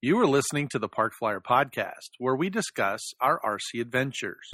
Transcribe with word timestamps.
You 0.00 0.16
are 0.20 0.28
listening 0.28 0.68
to 0.68 0.78
the 0.78 0.86
Park 0.86 1.12
Flyer 1.18 1.40
Podcast, 1.40 2.10
where 2.18 2.36
we 2.36 2.50
discuss 2.50 3.00
our 3.20 3.40
RC 3.40 3.80
adventures. 3.80 4.48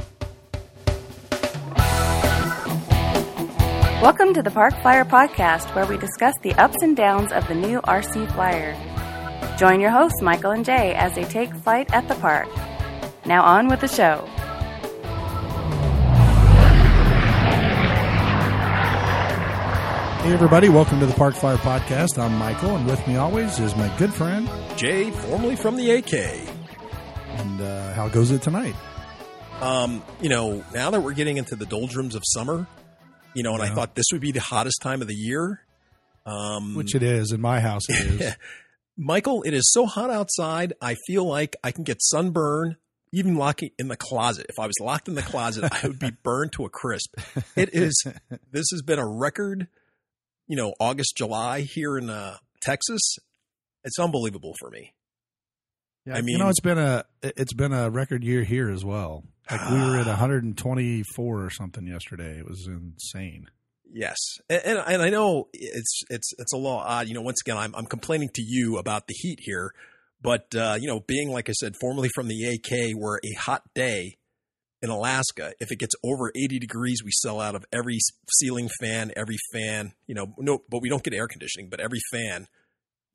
Welcome 4.01 4.33
to 4.33 4.43
the 4.43 4.51
Park 4.51 4.73
Flyer 4.81 5.05
Podcast, 5.05 5.75
where 5.75 5.85
we 5.85 5.99
discuss 5.99 6.33
the 6.41 6.55
ups 6.55 6.79
and 6.81 6.97
downs 6.97 7.31
of 7.31 7.47
the 7.47 7.55
new 7.55 7.83
RC 7.83 8.33
Flyer. 8.33 8.75
Join 9.59 9.83
your 9.83 9.91
hosts, 9.91 10.23
Michael 10.23 10.53
and 10.53 10.65
Jay, 10.65 10.95
as 10.95 11.15
they 11.15 11.25
take 11.25 11.55
flight 11.57 11.93
at 11.93 12.09
the 12.09 12.15
park. 12.15 12.49
Now, 13.27 13.43
on 13.43 13.69
with 13.69 13.83
the 13.83 13.89
show. 13.89 14.27
Hey, 20.23 20.33
everybody, 20.33 20.71
welcome 20.71 21.01
to 21.01 21.07
the 21.07 21.13
Park 21.13 21.35
Flyer 21.35 21.59
Podcast. 21.59 22.19
I'm 22.19 22.35
Michael, 22.39 22.77
and 22.77 22.87
with 22.87 23.07
me 23.07 23.17
always 23.17 23.59
is 23.59 23.77
my 23.77 23.95
good 23.99 24.15
friend. 24.15 24.49
Jay, 24.77 25.11
formerly 25.11 25.57
from 25.57 25.77
the 25.77 25.91
AK. 25.91 26.15
And 26.15 27.61
uh, 27.61 27.93
how 27.95 28.09
goes 28.09 28.31
it 28.31 28.43
tonight? 28.43 28.75
Um, 29.61 30.03
you 30.21 30.29
know, 30.29 30.65
now 30.75 30.91
that 30.91 31.01
we're 31.01 31.15
getting 31.15 31.37
into 31.37 31.55
the 31.57 31.67
doldrums 31.67 32.15
of 32.15 32.23
summer, 32.25 32.67
you 33.35 33.43
know, 33.43 33.55
and 33.55 33.63
I 33.63 33.73
thought 33.73 33.95
this 33.95 34.07
would 34.13 34.21
be 34.21 34.33
the 34.33 34.41
hottest 34.41 34.83
time 34.83 35.01
of 35.01 35.09
the 35.09 35.15
year. 35.15 35.61
Um, 36.27 36.75
Which 36.75 36.95
it 36.95 37.03
is. 37.03 37.33
In 37.33 37.41
my 37.41 37.61
house, 37.61 37.89
it 37.89 38.21
is. 38.21 38.37
Michael, 38.97 39.43
it 39.43 39.55
is 39.55 39.71
so 39.73 39.87
hot 39.87 40.11
outside. 40.11 40.73
I 40.81 40.97
feel 41.07 41.25
like 41.27 41.57
I 41.63 41.71
can 41.71 41.85
get 41.85 41.99
sunburn 42.01 42.77
even 43.13 43.37
locking 43.37 43.71
in 43.79 43.89
the 43.89 43.97
closet. 43.97 44.47
If 44.49 44.59
I 44.59 44.67
was 44.67 44.75
locked 44.81 45.07
in 45.07 45.15
the 45.15 45.23
closet, 45.23 45.65
I 45.73 45.87
would 45.87 45.99
be 46.01 46.11
burned 46.23 46.53
to 46.55 46.65
a 46.65 46.69
crisp. 46.69 47.15
It 47.57 47.71
is. 47.73 48.05
This 48.51 48.67
has 48.73 48.83
been 48.83 48.99
a 48.99 49.07
record. 49.07 49.69
You 50.47 50.57
know, 50.57 50.75
August, 50.79 51.17
July 51.17 51.61
here 51.63 51.97
in 51.97 52.11
uh, 52.11 52.37
Texas. 52.61 53.19
It's 53.85 53.99
unbelievable 53.99 54.55
for 54.59 54.71
me. 54.71 54.95
Yeah, 56.07 56.17
I 56.17 56.21
mean, 56.21 56.37
you 56.37 56.39
know, 56.39 56.49
it's 56.49 56.61
been 56.61 56.79
a 56.79 57.05
it's 57.23 57.55
been 57.55 57.73
a 57.73 57.91
record 57.91 58.25
year 58.25 58.45
here 58.45 58.71
as 58.71 58.85
well. 58.85 59.25
Like 59.51 59.71
we 59.71 59.79
were 59.79 59.97
at 59.99 60.07
124 60.07 61.45
or 61.45 61.51
something 61.51 61.87
yesterday. 61.87 62.39
It 62.39 62.49
was 62.49 62.67
insane. 62.67 63.47
Yes, 63.91 64.19
and, 64.51 64.63
and 64.65 64.79
and 64.87 65.03
I 65.03 65.09
know 65.11 65.49
it's 65.53 66.03
it's 66.11 66.33
it's 66.39 66.53
a 66.53 66.57
little 66.57 66.79
odd. 66.79 67.09
You 67.09 67.15
know, 67.15 67.23
once 67.23 67.41
again, 67.45 67.57
I'm 67.57 67.75
I'm 67.75 67.87
complaining 67.87 68.31
to 68.35 68.43
you 68.43 68.77
about 68.77 69.07
the 69.07 69.15
heat 69.15 69.39
here, 69.43 69.73
but 70.21 70.55
uh, 70.55 70.77
you 70.79 70.89
know, 70.89 71.01
being 71.01 71.31
like 71.31 71.49
I 71.49 71.53
said, 71.53 71.75
formerly 71.81 72.09
from 72.15 72.29
the 72.29 72.45
AK, 72.45 72.97
where 72.99 73.21
a 73.25 73.41
hot 73.41 73.63
day 73.75 74.19
in 74.83 74.91
Alaska, 74.91 75.55
if 75.61 75.73
it 75.73 75.79
gets 75.79 75.95
over 76.05 76.31
80 76.35 76.59
degrees, 76.59 77.03
we 77.03 77.11
sell 77.11 77.41
out 77.41 77.55
of 77.55 77.65
every 77.73 77.99
ceiling 78.39 78.69
fan, 78.81 79.13
every 79.17 79.37
fan. 79.53 79.93
You 80.07 80.15
know, 80.15 80.35
no, 80.39 80.59
but 80.69 80.83
we 80.83 80.91
don't 80.91 81.03
get 81.03 81.15
air 81.15 81.29
conditioning, 81.29 81.71
but 81.71 81.81
every 81.81 82.01
fan 82.13 82.49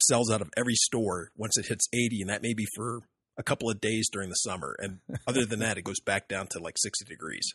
sells 0.03 0.31
out 0.31 0.42
of 0.42 0.50
every 0.58 0.75
store 0.75 1.31
once 1.36 1.58
it 1.58 1.66
hits 1.67 1.88
80, 1.94 2.22
and 2.22 2.30
that 2.30 2.42
may 2.42 2.53
be 2.53 2.66
for 2.75 3.02
a 3.38 3.44
couple 3.44 3.69
of 3.69 3.80
days 3.80 4.09
during 4.11 4.30
the 4.30 4.36
summer. 4.36 4.75
And 4.80 5.00
other 5.28 5.45
than 5.45 5.59
that, 5.59 5.78
it 5.78 5.83
goes 5.83 6.00
back 6.00 6.28
down 6.28 6.47
to 6.52 6.59
like 6.59 6.75
60 6.78 7.06
degrees. 7.06 7.47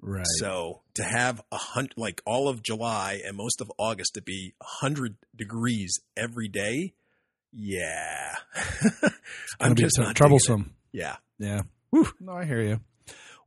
Right. 0.00 0.26
So 0.38 0.82
to 0.94 1.02
have 1.04 1.40
a 1.50 1.56
hundred, 1.56 1.94
like 1.96 2.20
all 2.26 2.48
of 2.48 2.62
July 2.62 3.20
and 3.24 3.36
most 3.36 3.60
of 3.62 3.72
August 3.78 4.12
to 4.14 4.22
be 4.22 4.54
a 4.60 4.64
hundred 4.80 5.16
degrees 5.34 5.94
every 6.16 6.48
day, 6.48 6.92
yeah, 7.52 8.34
Gonna 9.58 9.74
be 9.74 9.82
not 9.96 10.08
tr- 10.08 10.12
troublesome. 10.12 10.74
Yeah, 10.92 11.16
Yeah. 11.38 11.62
Whew. 11.90 12.08
No, 12.20 12.32
I 12.32 12.44
hear 12.44 12.60
you. 12.60 12.80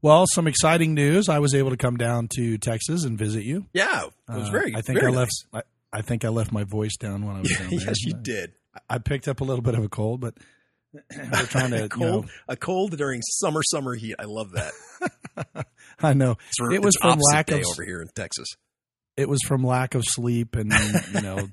Well, 0.01 0.25
some 0.33 0.47
exciting 0.47 0.93
news. 0.93 1.27
I 1.29 1.39
was 1.39 1.53
able 1.53 1.69
to 1.71 1.77
come 1.77 1.97
down 1.97 2.29
to 2.37 2.57
Texas 2.57 3.03
and 3.03 3.17
visit 3.17 3.43
you. 3.43 3.65
yeah, 3.73 4.05
it 4.05 4.11
was 4.29 4.47
Uh, 4.47 4.51
very. 4.51 4.75
I 4.75 4.81
think 4.81 4.99
very 4.99 5.11
I 5.11 5.15
left. 5.15 5.31
nice. 5.53 5.61
I, 5.63 5.67
I 5.91 6.01
think 6.01 6.23
I 6.25 6.29
left 6.29 6.51
my 6.51 6.63
voice 6.63 6.95
down 6.97 7.25
when 7.25 7.35
I 7.35 7.39
was 7.41 7.49
down 7.57 7.69
there. 7.69 7.79
yes, 7.79 8.03
you 8.03 8.13
did. 8.13 8.53
I 8.89 8.97
picked 8.99 9.27
up 9.27 9.41
a 9.41 9.43
little 9.43 9.63
bit 9.63 9.75
of 9.75 9.83
a 9.83 9.89
cold, 9.89 10.21
but 10.21 10.35
we're 10.93 11.45
trying 11.47 11.71
to. 11.71 11.79
a 11.79 11.83
you 11.83 11.89
cold, 11.89 12.25
know, 12.25 12.31
a 12.47 12.55
cold 12.55 12.97
during 12.97 13.21
summer, 13.21 13.61
summer 13.63 13.95
heat. 13.95 14.15
I 14.19 14.23
love 14.25 14.51
that. 14.51 15.65
I 16.01 16.13
know 16.13 16.37
It's 16.47 16.73
It 16.75 16.81
was 16.81 16.95
from 17.01 17.19
lack 17.31 17.47
day 17.47 17.59
of- 17.61 17.65
over 17.73 17.83
here 17.83 18.01
in 18.01 18.07
Texas. 18.15 18.47
it 19.17 19.27
was 19.27 19.39
from 19.45 19.63
lack 19.63 19.95
of 19.95 20.03
sleep 20.05 20.55
and 20.55 20.71
you 21.13 21.21
know 21.21 21.49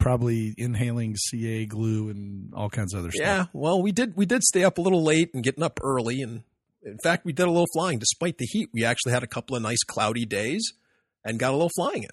probably 0.00 0.54
inhaling 0.58 1.14
CA 1.16 1.64
glue 1.66 2.08
and 2.10 2.52
all 2.54 2.68
kinds 2.68 2.92
of 2.94 3.00
other 3.00 3.10
Yeah, 3.14 3.44
stuff. 3.44 3.48
Yeah, 3.54 3.60
well, 3.60 3.80
we 3.82 3.92
did 3.92 4.16
we 4.16 4.26
did 4.26 4.42
stay 4.42 4.64
up 4.64 4.78
a 4.78 4.80
little 4.80 5.02
late 5.02 5.32
and 5.34 5.42
getting 5.42 5.62
up 5.62 5.78
early, 5.82 6.20
and 6.20 6.42
in 6.82 6.98
fact, 7.02 7.24
we 7.24 7.32
did 7.32 7.46
a 7.46 7.50
little 7.50 7.68
flying 7.72 7.98
despite 7.98 8.38
the 8.38 8.46
heat. 8.46 8.68
We 8.72 8.84
actually 8.84 9.12
had 9.12 9.22
a 9.22 9.26
couple 9.28 9.56
of 9.56 9.62
nice 9.62 9.82
cloudy 9.86 10.26
days 10.26 10.72
and 11.24 11.38
got 11.38 11.50
a 11.50 11.56
little 11.56 11.70
flying 11.74 12.02
in. 12.02 12.10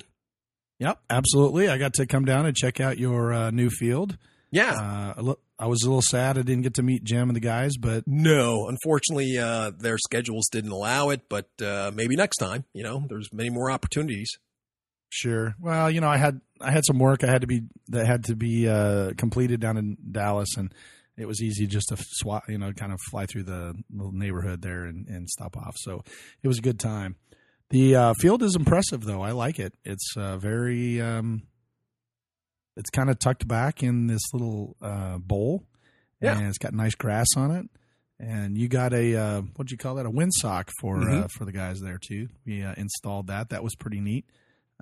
Yep, 0.81 0.99
absolutely. 1.11 1.69
I 1.69 1.77
got 1.77 1.93
to 1.93 2.07
come 2.07 2.25
down 2.25 2.47
and 2.47 2.55
check 2.57 2.81
out 2.81 2.97
your 2.97 3.31
uh, 3.31 3.51
new 3.51 3.69
field. 3.69 4.17
Yeah, 4.49 4.73
Uh, 5.15 5.35
I 5.57 5.67
was 5.67 5.83
a 5.83 5.85
little 5.85 6.01
sad 6.01 6.37
I 6.37 6.41
didn't 6.41 6.63
get 6.63 6.73
to 6.73 6.83
meet 6.83 7.03
Jim 7.03 7.29
and 7.29 7.35
the 7.35 7.39
guys, 7.39 7.77
but 7.79 8.03
No, 8.07 8.67
unfortunately, 8.67 9.37
uh, 9.37 9.71
their 9.77 9.97
schedules 9.99 10.49
didn't 10.51 10.71
allow 10.71 11.09
it. 11.11 11.21
But 11.29 11.47
uh, 11.63 11.91
maybe 11.93 12.15
next 12.15 12.37
time. 12.37 12.65
You 12.73 12.83
know, 12.83 13.05
there's 13.07 13.31
many 13.31 13.51
more 13.51 13.69
opportunities. 13.71 14.29
sure. 15.09 15.55
Well, 15.59 15.89
you 15.91 16.01
know, 16.01 16.09
I 16.09 16.17
had 16.17 16.41
I 16.59 16.71
had 16.71 16.83
some 16.85 16.97
work 16.99 17.23
I 17.23 17.27
had 17.27 17.41
to 17.41 17.47
be 17.47 17.61
that 17.89 18.07
had 18.07 18.25
to 18.25 18.35
be 18.35 18.67
uh, 18.67 19.11
completed 19.17 19.59
down 19.59 19.77
in 19.77 19.97
Dallas, 20.11 20.49
and 20.57 20.73
it 21.15 21.27
was 21.27 21.41
easy 21.41 21.67
just 21.67 21.89
to 21.89 21.97
swat, 21.99 22.43
you 22.49 22.57
know, 22.57 22.73
kind 22.73 22.91
of 22.91 22.99
fly 23.11 23.27
through 23.27 23.43
the 23.43 23.75
little 23.93 24.13
neighborhood 24.13 24.63
there 24.63 24.85
and, 24.85 25.07
and 25.07 25.29
stop 25.29 25.55
off. 25.55 25.75
So 25.77 26.03
it 26.41 26.47
was 26.47 26.57
a 26.57 26.61
good 26.63 26.79
time. 26.79 27.17
The 27.71 27.95
uh, 27.95 28.13
field 28.19 28.43
is 28.43 28.55
impressive, 28.55 29.03
though. 29.03 29.21
I 29.21 29.31
like 29.31 29.57
it. 29.59 29.73
It's 29.83 30.13
uh, 30.17 30.37
very, 30.37 31.01
um, 31.01 31.43
it's 32.75 32.89
kind 32.89 33.09
of 33.09 33.17
tucked 33.19 33.47
back 33.47 33.81
in 33.81 34.07
this 34.07 34.21
little 34.33 34.75
uh, 34.81 35.17
bowl, 35.17 35.63
Yeah. 36.21 36.37
and 36.37 36.47
it's 36.47 36.57
got 36.57 36.73
nice 36.73 36.95
grass 36.95 37.27
on 37.37 37.51
it. 37.51 37.69
And 38.19 38.55
you 38.57 38.67
got 38.67 38.93
a 38.93 39.15
uh, 39.15 39.41
what 39.55 39.67
do 39.67 39.73
you 39.73 39.77
call 39.79 39.95
that? 39.95 40.05
A 40.05 40.11
windsock 40.11 40.69
for 40.79 40.97
uh, 41.01 41.05
Mhm. 41.05 41.31
for 41.31 41.43
the 41.45 41.51
guys 41.51 41.79
there 41.81 41.97
too. 41.97 42.27
We 42.45 42.61
uh, 42.61 42.73
installed 42.77 43.27
that. 43.27 43.49
That 43.49 43.63
was 43.63 43.73
pretty 43.75 43.99
neat. 43.99 44.25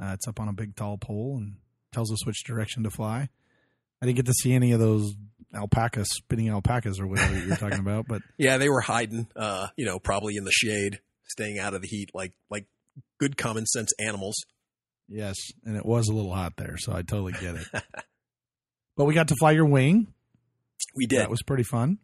Uh, 0.01 0.11
it's 0.13 0.27
up 0.27 0.41
on 0.41 0.50
a 0.50 0.53
big 0.53 0.75
tall 0.75 0.97
pole 0.97 1.38
and 1.38 1.56
tells 1.94 2.11
us 2.11 2.25
which 2.25 2.44
direction 2.44 2.83
to 2.83 2.89
fly. 2.89 3.29
I 4.01 4.06
didn't 4.06 4.17
get 4.17 4.25
to 4.25 4.33
see 4.33 4.51
any 4.53 4.73
of 4.73 4.79
those 4.81 5.13
alpacas, 5.53 6.09
spinning 6.09 6.50
alpacas 6.50 7.00
or 7.00 7.07
whatever 7.07 7.38
you're 7.38 7.56
talking 7.56 7.79
about, 7.88 8.07
but 8.09 8.21
Yeah, 8.38 8.57
they 8.57 8.67
were 8.69 8.81
hiding. 8.81 9.27
Uh, 9.38 9.67
you 9.77 9.85
know, 9.85 10.00
probably 10.00 10.35
in 10.35 10.44
the 10.44 10.51
shade, 10.51 11.00
staying 11.23 11.59
out 11.59 11.73
of 11.73 11.81
the 11.81 11.88
heat, 11.88 12.09
like 12.13 12.33
like 12.50 12.66
good 13.19 13.37
common 13.37 13.65
sense 13.65 13.91
animals. 13.99 14.35
yes, 15.07 15.35
and 15.65 15.75
it 15.77 15.85
was 15.85 16.07
a 16.07 16.13
little 16.13 16.33
hot 16.33 16.53
there, 16.57 16.77
so 16.77 16.93
I 16.93 17.01
totally 17.01 17.33
get 17.33 17.55
it. 17.55 17.67
but 18.97 19.05
we 19.05 19.13
got 19.13 19.27
to 19.29 19.35
fly 19.39 19.51
your 19.51 19.65
wing. 19.65 20.13
We 20.95 21.05
did, 21.07 21.19
That 21.19 21.29
was 21.29 21.41
pretty 21.43 21.63
fun. 21.63 21.97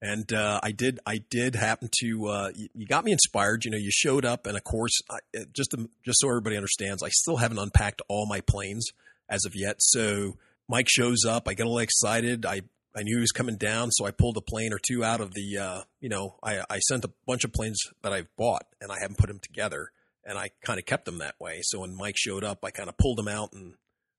and 0.00 0.32
uh, 0.32 0.60
I 0.62 0.72
did. 0.72 1.00
I 1.06 1.18
did 1.30 1.54
happen 1.54 1.88
to. 2.00 2.26
Uh, 2.26 2.50
you, 2.54 2.68
you 2.74 2.86
got 2.86 3.04
me 3.04 3.12
inspired. 3.12 3.64
You 3.64 3.70
know, 3.70 3.78
you 3.78 3.90
showed 3.90 4.24
up, 4.24 4.46
and 4.46 4.56
of 4.56 4.64
course, 4.64 4.92
I, 5.10 5.18
just 5.52 5.72
to, 5.72 5.88
just 6.04 6.20
so 6.20 6.28
everybody 6.28 6.56
understands, 6.56 7.02
I 7.02 7.08
still 7.10 7.36
haven't 7.36 7.58
unpacked 7.58 8.02
all 8.08 8.26
my 8.26 8.40
planes 8.40 8.86
as 9.28 9.44
of 9.44 9.52
yet. 9.54 9.76
So 9.80 10.36
Mike 10.68 10.88
shows 10.88 11.24
up. 11.26 11.46
I 11.48 11.54
get 11.54 11.64
a 11.64 11.68
little 11.68 11.78
excited. 11.80 12.46
I 12.46 12.62
I 12.96 13.02
knew 13.02 13.16
he 13.16 13.20
was 13.20 13.32
coming 13.32 13.56
down, 13.56 13.90
so 13.90 14.06
I 14.06 14.10
pulled 14.10 14.38
a 14.38 14.40
plane 14.40 14.72
or 14.72 14.78
two 14.78 15.04
out 15.04 15.20
of 15.20 15.34
the. 15.34 15.58
Uh, 15.58 15.80
you 16.00 16.08
know, 16.08 16.36
I 16.42 16.62
I 16.70 16.78
sent 16.78 17.04
a 17.04 17.10
bunch 17.26 17.44
of 17.44 17.52
planes 17.52 17.78
that 18.02 18.12
I've 18.14 18.34
bought, 18.36 18.64
and 18.80 18.90
I 18.90 18.96
haven't 19.00 19.18
put 19.18 19.28
them 19.28 19.40
together, 19.40 19.90
and 20.26 20.36
I 20.36 20.50
kind 20.64 20.78
of 20.78 20.84
kept 20.86 21.04
them 21.06 21.18
that 21.18 21.36
way. 21.40 21.60
So 21.62 21.80
when 21.80 21.94
Mike 21.96 22.16
showed 22.18 22.44
up, 22.44 22.58
I 22.64 22.70
kind 22.70 22.88
of 22.88 22.96
pulled 22.98 23.18
them 23.18 23.28
out 23.28 23.52
and 23.52 23.74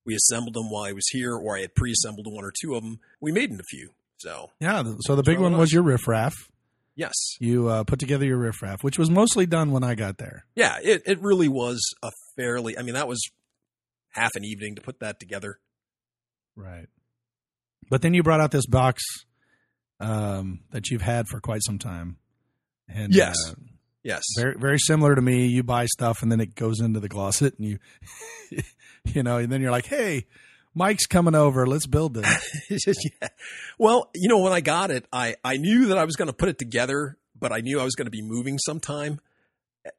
we 0.05 0.15
assembled 0.15 0.53
them 0.53 0.69
while 0.71 0.83
I 0.85 0.93
was 0.93 1.07
here, 1.09 1.35
or 1.35 1.57
I 1.57 1.61
had 1.61 1.75
pre-assembled 1.75 2.25
one 2.31 2.45
or 2.45 2.53
two 2.61 2.75
of 2.75 2.83
them. 2.83 2.99
We 3.19 3.31
made 3.31 3.51
in 3.51 3.59
a 3.59 3.63
few. 3.69 3.89
So 4.17 4.51
Yeah, 4.59 4.81
so 5.01 5.15
the 5.15 5.23
big 5.23 5.37
one 5.39 5.51
was 5.51 5.59
was. 5.59 5.73
your 5.73 5.83
riffraff. 5.83 6.33
yes, 6.95 7.13
You 7.39 7.67
uh, 7.67 7.83
put 7.83 7.99
together 7.99 8.25
your 8.25 8.37
riffraff, 8.37 8.83
which 8.83 8.97
was 8.97 9.09
mostly 9.11 9.45
done 9.45 9.71
when 9.71 9.83
I 9.83 9.95
got 9.95 10.17
there. 10.17 10.45
yeah, 10.55 10.77
it 10.81 11.03
it 11.05 11.21
really 11.21 11.47
was 11.49 11.79
a 12.01 12.11
fairly. 12.35 12.77
I 12.77 12.81
mean, 12.83 12.93
that 12.95 13.07
was 13.07 13.21
half 14.13 14.31
an 14.35 14.43
evening 14.45 14.75
to 14.75 14.81
put 14.81 14.99
that 15.01 15.19
together. 15.19 15.59
Right. 16.55 16.87
But 17.89 18.01
then 18.01 18.13
you 18.15 18.23
brought 18.23 18.39
out 18.41 18.49
this 18.51 18.65
box 18.65 19.03
um, 19.99 20.61
that 20.71 20.89
you've 20.89 21.01
had 21.01 21.27
for 21.27 21.39
quite 21.39 21.61
some 21.63 21.77
time. 21.79 22.17
And 22.87 23.13
Yes. 23.13 23.35
uh, 23.49 23.53
Yes, 24.03 24.23
very 24.37 24.55
very 24.57 24.79
similar 24.79 25.15
to 25.15 25.21
me. 25.21 25.47
You 25.47 25.63
buy 25.63 25.85
stuff 25.85 26.21
and 26.21 26.31
then 26.31 26.39
it 26.39 26.55
goes 26.55 26.79
into 26.79 26.99
the 26.99 27.09
closet 27.09 27.55
and 27.57 27.67
you 27.67 27.79
you 29.13 29.23
know, 29.23 29.37
and 29.37 29.51
then 29.51 29.61
you're 29.61 29.71
like, 29.71 29.87
"Hey, 29.87 30.25
Mike's 30.73 31.05
coming 31.05 31.35
over. 31.35 31.65
Let's 31.65 31.87
build 31.87 32.13
this." 32.13 32.67
yeah. 32.69 33.29
Well, 33.77 34.09
you 34.15 34.29
know, 34.29 34.39
when 34.39 34.53
I 34.53 34.61
got 34.61 34.91
it, 34.91 35.05
I, 35.11 35.35
I 35.43 35.57
knew 35.57 35.87
that 35.87 35.97
I 35.97 36.05
was 36.05 36.15
going 36.15 36.27
to 36.27 36.33
put 36.33 36.49
it 36.49 36.57
together, 36.57 37.17
but 37.37 37.51
I 37.51 37.59
knew 37.59 37.79
I 37.79 37.83
was 37.83 37.95
going 37.95 38.05
to 38.05 38.11
be 38.11 38.21
moving 38.21 38.57
sometime. 38.59 39.19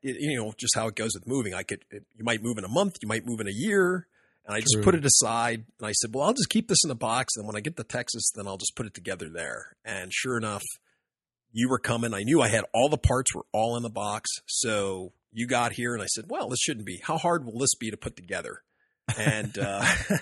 It, 0.02 0.16
you 0.20 0.36
know, 0.36 0.52
just 0.56 0.74
how 0.74 0.88
it 0.88 0.94
goes 0.94 1.12
with 1.14 1.26
moving. 1.26 1.54
I 1.54 1.62
could, 1.62 1.84
it, 1.90 2.04
you 2.16 2.24
might 2.24 2.42
move 2.42 2.58
in 2.58 2.64
a 2.64 2.68
month, 2.68 2.96
you 3.02 3.08
might 3.08 3.26
move 3.26 3.40
in 3.40 3.48
a 3.48 3.52
year. 3.52 4.06
And 4.46 4.56
I 4.56 4.60
just 4.60 4.80
put 4.80 4.94
it 4.94 5.04
aside 5.04 5.66
and 5.78 5.86
I 5.86 5.92
said, 5.92 6.14
well, 6.14 6.26
I'll 6.26 6.32
just 6.32 6.48
keep 6.48 6.68
this 6.68 6.82
in 6.82 6.90
a 6.90 6.94
box. 6.94 7.36
And 7.36 7.46
when 7.46 7.54
I 7.54 7.60
get 7.60 7.76
to 7.76 7.84
Texas, 7.84 8.32
then 8.34 8.46
I'll 8.46 8.56
just 8.56 8.74
put 8.74 8.86
it 8.86 8.94
together 8.94 9.28
there. 9.28 9.76
And 9.84 10.10
sure 10.10 10.38
enough, 10.38 10.62
you 11.52 11.68
were 11.68 11.78
coming. 11.78 12.14
I 12.14 12.22
knew 12.22 12.40
I 12.40 12.48
had 12.48 12.64
all 12.74 12.88
the 12.88 12.98
parts 12.98 13.34
were 13.34 13.46
all 13.52 13.76
in 13.76 13.82
the 13.82 13.90
box. 13.90 14.30
So 14.46 15.12
you 15.32 15.46
got 15.46 15.72
here 15.72 15.94
and 15.94 16.02
I 16.02 16.06
said, 16.06 16.26
well, 16.28 16.48
this 16.48 16.58
shouldn't 16.60 16.86
be. 16.86 17.00
How 17.02 17.16
hard 17.18 17.44
will 17.44 17.58
this 17.58 17.74
be 17.74 17.90
to 17.90 17.96
put 17.96 18.16
together? 18.16 18.62
And, 19.16 19.58
uh, 19.58 19.84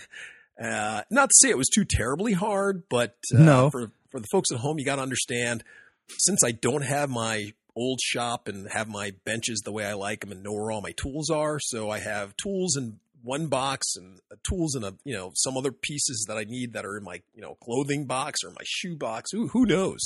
Uh, 0.58 1.02
not 1.10 1.28
to 1.28 1.34
say 1.42 1.50
it 1.50 1.58
was 1.58 1.68
too 1.68 1.84
terribly 1.84 2.32
hard, 2.32 2.84
but 2.88 3.16
uh, 3.34 3.38
No. 3.42 3.68
for 3.70 3.90
for 4.10 4.20
the 4.20 4.26
folks 4.32 4.50
at 4.50 4.60
home, 4.60 4.78
you 4.78 4.86
got 4.86 4.96
to 4.96 5.02
understand. 5.02 5.62
Since 6.08 6.42
I 6.42 6.52
don't 6.52 6.80
have 6.80 7.10
my 7.10 7.52
old 7.76 8.00
shop 8.00 8.48
and 8.48 8.66
have 8.72 8.88
my 8.88 9.12
benches 9.26 9.60
the 9.66 9.70
way 9.72 9.84
I 9.84 9.92
like 9.92 10.20
them 10.20 10.32
and 10.32 10.42
know 10.42 10.54
where 10.54 10.70
all 10.70 10.80
my 10.80 10.92
tools 10.92 11.28
are, 11.28 11.58
so 11.60 11.90
I 11.90 11.98
have 11.98 12.34
tools 12.38 12.74
in 12.74 12.98
one 13.22 13.48
box 13.48 13.96
and 13.96 14.20
uh, 14.32 14.36
tools 14.48 14.74
in 14.74 14.82
a 14.82 14.94
you 15.04 15.12
know 15.12 15.32
some 15.34 15.58
other 15.58 15.72
pieces 15.72 16.24
that 16.26 16.38
I 16.38 16.44
need 16.44 16.72
that 16.72 16.86
are 16.86 16.96
in 16.96 17.04
my 17.04 17.20
you 17.34 17.42
know 17.42 17.56
clothing 17.62 18.06
box 18.06 18.42
or 18.42 18.48
my 18.52 18.64
shoe 18.64 18.96
box. 18.96 19.32
Who 19.32 19.48
who 19.48 19.66
knows? 19.66 20.00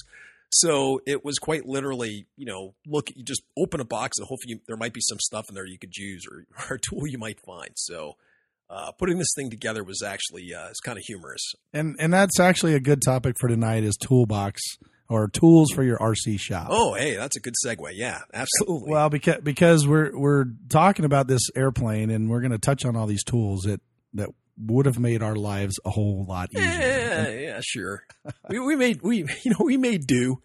So 0.52 1.00
it 1.06 1.24
was 1.24 1.38
quite 1.38 1.66
literally, 1.66 2.26
you 2.36 2.46
know, 2.46 2.74
look, 2.86 3.10
you 3.14 3.24
just 3.24 3.42
open 3.56 3.80
a 3.80 3.84
box 3.84 4.18
and 4.18 4.26
hopefully 4.26 4.54
you, 4.54 4.60
there 4.66 4.76
might 4.76 4.92
be 4.92 5.00
some 5.00 5.18
stuff 5.20 5.46
in 5.48 5.54
there 5.54 5.66
you 5.66 5.78
could 5.78 5.96
use 5.96 6.24
or, 6.30 6.44
or 6.70 6.76
a 6.76 6.80
tool 6.80 7.06
you 7.06 7.18
might 7.18 7.40
find. 7.40 7.70
So 7.76 8.16
uh, 8.68 8.92
putting 8.92 9.18
this 9.18 9.32
thing 9.36 9.50
together 9.50 9.82
was 9.82 10.02
actually 10.02 10.54
uh, 10.54 10.68
it's 10.68 10.80
kind 10.80 10.98
of 10.98 11.04
humorous. 11.04 11.54
And 11.72 11.96
and 11.98 12.12
that's 12.12 12.38
actually 12.38 12.74
a 12.74 12.80
good 12.80 13.02
topic 13.02 13.36
for 13.38 13.48
tonight 13.48 13.84
is 13.84 13.96
toolbox 13.96 14.60
or 15.08 15.28
tools 15.28 15.72
for 15.72 15.82
your 15.82 15.98
RC 15.98 16.38
shop. 16.38 16.68
Oh, 16.70 16.94
hey, 16.94 17.16
that's 17.16 17.36
a 17.36 17.40
good 17.40 17.54
segue. 17.66 17.90
Yeah, 17.94 18.20
absolutely. 18.32 18.92
Well, 18.92 19.10
because 19.10 19.40
because 19.42 19.86
we're 19.86 20.16
we're 20.16 20.46
talking 20.68 21.04
about 21.04 21.26
this 21.26 21.42
airplane 21.56 22.10
and 22.10 22.30
we're 22.30 22.40
going 22.40 22.52
to 22.52 22.58
touch 22.58 22.84
on 22.84 22.96
all 22.96 23.06
these 23.06 23.24
tools 23.24 23.62
that 23.62 23.80
that 24.14 24.30
would 24.58 24.86
have 24.86 24.98
made 24.98 25.22
our 25.22 25.36
lives 25.36 25.78
a 25.84 25.90
whole 25.90 26.24
lot 26.28 26.50
easier. 26.54 26.66
yeah, 26.68 27.28
yeah, 27.28 27.60
sure. 27.62 28.04
we, 28.48 28.58
we 28.58 28.76
made 28.76 29.02
we 29.02 29.18
you 29.42 29.50
know 29.50 29.58
we 29.64 29.76
made 29.76 30.06
do, 30.06 30.40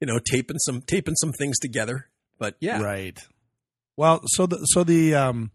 you 0.00 0.06
know, 0.06 0.18
taping 0.30 0.58
some 0.58 0.80
taping 0.82 1.14
some 1.16 1.32
things 1.32 1.58
together. 1.58 2.08
But 2.38 2.56
yeah, 2.60 2.80
Right. 2.82 3.18
Well, 3.96 4.20
so 4.26 4.46
the 4.46 4.58
so 4.66 4.84
the 4.84 5.14
um 5.14 5.50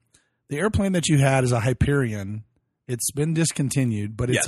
the 0.50 0.58
airplane 0.58 0.94
that 0.94 1.08
you 1.08 1.18
had 1.20 1.44
is 1.44 1.52
a 1.52 1.60
Hyperion. 1.60 2.44
It's 2.88 3.12
been 3.12 3.34
discontinued, 3.34 4.18
but 4.18 4.30
it's 4.30 4.38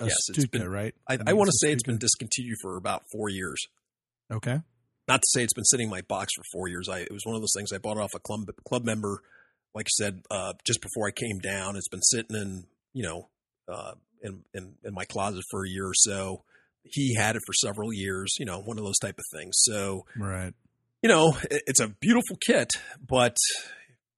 a, 0.00 0.04
a 0.04 0.06
Yes, 0.08 0.16
it's 0.30 0.38
Stuka, 0.40 0.58
been- 0.58 0.68
right? 0.68 0.94
I, 1.06 1.16
mean, 1.18 1.28
I 1.28 1.32
want 1.34 1.46
to 1.48 1.50
it's 1.50 1.60
say 1.60 1.72
it's 1.72 1.82
Stuka. 1.82 1.92
been 1.92 1.98
discontinued 1.98 2.56
for 2.62 2.76
about 2.76 3.02
four 3.12 3.28
years. 3.28 3.58
okay. 4.32 4.60
not 5.06 5.20
to 5.20 5.26
say 5.28 5.42
it's 5.44 5.52
been 5.52 5.64
sitting 5.64 5.84
in 5.86 5.90
my 5.90 6.00
box 6.02 6.32
for 6.34 6.42
four 6.52 6.66
years. 6.68 6.88
I 6.88 7.00
it 7.00 7.12
was 7.12 7.24
one 7.24 7.36
of 7.36 7.42
those 7.42 7.52
things 7.56 7.72
I 7.72 7.78
bought 7.78 7.98
off 7.98 8.14
a 8.14 8.18
club 8.18 8.48
club 8.66 8.84
member, 8.84 9.22
like 9.74 9.86
I 9.86 9.94
said, 10.02 10.22
uh, 10.30 10.54
just 10.64 10.80
before 10.80 11.06
I 11.06 11.10
came 11.12 11.38
down. 11.38 11.76
It's 11.76 11.88
been 11.88 12.02
sitting 12.02 12.34
in 12.36 12.64
you 12.96 13.02
know 13.04 13.28
uh, 13.72 13.92
in, 14.22 14.32
in 14.54 14.74
in 14.84 14.92
my 14.94 15.04
closet 15.04 15.42
for 15.50 15.64
a 15.64 15.68
year 15.68 15.86
or 15.86 15.94
so. 15.94 16.42
He 16.88 17.16
had 17.16 17.34
it 17.34 17.42
for 17.44 17.52
several 17.52 17.92
years, 17.92 18.36
you 18.38 18.46
know, 18.46 18.60
one 18.60 18.78
of 18.78 18.84
those 18.84 18.98
type 19.00 19.18
of 19.18 19.24
things. 19.36 19.54
So 19.58 20.06
Right. 20.16 20.52
you 21.02 21.08
know, 21.08 21.36
it, 21.50 21.62
it's 21.66 21.80
a 21.80 21.88
beautiful 22.00 22.36
kit, 22.46 22.70
but 23.04 23.36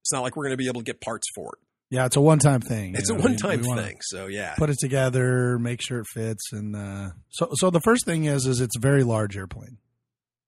it's 0.03 0.13
not 0.13 0.21
like 0.21 0.37
we're 0.37 0.45
going 0.45 0.53
to 0.59 0.59
be 0.59 0.69
able 0.69 0.83
to 0.83 0.85
get 0.85 1.01
parts 1.01 1.27
for 1.35 1.55
it. 1.55 1.59
Yeah, 1.97 2.05
it's 2.05 2.17
a 2.17 2.21
one 2.21 2.39
time 2.39 2.61
thing. 2.61 2.95
It's 2.95 3.09
a 3.09 3.15
know, 3.15 3.21
we- 3.21 3.25
one 3.31 3.37
time 3.39 3.63
we 3.63 3.69
wanna 3.69 3.83
thing. 3.85 3.97
So 4.03 4.27
yeah, 4.27 4.55
Put 4.59 4.69
it 4.69 4.77
together, 4.79 5.59
make 5.59 5.81
sure 5.81 6.01
it 6.01 6.07
fits, 6.13 6.53
and 6.53 6.77
uh, 6.77 7.09
so 7.31 7.49
so 7.55 7.71
the 7.71 7.81
first 7.81 8.05
thing 8.05 8.27
is 8.27 8.45
is 8.45 8.61
it's 8.61 8.77
a 8.77 8.81
very 8.81 9.03
large 9.03 9.35
airplane. 9.39 9.79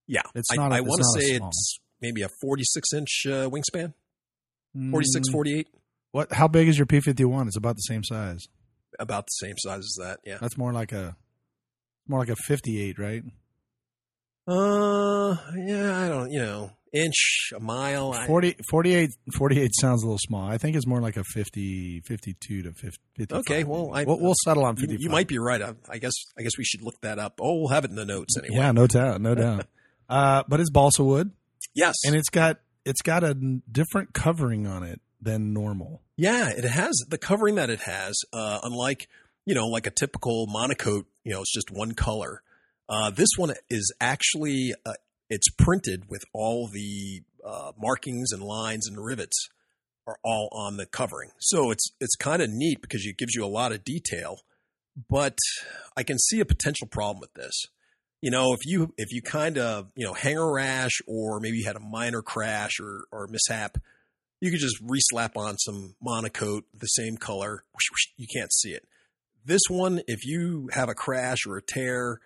yeah. 0.06 0.21
it's 0.35 0.53
not 0.55 0.73
I, 0.75 0.81
it's 0.81 0.87
want 0.88 1.00
to 1.00 1.21
say 1.23 1.37
it's 1.37 1.79
maybe 2.03 2.21
a 2.21 2.29
46 2.43 2.93
inch 2.93 3.23
uh, 3.29 3.49
wingspan, 3.49 3.94
46, 4.91 5.29
Mm, 5.29 5.33
48, 5.33 5.69
What? 6.12 6.33
How 6.33 6.49
big 6.49 6.69
is 6.69 6.77
your 6.79 6.87
P 6.87 7.01
fifty 7.01 7.25
one? 7.25 7.47
It's 7.47 7.57
about 7.57 7.77
the 7.77 7.83
same 7.83 8.03
size. 8.05 8.47
about 8.99 9.25
the 9.27 9.47
same 9.47 9.55
size 9.59 9.79
as 9.85 9.97
that. 10.01 10.21
Yeah. 10.25 10.39
That's 10.41 10.57
more 10.59 10.73
like 10.73 10.93
a 10.93 11.17
more 12.09 12.19
like 12.21 12.29
a 12.31 12.37
fifty 12.37 12.83
eight, 12.83 12.99
right? 12.99 13.23
Uh, 14.49 15.37
yeah, 15.57 15.97
I 16.05 16.09
don't, 16.09 16.33
you 16.33 16.41
know, 16.41 16.71
inch, 16.93 17.51
a 17.55 17.61
mile. 17.61 18.12
I, 18.12 18.27
40, 18.27 18.57
48, 18.69 19.11
48 19.37 19.71
sounds 19.81 20.03
a 20.03 20.07
little 20.07 20.19
small. 20.19 20.49
I 20.49 20.59
think 20.59 20.75
it's 20.77 20.87
more 20.89 21.01
like 21.01 21.17
a 21.17 21.23
50, 21.23 22.01
52 22.01 22.62
to 22.62 22.73
50. 22.73 22.99
55. 23.17 23.39
Okay, 23.41 23.62
well, 23.65 23.93
I- 23.95 24.03
we'll, 24.05 24.19
we'll 24.19 24.35
settle 24.45 24.65
on 24.65 24.77
you, 24.77 24.89
fifty. 24.89 24.97
you 24.99 25.09
might 25.11 25.29
be 25.29 25.39
right. 25.39 25.62
I, 25.62 25.75
I 25.89 25.99
guess, 25.99 26.15
I 26.37 26.43
guess 26.43 26.53
we 26.59 26.65
should 26.65 26.83
look 26.83 27.01
that 27.03 27.19
up. 27.21 27.39
Oh, 27.41 27.61
we'll 27.61 27.69
have 27.69 27.85
it 27.85 27.91
in 27.91 27.97
the 27.97 28.05
notes 28.07 28.37
anyway. 28.37 28.57
Yeah, 28.57 28.73
no 28.73 28.87
doubt, 28.89 29.21
no 29.21 29.35
doubt. 29.37 29.67
Uh, 30.09 30.43
but 30.49 30.59
it's 30.59 30.71
balsa 30.71 31.05
wood, 31.05 31.31
Yes. 31.75 31.95
and 32.05 32.17
it's 32.17 32.31
got 32.31 32.59
it's 32.85 33.03
got 33.03 33.23
a 33.23 33.35
different 33.71 34.15
covering 34.15 34.67
on 34.67 34.83
it 34.83 35.01
than 35.21 35.53
normal. 35.53 36.03
yeah, 36.17 36.51
it 36.51 36.65
has 36.65 36.95
the 37.09 37.19
covering 37.19 37.57
that 37.57 37.71
it 37.71 37.81
has, 37.81 38.15
uh, 38.33 38.61
unlike, 38.63 39.09
you 39.47 39.55
know, 39.55 39.67
like 39.67 39.87
a 39.87 39.91
typical 39.91 40.47
MonoKote, 40.47 41.05
you 41.25 41.33
know, 41.33 41.41
it's 41.41 41.53
just 41.53 41.71
one 41.71 41.93
color. 41.93 42.43
Uh, 42.89 43.11
this 43.11 43.31
one 43.37 43.55
is 43.69 43.93
actually, 44.01 44.75
uh, 44.85 44.95
it's 45.29 45.49
printed 45.51 46.09
with 46.09 46.23
all 46.33 46.69
the, 46.69 47.23
uh, 47.45 47.73
markings 47.79 48.33
and 48.33 48.43
lines 48.43 48.87
and 48.87 49.03
rivets 49.03 49.49
are 50.07 50.19
all 50.25 50.49
on 50.53 50.77
the 50.77 50.87
covering. 50.87 51.31
So 51.39 51.71
it's, 51.71 51.91
it's 52.01 52.17
kind 52.17 52.43
of 52.43 52.51
neat 52.51 52.83
because 52.83 53.05
it 53.07 53.17
gives 53.17 53.35
you 53.35 53.45
a 53.45 53.47
lot 53.47 53.73
of 53.73 53.85
detail, 53.85 54.41
but 55.09 55.39
I 55.97 56.03
can 56.03 56.19
see 56.19 56.41
a 56.41 56.45
potential 56.45 56.87
problem 56.87 57.21
with 57.21 57.33
this. 57.35 57.55
You 58.21 58.31
know, 58.31 58.53
if 58.53 58.61
you, 58.67 58.93
if 58.99 59.13
you 59.13 59.23
kind 59.23 59.57
of, 59.57 59.91
you 59.95 60.05
know, 60.05 60.13
hang 60.13 60.37
a 60.37 60.51
rash 60.51 61.01
or 61.07 61.41
maybe 61.41 61.59
you 61.59 61.65
had 61.65 61.77
a 61.77 61.81
minor 61.81 62.21
crash 62.21 62.73
or, 62.81 63.05
or 63.11 63.29
mishap, 63.29 63.79
you 64.41 64.51
could 64.51 64.61
just 64.61 64.83
reslap 64.83 65.37
on 65.37 65.59
some 65.59 65.95
MonoKote, 66.05 66.63
the 66.75 66.87
same 66.87 67.17
color. 67.17 67.65
You 68.17 68.27
can't 68.35 68.53
see 68.53 68.71
it. 68.71 68.85
This 69.45 69.63
one, 69.69 70.03
if 70.07 70.25
you 70.25 70.69
have 70.73 70.89
a 70.89 70.95
crash 70.95 71.47
or 71.47 71.57
a 71.57 71.63
tear, 71.63 72.21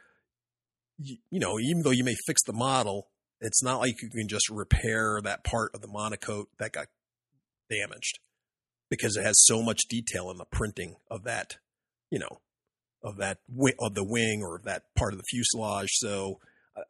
you, 0.99 1.16
you 1.31 1.40
know, 1.40 1.58
even 1.58 1.82
though 1.82 1.90
you 1.90 2.05
may 2.05 2.14
fix 2.26 2.43
the 2.44 2.52
model, 2.52 3.08
it's 3.40 3.62
not 3.62 3.81
like 3.81 4.00
you 4.00 4.11
can 4.11 4.28
just 4.28 4.49
repair 4.49 5.20
that 5.22 5.44
part 5.44 5.72
of 5.75 5.81
the 5.81 5.88
MonoKote 5.88 6.46
that 6.58 6.72
got 6.72 6.87
damaged 7.70 8.19
because 8.90 9.17
it 9.17 9.25
has 9.25 9.44
so 9.44 9.62
much 9.62 9.82
detail 9.88 10.31
in 10.31 10.38
the 10.38 10.44
printing 10.44 10.96
of 11.10 11.25
that, 11.25 11.56
you 12.10 12.19
know, 12.19 12.40
of 13.02 13.17
that 13.19 13.38
of 13.81 13.94
the 13.94 14.05
wing 14.05 14.43
or 14.43 14.56
of 14.56 14.64
that 14.64 14.84
part 14.96 15.12
of 15.12 15.19
the 15.19 15.25
fuselage. 15.31 15.90
So 15.93 16.38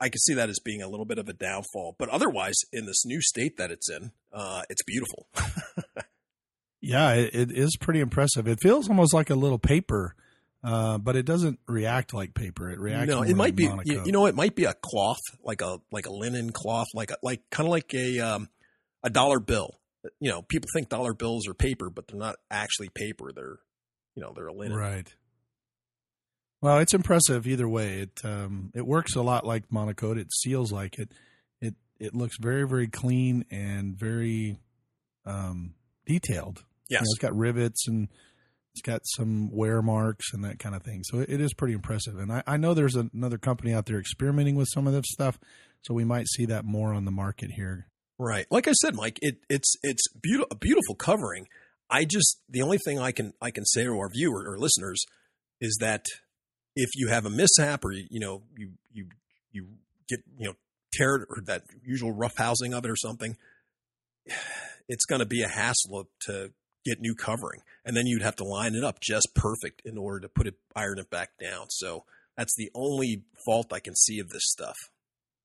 I- 0.01 0.09
can 0.09 0.19
see 0.19 0.35
that 0.35 0.49
as 0.49 0.59
being 0.59 0.83
a 0.83 0.89
little 0.89 1.05
bit 1.07 1.19
of 1.19 1.29
a 1.29 1.33
downfall. 1.33 1.97
But 1.99 2.09
otherwise, 2.09 2.57
in 2.73 2.87
this 2.87 3.05
new 3.05 3.21
state 3.21 3.57
that 3.59 3.71
it's 3.71 3.91
in, 3.91 4.13
uh, 4.33 4.63
it's 4.69 4.83
beautiful. 4.83 5.27
Yeah, 6.81 7.15
it, 7.15 7.35
it 7.35 7.51
is 7.51 7.77
pretty 7.81 8.01
impressive. 8.01 8.47
It 8.47 8.61
feels 8.61 8.91
almost 8.91 9.15
like 9.15 9.31
a 9.31 9.35
little 9.35 9.59
paper, 9.59 10.15
uh, 10.63 10.99
but 10.99 11.17
it 11.17 11.25
doesn't 11.25 11.59
react 11.67 12.13
like 12.13 12.35
paper. 12.35 12.69
It 12.71 12.79
reacts. 12.79 13.09
no, 13.09 13.23
it 13.23 13.35
might 13.37 13.57
be. 13.57 13.65
You, 13.87 14.03
you 14.05 14.13
know, 14.13 14.27
it 14.27 14.35
might 14.35 14.55
be 14.55 14.65
a 14.65 14.75
cloth, 14.75 15.21
like 15.43 15.63
a 15.63 15.79
like 15.91 16.05
a 16.05 16.13
linen 16.13 16.51
cloth, 16.53 16.89
like 16.93 17.11
a, 17.11 17.17
like 17.23 17.41
kind 17.51 17.67
of 17.67 17.71
like 17.71 17.95
a 17.95 18.21
um, 18.21 18.51
a 19.03 19.09
dollar 19.09 19.41
bill. 19.41 19.81
You 20.21 20.31
know, 20.31 20.43
people 20.43 20.69
think 20.75 20.91
dollar 20.91 21.15
bills 21.15 21.49
are 21.49 21.55
paper, 21.55 21.89
but 21.89 22.07
they're 22.07 22.21
not 22.21 22.37
actually 22.51 22.91
paper. 22.91 23.33
They're 23.35 23.57
you 24.15 24.23
know 24.23 24.35
they're 24.37 24.49
a 24.49 24.53
linen. 24.55 24.77
Right. 24.77 25.15
Well, 26.65 26.79
it's 26.79 26.95
impressive 26.95 27.47
either 27.47 27.69
way. 27.69 27.99
It 27.99 28.23
um, 28.25 28.73
it 28.75 28.87
works 28.87 29.17
a 29.17 29.21
lot 29.21 29.45
like 29.45 29.69
MonoKote. 29.69 30.17
It 30.17 30.33
seals 30.33 30.73
like 30.73 30.99
it. 30.99 31.13
It 31.61 31.75
it 32.01 32.15
looks 32.15 32.39
very 32.41 32.67
very 32.67 32.89
clean 32.89 33.45
and 33.51 33.95
very 33.95 34.57
um, 35.27 35.75
detailed. 36.07 36.65
You 36.89 36.97
know, 36.97 37.03
it's 37.03 37.19
got 37.19 37.37
rivets 37.37 37.87
and 37.87 38.09
it's 38.73 38.81
got 38.81 39.03
some 39.05 39.51
wear 39.53 39.83
marks 39.83 40.33
and 40.33 40.43
that 40.45 40.59
kind 40.59 40.75
of 40.75 40.83
thing. 40.83 41.03
So 41.05 41.19
it, 41.19 41.29
it 41.29 41.41
is 41.43 41.53
pretty 41.53 41.75
impressive. 41.75 42.17
And 42.17 42.33
I, 42.33 42.43
I 42.47 42.57
know 42.57 42.73
there's 42.73 42.97
another 42.97 43.37
company 43.37 43.75
out 43.75 43.85
there 43.85 43.99
experimenting 43.99 44.57
with 44.57 44.69
some 44.73 44.87
of 44.87 44.95
this 44.95 45.05
stuff. 45.11 45.39
So 45.83 45.93
we 45.93 46.05
might 46.05 46.29
see 46.29 46.47
that 46.47 46.65
more 46.65 46.95
on 46.95 47.05
the 47.05 47.11
market 47.11 47.51
here. 47.51 47.89
Right. 48.19 48.47
Like 48.51 48.69
I 48.69 48.73
said, 48.73 48.95
Mike, 48.95 49.19
it, 49.21 49.37
it's 49.51 49.75
it's 49.83 50.09
beautiful, 50.19 50.49
a 50.51 50.57
beautiful 50.57 50.95
covering. 50.95 51.47
I 51.91 52.07
just 52.07 52.41
the 52.49 52.63
only 52.63 52.79
thing 52.79 52.99
I 52.99 53.13
can 53.13 53.35
I 53.43 53.51
can 53.51 53.67
say 53.67 53.85
to 53.85 53.99
our 53.99 54.09
viewer 54.09 54.51
or 54.51 54.59
listeners 54.59 55.05
is 55.61 55.77
that 55.81 56.07
if 56.77 56.91
you 56.95 57.09
have 57.09 57.27
a 57.27 57.31
mishap 57.31 57.85
or 57.85 57.93
you, 57.93 58.21
know 58.21 58.43
you 58.57 58.73
you 58.93 59.07
you 59.53 59.67
get 60.09 60.21
you 60.39 60.47
know 60.47 60.55
tear 60.93 61.17
it 61.17 61.29
or 61.29 61.43
that 61.47 61.63
usual 61.85 62.13
rough 62.13 62.37
housing 62.37 62.75
of 62.75 62.85
it 62.85 62.91
or 62.91 62.97
something, 62.97 63.37
it's 64.89 65.05
going 65.05 65.21
to 65.21 65.27
be 65.27 65.43
a 65.43 65.49
hassle 65.49 66.09
to 66.23 66.51
get 66.85 67.01
new 67.01 67.15
covering, 67.15 67.61
and 67.85 67.97
then 67.97 68.07
you'd 68.07 68.23
have 68.23 68.37
to 68.37 68.45
line 68.45 68.75
it 68.75 68.85
up 68.85 69.01
just 69.01 69.29
perfect 69.35 69.83
in 69.85 69.97
order 69.97 70.21
to 70.21 70.29
put 70.29 70.47
it 70.47 70.55
iron 70.77 70.99
it 70.99 71.11
back 71.11 71.31
down. 71.41 71.67
So 71.71 72.05
that's 72.37 72.55
the 72.57 72.71
only 72.75 73.23
fault 73.47 73.73
I 73.73 73.81
can 73.81 73.95
see 73.95 74.19
of 74.19 74.29
this 74.31 74.45
stuff. 74.45 74.77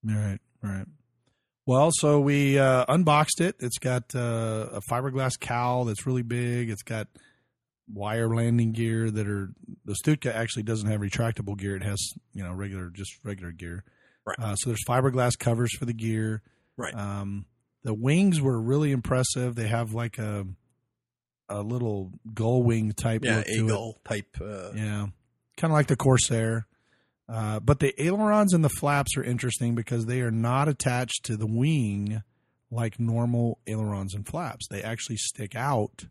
All 0.07 0.15
right, 0.15 0.39
all 0.63 0.69
right. 0.69 0.87
Well, 1.65 1.91
so 1.93 2.19
we 2.19 2.57
uh, 2.57 2.85
unboxed 2.89 3.41
it. 3.41 3.55
It's 3.59 3.77
got 3.77 4.15
uh, 4.15 4.69
a 4.71 4.81
fiberglass 4.89 5.39
cowl 5.39 5.85
that's 5.85 6.07
really 6.07 6.23
big. 6.23 6.71
It's 6.71 6.81
got 6.81 7.07
wire 7.91 8.33
landing 8.33 8.71
gear 8.71 9.09
that 9.09 9.27
are 9.27 9.49
the 9.85 9.95
Stuka 9.95 10.35
actually 10.35 10.63
doesn't 10.63 10.89
have 10.89 11.01
retractable 11.01 11.57
gear. 11.57 11.75
It 11.75 11.83
has 11.83 11.99
you 12.33 12.43
know 12.43 12.53
regular 12.53 12.89
just 12.89 13.11
regular 13.23 13.51
gear. 13.51 13.83
Right. 14.25 14.37
Uh, 14.39 14.55
so 14.55 14.69
there's 14.69 14.83
fiberglass 14.87 15.37
covers 15.37 15.75
for 15.77 15.85
the 15.85 15.93
gear. 15.93 16.41
Right. 16.77 16.93
Um, 16.93 17.45
the 17.83 17.93
wings 17.93 18.41
were 18.41 18.59
really 18.61 18.91
impressive. 18.91 19.55
They 19.55 19.67
have 19.67 19.93
like 19.93 20.17
a 20.17 20.45
a 21.47 21.61
little 21.63 22.11
gull 22.33 22.61
wing 22.61 22.91
type 22.91 23.23
Yeah, 23.25 23.37
look 23.37 23.45
to 23.45 23.51
it. 23.51 23.55
eagle 23.57 24.01
type. 24.07 24.37
Uh, 24.39 24.71
Yeah, 24.75 25.07
kind 25.57 25.71
of 25.71 25.71
like 25.71 25.87
the 25.87 25.95
Corsair. 25.95 26.67
Uh, 27.27 27.59
but 27.59 27.79
the 27.79 27.93
ailerons 28.03 28.53
and 28.53 28.63
the 28.63 28.69
flaps 28.69 29.15
are 29.15 29.23
interesting 29.23 29.75
because 29.75 30.05
they 30.07 30.21
are 30.21 30.31
not 30.31 30.67
attached 30.67 31.23
to 31.25 31.37
the 31.37 31.45
wing 31.47 32.21
like 32.71 32.99
normal 32.99 33.59
ailerons 33.67 34.13
and 34.13 34.27
flaps. 34.27 34.67
They 34.67 34.81
actually 34.83 35.17
stick 35.17 35.55
out 35.55 36.05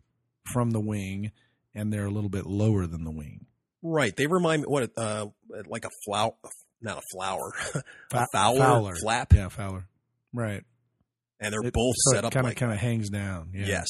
from 0.52 0.70
the 0.70 0.80
wing 0.80 1.30
and 1.78 1.92
they're 1.92 2.06
a 2.06 2.11
little 2.11 2.30
bit 2.30 2.47
lower 2.47 2.87
than 2.87 3.04
the 3.04 3.11
wing. 3.11 3.47
Right. 3.82 4.14
They 4.16 4.26
remind 4.26 4.62
me 4.62 4.66
what 4.68 4.90
uh 4.97 5.26
like 5.66 5.85
a 5.85 5.90
flower, 6.04 6.32
not 6.80 6.99
a 6.99 7.02
flower, 7.12 7.52
a 8.12 8.26
fowler, 8.32 8.58
Fowler. 8.61 8.94
flap, 8.97 9.32
Yeah, 9.32 9.49
Fowler. 9.49 9.87
Right. 10.32 10.64
and 11.40 11.52
they're 11.52 11.62
It- 11.64 11.73
both 11.75 11.94
so 11.99 12.14
set 12.16 12.25
up 12.25 12.32
kind 12.32 12.44
of 12.47 12.50
like 12.50 12.56
kind 12.58 12.73
of 12.73 12.78
hangs 12.78 13.08
down. 13.11 13.50
Yeah. 13.54 13.66
Yes. 13.66 13.88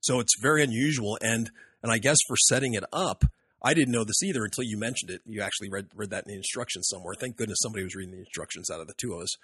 So 0.00 0.20
it's 0.20 0.34
very 0.40 0.62
unusual, 0.62 1.18
and 1.22 1.50
and 1.82 1.92
I 1.92 1.98
guess 1.98 2.16
for 2.26 2.36
setting 2.48 2.74
it 2.74 2.84
up, 2.92 3.24
I 3.62 3.74
didn't 3.74 3.92
know 3.92 4.04
this 4.04 4.22
either 4.22 4.44
until 4.44 4.64
you 4.64 4.76
mentioned 4.78 5.10
it. 5.10 5.20
You 5.26 5.42
actually 5.42 5.70
read 5.70 5.88
read 5.94 6.10
that 6.10 6.24
in 6.24 6.30
the 6.32 6.36
instructions 6.36 6.88
somewhere. 6.88 7.14
Thank 7.14 7.36
goodness 7.36 7.58
somebody 7.62 7.84
was 7.84 7.94
reading 7.94 8.12
the 8.14 8.20
instructions 8.20 8.70
out 8.70 8.80
of 8.80 8.86
the 8.88 8.94
two 8.94 9.14
of 9.14 9.22
us. 9.22 9.36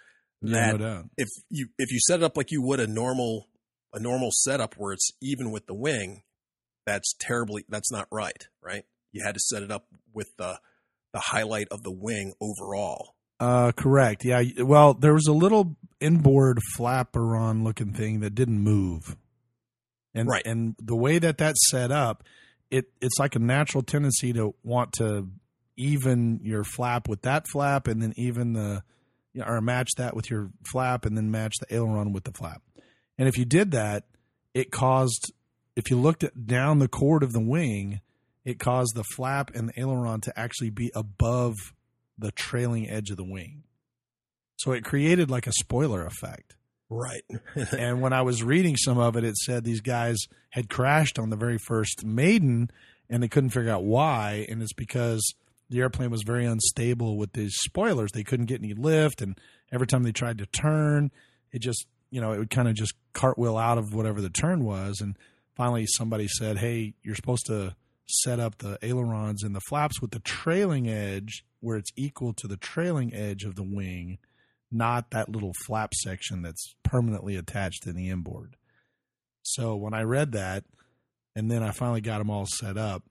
Yeah, 0.43 0.73
That 0.73 0.79
no 0.81 0.87
doubt. 0.87 1.05
if 1.17 1.29
you 1.51 1.69
if 1.79 1.91
you 1.93 1.99
set 2.01 2.21
it 2.21 2.23
up 2.25 2.37
like 2.37 2.51
you 2.53 2.63
would 2.63 2.81
a 2.81 2.87
normal 2.87 3.49
a 3.93 3.99
normal 4.01 4.31
setup 4.33 4.75
where 4.77 4.93
it's 4.93 5.11
even 5.21 5.51
with 5.53 5.67
the 5.67 5.75
wing, 5.75 6.23
that's 6.87 7.15
terribly 7.19 7.65
that's 7.69 7.91
not 7.93 8.07
right. 8.11 8.47
Right? 8.63 8.85
You 9.13 9.23
had 9.25 9.35
to 9.35 9.41
set 9.41 9.63
it 9.63 9.71
up 9.71 9.87
with 10.13 10.29
the 10.37 10.59
the 11.13 11.21
highlight 11.21 11.69
of 11.71 11.83
the 11.83 11.93
wing 11.93 12.35
overall. 12.41 13.15
Uh, 13.41 13.73
correct. 13.73 14.25
Yeah. 14.25 14.43
Well, 14.61 14.95
there 14.95 15.15
was 15.15 15.27
a 15.27 15.33
little 15.33 15.77
inboard 16.01 16.59
flaperon 16.79 17.63
looking 17.65 17.93
thing 17.93 18.21
that 18.21 18.35
didn't 18.35 18.61
move, 18.61 19.17
and 20.15 20.29
Right. 20.29 20.43
and 20.47 20.75
the 20.81 20.97
way 20.97 21.19
that 21.19 21.39
that's 21.39 21.71
set 21.71 21.91
up, 21.91 22.25
it 22.71 22.87
it's 23.01 23.19
like 23.19 23.35
a 23.37 23.41
natural 23.41 23.83
tendency 23.83 24.33
to 24.33 24.55
want 24.63 24.93
to 24.95 25.29
even 25.77 26.41
your 26.43 26.63
flap 26.65 27.09
with 27.09 27.23
that 27.23 27.47
flap, 27.49 27.87
and 27.89 28.01
then 28.03 28.15
even 28.17 28.53
the 28.53 28.83
or 29.45 29.61
match 29.61 29.91
that 29.97 30.15
with 30.15 30.31
your 30.31 30.51
flap, 30.71 31.05
and 31.05 31.17
then 31.17 31.31
match 31.31 31.55
the 31.61 31.75
aileron 31.75 32.13
with 32.13 32.23
the 32.25 32.33
flap. 32.33 32.63
And 33.19 33.27
if 33.29 33.37
you 33.37 33.45
did 33.45 33.73
that, 33.73 34.05
it 34.55 34.71
caused 34.71 35.33
if 35.77 35.91
you 35.91 35.97
looked 35.97 36.25
at 36.25 36.47
down 36.47 36.79
the 36.79 36.89
chord 36.89 37.23
of 37.23 37.33
the 37.33 37.41
wing, 37.41 38.01
it 38.45 38.59
caused 38.59 38.95
the 38.95 39.05
flap 39.05 39.51
and 39.55 39.69
the 39.69 39.81
aileron 39.81 40.21
to 40.23 40.39
actually 40.39 40.71
be 40.71 40.91
above 40.95 41.55
the 42.19 42.31
trailing 42.31 42.89
edge 42.89 43.11
of 43.11 43.17
the 43.17 43.25
wing. 43.25 43.65
So 44.57 44.73
it 44.73 44.85
created 44.85 45.31
like 45.31 45.47
a 45.47 45.53
spoiler 45.53 46.05
effect. 46.07 46.57
Right. 46.89 47.25
and 47.77 48.01
when 48.01 48.13
I 48.13 48.23
was 48.23 48.43
reading 48.43 48.77
some 48.77 48.99
of 48.99 49.17
it, 49.17 49.25
it 49.25 49.37
said 49.37 49.65
these 49.65 49.81
guys 49.81 50.19
had 50.51 50.69
crashed 50.69 51.19
on 51.19 51.31
the 51.31 51.37
very 51.37 51.59
first 51.59 52.05
maiden 52.05 52.71
and 53.11 53.23
they 53.23 53.29
couldn't 53.29 53.51
figure 53.51 53.73
out 53.73 53.85
why. 53.85 54.47
And 54.49 54.63
it's 54.63 54.73
because 54.73 55.35
the 55.71 55.81
airplane 55.81 56.11
was 56.11 56.23
very 56.23 56.45
unstable 56.45 57.17
with 57.17 57.33
these 57.33 57.55
spoilers. 57.57 58.13
They 58.13 58.23
couldn't 58.23 58.47
get 58.47 58.61
any 58.61 58.75
lift. 58.75 59.23
And 59.23 59.39
every 59.73 59.87
time 59.87 60.03
they 60.03 60.13
tried 60.13 60.39
to 60.39 60.47
turn, 60.47 61.11
it 61.51 61.61
just, 61.61 61.87
you 62.11 62.21
know, 62.21 62.33
it 62.33 62.39
would 62.39 62.51
kind 62.51 62.69
of 62.69 62.75
just 62.75 62.95
cartwheel 63.13 63.57
out 63.57 63.79
of 63.79 63.93
whatever 63.93 64.21
the 64.21 64.31
turn 64.31 64.65
was. 64.65 65.01
And 65.01 65.17
finally, 65.55 65.87
somebody 65.87 66.29
said, 66.29 66.59
Hey, 66.59 66.95
you're 67.03 67.15
supposed 67.15 67.47
to 67.47 67.77
set 68.07 68.39
up 68.39 68.59
the 68.59 68.79
ailerons 68.83 69.43
and 69.43 69.55
the 69.55 69.61
flaps 69.69 70.01
with 70.01 70.11
the 70.11 70.21
trailing 70.21 70.89
edge 70.89 71.45
where 71.61 71.77
it's 71.77 71.91
equal 71.97 72.35
to 72.35 72.47
the 72.47 72.59
trailing 72.59 73.15
edge 73.15 73.45
of 73.45 73.55
the 73.55 73.63
wing 73.63 74.19
not 74.75 75.11
that 75.11 75.29
little 75.29 75.53
flap 75.65 75.95
section 75.95 76.43
that's 76.43 76.75
permanently 76.83 77.37
attached 77.37 77.87
in 77.87 77.95
the 77.95 78.11
inboard. 78.11 78.57
So 79.43 79.77
when 79.77 79.95
I 79.95 80.03
read 80.03 80.33
that, 80.33 80.65
and 81.37 81.51
then 81.51 81.63
I 81.63 81.71
finally 81.71 82.01
got 82.01 82.19
them 82.19 82.31
all 82.31 82.47
set 82.47 82.77
up, 82.77 83.05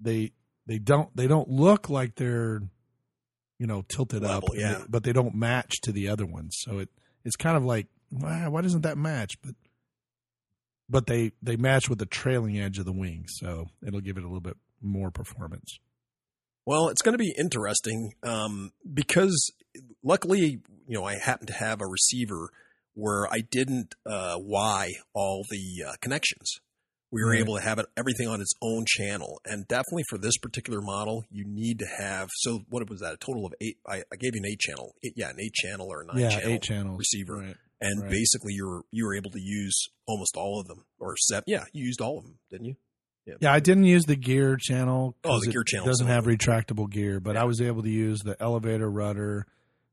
they 0.00 0.32
they 0.66 0.78
don't 0.78 1.14
they 1.16 1.26
don't 1.26 1.50
look 1.50 1.90
like 1.90 2.14
they're 2.14 2.62
you 3.58 3.66
know 3.66 3.84
tilted 3.88 4.24
up, 4.24 4.44
Level, 4.44 4.52
and 4.52 4.60
yeah. 4.60 4.84
but 4.88 5.02
they 5.02 5.12
don't 5.12 5.34
match 5.34 5.80
to 5.82 5.92
the 5.92 6.08
other 6.08 6.26
ones. 6.26 6.56
So 6.60 6.78
it 6.78 6.88
it's 7.24 7.36
kind 7.36 7.56
of 7.56 7.64
like 7.64 7.88
why, 8.10 8.48
why 8.48 8.62
doesn't 8.62 8.82
that 8.82 8.96
match? 8.96 9.40
But 9.42 9.54
but 10.88 11.06
they 11.06 11.32
they 11.42 11.56
match 11.56 11.88
with 11.88 11.98
the 11.98 12.06
trailing 12.06 12.58
edge 12.58 12.78
of 12.78 12.84
the 12.84 12.92
wing, 12.92 13.24
so 13.28 13.66
it'll 13.86 14.00
give 14.00 14.16
it 14.16 14.22
a 14.24 14.26
little 14.26 14.40
bit 14.40 14.56
more 14.80 15.10
performance. 15.10 15.78
Well, 16.66 16.88
it's 16.88 17.02
going 17.02 17.14
to 17.14 17.18
be 17.18 17.34
interesting 17.38 18.12
um, 18.22 18.72
because 18.92 19.52
luckily, 20.02 20.60
you 20.86 20.98
know, 20.98 21.04
I 21.04 21.14
happen 21.18 21.46
to 21.46 21.54
have 21.54 21.80
a 21.80 21.86
receiver 21.86 22.50
where 22.94 23.26
I 23.32 23.40
didn't 23.40 23.94
uh, 24.04 24.36
Y 24.38 24.90
all 25.14 25.44
the 25.50 25.84
uh, 25.88 25.92
connections. 26.00 26.60
We 27.10 27.22
were 27.24 27.30
Right. 27.30 27.40
able 27.40 27.56
to 27.56 27.62
have 27.62 27.78
it 27.78 27.86
everything 27.96 28.28
on 28.28 28.42
its 28.42 28.52
own 28.60 28.84
channel, 28.86 29.40
and 29.46 29.66
definitely 29.66 30.02
for 30.10 30.18
this 30.18 30.36
particular 30.36 30.82
model, 30.82 31.24
you 31.30 31.44
need 31.46 31.78
to 31.78 31.86
have. 31.86 32.28
So, 32.40 32.60
what 32.68 32.86
was 32.90 33.00
that? 33.00 33.14
A 33.14 33.16
total 33.16 33.46
of 33.46 33.54
eight. 33.62 33.78
I, 33.88 34.02
I 34.12 34.16
gave 34.16 34.34
you 34.34 34.42
an 34.44 34.46
eight 34.50 34.60
channel. 34.60 34.94
Eight, 35.02 35.14
yeah, 35.16 35.30
an 35.30 35.36
eight 35.40 35.54
channel 35.54 35.86
or 35.88 36.02
a 36.02 36.06
nine 36.06 36.18
yeah, 36.18 36.28
channel 36.28 36.50
eight 36.52 36.62
channels 36.62 36.98
receiver, 36.98 37.36
Right. 37.38 37.56
And 37.80 38.02
right. 38.02 38.10
basically 38.10 38.52
you 38.54 38.66
were 38.66 38.82
you 38.90 39.06
were 39.06 39.14
able 39.14 39.30
to 39.30 39.40
use 39.40 39.88
almost 40.06 40.36
all 40.36 40.60
of 40.60 40.66
them, 40.66 40.84
or 40.98 41.16
set 41.16 41.44
Yeah, 41.46 41.64
you 41.72 41.84
used 41.84 42.00
all 42.00 42.18
of 42.18 42.24
them, 42.24 42.38
didn't 42.50 42.66
you? 42.66 42.76
Yeah, 43.26 43.34
yeah 43.40 43.52
I 43.52 43.60
didn't 43.60 43.84
use 43.84 44.04
the 44.04 44.16
gear 44.16 44.56
channel. 44.56 45.16
Oh, 45.24 45.40
the 45.40 45.50
it 45.50 45.52
gear 45.52 45.64
channel 45.64 45.86
doesn't 45.86 46.06
have 46.06 46.24
retractable 46.24 46.90
gear, 46.90 47.20
but 47.20 47.34
Yeah. 47.34 47.42
I 47.42 47.44
was 47.44 47.60
able 47.60 47.82
to 47.82 47.90
use 47.90 48.20
the 48.20 48.40
elevator 48.40 48.90
rudder, 48.90 49.46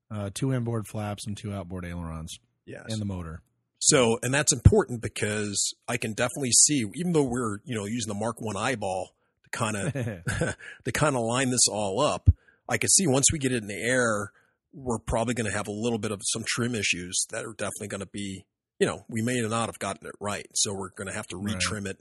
uh, 0.09 0.29
two 0.33 0.53
inboard 0.53 0.87
flaps, 0.87 1.27
and 1.27 1.35
two 1.35 1.53
outboard 1.53 1.85
ailerons, 1.85 2.39
Yes. 2.65 2.85
and 2.89 3.01
the 3.01 3.05
motor. 3.05 3.41
So, 3.79 4.17
and 4.23 4.33
that's 4.33 4.51
important 4.53 5.01
because 5.01 5.75
I 5.87 5.97
can 5.97 6.13
definitely 6.13 6.51
see, 6.51 6.85
even 6.95 7.11
though 7.11 7.23
we're 7.23 7.57
you 7.65 7.75
know 7.75 7.85
using 7.85 8.07
the 8.07 8.19
Mark 8.19 8.37
One 8.39 8.57
eyeball 8.57 9.15
to 9.43 9.49
kind 9.51 9.75
of 9.77 9.93
to 10.85 10.91
kind 10.91 11.15
of 11.15 11.21
line 11.21 11.51
this 11.51 11.67
all 11.69 11.99
up, 12.01 12.29
I 12.67 12.77
can 12.77 12.89
see 12.89 13.05
once 13.05 13.25
we 13.31 13.37
get 13.37 13.51
it 13.51 13.61
in 13.61 13.67
the 13.67 13.75
air, 13.81 14.31
we're 14.75 14.99
probably 14.99 15.33
going 15.33 15.49
to 15.49 15.55
have 15.57 15.67
a 15.67 15.71
little 15.71 15.97
bit 15.97 16.11
of 16.11 16.21
some 16.25 16.43
trim 16.45 16.75
issues 16.75 17.25
that 17.31 17.45
are 17.45 17.53
definitely 17.57 17.87
going 17.87 18.01
to 18.01 18.09
be, 18.11 18.45
you 18.77 18.85
know, 18.85 19.05
we 19.07 19.21
may 19.21 19.39
not 19.39 19.67
have 19.67 19.79
gotten 19.79 20.05
it 20.05 20.15
right, 20.19 20.47
so 20.53 20.73
we're 20.73 20.89
going 20.89 21.07
to 21.07 21.13
have 21.13 21.27
to 21.27 21.37
Right. 21.37 21.55
retrim 21.55 21.87
it. 21.87 21.97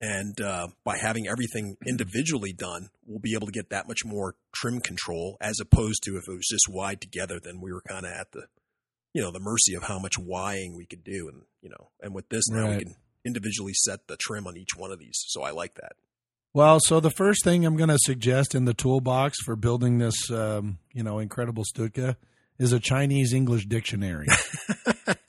And 0.00 0.40
uh, 0.40 0.68
by 0.84 0.98
having 0.98 1.28
everything 1.28 1.76
individually 1.86 2.52
done, 2.52 2.90
we'll 3.06 3.20
be 3.20 3.34
able 3.34 3.46
to 3.46 3.52
get 3.52 3.70
that 3.70 3.88
much 3.88 4.04
more 4.04 4.34
trim 4.54 4.80
control, 4.80 5.36
as 5.40 5.58
opposed 5.60 6.02
to 6.04 6.16
if 6.16 6.28
it 6.28 6.32
was 6.32 6.48
just 6.50 6.68
wide 6.68 7.00
together, 7.00 7.40
then 7.42 7.60
we 7.60 7.72
were 7.72 7.82
kind 7.88 8.04
of 8.04 8.12
at 8.12 8.32
the, 8.32 8.46
you 9.14 9.22
know, 9.22 9.32
the 9.32 9.40
mercy 9.40 9.74
of 9.74 9.84
how 9.84 9.98
much 9.98 10.14
Ying 10.18 10.76
we 10.76 10.86
could 10.86 11.02
do, 11.02 11.28
and 11.28 11.42
you 11.62 11.70
know, 11.70 11.90
and 12.00 12.14
with 12.14 12.28
this 12.28 12.48
now 12.48 12.66
Right. 12.66 12.78
we 12.78 12.84
can 12.84 12.94
individually 13.24 13.74
set 13.74 14.06
the 14.06 14.16
trim 14.16 14.46
on 14.46 14.56
each 14.56 14.76
one 14.76 14.92
of 14.92 14.98
these. 15.00 15.24
So 15.28 15.42
I 15.42 15.50
like 15.50 15.74
that. 15.74 15.92
Well, 16.58 16.80
so 16.80 16.98
the 16.98 17.12
first 17.12 17.44
thing 17.44 17.64
I'm 17.64 17.76
going 17.76 17.88
to 17.88 18.00
suggest 18.00 18.52
in 18.52 18.64
the 18.64 18.74
toolbox 18.74 19.38
for 19.44 19.54
building 19.54 19.98
this, 19.98 20.28
um, 20.32 20.78
you 20.92 21.04
know, 21.04 21.20
incredible 21.20 21.62
Stuka 21.62 22.16
is 22.58 22.72
a 22.72 22.80
Chinese 22.80 23.32
English 23.32 23.66
dictionary. 23.66 24.26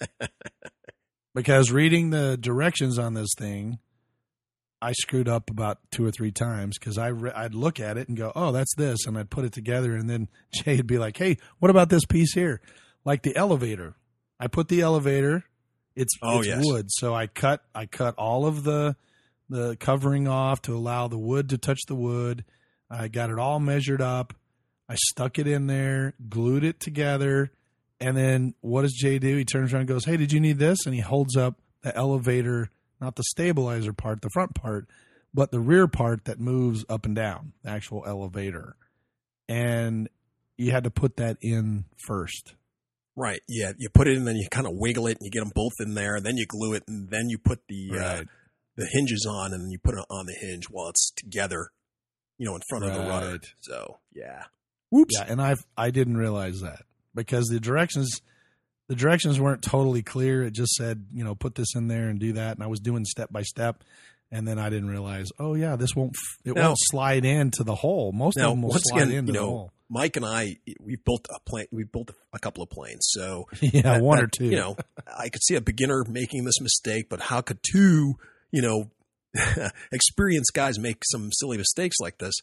because 1.36 1.72
reading 1.72 2.10
the 2.10 2.36
directions 2.36 2.98
on 2.98 3.14
this 3.14 3.30
thing, 3.38 3.78
I 4.82 4.94
screwed 4.94 5.30
up 5.30 5.52
about 5.52 5.78
two 5.92 6.04
or 6.04 6.10
three 6.10 6.32
times 6.32 6.80
because 6.80 6.98
I 6.98 7.10
re- 7.10 7.32
I'd 7.36 7.54
look 7.54 7.80
at 7.80 7.96
it 8.00 8.08
and 8.08 8.18
go, 8.18 8.32
"Oh, 8.36 8.52
that's 8.52 8.74
this," 8.74 9.06
and 9.06 9.16
I'd 9.16 9.30
put 9.30 9.46
it 9.46 9.54
together, 9.54 9.94
and 9.94 10.10
then 10.10 10.30
Jay'd 10.52 10.88
be 10.88 10.98
like, 10.98 11.16
"Hey, 11.16 11.38
what 11.60 11.70
about 11.70 11.90
this 11.90 12.06
piece 12.06 12.34
here?" 12.34 12.60
Like 13.06 13.22
the 13.22 13.36
elevator. 13.36 13.94
I 14.40 14.48
put 14.48 14.68
the 14.68 14.82
elevator. 14.82 15.44
It's, 15.96 16.14
Oh, 16.24 16.40
it's 16.40 16.48
yes. 16.48 16.64
wood, 16.66 16.88
so 16.90 17.14
I 17.14 17.28
cut 17.28 17.62
I 17.76 17.86
cut 17.86 18.16
all 18.18 18.48
of 18.48 18.64
the 18.64 18.96
the 19.50 19.76
covering 19.78 20.28
off 20.28 20.62
to 20.64 20.76
allow 20.76 21.08
the 21.08 21.18
wood 21.18 21.50
to 21.50 21.58
touch 21.58 21.80
the 21.88 21.96
wood. 21.96 22.46
I 22.90 23.08
got 23.08 23.30
it 23.30 23.40
all 23.40 23.60
measured 23.60 24.02
up. 24.02 24.34
I 24.88 24.96
stuck 24.96 25.38
it 25.38 25.48
in 25.48 25.68
there, 25.68 26.16
glued 26.30 26.64
it 26.64 26.80
together, 26.80 27.52
and 28.00 28.16
then 28.16 28.56
what 28.62 28.84
does 28.84 28.94
Jay 28.94 29.20
do? 29.20 29.36
He 29.36 29.46
turns 29.46 29.74
around 29.74 29.82
and 29.82 29.90
goes, 29.90 30.06
Hey, 30.06 30.18
did 30.18 30.32
you 30.32 30.40
need 30.40 30.58
this? 30.58 30.86
And 30.86 30.96
he 30.96 31.02
holds 31.02 31.36
up 31.36 31.56
the 31.84 31.96
elevator, 31.96 32.70
not 33.00 33.16
the 33.16 33.24
stabilizer 33.24 33.94
part, 33.94 34.22
the 34.22 34.30
front 34.34 34.56
part, 34.56 34.88
but 35.34 35.52
the 35.52 35.60
rear 35.60 35.88
part 35.88 36.26
that 36.26 36.40
moves 36.40 36.86
up 36.90 37.06
and 37.06 37.16
down, 37.16 37.54
the 37.64 37.70
actual 37.70 38.04
elevator. 38.08 38.76
And 39.48 40.10
you 40.58 40.72
had 40.72 40.86
to 40.86 40.92
put 40.92 41.18
that 41.18 41.38
in 41.42 41.86
first. 42.08 42.56
Right. 43.16 43.42
Yeah. 43.48 43.74
You 43.78 43.90
put 43.90 44.08
it 44.08 44.16
in, 44.16 44.26
then 44.26 44.38
you 44.38 44.48
kind 44.50 44.66
of 44.66 44.74
wiggle 44.76 45.08
it, 45.08 45.18
and 45.20 45.26
you 45.26 45.32
get 45.32 45.42
them 45.42 45.52
both 45.54 45.74
in 45.80 45.94
there, 45.94 46.16
and 46.16 46.26
then 46.26 46.38
you 46.38 46.46
glue 46.48 46.74
it, 46.74 46.84
and 46.88 47.10
then 47.10 47.30
you 47.30 47.38
put 47.38 47.60
the 47.68 47.90
uh, 47.92 47.96
Right. 47.96 48.28
The 48.80 48.88
hinges 48.92 49.28
on, 49.30 49.54
and 49.54 49.62
then 49.64 49.70
you 49.70 49.78
put 49.78 49.96
it 49.96 50.06
on 50.10 50.26
the 50.26 50.34
hinge 50.40 50.66
while 50.70 50.90
it's 50.90 51.12
together, 51.12 51.70
you 52.38 52.46
know, 52.46 52.56
in 52.56 52.62
front 52.70 52.86
of 52.86 52.94
the 52.94 53.00
rudder. 53.02 53.40
So 53.62 53.98
yeah. 54.14 54.46
Whoops. 54.92 55.16
Yeah, 55.18 55.26
and 55.30 55.42
I 55.42 55.56
I 55.78 55.92
didn't 55.92 56.18
realize 56.18 56.62
that 56.62 56.82
because 57.14 57.46
the 57.48 57.60
directions 57.60 58.22
the 58.88 58.96
directions 58.96 59.40
weren't 59.40 59.62
totally 59.62 60.02
clear. 60.02 60.42
It 60.44 60.54
just 60.54 60.74
said, 60.74 61.06
you 61.14 61.24
know, 61.24 61.36
put 61.36 61.54
this 61.54 61.76
in 61.76 61.88
there 61.88 62.10
and 62.10 62.20
do 62.20 62.34
that, 62.34 62.56
and 62.58 62.64
I 62.64 62.68
was 62.68 62.80
doing 62.80 63.06
step 63.06 63.32
by 63.32 63.44
step, 63.44 63.84
and 64.32 64.48
then 64.48 64.58
I 64.58 64.70
didn't 64.72 64.90
realize, 64.90 65.28
oh 65.38 65.54
yeah, 65.54 65.76
this 65.76 65.96
won't 65.96 66.16
it 66.44 66.56
Now- 66.56 66.70
won't 66.70 66.78
slide 66.82 67.24
into 67.26 67.64
the 67.64 67.76
hole. 67.76 68.12
Most 68.12 68.38
Now, 68.38 68.46
of 68.46 68.52
them 68.54 68.62
will 68.64 68.70
once 68.72 68.82
slide 68.88 69.02
again, 69.04 69.12
into 69.18 69.28
you 69.34 69.34
the 69.34 69.40
know, 69.40 69.46
hole. 69.46 69.72
Mike 69.92 70.18
and 70.18 70.26
I, 70.26 70.56
we've 70.80 71.04
built 71.04 71.28
a 71.34 71.40
plane. 71.48 71.66
We've 71.72 71.92
built 71.92 72.12
a 72.34 72.40
couple 72.40 72.64
of 72.64 72.70
planes, 72.72 73.08
so 73.12 73.48
yeah, 73.62 73.82
that- 73.84 74.02
one 74.02 74.20
or 74.20 74.28
two. 74.28 74.46
You 74.46 74.56
know, 74.56 74.78
I 75.16 75.30
could 75.30 75.44
see 75.44 75.54
a 75.56 75.62
beginner 75.62 76.04
making 76.10 76.46
this 76.46 76.60
mistake, 76.62 77.10
but 77.10 77.20
how 77.22 77.42
could 77.42 77.60
two, 77.62 78.16
you 78.52 78.62
know, 78.62 78.90
experienced 79.92 80.52
guys 80.54 80.80
make 80.80 81.02
some 81.06 81.32
silly 81.32 81.58
mistakes 81.58 81.98
like 82.02 82.18
this? 82.18 82.36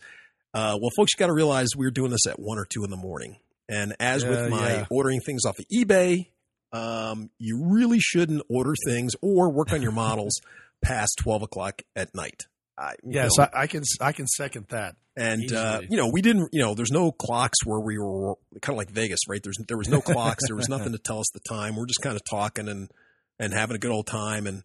Uh, 0.55 0.79
well, 0.81 0.91
folks, 0.97 1.13
you 1.15 1.19
got 1.19 1.27
to 1.27 1.35
realize 1.35 1.69
we're 1.77 1.91
doing 1.91 2.11
this 2.11 2.27
at 2.27 2.39
one 2.39 2.59
or 2.59 2.65
two 2.65 2.83
in 2.85 2.91
the 2.91 2.97
morning, 2.97 3.37
and 3.69 3.95
as 4.01 4.25
with 4.25 4.49
my 4.51 4.73
yeah. 4.73 4.87
ordering 4.91 5.21
things 5.21 5.45
off 5.45 5.59
of 5.59 5.67
eBay, 5.75 6.29
um, 6.73 7.31
you 7.39 7.63
really 7.67 7.99
shouldn't 8.01 8.43
order 8.49 8.75
things 8.87 9.13
or 9.21 9.51
work 9.51 9.73
on 9.73 9.83
your 9.83 9.93
models 10.07 10.41
past 10.83 11.19
twelve 11.21 11.43
o'clock 11.43 11.83
at 11.95 12.15
night. 12.15 12.45
I, 12.79 12.95
Yes, 13.05 13.33
know, 13.39 13.49
I, 13.53 13.63
I 13.63 13.67
can 13.67 13.83
I 14.01 14.13
can 14.13 14.27
second 14.27 14.67
that. 14.69 14.97
and 15.17 15.53
uh, 15.53 15.81
you 15.89 15.97
know 15.97 16.09
we 16.13 16.23
didn't 16.23 16.49
you 16.53 16.63
know 16.63 16.75
there's 16.75 16.91
no 16.91 17.11
clocks 17.11 17.59
where 17.65 17.81
we 17.81 17.99
were 17.99 18.35
kind 18.61 18.75
of 18.75 18.77
like 18.77 18.91
Vegas 18.91 19.21
right 19.29 19.43
there's 19.43 19.57
there 19.67 19.79
was 19.79 19.89
no 19.89 20.01
clocks 20.03 20.47
there 20.47 20.57
was 20.57 20.69
nothing 20.71 20.93
to 20.93 20.99
tell 20.99 21.21
us 21.21 21.27
the 21.33 21.41
time 21.49 21.75
we're 21.75 21.87
just 21.87 22.03
kind 22.03 22.17
of 22.17 22.23
talking 22.29 22.69
and 22.69 22.91
and 23.39 23.55
having 23.55 23.77
a 23.77 23.79
good 23.79 23.91
old 23.91 24.07
time 24.07 24.47
and 24.47 24.63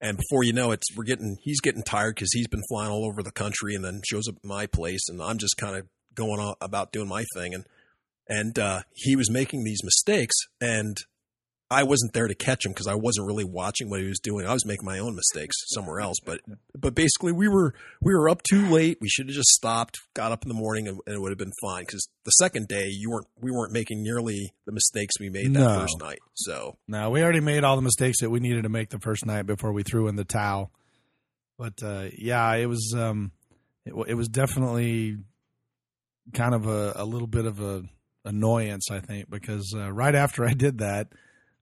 and 0.00 0.16
before 0.16 0.42
you 0.44 0.52
know 0.52 0.70
it 0.70 0.82
we're 0.96 1.04
getting 1.04 1.36
he's 1.42 1.60
getting 1.60 1.82
tired 1.82 2.14
because 2.14 2.32
he's 2.32 2.48
been 2.48 2.62
flying 2.68 2.90
all 2.90 3.04
over 3.04 3.22
the 3.22 3.32
country 3.32 3.74
and 3.74 3.84
then 3.84 4.00
shows 4.04 4.28
up 4.28 4.36
at 4.36 4.44
my 4.44 4.66
place 4.66 5.08
and 5.08 5.22
I'm 5.22 5.38
just 5.38 5.56
kind 5.56 5.76
of 5.76 5.86
going 6.14 6.40
on 6.40 6.54
about 6.60 6.92
doing 6.92 7.08
my 7.08 7.24
thing. 7.34 7.54
And 7.54 7.64
and 8.28 8.58
uh, 8.58 8.82
he 8.94 9.16
was 9.16 9.30
making 9.30 9.64
these 9.64 9.82
mistakes 9.82 10.36
and 10.60 10.96
I 11.72 11.84
wasn't 11.84 12.12
there 12.14 12.26
to 12.26 12.34
catch 12.34 12.66
him 12.66 12.72
because 12.72 12.88
I 12.88 12.96
wasn't 12.96 13.28
really 13.28 13.44
watching 13.44 13.88
what 13.88 14.00
he 14.00 14.06
was 14.08 14.18
doing. 14.18 14.44
I 14.44 14.52
was 14.52 14.66
making 14.66 14.84
my 14.84 14.98
own 14.98 15.14
mistakes 15.14 15.54
somewhere 15.68 16.00
else. 16.00 16.16
But 16.24 16.40
but 16.76 16.96
basically, 16.96 17.30
we 17.30 17.48
were 17.48 17.74
we 18.02 18.12
were 18.12 18.28
up 18.28 18.42
too 18.42 18.66
late. 18.68 18.98
We 19.00 19.08
should 19.08 19.28
have 19.28 19.36
just 19.36 19.50
stopped, 19.50 19.98
got 20.14 20.32
up 20.32 20.42
in 20.42 20.48
the 20.48 20.54
morning, 20.54 20.88
and, 20.88 20.98
and 21.06 21.14
it 21.14 21.20
would 21.20 21.30
have 21.30 21.38
been 21.38 21.52
fine. 21.62 21.82
Because 21.84 22.08
the 22.24 22.32
second 22.32 22.66
day, 22.66 22.88
you 22.88 23.10
weren't 23.10 23.28
we 23.40 23.52
weren't 23.52 23.72
making 23.72 24.02
nearly 24.02 24.52
the 24.66 24.72
mistakes 24.72 25.14
we 25.20 25.30
made 25.30 25.54
that 25.54 25.60
No. 25.60 25.74
first 25.80 25.98
night. 26.00 26.18
So 26.34 26.76
No, 26.88 27.10
we 27.10 27.22
already 27.22 27.40
made 27.40 27.62
all 27.62 27.76
the 27.76 27.82
mistakes 27.82 28.20
that 28.20 28.30
we 28.30 28.40
needed 28.40 28.64
to 28.64 28.68
make 28.68 28.88
the 28.90 28.98
first 28.98 29.24
night 29.24 29.42
before 29.46 29.72
we 29.72 29.84
threw 29.84 30.08
in 30.08 30.16
the 30.16 30.24
towel. 30.24 30.72
But 31.56 31.82
uh, 31.84 32.08
yeah, 32.18 32.52
it 32.54 32.66
was 32.66 32.94
um, 32.96 33.30
it, 33.86 33.94
it 34.08 34.14
was 34.14 34.28
definitely 34.28 35.18
kind 36.34 36.54
of 36.54 36.66
a, 36.66 36.94
a 36.96 37.04
little 37.04 37.28
bit 37.28 37.44
of 37.44 37.60
a 37.60 37.84
annoyance, 38.24 38.90
I 38.90 38.98
think, 38.98 39.30
because 39.30 39.72
uh, 39.76 39.92
right 39.92 40.14
after 40.16 40.44
I 40.44 40.52
did 40.52 40.78
that, 40.78 41.08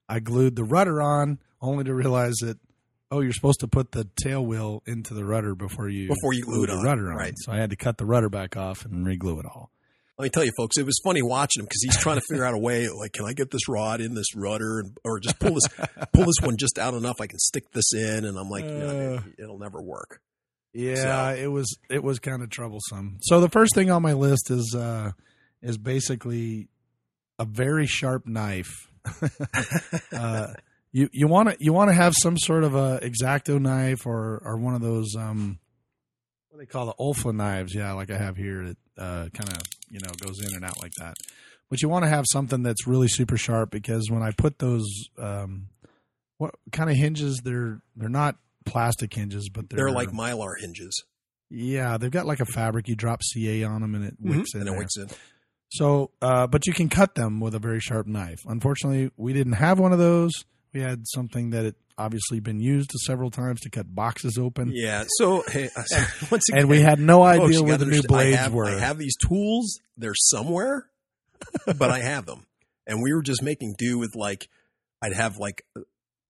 I 0.09 0.19
glued 0.19 0.55
the 0.57 0.63
rudder 0.65 1.01
on, 1.01 1.39
only 1.61 1.83
to 1.85 1.93
realize 1.93 2.35
that 2.41 2.57
oh, 3.11 3.21
you're 3.21 3.31
supposed 3.33 3.59
to 3.61 3.67
put 3.67 3.91
the 3.91 4.07
tail 4.21 4.45
wheel 4.45 4.83
into 4.85 5.13
the 5.13 5.23
rudder 5.25 5.55
before 5.55 5.87
you 5.89 6.07
Before 6.09 6.33
you 6.33 6.43
glue 6.43 6.65
the 6.67 6.73
on, 6.73 6.83
rudder 6.83 7.11
on. 7.11 7.17
right. 7.17 7.33
So 7.37 7.51
I 7.51 7.57
had 7.57 7.69
to 7.71 7.75
cut 7.75 7.97
the 7.97 8.05
rudder 8.05 8.29
back 8.29 8.55
off 8.57 8.85
and 8.85 9.05
re-glue 9.05 9.39
it 9.39 9.45
all. 9.47 9.71
let 10.19 10.25
me 10.25 10.29
tell 10.29 10.43
you, 10.43 10.51
folks, 10.57 10.77
it 10.77 10.85
was 10.85 10.99
funny 11.03 11.21
watching 11.23 11.61
him 11.61 11.65
because 11.65 11.81
he's 11.81 11.97
trying 11.97 12.17
to 12.17 12.23
figure 12.29 12.43
out 12.45 12.53
a 12.53 12.57
way. 12.59 12.87
Like, 12.89 13.13
can 13.13 13.25
I 13.25 13.33
get 13.33 13.49
this 13.51 13.67
rod 13.69 13.99
in 14.01 14.13
this 14.15 14.35
rudder, 14.35 14.79
and, 14.81 14.97
or 15.03 15.19
just 15.19 15.39
pull 15.39 15.55
this 15.55 15.67
pull 16.13 16.25
this 16.25 16.35
one 16.41 16.57
just 16.57 16.77
out 16.77 16.93
enough 16.93 17.19
I 17.21 17.25
can 17.27 17.39
stick 17.39 17.71
this 17.71 17.93
in? 17.93 18.25
And 18.25 18.37
I'm 18.37 18.49
like, 18.49 18.65
Uh. 18.65 18.67
it, 18.67 19.21
it'll 19.43 19.57
never 19.59 19.81
work. 19.81 20.21
Yeah, 20.73 21.31
it 21.33 21.47
was 21.51 21.77
it 21.89 22.03
was 22.03 22.19
kind 22.19 22.43
of 22.43 22.49
troublesome. 22.51 23.17
So 23.23 23.41
the 23.41 23.49
first 23.49 23.73
thing 23.73 23.89
on 23.89 24.03
my 24.03 24.13
list 24.13 24.51
is 24.51 24.75
uh 24.77 25.13
is 25.63 25.79
basically 25.79 26.67
a 27.39 27.45
very 27.45 27.87
sharp 27.87 28.27
knife. 28.27 28.87
uh 30.11 30.53
you 30.91 31.09
you 31.11 31.27
want 31.27 31.49
to 31.49 31.57
you 31.59 31.73
want 31.73 31.89
to 31.89 31.93
have 31.93 32.13
some 32.21 32.37
sort 32.37 32.63
of 32.63 32.75
a 32.75 32.99
X-Acto 33.01 33.59
knife 33.59 34.05
or 34.05 34.41
or 34.43 34.57
one 34.57 34.73
of 34.73 34.81
those 34.81 35.15
um 35.15 35.59
what 36.49 36.59
do 36.59 36.65
they 36.65 36.71
call 36.71 36.87
the 36.87 36.95
Olfa 36.99 37.33
knives, 37.33 37.75
yeah, 37.75 37.91
like 37.93 38.09
I 38.09 38.17
have 38.17 38.37
here 38.37 38.65
that 38.65 38.77
uh 38.97 39.29
kind 39.33 39.49
of, 39.51 39.61
you 39.89 39.99
know, 40.03 40.11
goes 40.19 40.43
in 40.43 40.55
and 40.55 40.65
out 40.65 40.81
like 40.81 40.93
that. 40.99 41.15
But 41.69 41.81
you 41.81 41.89
want 41.89 42.03
to 42.03 42.09
have 42.09 42.25
something 42.31 42.63
that's 42.63 42.87
really 42.87 43.07
super 43.07 43.37
sharp 43.37 43.69
because 43.69 44.09
when 44.09 44.23
I 44.23 44.31
put 44.31 44.59
those 44.59 44.87
um 45.17 45.67
what 46.37 46.55
kind 46.71 46.89
of 46.89 46.95
hinges 46.95 47.41
they're 47.43 47.81
they're 47.95 48.09
not 48.09 48.37
plastic 48.65 49.13
hinges, 49.13 49.49
but 49.49 49.69
they're, 49.69 49.77
They're 49.77 49.91
like 49.91 50.09
mylar 50.09 50.53
hinges, 50.59 51.03
yeah, 51.49 51.97
they've 51.97 52.11
got 52.11 52.25
like 52.27 52.39
a 52.39 52.45
fabric. 52.45 52.87
You 52.87 52.95
drop 52.95 53.23
CA 53.23 53.63
on 53.63 53.81
them 53.81 53.95
and 53.95 54.05
it 54.05 54.15
wicks 54.19 54.53
in 54.53 54.61
and 54.61 54.69
it 54.69 54.77
wicks 54.77 54.97
in. 54.97 55.09
So, 55.71 56.11
uh, 56.21 56.47
but 56.47 56.65
you 56.67 56.73
can 56.73 56.89
cut 56.89 57.15
them 57.15 57.39
with 57.39 57.53
a 57.55 57.59
very 57.59 57.79
sharp 57.79 58.07
knife. 58.07 58.39
Unfortunately, 58.47 59.11
we 59.17 59.33
didn't 59.33 59.53
have 59.53 59.79
one 59.79 59.93
of 59.93 59.99
those. 59.99 60.31
We 60.73 60.81
had 60.81 61.07
something 61.07 61.51
that 61.51 61.65
had 61.65 61.75
obviously 61.97 62.39
been 62.39 62.59
used 62.59 62.91
several 63.05 63.29
times 63.29 63.59
to 63.61 63.69
cut 63.69 63.93
boxes 63.93 64.37
open, 64.37 64.71
Yeah. 64.73 65.03
So 65.17 65.43
hey, 65.47 65.69
once 66.31 66.47
again, 66.49 66.61
and 66.61 66.69
we 66.69 66.79
had 66.81 66.99
no 66.99 67.21
idea 67.23 67.61
where 67.61 67.77
the 67.77 67.85
new 67.85 67.97
understand, 67.97 68.05
I 68.05 68.07
blades 68.07 68.37
have- 68.37 68.53
were. 68.53 68.65
I 68.65 68.79
have 68.79 68.97
these 68.97 69.15
tools. 69.17 69.79
They're 69.97 70.13
somewhere, 70.15 70.85
but 71.65 71.89
I 71.91 71.99
have 71.99 72.25
them, 72.25 72.45
and 72.87 73.01
we 73.03 73.13
were 73.13 73.21
just 73.21 73.41
making 73.43 73.75
do 73.77 73.97
with 73.99 74.15
like 74.15 74.47
I'd 75.01 75.13
have 75.13 75.37
like 75.37 75.65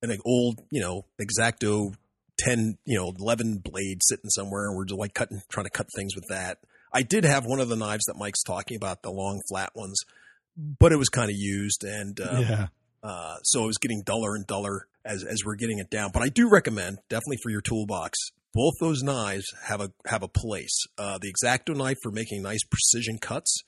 an 0.01 0.17
old, 0.25 0.59
you 0.71 0.81
know, 0.81 1.05
X-Acto 1.21 1.93
ten, 2.39 2.77
you 2.85 2.97
know, 2.97 3.13
eleven 3.19 3.57
blade 3.57 3.99
sitting 4.01 4.29
somewhere, 4.29 4.67
and 4.67 4.75
we're 4.77 4.85
just 4.85 4.99
like 4.99 5.13
cutting, 5.13 5.41
trying 5.49 5.65
to 5.65 5.71
cut 5.71 5.87
things 5.95 6.15
with 6.15 6.25
that. 6.29 6.57
I 6.91 7.04
did 7.04 7.23
have 7.23 7.45
one 7.45 7.60
of 7.60 7.69
the 7.69 7.75
knives 7.75 8.06
that 8.06 8.15
Mike's 8.17 8.43
talking 8.43 8.78
about, 8.78 9.04
the 9.04 9.12
long 9.12 9.41
flat 9.49 9.71
ones, 9.75 9.99
but 10.58 10.91
it 10.91 10.97
was 10.97 11.10
kind 11.10 11.30
of 11.30 11.36
used, 11.38 11.84
and 11.84 12.19
uh, 12.19 12.39
yeah, 12.39 12.67
uh, 13.04 13.38
so 13.43 13.63
it 13.63 13.67
was 13.67 13.78
getting 13.78 14.04
duller 14.06 14.36
and 14.36 14.45
duller 14.47 14.88
as 15.06 15.23
as 15.23 15.43
we're 15.45 15.56
getting 15.56 15.80
it 15.80 15.89
down. 15.89 16.12
But 16.13 16.23
I 16.23 16.30
do 16.30 16.49
recommend 16.49 16.99
definitely 17.10 17.39
for 17.41 17.49
your 17.49 17.62
toolbox. 17.62 18.17
Both 18.54 18.73
those 18.80 19.04
knives 19.04 19.45
have 19.65 19.82
a 19.82 19.91
have 20.06 20.23
a 20.23 20.28
place. 20.28 20.86
Uh, 20.97 21.17
the 21.19 21.30
X-Acto 21.30 21.75
knife 21.75 21.97
for 22.02 22.12
making 22.12 22.41
nice 22.41 22.63
precision 22.63 23.19
cuts, 23.19 23.63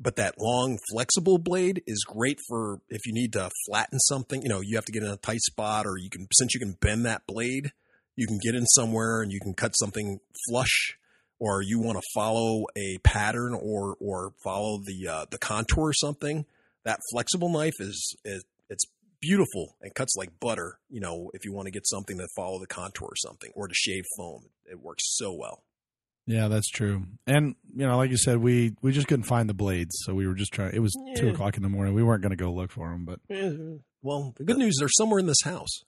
but 0.00 0.16
that 0.16 0.36
long 0.40 0.78
flexible 0.90 1.38
blade 1.38 1.82
is 1.86 2.04
great 2.06 2.38
for 2.48 2.80
if 2.88 3.06
you 3.06 3.12
need 3.12 3.34
to 3.34 3.50
flatten 3.66 3.98
something. 4.00 4.42
You 4.42 4.48
know, 4.48 4.60
you 4.60 4.76
have 4.76 4.86
to 4.86 4.92
get 4.92 5.02
in 5.02 5.10
a 5.10 5.18
tight 5.18 5.42
spot, 5.42 5.86
or 5.86 5.98
you 5.98 6.08
can 6.10 6.26
since 6.32 6.54
you 6.54 6.60
can 6.60 6.76
bend 6.80 7.04
that 7.04 7.26
blade, 7.26 7.72
you 8.16 8.26
can 8.26 8.38
get 8.42 8.54
in 8.54 8.66
somewhere 8.66 9.22
and 9.22 9.30
you 9.30 9.40
can 9.40 9.54
cut 9.54 9.76
something 9.76 10.20
flush. 10.48 10.96
Or 11.40 11.62
you 11.62 11.80
want 11.80 11.98
to 11.98 12.02
follow 12.14 12.64
a 12.76 12.98
pattern, 12.98 13.54
or 13.60 13.96
or 14.00 14.32
follow 14.42 14.78
the 14.78 15.08
uh, 15.08 15.26
the 15.30 15.38
contour 15.38 15.88
or 15.88 15.92
something. 15.92 16.46
That 16.84 17.00
flexible 17.12 17.48
knife 17.48 17.74
is 17.80 18.16
is 18.24 18.44
it's 18.70 18.84
beautiful 19.20 19.76
and 19.80 19.94
cuts 19.94 20.14
like 20.16 20.38
butter. 20.40 20.78
You 20.88 21.00
know, 21.00 21.30
if 21.34 21.44
you 21.44 21.52
want 21.52 21.66
to 21.66 21.72
get 21.72 21.86
something 21.86 22.18
to 22.18 22.28
follow 22.36 22.60
the 22.60 22.66
contour 22.66 23.08
or 23.08 23.16
something, 23.16 23.50
or 23.54 23.68
to 23.68 23.74
shave 23.74 24.04
foam, 24.16 24.44
it 24.70 24.80
works 24.80 25.04
so 25.16 25.32
well. 25.34 25.64
yeah, 26.26 26.48
that's 26.48 26.70
true. 26.70 27.04
And 27.26 27.56
you 27.74 27.86
know, 27.86 27.96
like 27.96 28.10
you 28.10 28.16
said, 28.16 28.38
we 28.38 28.74
we 28.80 28.92
just 28.92 29.08
couldn't 29.08 29.24
find 29.24 29.48
the 29.48 29.54
blades, 29.54 29.94
so 30.04 30.14
we 30.14 30.26
were 30.26 30.34
just 30.34 30.52
trying. 30.52 30.74
It 30.74 30.80
was 30.80 30.94
two 31.16 31.28
o'clock 31.30 31.56
in 31.56 31.62
the 31.62 31.68
morning. 31.68 31.94
We 31.94 32.02
weren't 32.02 32.22
going 32.22 32.36
to 32.36 32.42
go 32.42 32.52
look 32.52 32.70
for 32.70 32.88
them, 32.90 33.04
but 33.04 33.18
Well, 34.02 34.34
the 34.36 34.44
good 34.44 34.58
news 34.58 34.74
is 34.74 34.76
they're 34.80 34.88
somewhere 34.88 35.18
in 35.18 35.26
this 35.26 35.42
house. 35.44 35.82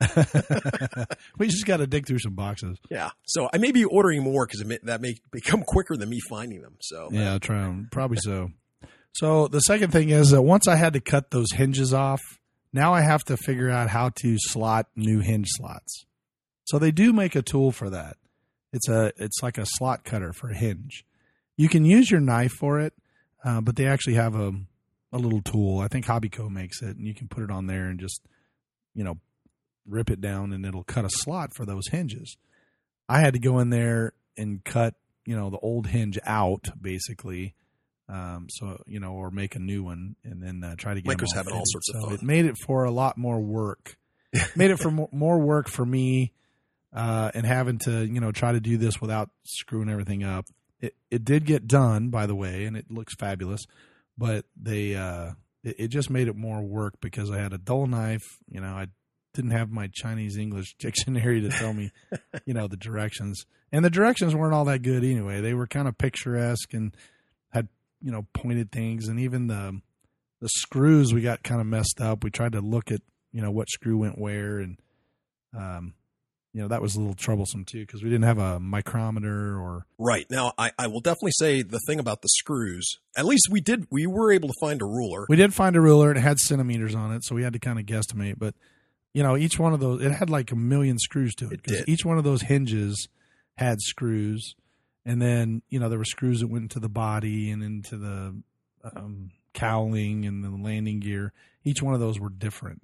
we 1.38 1.46
just 1.48 1.66
got 1.66 1.78
to 1.78 1.86
dig 1.86 2.06
through 2.06 2.18
some 2.18 2.34
boxes. 2.34 2.78
Yeah, 2.90 3.10
so 3.24 3.48
I 3.52 3.58
may 3.58 3.72
be 3.72 3.84
ordering 3.84 4.22
more 4.22 4.46
because 4.46 4.64
may, 4.64 4.78
that 4.84 5.00
may 5.00 5.16
become 5.30 5.62
quicker 5.62 5.96
than 5.96 6.08
me 6.08 6.20
finding 6.28 6.62
them. 6.62 6.76
So 6.80 7.08
Yeah, 7.12 7.32
I'll 7.32 7.40
try 7.40 7.64
'em. 7.64 7.88
Probably 7.90 8.18
so. 8.20 8.50
So 9.12 9.46
the 9.48 9.60
second 9.60 9.92
thing 9.92 10.10
is 10.10 10.30
that 10.30 10.42
once 10.42 10.66
I 10.66 10.76
had 10.76 10.92
to 10.94 11.00
cut 11.00 11.30
those 11.30 11.52
hinges 11.52 11.94
off, 11.94 12.20
now 12.72 12.92
I 12.92 13.02
have 13.02 13.22
to 13.24 13.36
figure 13.36 13.70
out 13.70 13.90
how 13.90 14.10
to 14.22 14.36
slot 14.38 14.86
new 14.96 15.20
hinge 15.20 15.46
slots. 15.50 16.06
So 16.64 16.78
they 16.78 16.90
do 16.90 17.12
make 17.12 17.36
a 17.36 17.42
tool 17.42 17.70
for 17.70 17.88
that. 17.90 18.16
It's 18.72 18.88
a 18.88 19.12
it's 19.16 19.40
like 19.42 19.56
a 19.58 19.66
slot 19.66 20.04
cutter 20.04 20.32
for 20.32 20.50
a 20.50 20.56
hinge. 20.56 21.04
You 21.56 21.68
can 21.68 21.84
use 21.84 22.10
your 22.10 22.20
knife 22.20 22.52
for 22.58 22.80
it, 22.80 22.92
uh, 23.44 23.60
but 23.60 23.76
they 23.76 23.86
actually 23.86 24.14
have 24.14 24.34
a 24.34 24.52
a 25.12 25.18
little 25.18 25.40
tool. 25.42 25.78
I 25.78 25.86
think 25.86 26.06
Hobbico 26.06 26.50
makes 26.50 26.82
it, 26.82 26.96
and 26.96 27.06
you 27.06 27.14
can 27.14 27.28
put 27.28 27.44
it 27.44 27.50
on 27.50 27.68
there 27.68 27.86
and 27.86 28.00
just 28.00 28.20
you 28.94 29.04
know 29.04 29.18
rip 29.86 30.10
it 30.10 30.20
down, 30.20 30.52
and 30.52 30.64
it'll 30.64 30.84
cut 30.84 31.04
a 31.04 31.10
slot 31.10 31.54
for 31.54 31.64
those 31.64 31.88
hinges. 31.88 32.36
I 33.08 33.20
had 33.20 33.34
to 33.34 33.38
go 33.38 33.58
in 33.58 33.70
there 33.70 34.12
and 34.36 34.64
cut 34.64 34.94
you 35.26 35.36
know 35.36 35.50
the 35.50 35.58
old 35.58 35.86
hinge 35.86 36.18
out 36.24 36.68
basically 36.80 37.54
um, 38.08 38.46
so 38.50 38.82
you 38.86 39.00
know 39.00 39.12
or 39.12 39.30
make 39.30 39.56
a 39.56 39.58
new 39.58 39.82
one 39.82 40.16
and 40.24 40.42
then 40.42 40.62
uh, 40.62 40.74
try 40.76 40.94
to 40.94 41.00
get 41.00 41.20
was 41.20 41.32
having 41.32 41.54
all 41.54 41.62
sorts 41.64 41.94
of 41.94 42.02
fun. 42.02 42.12
it 42.14 42.22
made 42.22 42.44
it 42.44 42.56
for 42.66 42.84
a 42.84 42.90
lot 42.90 43.16
more 43.16 43.40
work 43.40 43.96
made 44.56 44.70
it 44.70 44.78
for 44.78 44.90
more, 44.90 45.08
more 45.12 45.38
work 45.38 45.68
for 45.68 45.84
me 45.84 46.32
uh, 46.92 47.30
and 47.34 47.46
having 47.46 47.78
to 47.78 48.04
you 48.04 48.20
know 48.20 48.32
try 48.32 48.52
to 48.52 48.60
do 48.60 48.76
this 48.76 49.00
without 49.00 49.30
screwing 49.44 49.88
everything 49.88 50.22
up 50.22 50.46
it, 50.80 50.94
it 51.10 51.24
did 51.24 51.46
get 51.46 51.66
done 51.66 52.10
by 52.10 52.26
the 52.26 52.34
way 52.34 52.64
and 52.64 52.76
it 52.76 52.90
looks 52.90 53.14
fabulous 53.14 53.64
but 54.18 54.44
they 54.60 54.94
uh, 54.94 55.32
it, 55.62 55.76
it 55.78 55.88
just 55.88 56.10
made 56.10 56.28
it 56.28 56.36
more 56.36 56.62
work 56.62 56.94
because 57.00 57.30
i 57.30 57.38
had 57.38 57.52
a 57.52 57.58
dull 57.58 57.86
knife 57.86 58.38
you 58.48 58.60
know 58.60 58.74
i 58.74 58.86
didn't 59.34 59.50
have 59.50 59.70
my 59.70 59.88
chinese 59.92 60.36
english 60.38 60.74
dictionary 60.78 61.40
to 61.40 61.50
tell 61.50 61.74
me 61.74 61.90
you 62.46 62.54
know 62.54 62.68
the 62.68 62.76
directions. 62.76 63.46
And 63.72 63.84
the 63.84 63.90
directions 63.90 64.34
weren't 64.34 64.54
all 64.54 64.66
that 64.66 64.82
good 64.82 65.02
anyway. 65.02 65.40
They 65.40 65.54
were 65.54 65.66
kind 65.66 65.88
of 65.88 65.98
picturesque 65.98 66.72
and 66.74 66.96
had 67.50 67.68
you 68.00 68.12
know 68.12 68.26
pointed 68.32 68.70
things. 68.70 69.08
And 69.08 69.18
even 69.20 69.46
the 69.48 69.80
the 70.40 70.48
screws 70.48 71.12
we 71.12 71.22
got 71.22 71.42
kind 71.42 71.60
of 71.60 71.66
messed 71.66 72.00
up. 72.00 72.22
We 72.22 72.30
tried 72.30 72.52
to 72.52 72.60
look 72.60 72.90
at 72.90 73.00
you 73.32 73.42
know 73.42 73.50
what 73.50 73.68
screw 73.70 73.98
went 73.98 74.18
where. 74.18 74.58
And 74.58 74.78
um 75.56 75.94
you 76.52 76.62
know 76.62 76.68
that 76.68 76.80
was 76.80 76.94
a 76.94 77.00
little 77.00 77.14
troublesome 77.16 77.64
too 77.64 77.80
because 77.80 78.02
we 78.02 78.10
didn't 78.10 78.26
have 78.26 78.38
a 78.38 78.60
micrometer 78.60 79.58
or 79.58 79.86
right. 79.98 80.26
Now, 80.30 80.52
I, 80.56 80.70
I 80.78 80.86
will 80.86 81.00
definitely 81.00 81.32
say 81.32 81.62
the 81.62 81.80
thing 81.88 81.98
about 81.98 82.22
the 82.22 82.28
screws. 82.28 82.98
At 83.16 83.24
least 83.24 83.48
we 83.50 83.60
did 83.60 83.88
we 83.90 84.06
were 84.06 84.32
able 84.32 84.48
to 84.48 84.54
find 84.60 84.80
a 84.80 84.86
ruler. 84.86 85.26
we 85.28 85.36
did 85.36 85.52
find 85.52 85.74
a 85.74 85.80
ruler 85.80 86.10
and 86.10 86.18
it 86.18 86.22
had 86.22 86.38
centimeters 86.38 86.94
on 86.94 87.12
it 87.12 87.24
so 87.24 87.34
we 87.34 87.42
had 87.42 87.54
to 87.54 87.58
kind 87.58 87.80
of 87.80 87.86
guesstimate. 87.86 88.38
But 88.38 88.54
you 89.14 89.22
know 89.22 89.36
each 89.36 89.58
one 89.58 89.72
of 89.72 89.80
those 89.80 90.02
it 90.02 90.10
had 90.12 90.28
like 90.28 90.50
a 90.52 90.56
million 90.56 90.98
screws 90.98 91.34
to 91.36 91.46
it 91.46 91.52
It 91.54 91.62
'cause 91.62 91.76
did. 91.78 91.88
each 91.88 92.04
one 92.04 92.18
of 92.18 92.24
those 92.24 92.42
hinges 92.42 93.08
had 93.56 93.80
screws 93.80 94.54
and 95.06 95.22
then 95.22 95.62
you 95.70 95.78
know 95.80 95.88
there 95.88 95.98
were 95.98 96.04
screws 96.04 96.40
that 96.40 96.48
went 96.48 96.64
into 96.64 96.80
the 96.80 96.88
body 96.88 97.50
and 97.50 97.62
into 97.62 97.96
the 97.96 98.42
um, 98.96 99.30
cowling 99.54 100.26
and 100.26 100.42
the 100.44 100.50
landing 100.50 101.00
gear 101.00 101.32
each 101.64 101.80
one 101.82 101.94
of 101.94 102.00
those 102.00 102.18
were 102.20 102.28
different 102.30 102.82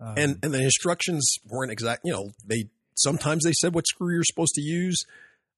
um, 0.00 0.14
and 0.16 0.38
and 0.42 0.52
the 0.54 0.62
instructions 0.62 1.36
weren't 1.46 1.70
exact. 1.70 2.02
You 2.04 2.12
know, 2.12 2.30
they 2.44 2.64
sometimes 2.96 3.44
they 3.44 3.52
said 3.52 3.74
what 3.74 3.86
screw 3.86 4.12
you're 4.12 4.24
supposed 4.24 4.54
to 4.54 4.60
use. 4.60 5.02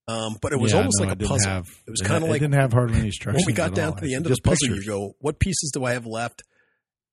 Um, 0.08 0.36
but 0.42 0.52
it 0.52 0.60
was 0.60 0.72
Yeah, 0.72 0.78
almost 0.78 1.00
no, 1.00 1.06
like 1.06 1.14
a 1.14 1.26
puzzle. 1.26 1.50
have- 1.50 1.82
it 1.86 1.90
was 1.90 2.00
kind 2.02 2.22
of 2.22 2.28
like 2.30 2.40
didn't 2.42 2.54
have 2.54 2.72
hardly 2.72 2.98
any 2.98 3.06
instructions. 3.06 3.44
when 3.46 3.52
we 3.52 3.56
got 3.56 3.74
down 3.74 3.88
all. 3.92 3.96
to 3.96 4.04
the 4.04 4.14
end 4.14 4.26
of 4.26 4.30
the 4.32 4.40
puzzle, 4.42 4.68
pictures. 4.68 4.84
you 4.84 4.92
go, 4.92 5.16
"What 5.20 5.40
pieces 5.40 5.70
do 5.72 5.84
I 5.84 5.92
have 5.94 6.04
left?" 6.06 6.42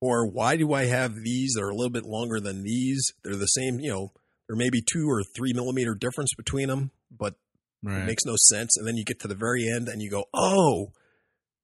Or 0.04 0.26
why 0.26 0.56
do 0.58 0.74
I 0.74 0.84
have 0.84 1.14
these 1.22 1.54
that 1.54 1.62
are 1.62 1.70
a 1.70 1.74
little 1.74 1.88
bit 1.98 2.04
longer 2.04 2.38
than 2.38 2.62
these? 2.62 3.10
They're 3.22 3.36
the 3.36 3.46
same, 3.46 3.80
you 3.80 3.90
know. 3.90 4.12
There 4.48 4.56
may 4.56 4.68
be 4.68 4.82
two 4.82 5.08
or 5.08 5.22
three 5.34 5.54
millimeter 5.54 5.94
difference 5.94 6.34
between 6.36 6.68
them, 6.68 6.90
but 7.10 7.36
it 8.02 8.06
makes 8.06 8.26
no 8.26 8.34
sense. 8.36 8.76
And 8.76 8.86
then 8.86 8.96
you 8.98 9.04
get 9.04 9.18
to 9.20 9.28
the 9.28 9.34
very 9.34 9.66
end 9.66 9.88
and 9.88 10.02
you 10.02 10.10
go, 10.10 10.26
"Oh, 10.34 10.92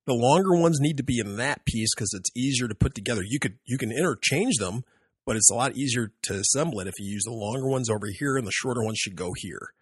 the 0.06 0.14
longer 0.14 0.56
ones 0.56 0.78
need 0.80 0.96
to 0.96 1.02
be 1.02 1.18
in 1.18 1.36
that 1.36 1.66
piece 1.66 1.90
because 1.94 2.14
it's 2.14 2.30
easier 2.34 2.66
to 2.66 2.74
put 2.74 2.94
together. 2.94 3.22
You 3.22 3.38
could 3.38 3.58
you 3.66 3.76
can 3.76 3.92
interchange 3.92 4.56
them, 4.56 4.84
but 5.26 5.36
it's 5.36 5.50
a 5.50 5.54
lot 5.54 5.76
easier 5.76 6.12
to 6.22 6.34
assemble 6.36 6.80
it 6.80 6.88
if 6.88 6.94
you 6.98 7.12
use 7.12 7.24
the 7.24 7.32
longer 7.32 7.68
ones 7.68 7.90
over 7.90 8.06
here 8.18 8.38
and 8.38 8.46
the 8.46 8.52
shorter 8.52 8.82
ones 8.82 8.96
should 8.96 9.16
go 9.16 9.32
here." 9.36 9.74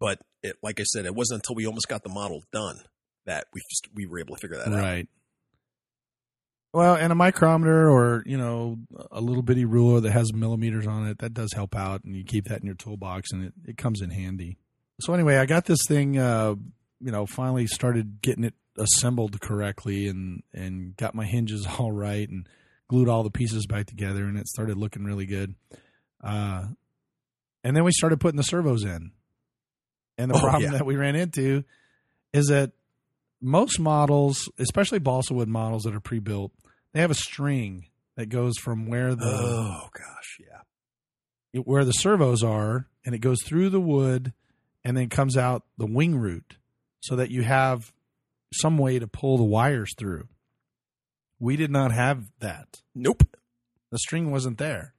But 0.00 0.18
it, 0.42 0.56
like 0.62 0.80
I 0.80 0.84
said, 0.84 1.06
it 1.06 1.14
wasn't 1.14 1.42
until 1.44 1.54
we 1.54 1.66
almost 1.66 1.86
got 1.86 2.02
the 2.02 2.08
model 2.08 2.42
done 2.52 2.80
that 3.26 3.46
we 3.54 3.60
just, 3.70 3.86
we 3.94 4.06
were 4.06 4.18
able 4.18 4.34
to 4.34 4.40
figure 4.40 4.56
that 4.56 4.72
out. 4.72 4.82
Right. 4.82 5.06
Well, 6.72 6.94
and 6.94 7.10
a 7.10 7.16
micrometer 7.16 7.90
or, 7.90 8.22
you 8.26 8.38
know, 8.38 8.78
a 9.10 9.20
little 9.20 9.42
bitty 9.42 9.64
ruler 9.64 10.00
that 10.00 10.12
has 10.12 10.32
millimeters 10.32 10.86
on 10.86 11.06
it, 11.08 11.18
that 11.18 11.34
does 11.34 11.52
help 11.52 11.74
out. 11.74 12.04
And 12.04 12.14
you 12.14 12.22
keep 12.24 12.46
that 12.46 12.60
in 12.60 12.66
your 12.66 12.76
toolbox 12.76 13.32
and 13.32 13.44
it, 13.46 13.52
it 13.66 13.76
comes 13.76 14.00
in 14.00 14.10
handy. 14.10 14.56
So, 15.00 15.12
anyway, 15.12 15.36
I 15.38 15.46
got 15.46 15.64
this 15.64 15.80
thing, 15.88 16.16
uh, 16.18 16.54
you 17.00 17.10
know, 17.10 17.26
finally 17.26 17.66
started 17.66 18.20
getting 18.22 18.44
it 18.44 18.54
assembled 18.78 19.40
correctly 19.40 20.06
and, 20.06 20.42
and 20.54 20.96
got 20.96 21.14
my 21.14 21.24
hinges 21.26 21.66
all 21.78 21.90
right 21.92 22.28
and 22.28 22.48
glued 22.88 23.08
all 23.08 23.22
the 23.24 23.30
pieces 23.30 23.66
back 23.66 23.86
together 23.86 24.24
and 24.24 24.38
it 24.38 24.46
started 24.46 24.76
looking 24.76 25.04
really 25.04 25.26
good. 25.26 25.54
Uh, 26.22 26.66
and 27.64 27.76
then 27.76 27.82
we 27.84 27.92
started 27.92 28.20
putting 28.20 28.36
the 28.36 28.42
servos 28.44 28.84
in. 28.84 29.10
And 30.18 30.30
the 30.30 30.36
Oh, 30.36 30.40
problem 30.40 30.64
yeah. 30.64 30.78
that 30.78 30.86
we 30.86 30.96
ran 30.96 31.16
into 31.16 31.64
is 32.32 32.46
that 32.46 32.72
most 33.40 33.80
models, 33.80 34.48
especially 34.58 34.98
balsa 34.98 35.32
wood 35.34 35.48
models 35.48 35.82
that 35.84 35.94
are 35.94 36.00
pre-built, 36.00 36.52
they 36.92 37.00
have 37.00 37.10
a 37.10 37.14
string 37.14 37.86
that 38.16 38.28
goes 38.28 38.56
from 38.58 38.86
where 38.86 39.14
the 39.14 39.24
Oh 39.26 39.88
gosh, 39.92 40.38
yeah. 40.40 41.60
where 41.64 41.84
the 41.84 41.92
servos 41.92 42.42
are, 42.42 42.86
and 43.04 43.14
it 43.14 43.18
goes 43.20 43.42
through 43.44 43.70
the 43.70 43.80
wood, 43.80 44.32
and 44.84 44.96
then 44.96 45.08
comes 45.08 45.36
out 45.36 45.64
the 45.78 45.86
wing 45.86 46.16
root, 46.16 46.56
so 47.00 47.16
that 47.16 47.30
you 47.30 47.42
have 47.42 47.92
some 48.52 48.78
way 48.78 48.98
to 48.98 49.06
pull 49.06 49.38
the 49.38 49.44
wires 49.44 49.92
through. 49.98 50.28
We 51.38 51.56
did 51.56 51.70
not 51.70 51.92
have 51.92 52.24
that. 52.40 52.80
Nope. 52.94 53.22
The 53.90 53.98
string 53.98 54.30
wasn't 54.30 54.58
there. 54.58 54.94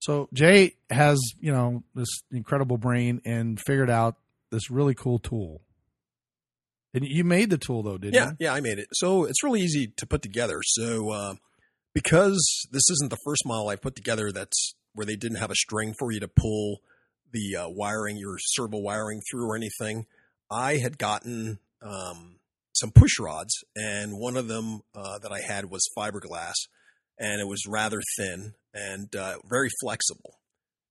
So 0.00 0.28
Jay 0.32 0.74
has, 0.90 1.20
you 1.38 1.52
know, 1.52 1.84
this 1.94 2.08
incredible 2.32 2.76
brain 2.76 3.22
and 3.24 3.60
figured 3.60 3.90
out 3.90 4.16
this 4.50 4.68
really 4.70 4.94
cool 4.94 5.20
tool. 5.20 5.60
And 6.94 7.04
you 7.06 7.24
made 7.24 7.50
the 7.50 7.58
tool 7.58 7.82
though, 7.82 7.98
didn't 7.98 8.14
Yeah, 8.14 8.30
you? 8.30 8.36
yeah, 8.40 8.54
I 8.54 8.60
made 8.60 8.78
it. 8.78 8.88
So 8.92 9.24
it's 9.24 9.42
really 9.42 9.60
easy 9.60 9.88
to 9.96 10.06
put 10.06 10.22
together. 10.22 10.60
So 10.62 11.10
uh, 11.10 11.34
because 11.94 12.66
this 12.70 12.88
isn't 12.90 13.10
the 13.10 13.18
first 13.24 13.42
model 13.46 13.68
I 13.68 13.76
put 13.76 13.94
together 13.96 14.30
that's 14.32 14.74
where 14.94 15.06
they 15.06 15.16
didn't 15.16 15.38
have 15.38 15.50
a 15.50 15.54
string 15.54 15.94
for 15.98 16.12
you 16.12 16.20
to 16.20 16.28
pull 16.28 16.80
the 17.32 17.56
uh, 17.56 17.68
wiring, 17.68 18.16
your 18.18 18.36
servo 18.38 18.78
wiring 18.78 19.20
through 19.30 19.48
or 19.48 19.56
anything, 19.56 20.04
I 20.50 20.76
had 20.76 20.98
gotten 20.98 21.58
um, 21.80 22.36
some 22.74 22.90
push 22.90 23.18
rods, 23.18 23.54
and 23.74 24.18
one 24.18 24.36
of 24.36 24.48
them 24.48 24.82
uh, 24.94 25.18
that 25.20 25.32
I 25.32 25.40
had 25.40 25.70
was 25.70 25.88
fiberglass, 25.96 26.54
and 27.18 27.40
it 27.40 27.48
was 27.48 27.64
rather 27.66 28.00
thin 28.18 28.52
and 28.74 29.14
uh, 29.16 29.36
very 29.48 29.70
flexible. 29.80 30.40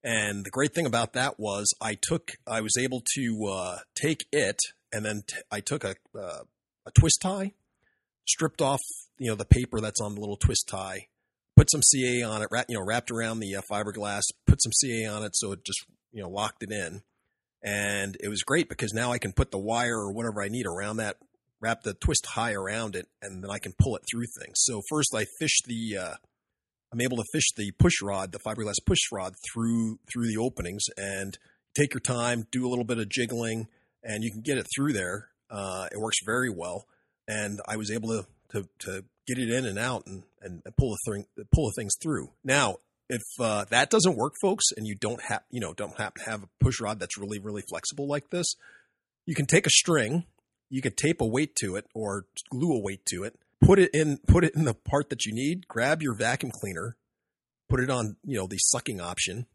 And 0.04 0.44
the 0.44 0.50
great 0.50 0.74
thing 0.74 0.88
about 0.88 1.14
that 1.14 1.40
was 1.40 1.72
I 1.80 1.96
took, 2.02 2.32
I 2.48 2.62
was 2.62 2.76
able 2.76 3.04
to 3.16 3.46
uh, 3.52 3.78
take 3.96 4.26
it, 4.32 4.58
and 4.92 5.06
then 5.06 5.24
t- 5.28 5.42
I 5.52 5.60
took 5.60 5.84
a 5.84 5.96
uh, 6.18 6.44
a 6.86 6.92
twist 6.92 7.20
tie, 7.22 7.54
stripped 8.28 8.62
off 8.62 8.82
you 9.20 9.30
know 9.30 9.36
the 9.36 9.46
paper 9.46 9.80
that's 9.80 10.02
on 10.02 10.16
the 10.16 10.20
little 10.20 10.38
twist 10.38 10.68
tie, 10.68 11.08
put 11.56 11.70
some 11.72 11.82
CA 11.84 12.24
on 12.24 12.42
it, 12.42 12.50
wrap, 12.52 12.66
you 12.70 12.78
know 12.78 12.86
wrapped 12.86 13.12
around 13.12 13.40
the 13.40 13.56
uh, 13.56 13.62
fiberglass, 13.72 14.24
put 14.48 14.62
some 14.62 14.72
CA 14.74 15.06
on 15.06 15.24
it 15.24 15.36
so 15.36 15.52
it 15.52 15.64
just 15.66 15.86
you 16.12 16.22
know 16.22 16.30
locked 16.30 16.64
it 16.64 16.72
in, 16.72 17.02
and 17.64 18.18
it 18.20 18.30
was 18.30 18.42
great 18.44 18.70
because 18.70 18.94
now 18.94 19.12
I 19.12 19.18
can 19.18 19.34
put 19.34 19.52
the 19.52 19.60
wire 19.60 19.98
or 19.98 20.12
whatever 20.12 20.42
I 20.42 20.50
need 20.50 20.66
around 20.66 20.98
that, 20.98 21.18
wrap 21.62 21.84
the 21.84 21.94
twist 21.94 22.26
tie 22.26 22.54
around 22.54 22.96
it, 22.96 23.08
and 23.22 23.44
then 23.44 23.52
I 23.52 23.60
can 23.60 23.74
pull 23.80 23.96
it 23.96 24.04
through 24.10 24.26
things. 24.40 24.56
So 24.56 24.82
first 24.90 25.14
I 25.16 25.26
fish 25.40 25.62
the, 25.66 25.98
uh, 25.98 26.16
I'm 26.92 27.02
able 27.02 27.18
to 27.18 27.26
fish 27.32 27.52
the 27.56 27.72
push 27.80 28.02
rod, 28.02 28.32
the 28.32 28.40
fiberglass 28.40 28.84
push 28.86 29.12
rod 29.12 29.34
through 29.52 30.00
through 30.12 30.28
the 30.28 30.38
openings, 30.38 30.86
and 30.98 31.38
take 31.78 31.94
your 31.94 32.02
time, 32.02 32.48
do 32.52 32.68
a 32.68 32.70
little 32.70 32.84
bit 32.84 32.98
of 32.98 33.10
jiggling, 33.10 33.68
and 34.04 34.24
you 34.24 34.32
can 34.32 34.42
get 34.42 34.58
it 34.58 34.68
through 34.76 34.94
there. 34.94 35.30
Uh, 35.50 35.88
it 35.92 36.00
works 36.00 36.18
very 36.26 36.50
well, 36.50 36.86
and 37.28 37.60
I 37.68 37.78
was 37.78 37.92
able 37.92 38.10
to 38.10 38.26
to, 38.52 38.68
to 38.80 39.06
get 39.28 39.38
it 39.38 39.50
in 39.50 39.66
and 39.66 39.80
out 39.80 40.06
and, 40.06 40.24
and 40.42 40.62
pull 40.78 40.92
the 40.92 41.12
thing 41.12 41.26
pull 41.54 41.68
the 41.68 41.74
things 41.76 41.94
through. 42.02 42.30
Now, 42.44 42.78
if 43.10 43.22
uh, 43.40 43.66
that 43.70 43.90
doesn't 43.90 44.16
work, 44.16 44.34
folks, 44.42 44.66
and 44.76 44.88
you 44.88 44.96
don't 44.96 45.22
have 45.28 45.44
you 45.50 45.60
know 45.60 45.74
don't 45.74 45.98
happen 45.98 46.24
to 46.24 46.30
have 46.30 46.44
a 46.44 46.50
push 46.60 46.80
rod 46.80 47.00
that's 47.00 47.18
really 47.18 47.40
really 47.40 47.64
flexible 47.70 48.08
like 48.08 48.30
this, 48.30 48.56
you 49.26 49.36
can 49.36 49.46
take 49.46 49.66
a 49.66 49.72
string, 49.72 50.26
you 50.70 50.82
could 50.82 50.98
tape 50.98 51.22
a 51.22 51.26
weight 51.26 51.56
to 51.58 51.76
it 51.76 51.86
or 51.94 52.26
glue 52.50 52.78
a 52.78 52.82
weight 52.82 53.06
to 53.08 53.24
it, 53.24 53.38
put 53.62 53.80
it 53.80 53.92
in 53.94 54.18
put 54.28 54.44
it 54.44 54.56
in 54.56 54.64
the 54.64 54.74
part 54.74 55.10
that 55.10 55.26
you 55.26 55.34
need, 55.34 55.68
grab 55.68 56.02
your 56.02 56.16
vacuum 56.16 56.52
cleaner, 56.62 56.96
put 57.70 57.80
it 57.80 57.90
on 57.90 58.16
you 58.24 58.38
know 58.38 58.48
the 58.48 58.58
sucking 58.58 59.02
option, 59.02 59.46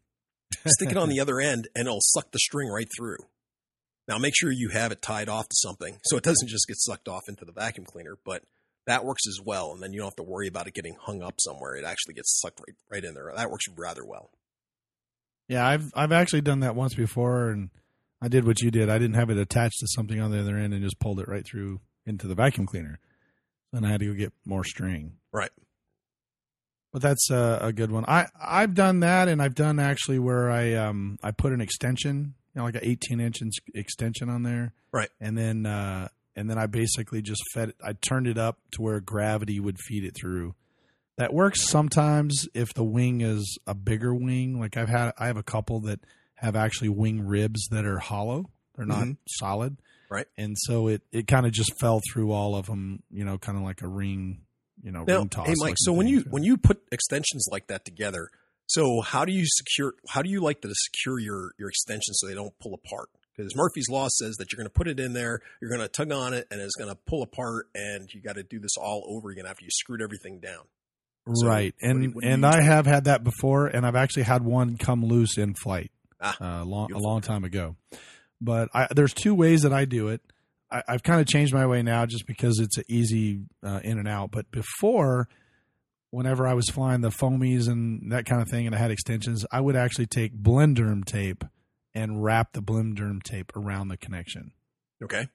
stick 0.65 0.91
it 0.91 0.97
on 0.97 1.09
the 1.09 1.19
other 1.21 1.39
end, 1.39 1.67
and 1.75 1.87
it'll 1.87 1.99
suck 2.01 2.31
the 2.31 2.39
string 2.39 2.69
right 2.69 2.89
through. 2.97 3.17
Now 4.07 4.17
make 4.17 4.33
sure 4.35 4.51
you 4.51 4.69
have 4.69 4.91
it 4.91 5.01
tied 5.01 5.29
off 5.29 5.49
to 5.49 5.55
something 5.55 5.97
so 6.05 6.17
it 6.17 6.23
doesn't 6.23 6.47
just 6.47 6.67
get 6.67 6.77
sucked 6.79 7.07
off 7.07 7.23
into 7.27 7.45
the 7.45 7.51
vacuum 7.51 7.85
cleaner, 7.85 8.17
but 8.23 8.43
that 8.85 9.03
works 9.03 9.23
as 9.27 9.39
well, 9.43 9.73
and 9.73 9.83
then 9.83 9.91
you 9.91 9.99
don't 9.99 10.07
have 10.07 10.15
to 10.15 10.23
worry 10.23 10.47
about 10.47 10.65
it 10.67 10.73
getting 10.73 10.95
hung 10.99 11.21
up 11.21 11.35
somewhere. 11.39 11.75
It 11.75 11.83
actually 11.83 12.13
gets 12.13 12.39
sucked 12.39 12.61
right, 12.61 12.75
right 12.89 13.03
in 13.03 13.13
there. 13.13 13.31
That 13.35 13.51
works 13.51 13.65
rather 13.75 14.05
well. 14.05 14.31
Yeah, 15.49 15.67
I've 15.67 15.91
I've 15.93 16.11
actually 16.11 16.41
done 16.41 16.61
that 16.61 16.75
once 16.75 16.93
before, 16.93 17.49
and 17.49 17.69
I 18.21 18.29
did 18.29 18.45
what 18.45 18.61
you 18.61 18.71
did. 18.71 18.89
I 18.89 18.97
didn't 18.97 19.15
have 19.15 19.29
it 19.29 19.37
attached 19.37 19.79
to 19.79 19.87
something 19.87 20.19
on 20.19 20.31
the 20.31 20.39
other 20.39 20.57
end, 20.57 20.73
and 20.73 20.83
just 20.83 20.99
pulled 20.99 21.19
it 21.19 21.27
right 21.27 21.45
through 21.45 21.81
into 22.05 22.27
the 22.27 22.35
vacuum 22.35 22.65
cleaner. 22.65 22.99
Then 23.73 23.83
I 23.83 23.91
had 23.91 23.99
to 23.99 24.07
go 24.07 24.13
get 24.13 24.33
more 24.45 24.63
string. 24.63 25.17
Right. 25.33 25.51
But 26.93 27.01
that's 27.01 27.29
a, 27.29 27.59
a 27.61 27.73
good 27.73 27.91
one. 27.91 28.05
I 28.07 28.27
I've 28.41 28.73
done 28.73 29.01
that, 29.01 29.27
and 29.27 29.41
I've 29.41 29.55
done 29.55 29.79
actually 29.79 30.19
where 30.19 30.49
I 30.49 30.73
um 30.73 31.19
I 31.21 31.31
put 31.31 31.51
an 31.51 31.59
extension, 31.59 32.35
you 32.57 32.61
know, 32.61 32.65
like 32.65 32.75
an 32.75 32.81
18 32.83 33.19
inch 33.19 33.37
extension 33.75 34.29
on 34.29 34.41
there, 34.41 34.73
Right. 34.91 35.09
and 35.21 35.37
then 35.37 35.67
uh 35.67 36.07
and 36.35 36.49
then 36.49 36.57
I 36.57 36.65
basically 36.65 37.21
just 37.21 37.41
fed 37.53 37.69
it. 37.69 37.75
I 37.83 37.93
turned 37.93 38.25
it 38.27 38.37
up 38.39 38.57
to 38.73 38.81
where 38.81 38.99
gravity 38.99 39.59
would 39.59 39.77
feed 39.79 40.03
it 40.03 40.15
through. 40.19 40.55
That 41.17 41.33
works 41.33 41.67
sometimes 41.67 42.47
if 42.55 42.73
the 42.73 42.83
wing 42.83 43.21
is 43.21 43.57
a 43.67 43.73
bigger 43.75 44.13
wing. 44.13 44.59
Like 44.59 44.75
I've 44.77 44.89
had, 44.89 45.13
I 45.17 45.27
have 45.27 45.37
a 45.37 45.41
couple 45.43 45.79
that 45.81 45.99
have 46.35 46.55
actually 46.55 46.89
wing 46.89 47.25
ribs 47.25 47.67
that 47.71 47.85
are 47.85 47.97
hollow. 47.99 48.49
They're 48.75 48.85
not 48.85 49.05
Mhm. 49.05 49.17
solid, 49.39 49.77
Right. 50.09 50.27
And 50.37 50.55
so 50.59 50.87
it 50.87 51.01
it 51.11 51.27
kind 51.27 51.45
of 51.45 51.51
just 51.51 51.71
fell 51.79 52.01
through 52.11 52.31
all 52.31 52.55
of 52.55 52.65
them. 52.67 53.03
You 53.11 53.23
know, 53.25 53.37
kind 53.37 53.57
of 53.57 53.63
like 53.63 53.81
a 53.83 53.87
ring. 53.87 54.41
You 54.83 54.91
know, 54.91 55.03
Now, 55.05 55.17
ring 55.19 55.29
toss. 55.29 55.47
hey 55.47 55.53
Mike, 55.57 55.75
so 55.77 55.91
when 55.93 56.07
you 56.07 56.21
when 56.29 56.43
you 56.43 56.55
put 56.57 56.81
extensions 56.91 57.47
like 57.51 57.67
that 57.67 57.83
together, 57.85 58.29
so 58.67 59.01
how 59.01 59.25
do 59.25 59.31
you 59.31 59.45
secure? 59.45 59.93
How 60.09 60.21
do 60.21 60.29
you 60.29 60.41
like 60.41 60.61
to 60.61 60.69
secure 60.73 61.19
your 61.19 61.51
your 61.57 61.69
extensions 61.69 62.19
so 62.19 62.27
they 62.27 62.35
don't 62.35 62.53
pull 62.59 62.73
apart? 62.73 63.09
Because 63.35 63.55
Murphy's 63.55 63.87
law 63.89 64.07
says 64.09 64.35
that 64.37 64.51
you're 64.51 64.57
going 64.57 64.69
to 64.69 64.73
put 64.73 64.87
it 64.87 64.99
in 64.99 65.13
there, 65.13 65.41
you're 65.61 65.69
going 65.69 65.81
to 65.81 65.87
tug 65.87 66.11
on 66.11 66.33
it, 66.33 66.47
and 66.49 66.59
it's 66.59 66.75
going 66.75 66.89
to 66.89 66.97
pull 67.05 67.21
apart, 67.21 67.67
and 67.75 68.11
you 68.11 68.21
got 68.21 68.35
to 68.35 68.43
do 68.43 68.59
this 68.59 68.77
all 68.81 69.03
over 69.07 69.29
again 69.29 69.45
after 69.45 69.63
you 69.63 69.69
screwed 69.71 70.01
everything 70.01 70.39
down. 70.39 70.63
So, 71.33 71.47
right, 71.47 71.73
what 71.79 71.89
do 71.93 72.03
and 72.03 72.15
what 72.15 72.23
do 72.23 72.29
and? 72.29 72.45
I 72.45 72.61
have 72.61 72.85
had 72.85 73.03
that 73.03 73.23
before, 73.23 73.67
and 73.67 73.85
I've 73.85 73.95
actually 73.95 74.23
had 74.23 74.43
one 74.43 74.77
come 74.77 75.05
loose 75.05 75.37
in 75.37 75.53
flight 75.53 75.91
Ah, 76.19 76.61
uh, 76.61 76.65
long, 76.65 76.91
a 76.91 76.97
long 76.97 77.21
time 77.21 77.43
ago. 77.43 77.75
But 78.41 78.69
I, 78.73 78.87
there's 78.95 79.13
two 79.13 79.35
ways 79.35 79.61
that 79.63 79.73
I 79.73 79.85
do 79.85 80.07
it. 80.07 80.21
I, 80.71 80.83
I've 80.87 81.03
kind 81.03 81.21
of 81.21 81.27
changed 81.27 81.53
my 81.53 81.65
way 81.67 81.83
now, 81.83 82.05
just 82.05 82.25
because 82.27 82.59
it's 82.59 82.77
an 82.77 82.85
easy 82.87 83.41
uh, 83.63 83.81
in 83.83 83.99
and 83.99 84.07
out. 84.07 84.31
But 84.31 84.49
before, 84.51 85.27
whenever 86.17 86.47
I 86.47 86.55
was 86.55 86.67
flying 86.69 87.01
the 87.01 87.09
foamies 87.09 87.67
and 87.69 88.11
that 88.11 88.25
kind 88.25 88.41
of 88.41 88.49
thing, 88.49 88.65
and 88.65 88.75
I 88.75 88.79
had 88.79 88.89
extensions, 88.89 89.45
I 89.51 89.61
would 89.61 89.75
actually 89.75 90.07
take 90.07 90.33
Blenderm 90.35 91.05
tape 91.05 91.43
and 91.93 92.23
wrap 92.23 92.53
the 92.53 92.61
Blenderm 92.61 93.21
tape 93.21 93.55
around 93.55 93.89
the 93.89 93.97
connection. 93.97 94.51
Okay. 95.03 95.27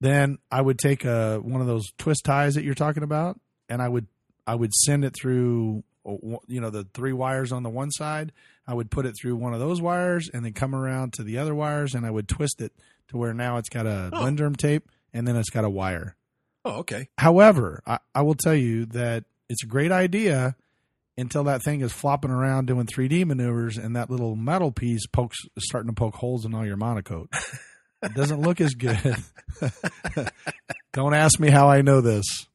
Then 0.00 0.38
I 0.52 0.60
would 0.60 0.78
take 0.78 1.04
a 1.04 1.38
one 1.38 1.60
of 1.60 1.66
those 1.66 1.90
twist 1.98 2.24
ties 2.24 2.54
that 2.54 2.62
you're 2.62 2.74
talking 2.76 3.02
about, 3.02 3.40
and 3.68 3.82
I 3.82 3.88
would 3.88 4.06
I 4.46 4.54
would 4.54 4.72
send 4.72 5.04
it 5.04 5.14
through 5.20 5.82
uh, 6.06 6.14
you 6.46 6.60
know 6.60 6.70
the 6.70 6.86
three 6.94 7.12
wires 7.12 7.50
on 7.50 7.64
the 7.64 7.70
one 7.70 7.90
side. 7.90 8.30
I 8.68 8.74
would 8.74 8.88
put 8.88 9.04
it 9.04 9.16
through 9.20 9.34
one 9.34 9.52
of 9.52 9.58
those 9.58 9.80
wires, 9.82 10.30
and 10.32 10.44
then 10.44 10.52
come 10.52 10.76
around 10.76 11.12
to 11.14 11.24
the 11.24 11.38
other 11.38 11.56
wires, 11.56 11.94
and 11.94 12.06
I 12.06 12.10
would 12.10 12.28
twist 12.28 12.60
it 12.60 12.72
to 13.08 13.16
where 13.16 13.34
now 13.34 13.56
it's 13.58 13.68
got 13.68 13.86
a 13.86 14.10
Oh. 14.12 14.20
Blenderm 14.22 14.56
tape, 14.56 14.88
and 15.12 15.26
then 15.26 15.34
it's 15.34 15.50
got 15.50 15.64
a 15.64 15.70
wire. 15.70 16.14
Oh, 16.64 16.78
okay. 16.78 17.08
However, 17.18 17.82
I, 17.84 17.98
I 18.14 18.22
will 18.22 18.36
tell 18.36 18.54
you 18.54 18.86
that 18.86 19.24
it's 19.48 19.62
a 19.62 19.66
great 19.66 19.92
idea 19.92 20.56
until 21.18 21.44
that 21.44 21.62
thing 21.62 21.82
is 21.82 21.92
flopping 21.92 22.30
around 22.30 22.66
doing 22.66 22.86
3D 22.86 23.26
maneuvers, 23.26 23.76
and 23.76 23.96
that 23.96 24.10
little 24.10 24.36
metal 24.36 24.72
piece 24.72 25.06
pokes 25.06 25.36
starting 25.58 25.90
to 25.90 25.94
poke 25.94 26.14
holes 26.14 26.44
in 26.44 26.54
all 26.54 26.64
your 26.64 26.76
MonoKote. 26.76 27.26
It 28.02 28.14
doesn't 28.14 28.40
look 28.40 28.60
as 28.60 28.74
good. 28.74 29.16
Don't 30.92 31.14
ask 31.14 31.38
me 31.38 31.50
how 31.50 31.68
I 31.68 31.82
know 31.82 32.00
this. 32.00 32.48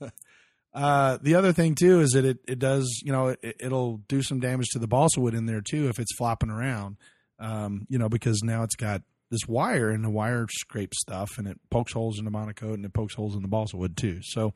uh, 0.74 1.18
the 1.20 1.34
other 1.34 1.52
thing 1.52 1.74
too 1.74 2.00
is 2.00 2.10
that 2.10 2.24
it, 2.24 2.38
it 2.46 2.58
does, 2.58 3.00
you 3.02 3.10
know, 3.10 3.28
it, 3.28 3.56
it'll 3.58 3.96
do 4.08 4.22
some 4.22 4.38
damage 4.38 4.68
to 4.72 4.78
the 4.78 4.86
balsa 4.86 5.20
wood 5.20 5.34
in 5.34 5.46
there 5.46 5.60
too 5.60 5.88
if 5.88 5.98
it's 5.98 6.14
flopping 6.16 6.50
around. 6.50 6.96
Um, 7.38 7.86
you 7.88 7.98
know, 7.98 8.08
because 8.08 8.42
now 8.44 8.62
it's 8.62 8.76
got 8.76 9.02
this 9.30 9.46
wire 9.48 9.90
and 9.90 10.04
the 10.04 10.10
wire 10.10 10.46
scrapes 10.48 11.00
stuff 11.00 11.36
and 11.36 11.48
it 11.48 11.58
pokes 11.68 11.92
holes 11.92 12.18
in 12.18 12.24
the 12.24 12.30
MonoKote 12.30 12.74
and 12.74 12.84
it 12.84 12.94
pokes 12.94 13.14
holes 13.14 13.34
in 13.34 13.42
the 13.42 13.48
balsa 13.48 13.76
wood 13.76 13.96
too. 13.96 14.20
So 14.22 14.54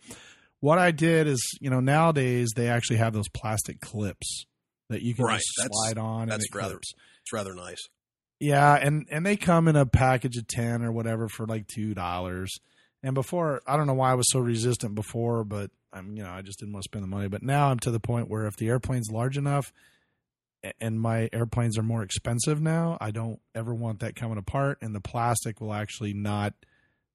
what 0.60 0.78
I 0.78 0.90
did 0.90 1.26
is, 1.26 1.40
you 1.60 1.70
know, 1.70 1.80
nowadays 1.80 2.50
they 2.54 2.68
actually 2.68 2.96
have 2.98 3.12
those 3.12 3.28
plastic 3.28 3.80
clips 3.80 4.44
that 4.88 5.02
you 5.02 5.14
can 5.14 5.24
Right, 5.24 5.40
slide 5.42 5.98
on. 5.98 6.22
and 6.22 6.30
that's 6.32 6.44
it 6.44 6.54
rather- 6.54 6.74
clips. 6.74 6.92
It's 7.22 7.32
rather 7.32 7.54
nice. 7.54 7.80
Yeah, 8.38 8.74
and 8.74 9.06
and 9.10 9.24
they 9.26 9.36
come 9.36 9.68
in 9.68 9.76
a 9.76 9.84
package 9.84 10.36
of 10.38 10.46
ten 10.46 10.82
or 10.82 10.90
whatever 10.92 11.28
for 11.28 11.46
like 11.46 11.66
two 11.66 11.92
dollars. 11.94 12.50
And 13.02 13.14
before, 13.14 13.60
I 13.66 13.76
don't 13.76 13.86
know 13.86 13.94
why 13.94 14.10
I 14.12 14.14
was 14.14 14.30
so 14.30 14.40
resistant 14.40 14.94
before, 14.94 15.44
but 15.44 15.70
I'm 15.92 16.16
you 16.16 16.22
know 16.22 16.30
I 16.30 16.40
just 16.42 16.58
didn't 16.58 16.72
want 16.72 16.84
to 16.84 16.88
spend 16.88 17.02
the 17.04 17.08
money. 17.08 17.28
But 17.28 17.42
now 17.42 17.70
I'm 17.70 17.78
to 17.80 17.90
the 17.90 18.00
point 18.00 18.28
where 18.30 18.46
if 18.46 18.56
the 18.56 18.68
airplane's 18.68 19.10
large 19.10 19.36
enough, 19.36 19.72
and 20.80 21.00
my 21.00 21.28
airplanes 21.32 21.76
are 21.78 21.82
more 21.82 22.02
expensive 22.02 22.60
now, 22.62 22.96
I 23.00 23.10
don't 23.10 23.40
ever 23.54 23.74
want 23.74 24.00
that 24.00 24.16
coming 24.16 24.38
apart, 24.38 24.78
and 24.80 24.94
the 24.94 25.00
plastic 25.00 25.60
will 25.60 25.72
actually 25.74 26.12
not 26.14 26.54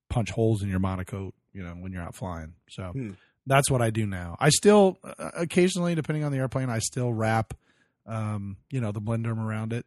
punch 0.09 0.29
holes 0.31 0.61
in 0.63 0.69
your 0.69 0.79
MonoKote, 0.79 1.33
you 1.53 1.63
know, 1.63 1.71
when 1.73 1.91
you're 1.91 2.01
out 2.03 2.15
flying. 2.15 2.53
So 2.69 2.91
Hmm. 2.91 3.11
That's 3.45 3.69
what 3.69 3.81
I 3.81 3.89
do 3.89 4.05
now. 4.05 4.37
I 4.39 4.49
still 4.49 4.97
uh, 5.03 5.31
occasionally, 5.35 5.95
depending 5.95 6.23
on 6.23 6.31
the 6.31 6.37
airplane, 6.39 6.69
I 6.69 6.79
still 6.79 7.13
wrap, 7.13 7.53
um, 8.05 8.57
you 8.71 8.81
know, 8.81 8.91
the 8.91 9.01
blenderm 9.01 9.37
around 9.43 9.73
it 9.73 9.85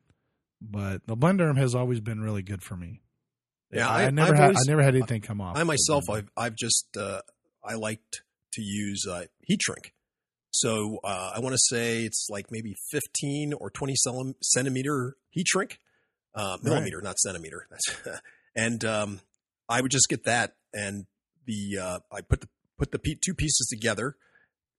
but 0.60 1.06
the 1.06 1.16
blenderm 1.16 1.56
has 1.56 1.74
always 1.76 2.00
been 2.00 2.20
really 2.20 2.42
good 2.42 2.62
for 2.64 2.76
me. 2.76 3.00
Yeah, 3.70 3.88
I, 3.88 4.06
I- 4.06 4.10
never 4.10 4.32
I've 4.32 4.38
had 4.38 4.44
always- 4.46 4.58
I 4.66 4.70
never 4.70 4.82
had 4.82 4.96
anything 4.96 5.20
come 5.20 5.40
off. 5.40 5.56
I 5.56 5.62
myself, 5.62 6.10
I've 6.10 6.28
I've 6.36 6.56
just 6.56 6.96
uh, 6.96 7.20
I 7.62 7.74
liked 7.74 8.22
to 8.54 8.60
use 8.62 9.06
uh, 9.08 9.26
heat 9.40 9.62
shrink. 9.62 9.94
So 10.50 10.98
uh, 11.04 11.32
I 11.36 11.38
want 11.40 11.52
to 11.52 11.58
say 11.60 12.02
it's 12.04 12.26
like 12.28 12.46
maybe 12.50 12.74
fifteen 12.90 13.52
or 13.52 13.70
twenty 13.70 13.94
centimeter 14.42 15.16
heat 15.30 15.46
shrink, 15.46 15.78
uh, 16.34 16.58
millimeter, 16.62 17.00
not 17.02 17.18
centimeter. 17.18 17.68
And 18.56 18.84
um, 18.84 19.20
I 19.68 19.80
would 19.80 19.92
just 19.92 20.08
get 20.08 20.24
that, 20.24 20.56
and 20.72 21.06
the 21.46 21.78
uh, 21.80 21.98
I 22.10 22.22
put 22.22 22.40
the 22.40 22.48
put 22.78 22.92
the 22.92 23.16
two 23.22 23.34
pieces 23.34 23.66
together. 23.68 24.16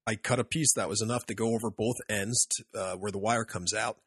I 0.08 0.16
cut 0.16 0.40
a 0.40 0.44
piece 0.44 0.74
that 0.76 0.90
was 0.90 1.02
enough 1.02 1.26
to 1.28 1.36
go 1.36 1.54
over 1.54 1.70
both 1.70 1.98
ends 2.10 2.48
to, 2.52 2.80
uh, 2.80 2.96
where 2.96 3.12
the 3.12 3.20
wire 3.20 3.46
comes 3.46 3.74
out. 3.74 3.98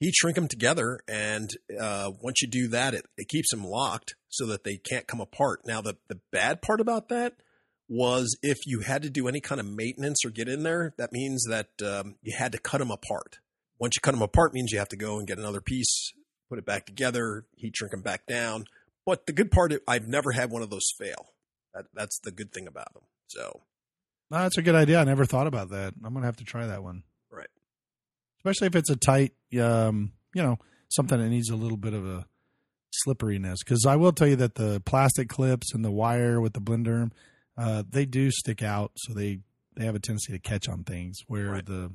Heat 0.00 0.14
shrink 0.14 0.34
them 0.34 0.48
together, 0.48 1.00
and 1.06 1.50
uh, 1.78 2.10
once 2.22 2.40
you 2.40 2.48
do 2.48 2.68
that, 2.68 2.94
it, 2.94 3.04
it 3.18 3.28
keeps 3.28 3.50
them 3.50 3.62
locked 3.64 4.14
so 4.30 4.46
that 4.46 4.64
they 4.64 4.78
can't 4.78 5.06
come 5.06 5.20
apart. 5.20 5.60
Now, 5.66 5.82
the 5.82 5.98
the 6.08 6.20
bad 6.32 6.62
part 6.62 6.80
about 6.80 7.10
that 7.10 7.34
was 7.86 8.38
if 8.42 8.56
you 8.64 8.80
had 8.80 9.02
to 9.02 9.10
do 9.10 9.28
any 9.28 9.40
kind 9.40 9.60
of 9.60 9.66
maintenance 9.66 10.24
or 10.24 10.30
get 10.30 10.48
in 10.48 10.62
there, 10.62 10.94
that 10.96 11.12
means 11.12 11.44
that 11.50 11.68
um, 11.84 12.14
you 12.22 12.34
had 12.38 12.52
to 12.52 12.58
cut 12.58 12.78
them 12.78 12.90
apart. 12.90 13.40
Once 13.78 13.96
you 13.96 14.00
cut 14.00 14.12
them 14.12 14.22
apart, 14.22 14.54
means 14.54 14.72
you 14.72 14.78
have 14.78 14.88
to 14.88 14.96
go 14.96 15.18
and 15.18 15.26
get 15.26 15.38
another 15.38 15.60
piece, 15.60 16.12
put 16.48 16.58
it 16.58 16.64
back 16.64 16.86
together, 16.86 17.44
heat 17.56 17.76
shrink 17.76 17.90
them 17.90 18.00
back 18.00 18.26
down. 18.26 18.64
But 19.04 19.26
the 19.26 19.32
good 19.32 19.50
part, 19.50 19.74
I've 19.88 20.06
never 20.06 20.32
had 20.32 20.50
one 20.50 20.62
of 20.62 20.70
those 20.70 20.92
fail. 20.98 21.26
That, 21.74 21.86
that's 21.94 22.18
the 22.20 22.30
good 22.32 22.52
thing 22.52 22.66
about 22.66 22.92
them. 22.94 23.02
So 23.28 23.62
No, 24.30 24.38
that's 24.38 24.58
a 24.58 24.62
good 24.62 24.74
idea. 24.74 25.00
I 25.00 25.04
never 25.04 25.24
thought 25.24 25.46
about 25.46 25.70
that. 25.70 25.94
I'm 26.04 26.12
gonna 26.14 26.26
have 26.26 26.36
to 26.36 26.44
try 26.44 26.66
that 26.66 26.82
one. 26.82 27.02
Right. 27.30 27.48
Especially 28.38 28.66
if 28.68 28.76
it's 28.76 28.90
a 28.90 28.96
tight, 28.96 29.32
um, 29.60 30.12
you 30.34 30.42
know, 30.42 30.58
something 30.88 31.18
that 31.20 31.28
needs 31.28 31.50
a 31.50 31.56
little 31.56 31.76
bit 31.76 31.92
of 31.94 32.06
a 32.06 32.26
slipperiness. 32.90 33.58
Because 33.64 33.86
I 33.86 33.96
will 33.96 34.12
tell 34.12 34.28
you 34.28 34.36
that 34.36 34.54
the 34.56 34.80
plastic 34.84 35.28
clips 35.28 35.72
and 35.74 35.84
the 35.84 35.90
wire 35.90 36.40
with 36.40 36.52
the 36.54 36.60
blender, 36.60 37.10
uh, 37.56 37.82
they 37.88 38.06
do 38.06 38.30
stick 38.30 38.62
out, 38.62 38.92
so 38.96 39.12
they 39.14 39.40
they 39.76 39.84
have 39.84 39.94
a 39.94 40.00
tendency 40.00 40.32
to 40.32 40.38
catch 40.38 40.68
on 40.68 40.82
things. 40.84 41.18
Where 41.28 41.50
Right. 41.52 41.66
the, 41.66 41.92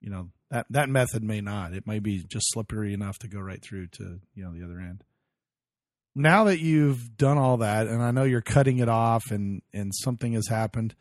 you 0.00 0.08
know, 0.10 0.30
that 0.50 0.66
that 0.70 0.88
method 0.88 1.22
may 1.22 1.40
not. 1.40 1.74
It 1.74 1.86
may 1.86 1.98
be 1.98 2.22
just 2.24 2.46
slippery 2.52 2.94
enough 2.94 3.18
to 3.20 3.28
go 3.28 3.38
right 3.40 3.62
through 3.62 3.88
to 3.88 4.20
you 4.34 4.42
know 4.44 4.52
the 4.52 4.64
other 4.64 4.80
end. 4.80 5.04
Now 6.14 6.44
that 6.44 6.58
you've 6.60 7.16
done 7.16 7.38
all 7.38 7.58
that, 7.58 7.86
and 7.86 8.02
I 8.02 8.10
know 8.10 8.24
you're 8.24 8.40
cutting 8.40 8.78
it 8.78 8.88
off, 8.88 9.30
and 9.30 9.62
and 9.72 9.92
something 9.94 10.32
has 10.32 10.48
happened. 10.48 10.94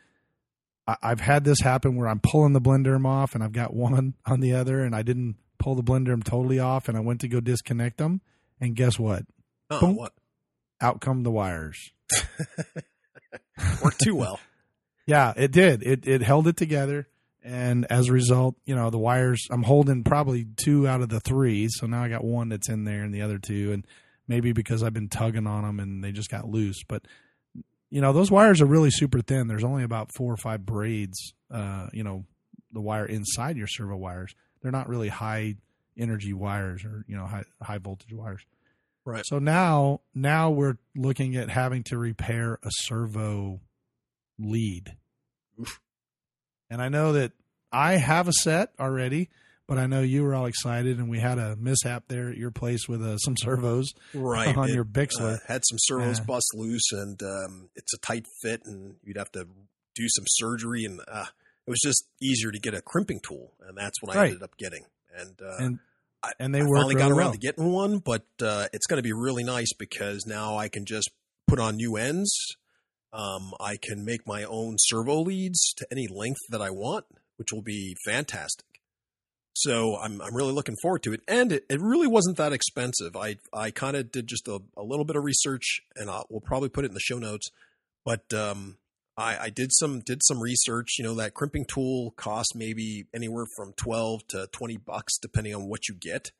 I- 0.87 0.97
I've 1.03 1.19
had 1.21 1.43
this 1.43 1.59
happen 1.61 1.95
where 1.95 2.07
I'm 2.07 2.19
pulling 2.19 2.53
the 2.53 2.61
blenderm 2.61 3.05
off 3.05 3.35
and 3.35 3.43
I've 3.43 3.51
got 3.51 3.75
one 3.75 4.15
on 4.25 4.39
the 4.39 4.53
other 4.53 4.83
and 4.83 4.95
I 4.95 5.03
didn't 5.03 5.35
pull 5.59 5.75
the 5.75 5.83
blenderm 5.83 6.23
totally 6.23 6.57
off 6.57 6.87
and 6.89 6.97
I 6.97 7.01
went 7.01 7.21
to 7.21 7.27
go 7.27 7.39
disconnect 7.39 7.97
them 7.97 8.21
and 8.59 8.75
guess 8.75 8.97
what? 8.97 9.23
oh, 9.69 9.79
Boom. 9.79 9.95
what 9.97 10.13
Out 10.81 10.99
come 10.99 11.21
the 11.21 11.29
wires. 11.29 11.91
worked 13.83 13.99
too 14.01 14.15
well. 14.15 14.39
Yeah, 15.05 15.33
it 15.35 15.51
did. 15.51 15.83
It 15.83 16.07
it 16.07 16.21
held 16.23 16.47
it 16.47 16.57
together 16.57 17.07
and 17.43 17.85
as 17.91 18.09
a 18.09 18.13
result, 18.13 18.55
you 18.65 18.75
know, 18.75 18.89
the 18.89 18.97
wires 18.97 19.47
I'm 19.51 19.63
holding 19.63 20.03
probably 20.03 20.45
two 20.55 20.87
out 20.87 21.01
of 21.01 21.09
the 21.09 21.19
three, 21.19 21.67
so 21.69 21.85
now 21.87 22.03
I 22.03 22.09
got 22.09 22.23
one 22.23 22.49
that's 22.49 22.69
in 22.69 22.83
there 22.85 23.03
and 23.03 23.13
the 23.13 23.21
other 23.21 23.37
two 23.37 23.71
and 23.73 23.85
maybe 24.29 24.53
because 24.53 24.83
I've 24.83 24.93
been 24.93 25.09
tugging 25.09 25.47
on 25.47 25.63
them 25.63 25.81
and 25.81 26.01
they 26.01 26.13
just 26.13 26.29
got 26.29 26.47
loose, 26.47 26.83
but 26.87 27.03
you 27.89 28.01
know, 28.01 28.13
those 28.13 28.29
wires 28.29 28.61
are 28.61 28.65
really 28.67 28.91
super 28.91 29.19
thin. 29.19 29.47
There's 29.47 29.63
only 29.63 29.83
about 29.83 30.13
four 30.15 30.31
or 30.31 30.37
five 30.37 30.65
braids, 30.65 31.33
uh, 31.51 31.87
you 31.91 32.03
know, 32.03 32.23
the 32.71 32.79
wire 32.79 33.05
inside 33.05 33.57
your 33.57 33.67
servo 33.67 33.97
wires. 33.97 34.35
They're 34.61 34.71
not 34.71 34.87
really 34.87 35.09
high 35.09 35.55
energy 35.97 36.33
wires 36.33 36.85
or, 36.85 37.03
you 37.07 37.17
know, 37.17 37.25
high, 37.25 37.45
high 37.61 37.79
voltage 37.79 38.13
wires. 38.13 38.45
Right. 39.05 39.25
So 39.25 39.39
now, 39.39 40.01
now 40.13 40.51
we're 40.51 40.77
looking 40.95 41.35
at 41.35 41.49
having 41.49 41.83
to 41.85 41.97
repair 41.97 42.59
a 42.61 42.69
servo 42.69 43.59
lead. 44.37 44.95
And 46.69 46.81
I 46.81 46.89
know 46.89 47.13
that 47.13 47.31
I 47.71 47.93
have 47.93 48.27
a 48.27 48.33
set 48.33 48.71
already, 48.79 49.29
but 49.69 49.77
I 49.77 49.85
know 49.87 50.01
you 50.01 50.23
were 50.23 50.35
all 50.35 50.47
excited 50.47 50.97
and 50.97 51.09
we 51.09 51.19
had 51.19 51.37
a 51.37 51.55
mishap 51.55 52.03
there 52.09 52.29
at 52.29 52.35
your 52.37 52.51
place 52.51 52.87
with 52.89 53.01
uh, 53.01 53.17
some 53.19 53.35
servos 53.37 53.93
Right. 54.13 54.55
on 54.57 54.69
It, 54.69 54.73
your 54.73 54.83
Bixler. 54.83 55.35
uh, 55.35 55.37
had 55.47 55.61
some 55.65 55.77
servos 55.79 56.17
Yeah. 56.19 56.25
bust 56.25 56.47
loose, 56.55 56.91
and 56.91 57.21
um, 57.23 57.69
it's 57.75 57.93
a 57.93 57.97
tight 57.99 58.25
fit, 58.41 58.63
and 58.65 58.95
you'd 59.03 59.17
have 59.17 59.31
to 59.33 59.45
do 59.95 60.05
some 60.09 60.25
surgery, 60.27 60.83
and 60.85 60.99
uh, 61.07 61.25
it 61.67 61.69
was 61.69 61.79
just 61.83 62.03
easier 62.21 62.51
to 62.51 62.59
get 62.59 62.73
a 62.73 62.81
crimping 62.81 63.19
tool, 63.25 63.53
and 63.67 63.77
that's 63.77 64.01
what 64.01 64.15
I 64.15 64.19
Right. 64.19 64.25
ended 64.31 64.43
up 64.43 64.57
getting. 64.57 64.83
And, 65.15 65.39
uh, 65.41 65.57
and 65.59 65.79
I- 66.23 66.33
and 66.39 66.53
they 66.53 66.59
I 66.61 66.65
finally 66.65 66.95
got 66.95 67.07
really 67.09 67.11
around 67.19 67.25
well. 67.27 67.31
to 67.33 67.37
getting 67.37 67.71
one, 67.71 67.99
but 67.99 68.25
uh, 68.41 68.67
it's 68.73 68.87
going 68.87 68.97
to 68.97 69.03
be 69.03 69.13
really 69.13 69.43
nice 69.43 69.71
because 69.77 70.25
now 70.25 70.57
I 70.57 70.67
can 70.67 70.85
just 70.85 71.09
put 71.47 71.59
on 71.59 71.75
new 71.77 71.95
ends. 71.95 72.35
Um, 73.11 73.53
I 73.59 73.77
can 73.81 74.05
make 74.05 74.27
my 74.27 74.43
own 74.43 74.75
servo 74.77 75.21
leads 75.21 75.73
to 75.77 75.87
any 75.91 76.07
length 76.07 76.41
that 76.49 76.61
I 76.61 76.69
want, 76.69 77.05
which 77.37 77.51
will 77.51 77.63
be 77.63 77.95
fantastic. 78.05 78.65
So 79.53 79.97
I'm 79.97 80.21
I'm 80.21 80.35
really 80.35 80.53
looking 80.53 80.77
forward 80.81 81.03
to 81.03 81.13
it, 81.13 81.21
and 81.27 81.51
it, 81.51 81.65
it 81.69 81.81
really 81.81 82.07
wasn't 82.07 82.37
that 82.37 82.53
expensive. 82.53 83.15
I 83.15 83.37
I 83.53 83.71
kind 83.71 83.97
of 83.97 84.11
did 84.11 84.27
just 84.27 84.47
a, 84.47 84.59
a 84.77 84.83
little 84.83 85.05
bit 85.05 85.15
of 85.15 85.23
research, 85.23 85.81
and 85.95 86.09
I'll, 86.09 86.25
we'll 86.29 86.39
probably 86.41 86.69
put 86.69 86.85
it 86.85 86.89
in 86.89 86.93
the 86.93 86.99
show 86.99 87.17
notes. 87.17 87.49
But 88.05 88.33
um, 88.33 88.77
I, 89.17 89.37
I 89.37 89.49
did 89.49 89.71
some 89.73 89.99
did 89.99 90.21
some 90.23 90.39
research. 90.39 90.95
You 90.97 91.03
know 91.03 91.15
that 91.15 91.33
crimping 91.33 91.65
tool 91.65 92.11
costs 92.15 92.55
maybe 92.55 93.07
anywhere 93.13 93.45
from 93.57 93.73
twelve 93.73 94.25
to 94.29 94.47
twenty 94.53 94.77
bucks, 94.77 95.17
depending 95.17 95.53
on 95.53 95.67
what 95.67 95.89
you 95.89 95.95
get. 95.95 96.31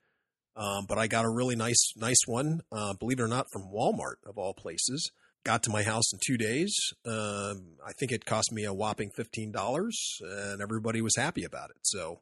Um, 0.56 0.86
but 0.88 0.98
I 0.98 1.08
got 1.08 1.26
a 1.26 1.30
really 1.30 1.56
nice 1.56 1.92
nice 1.98 2.22
one, 2.26 2.62
uh, 2.72 2.94
believe 2.94 3.20
it 3.20 3.24
or 3.24 3.28
not, 3.28 3.48
from 3.52 3.72
Walmart 3.74 4.16
of 4.26 4.38
all 4.38 4.54
places. 4.54 5.12
Got 5.46 5.64
to 5.64 5.70
my 5.70 5.84
house 5.84 6.12
in 6.14 6.20
two 6.26 6.38
days. 6.38 6.76
Um, 7.06 7.78
I 7.86 7.94
think 7.98 8.12
it 8.12 8.26
cost 8.26 8.52
me 8.52 8.66
a 8.66 8.74
whopping 8.74 9.10
fifteen 9.10 9.52
dollars, 9.52 10.20
and 10.22 10.62
everybody 10.62 11.02
was 11.02 11.16
happy 11.16 11.44
about 11.44 11.70
it. 11.70 11.78
So 11.84 12.22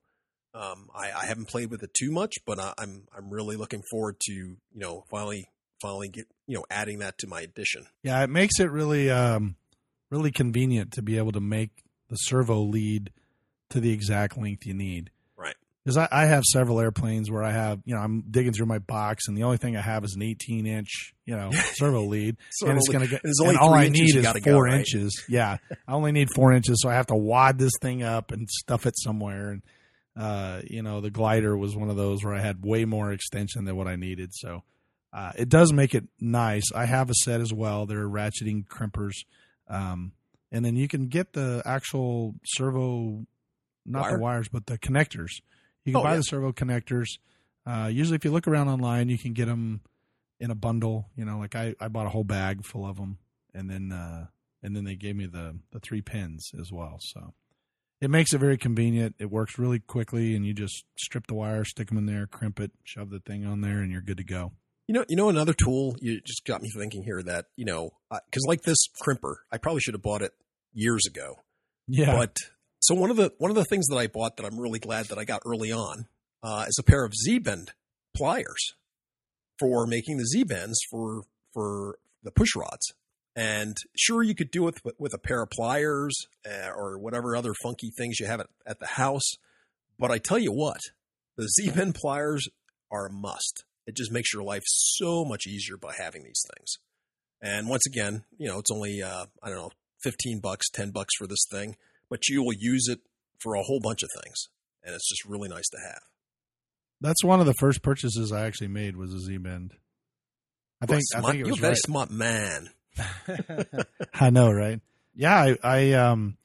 um, 0.58 0.89
I, 0.96 1.12
I 1.12 1.26
haven't 1.26 1.48
played 1.50 1.70
with 1.70 1.84
it 1.84 1.93
too 1.93 2.12
much, 2.12 2.36
but 2.46 2.60
I, 2.60 2.74
I'm 2.78 3.04
I'm 3.15 3.30
really 3.30 3.56
looking 3.56 3.84
forward 3.91 4.20
to 4.22 4.34
you 4.34 4.58
know 4.74 5.04
finally 5.10 5.50
finally 5.82 6.10
get 6.10 6.28
you 6.48 6.56
know 6.56 6.65
adding 6.70 7.00
that 7.00 7.17
to 7.20 7.28
my 7.28 7.41
edition. 7.41 7.86
Yeah, 8.04 8.24
it 8.24 8.30
makes 8.30 8.60
it 8.60 8.72
really 8.72 9.10
um 9.10 9.56
really 10.10 10.32
convenient 10.32 10.93
to 10.93 11.02
be 11.02 11.17
able 11.17 11.34
to 11.34 11.41
make 11.41 11.70
the 12.10 12.15
servo 12.15 12.62
lead 12.62 13.12
to 13.70 13.80
the 13.80 13.91
exact 13.91 14.38
length 14.38 14.65
you 14.65 14.74
need. 14.74 15.12
Right. 15.36 15.56
Because 15.84 15.98
I, 15.98 16.08
I 16.12 16.26
have 16.26 16.43
several 16.46 16.80
airplanes 16.80 17.30
where 17.30 17.43
I 17.43 17.52
have, 17.52 17.82
you 17.84 17.93
know, 17.93 18.00
I'm 18.00 18.24
digging 18.32 18.54
through 18.54 18.67
my 18.67 18.80
box 18.80 19.28
and 19.28 19.38
the 19.38 19.43
only 19.43 19.58
thing 19.58 19.76
I 19.76 19.82
have 19.82 20.06
is 20.06 20.15
an 20.15 20.22
18 20.22 20.65
inch, 20.65 21.13
you 21.26 21.36
know, 21.36 21.52
servo 21.74 22.04
lead. 22.04 22.38
Servo 22.52 22.72
and 22.72 22.78
it's 22.78 22.88
going 22.88 23.04
to 23.04 23.10
get, 23.10 23.22
There's 23.22 23.39
only 23.41 23.56
and 23.56 23.60
all 23.60 23.74
I 23.74 23.89
need 23.89 24.15
is 24.15 24.26
four 24.26 24.39
go, 24.39 24.60
right? 24.60 24.80
inches. 24.80 25.26
Yeah. 25.28 25.58
I 25.86 25.91
only 25.91 26.13
need 26.13 26.30
four 26.34 26.54
inches. 26.54 26.82
So 26.82 26.88
I 26.88 26.93
have 26.93 27.08
to 27.08 27.15
wad 27.15 27.60
this 27.60 27.74
thing 27.82 28.04
up 28.04 28.32
and 28.32 28.50
stuff 28.50 28.86
it 28.86 28.98
somewhere. 28.98 29.50
And, 29.50 29.62
uh, 30.17 30.62
you 30.67 30.82
know, 30.82 30.99
the 31.01 31.12
glider 31.12 31.56
was 31.56 31.75
one 31.75 31.89
of 31.89 31.95
those 31.95 32.23
where 32.23 32.34
I 32.34 32.39
had 32.41 32.63
way 32.63 32.86
more 32.86 33.12
extension 33.12 33.65
than 33.65 33.75
what 33.75 33.88
I 33.88 33.95
needed. 33.95 34.32
So, 34.34 34.63
uh, 35.13 35.32
it 35.38 35.49
does 35.49 35.71
make 35.71 35.93
it 35.95 36.06
nice. 36.19 36.71
I 36.73 36.86
have 36.86 37.10
a 37.10 37.13
set 37.13 37.39
as 37.41 37.53
well. 37.53 37.86
They're 37.86 38.08
ratcheting 38.08 38.65
crimpers. 38.67 39.13
Um, 39.67 40.12
and 40.51 40.63
then 40.65 40.75
you 40.75 40.88
can 40.88 41.08
get 41.08 41.34
the 41.34 41.62
actual 41.65 42.36
servo, 42.45 43.25
not 43.86 44.01
Wire? 44.03 44.12
the 44.17 44.19
wires, 44.23 44.47
but 44.49 44.65
the 44.65 44.77
connectors. 44.77 45.32
You 45.86 45.93
can 45.93 46.01
Oh, 46.01 46.03
buy 46.03 46.12
yeah. 46.12 46.17
the 46.17 46.23
servo 46.23 46.51
connectors. 46.51 47.08
Uh, 47.65 47.89
usually, 47.91 48.15
if 48.15 48.25
you 48.25 48.32
look 48.32 48.47
around 48.47 48.69
online, 48.69 49.10
you 49.10 49.17
can 49.17 49.34
get 49.34 49.45
them 49.45 49.82
in 50.39 50.51
a 50.51 50.56
bundle. 50.56 51.10
You 51.15 51.25
know, 51.25 51.38
like 51.39 51.56
I, 51.56 51.75
I 51.80 51.88
bought 51.89 52.06
a 52.06 52.10
whole 52.10 52.23
bag 52.23 52.65
full 52.65 52.86
of 52.86 52.95
them, 52.97 53.17
and 53.53 53.69
then 53.69 53.91
uh, 53.91 54.27
and 54.63 54.75
then 54.75 54.84
they 54.86 54.95
gave 54.95 55.15
me 55.15 55.25
the 55.25 55.56
the 55.71 55.80
three 55.80 56.01
pins 56.01 56.51
as 56.60 56.71
well. 56.71 56.97
So 57.01 57.34
it 58.01 58.10
makes 58.10 58.33
it 58.33 58.39
very 58.39 58.57
convenient. 58.57 59.15
It 59.19 59.31
works 59.31 59.57
really 59.57 59.79
quickly, 59.79 60.36
and 60.36 60.45
you 60.45 60.53
just 60.53 60.86
strip 60.97 61.27
the 61.27 61.33
wire, 61.33 61.63
stick 61.65 61.89
them 61.89 61.97
in 61.97 62.05
there, 62.05 62.27
crimp 62.27 62.60
it, 62.60 62.71
shove 62.83 63.10
the 63.10 63.19
thing 63.19 63.45
on 63.45 63.62
there, 63.62 63.79
and 63.79 63.91
you're 63.91 64.01
good 64.01 64.17
to 64.17 64.23
go. 64.23 64.53
You 64.88 64.93
know, 64.93 65.05
you 65.10 65.15
know 65.15 65.29
another 65.29 65.53
tool. 65.53 65.95
You 65.99 66.21
just 66.21 66.45
got 66.45 66.62
me 66.62 66.69
thinking 66.69 67.03
here 67.03 67.21
that 67.23 67.45
you 67.55 67.65
know 67.65 67.91
because 68.10 68.45
like 68.47 68.62
this 68.62 68.88
crimper, 69.05 69.36
I 69.51 69.57
probably 69.57 69.81
should 69.81 69.95
have 69.95 70.01
bought 70.01 70.21
it 70.21 70.31
years 70.73 71.05
ago. 71.05 71.39
Yeah, 71.88 72.15
but 72.15 72.38
so 72.79 72.95
one 72.95 73.10
of 73.10 73.17
the 73.17 73.33
one 73.38 73.51
of 73.51 73.55
the 73.55 73.65
things 73.65 73.88
that 73.88 73.97
I 73.97 74.07
bought 74.07 74.38
that 74.38 74.45
I'm 74.45 74.60
really 74.60 74.79
glad 74.79 75.07
that 75.07 75.17
I 75.17 75.25
got 75.25 75.41
early 75.45 75.71
on 75.71 76.07
uh, 76.43 76.65
is 76.67 76.77
a 76.79 76.83
pair 76.83 77.03
of 77.03 77.13
Z 77.15 77.39
bend 77.39 77.71
pliers 78.15 78.75
for 79.60 79.86
making 79.88 80.17
the 80.17 80.25
Z 80.25 80.43
bends 80.45 80.79
for 80.89 81.23
for 81.53 81.97
the 82.23 82.31
push 82.31 82.55
rods. 82.55 82.93
And 83.38 83.78
sure, 83.95 84.23
you 84.23 84.34
could 84.34 84.50
do 84.50 84.67
it 84.67 84.84
with, 84.84 84.95
with 84.97 85.13
a 85.13 85.19
pair 85.19 85.43
of 85.43 85.52
pliers 85.52 86.26
uh, 86.43 86.71
or 86.76 86.97
whatever 86.97 87.36
other 87.36 87.54
funky 87.62 87.91
things 87.95 88.19
you 88.19 88.26
have 88.26 88.39
at, 88.39 88.47
at 88.65 88.80
the 88.80 88.88
house. 88.88 89.36
But 90.00 90.10
I 90.10 90.17
tell 90.17 90.39
you 90.39 90.52
what, 90.52 90.80
the 91.38 91.47
Z 91.62 91.69
bend 91.71 91.93
pliers 91.93 92.47
are 92.91 93.06
a 93.06 93.13
must. 93.13 93.63
It 93.86 93.95
just 93.95 94.12
makes 94.12 94.34
your 94.34 94.43
life 94.43 94.63
so 94.65 95.23
much 95.23 95.45
easier 95.45 95.78
by 95.78 95.93
having 95.95 96.23
these 96.23 96.41
things. 96.56 96.80
And 97.39 97.69
once 97.69 97.86
again, 97.86 98.23
you 98.39 98.50
know, 98.50 98.58
it's 98.58 98.71
only 98.71 99.04
uh, 99.04 99.28
I 99.43 99.50
don't 99.50 99.60
know, 99.60 99.71
fifteen 100.02 100.39
bucks, 100.39 100.67
ten 100.71 100.89
bucks 100.89 101.13
for 101.15 101.28
this 101.28 101.45
thing, 101.52 101.78
but 102.10 102.28
you 102.28 102.43
will 102.43 102.56
use 102.58 102.88
it 102.89 103.02
for 103.39 103.54
a 103.54 103.62
whole 103.62 103.80
bunch 103.80 104.02
of 104.02 104.10
things, 104.23 104.50
and 104.84 104.95
it's 104.95 105.08
just 105.08 105.23
really 105.26 105.47
nice 105.47 105.69
to 105.69 105.78
have. 105.78 106.02
That's 107.00 107.23
one 107.23 107.39
of 107.39 107.45
the 107.45 107.54
first 107.60 107.84
purchases 107.84 108.32
I 108.32 108.47
actually 108.47 108.69
made 108.69 108.97
was 108.97 109.13
a 109.13 109.19
Z 109.19 109.38
bend. 109.38 109.76
I 110.82 110.88
think 110.88 111.04
smart, 111.04 111.26
I 111.26 111.32
think 111.32 111.41
it 111.41 111.43
was 111.43 111.50
you're 111.50 111.60
a 111.60 111.62
very 111.62 111.71
right. 111.73 111.78
smart 111.78 112.10
man. 112.10 112.69
I 114.13 114.29
know, 114.29 114.51
right? 114.51 114.79
Yeah, 115.15 115.36
I, 115.36 115.57
I 115.63 115.93
um 115.93 116.38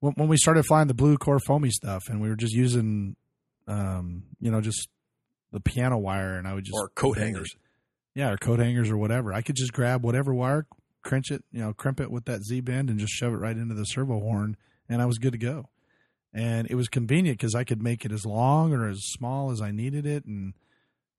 when, 0.00 0.12
when 0.14 0.28
we 0.28 0.36
started 0.36 0.64
flying 0.66 0.88
the 0.88 0.94
blue 0.94 1.16
core 1.16 1.40
foamy 1.40 1.70
stuff, 1.70 2.04
and 2.08 2.20
we 2.20 2.28
were 2.28 2.36
just 2.36 2.54
using, 2.54 3.16
um, 3.66 4.24
you 4.40 4.50
know, 4.50 4.60
just 4.60 4.88
the 5.52 5.60
piano 5.60 5.98
wire, 5.98 6.36
and 6.36 6.46
I 6.46 6.54
would 6.54 6.64
just 6.64 6.76
or 6.76 6.88
coat 6.90 7.18
hangers. 7.18 7.54
yeah, 8.14 8.30
or 8.30 8.36
coat 8.36 8.58
hangers 8.58 8.90
or 8.90 8.96
whatever. 8.98 9.32
I 9.32 9.42
could 9.42 9.56
just 9.56 9.72
grab 9.72 10.04
whatever 10.04 10.34
wire, 10.34 10.66
crinch 11.04 11.30
it, 11.30 11.44
you 11.52 11.60
know, 11.60 11.72
crimp 11.72 12.00
it 12.00 12.10
with 12.10 12.26
that 12.26 12.42
Z 12.42 12.60
bend, 12.60 12.90
and 12.90 12.98
just 12.98 13.12
shove 13.12 13.32
it 13.32 13.38
right 13.38 13.56
into 13.56 13.74
the 13.74 13.84
servo 13.84 14.20
horn, 14.20 14.56
and 14.88 15.00
I 15.00 15.06
was 15.06 15.18
good 15.18 15.32
to 15.32 15.38
go. 15.38 15.68
And 16.34 16.66
it 16.68 16.74
was 16.74 16.88
convenient 16.88 17.38
because 17.38 17.54
I 17.54 17.62
could 17.62 17.80
make 17.80 18.04
it 18.04 18.10
as 18.10 18.26
long 18.26 18.72
or 18.72 18.88
as 18.88 18.98
small 19.04 19.52
as 19.52 19.60
I 19.60 19.70
needed 19.70 20.04
it. 20.04 20.24
And 20.24 20.54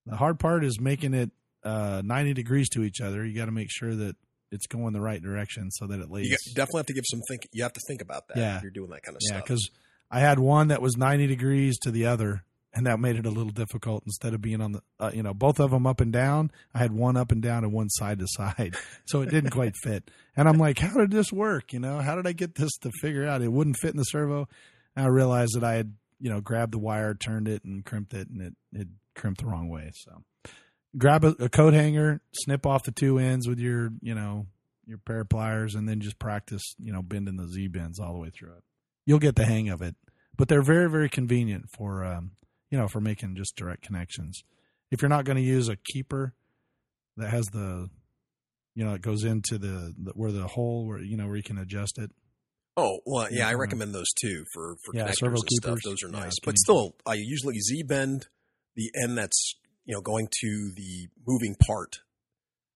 the 0.06 0.18
hard 0.18 0.40
part 0.40 0.66
is 0.66 0.78
making 0.80 1.14
it 1.14 1.32
uh, 1.64 2.02
90 2.04 2.34
degrees 2.34 2.68
to 2.70 2.84
each 2.84 3.00
other. 3.00 3.26
You 3.26 3.34
got 3.34 3.46
to 3.46 3.52
make 3.52 3.72
sure 3.72 3.96
that 3.96 4.18
it's 4.56 4.66
going 4.68 4.94
the 4.94 5.02
right 5.02 5.22
direction 5.22 5.70
so 5.70 5.86
that 5.88 6.00
at 6.00 6.10
least 6.10 6.32
You 6.48 6.54
definitely 6.56 6.80
have 6.80 6.86
to 6.88 6.94
give 6.94 7.04
some 7.08 7.20
think. 7.30 7.48
You 7.54 7.62
have 7.64 7.74
to 7.74 7.82
think 7.88 8.02
about 8.02 8.28
that. 8.30 8.38
Yeah. 8.38 8.58
if 8.58 8.64
you're 8.64 8.72
doing 8.72 8.90
that 8.90 9.04
kind 9.04 9.16
of 9.16 9.22
Yeah, 9.24 9.36
stuff. 9.38 9.44
because 9.44 9.70
I 10.10 10.20
had 10.22 10.40
one 10.40 10.70
that 10.70 10.82
was 10.82 10.98
90 10.98 11.28
degrees 11.28 11.78
to 11.80 11.92
the 11.92 12.06
other, 12.08 12.44
and 12.74 12.88
that 12.88 13.00
made 13.00 13.16
it 13.16 13.26
a 13.26 13.30
little 13.30 13.52
difficult. 13.54 14.04
Instead 14.06 14.34
of 14.34 14.42
being 14.42 14.60
on 14.62 14.74
the, 14.74 14.82
uh, 15.00 15.12
you 15.14 15.24
know, 15.24 15.34
both 15.34 15.60
of 15.60 15.72
them 15.72 15.88
up 15.88 16.02
and 16.02 16.12
down, 16.12 16.52
I 16.74 16.80
had 16.80 16.92
one 16.92 17.16
up 17.18 17.32
and 17.32 17.42
down 17.42 17.64
and 17.64 17.72
one 17.72 17.90
side 17.90 18.20
to 18.20 18.28
side, 18.28 18.76
so 19.06 19.22
it 19.22 19.30
didn't 19.30 19.52
quite 19.52 19.76
fit. 19.84 20.10
And 20.36 20.48
I'm 20.50 20.58
like, 20.58 20.80
how 20.80 20.94
did 20.98 21.12
this 21.12 21.32
work? 21.32 21.72
You 21.74 21.80
know, 21.80 22.00
how 22.00 22.16
did 22.16 22.28
I 22.28 22.34
get 22.34 22.56
this 22.56 22.72
to 22.82 22.92
figure 23.02 23.26
out? 23.28 23.42
It 23.42 23.52
wouldn't 23.52 23.78
fit 23.78 23.92
in 23.92 23.98
the 23.98 24.04
servo. 24.04 24.48
And 24.96 25.06
I 25.06 25.10
realized 25.10 25.54
that 25.56 25.64
I 25.64 25.74
had, 25.76 25.94
you 26.20 26.30
know, 26.30 26.42
grabbed 26.42 26.74
the 26.74 26.80
wire, 26.80 27.14
turned 27.14 27.48
it, 27.48 27.64
and 27.64 27.84
crimped 27.86 28.14
it, 28.14 28.30
and 28.30 28.42
it 28.42 28.54
it 28.74 28.88
crimped 29.16 29.42
the 29.42 29.48
wrong 29.48 29.70
way. 29.70 29.92
So, 29.96 30.24
grab 30.98 31.24
a, 31.24 31.36
a 31.40 31.50
coat 31.50 31.74
hanger, 31.74 32.22
snip 32.34 32.66
off 32.66 32.84
the 32.84 32.92
two 32.92 33.18
ends 33.20 33.48
with 33.48 33.60
your, 33.60 33.92
you 34.02 34.16
know, 34.16 34.48
your 34.86 34.98
pair 35.00 35.22
of 35.22 35.30
pliers, 35.30 35.76
and 35.76 35.88
then 35.90 36.00
just 36.00 36.20
practice, 36.20 36.76
you 36.80 36.94
know, 36.94 37.02
bending 37.02 37.38
the 37.38 37.48
Z 37.48 37.68
bends 37.68 38.00
all 38.00 38.14
the 38.14 38.20
way 38.20 38.30
through 38.30 38.54
it 38.54 38.64
you'll 39.06 39.20
get 39.20 39.36
the 39.36 39.46
hang 39.46 39.70
of 39.70 39.82
it. 39.82 39.96
But 40.38 40.50
they're 40.50 40.62
very, 40.62 40.90
very 40.90 41.10
convenient 41.10 41.70
for 41.70 42.04
um, 42.04 42.32
you 42.70 42.78
know 42.78 42.88
for 42.88 43.00
making 43.00 43.36
just 43.36 43.56
direct 43.56 43.84
connections. 43.84 44.44
If 44.92 45.02
you're 45.02 45.10
not 45.10 45.24
going 45.26 45.38
to 45.38 45.44
use 45.44 45.70
a 45.70 45.78
keeper 45.78 46.34
that 47.16 47.30
has 47.30 47.46
the 47.48 47.90
you 48.76 48.84
know 48.84 48.94
it 48.94 49.02
goes 49.02 49.24
into 49.24 49.58
the, 49.58 49.94
the 49.98 50.12
where 50.14 50.32
the 50.32 50.48
hole 50.48 50.86
where 50.86 51.00
you 51.00 51.16
know 51.16 51.28
where 51.28 51.38
you 51.38 51.44
can 51.44 51.58
adjust 51.58 51.98
it. 51.98 52.12
Oh 52.76 53.00
well, 53.06 53.32
yeah, 53.32 53.48
I 53.48 53.54
recommend 53.54 53.96
those 53.96 54.12
too 54.20 54.44
for 54.54 54.76
for 54.84 54.94
Yeah, 54.94 55.08
connectors 55.08 55.40
and 55.40 55.50
stuff. 55.50 55.80
Those 55.86 56.04
are 56.04 56.10
nice, 56.10 56.34
can- 56.42 56.52
but 56.52 56.58
still, 56.58 56.96
I 57.06 57.14
usually 57.14 57.58
Z 57.62 57.84
bend 57.84 58.28
the 58.76 58.92
end 59.02 59.18
that's 59.18 59.56
you 59.86 59.94
know 59.94 60.02
going 60.02 60.28
to 60.42 60.72
the 60.76 61.08
moving 61.28 61.56
part, 61.56 62.00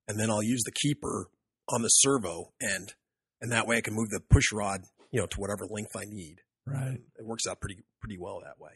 and 0.07 0.19
then 0.19 0.29
I'll 0.29 0.43
use 0.43 0.63
the 0.65 0.71
keeper 0.71 1.29
on 1.67 1.81
the 1.81 1.89
servo 1.89 2.53
end, 2.61 2.93
and 3.41 3.51
that 3.51 3.67
way 3.67 3.77
I 3.77 3.81
can 3.81 3.95
move 3.95 4.09
the 4.09 4.19
push 4.19 4.51
rod 4.53 4.81
you 5.11 5.19
know 5.19 5.27
to 5.27 5.39
whatever 5.39 5.65
length 5.69 5.95
I 5.95 6.05
need. 6.05 6.41
Right. 6.65 6.99
It 7.17 7.25
works 7.25 7.47
out 7.47 7.59
pretty 7.59 7.77
pretty 7.99 8.17
well 8.17 8.41
that 8.43 8.59
way. 8.59 8.71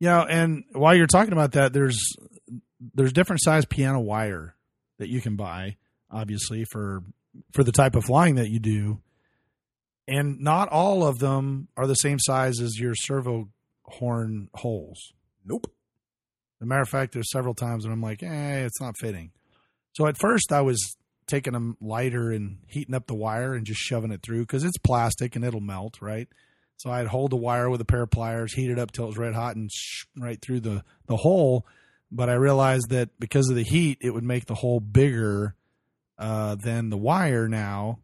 Yeah, 0.00 0.22
and 0.22 0.64
while 0.72 0.94
you're 0.94 1.06
talking 1.06 1.32
about 1.32 1.52
that, 1.52 1.72
there's 1.72 2.00
there's 2.94 3.12
different 3.12 3.42
size 3.42 3.64
piano 3.64 4.00
wire 4.00 4.54
that 4.98 5.08
you 5.08 5.20
can 5.20 5.36
buy, 5.36 5.76
obviously 6.10 6.64
for 6.70 7.02
for 7.52 7.64
the 7.64 7.72
type 7.72 7.96
of 7.96 8.04
flying 8.04 8.36
that 8.36 8.50
you 8.50 8.60
do, 8.60 9.00
and 10.06 10.40
not 10.40 10.68
all 10.68 11.04
of 11.04 11.18
them 11.18 11.68
are 11.76 11.86
the 11.86 11.94
same 11.94 12.18
size 12.20 12.60
as 12.60 12.78
your 12.78 12.94
servo 12.94 13.48
horn 13.84 14.48
holes. 14.54 15.12
Nope. 15.44 15.72
As 16.60 16.64
a 16.64 16.66
matter 16.66 16.82
of 16.82 16.88
fact, 16.88 17.12
there's 17.12 17.30
several 17.30 17.54
times 17.54 17.84
when 17.84 17.92
I'm 17.92 18.02
like, 18.02 18.22
eh, 18.22 18.64
it's 18.64 18.80
not 18.80 18.96
fitting. 18.96 19.30
So 19.92 20.06
at 20.06 20.18
first, 20.18 20.52
I 20.52 20.60
was 20.60 20.96
taking 21.26 21.52
them 21.52 21.76
lighter 21.80 22.32
and 22.32 22.58
heating 22.66 22.94
up 22.94 23.06
the 23.06 23.14
wire 23.14 23.54
and 23.54 23.66
just 23.66 23.80
shoving 23.80 24.10
it 24.10 24.22
through 24.22 24.40
because 24.40 24.64
it's 24.64 24.78
plastic 24.78 25.36
and 25.36 25.44
it'll 25.44 25.60
melt, 25.60 25.98
right? 26.00 26.28
So 26.78 26.90
I'd 26.90 27.08
hold 27.08 27.32
the 27.32 27.36
wire 27.36 27.68
with 27.68 27.80
a 27.80 27.84
pair 27.84 28.02
of 28.02 28.10
pliers, 28.10 28.54
heat 28.54 28.70
it 28.70 28.78
up 28.78 28.92
till 28.92 29.04
it 29.04 29.08
was 29.08 29.18
red 29.18 29.34
hot, 29.34 29.56
and 29.56 29.70
sh- 29.70 30.04
right 30.16 30.40
through 30.40 30.60
the 30.60 30.84
the 31.06 31.16
hole. 31.16 31.66
But 32.10 32.30
I 32.30 32.34
realized 32.34 32.90
that 32.90 33.18
because 33.20 33.48
of 33.50 33.56
the 33.56 33.64
heat, 33.64 33.98
it 34.00 34.10
would 34.10 34.24
make 34.24 34.46
the 34.46 34.54
hole 34.54 34.80
bigger 34.80 35.54
uh, 36.18 36.54
than 36.54 36.90
the 36.90 36.96
wire 36.96 37.48
now, 37.48 37.98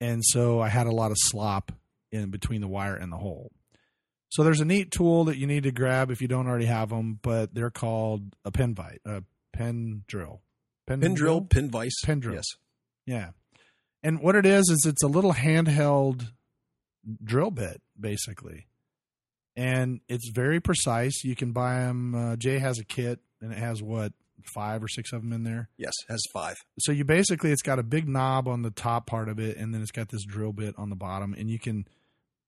and 0.00 0.22
so 0.24 0.60
I 0.60 0.68
had 0.68 0.86
a 0.86 0.92
lot 0.92 1.10
of 1.10 1.16
slop 1.18 1.72
in 2.12 2.30
between 2.30 2.60
the 2.60 2.68
wire 2.68 2.94
and 2.94 3.12
the 3.12 3.16
hole. 3.16 3.50
So 4.34 4.42
there's 4.42 4.58
a 4.58 4.64
neat 4.64 4.90
tool 4.90 5.26
that 5.26 5.36
you 5.36 5.46
need 5.46 5.62
to 5.62 5.70
grab 5.70 6.10
if 6.10 6.20
you 6.20 6.26
don't 6.26 6.48
already 6.48 6.64
have 6.64 6.88
them, 6.88 7.20
but 7.22 7.54
they're 7.54 7.70
called 7.70 8.34
a 8.44 8.50
pen 8.50 8.74
vite, 8.74 9.00
a 9.04 9.22
pen 9.52 10.02
drill, 10.08 10.42
Pin 10.88 11.14
drill, 11.14 11.42
pin 11.42 11.70
vise, 11.70 11.94
Pin 12.04 12.18
drill. 12.18 12.34
Yes. 12.34 12.44
Yeah. 13.06 13.28
And 14.02 14.20
what 14.20 14.34
it 14.34 14.44
is 14.44 14.68
is 14.70 14.86
it's 14.88 15.04
a 15.04 15.06
little 15.06 15.34
handheld 15.34 16.32
drill 17.22 17.52
bit 17.52 17.80
basically. 17.98 18.66
And 19.54 20.00
it's 20.08 20.28
very 20.34 20.58
precise. 20.58 21.22
You 21.22 21.36
can 21.36 21.52
buy 21.52 21.76
them 21.76 22.16
uh, 22.16 22.34
Jay 22.34 22.58
has 22.58 22.80
a 22.80 22.84
kit 22.84 23.20
and 23.40 23.52
it 23.52 23.58
has 23.58 23.84
what 23.84 24.14
five 24.52 24.82
or 24.82 24.88
six 24.88 25.12
of 25.12 25.22
them 25.22 25.32
in 25.32 25.44
there. 25.44 25.68
Yes, 25.76 25.92
has 26.08 26.20
five. 26.32 26.56
So 26.80 26.90
you 26.90 27.04
basically 27.04 27.52
it's 27.52 27.62
got 27.62 27.78
a 27.78 27.84
big 27.84 28.08
knob 28.08 28.48
on 28.48 28.62
the 28.62 28.72
top 28.72 29.06
part 29.06 29.28
of 29.28 29.38
it 29.38 29.58
and 29.58 29.72
then 29.72 29.80
it's 29.80 29.92
got 29.92 30.08
this 30.08 30.24
drill 30.24 30.52
bit 30.52 30.74
on 30.76 30.90
the 30.90 30.96
bottom 30.96 31.36
and 31.38 31.48
you 31.48 31.60
can 31.60 31.86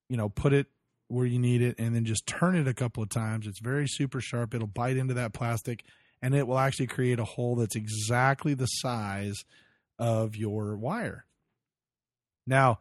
you 0.09 0.17
know 0.17 0.29
put 0.29 0.53
it 0.53 0.67
where 1.09 1.27
you 1.27 1.39
need 1.39 1.63
it 1.63 1.77
and 1.79 1.95
then 1.95 2.05
just 2.05 2.27
turn 2.27 2.57
it 2.57 2.67
a 2.67 2.75
couple 2.75 3.03
of 3.03 3.09
times. 3.09 3.47
It's 3.47 3.61
very 3.61 3.87
super 3.87 4.21
sharp. 4.21 4.55
It'll 4.55 4.67
bite 4.67 4.97
into 4.97 5.15
that 5.15 5.33
plastic 5.33 5.85
and 6.23 6.35
it 6.35 6.47
will 6.47 6.59
actually 6.59 6.89
create 6.89 7.19
a 7.19 7.25
hole 7.25 7.57
that's 7.57 7.77
exactly 7.77 8.55
the 8.55 8.67
size 8.67 9.45
of 9.99 10.37
your 10.37 10.77
wire. 10.77 11.25
Now, 12.47 12.81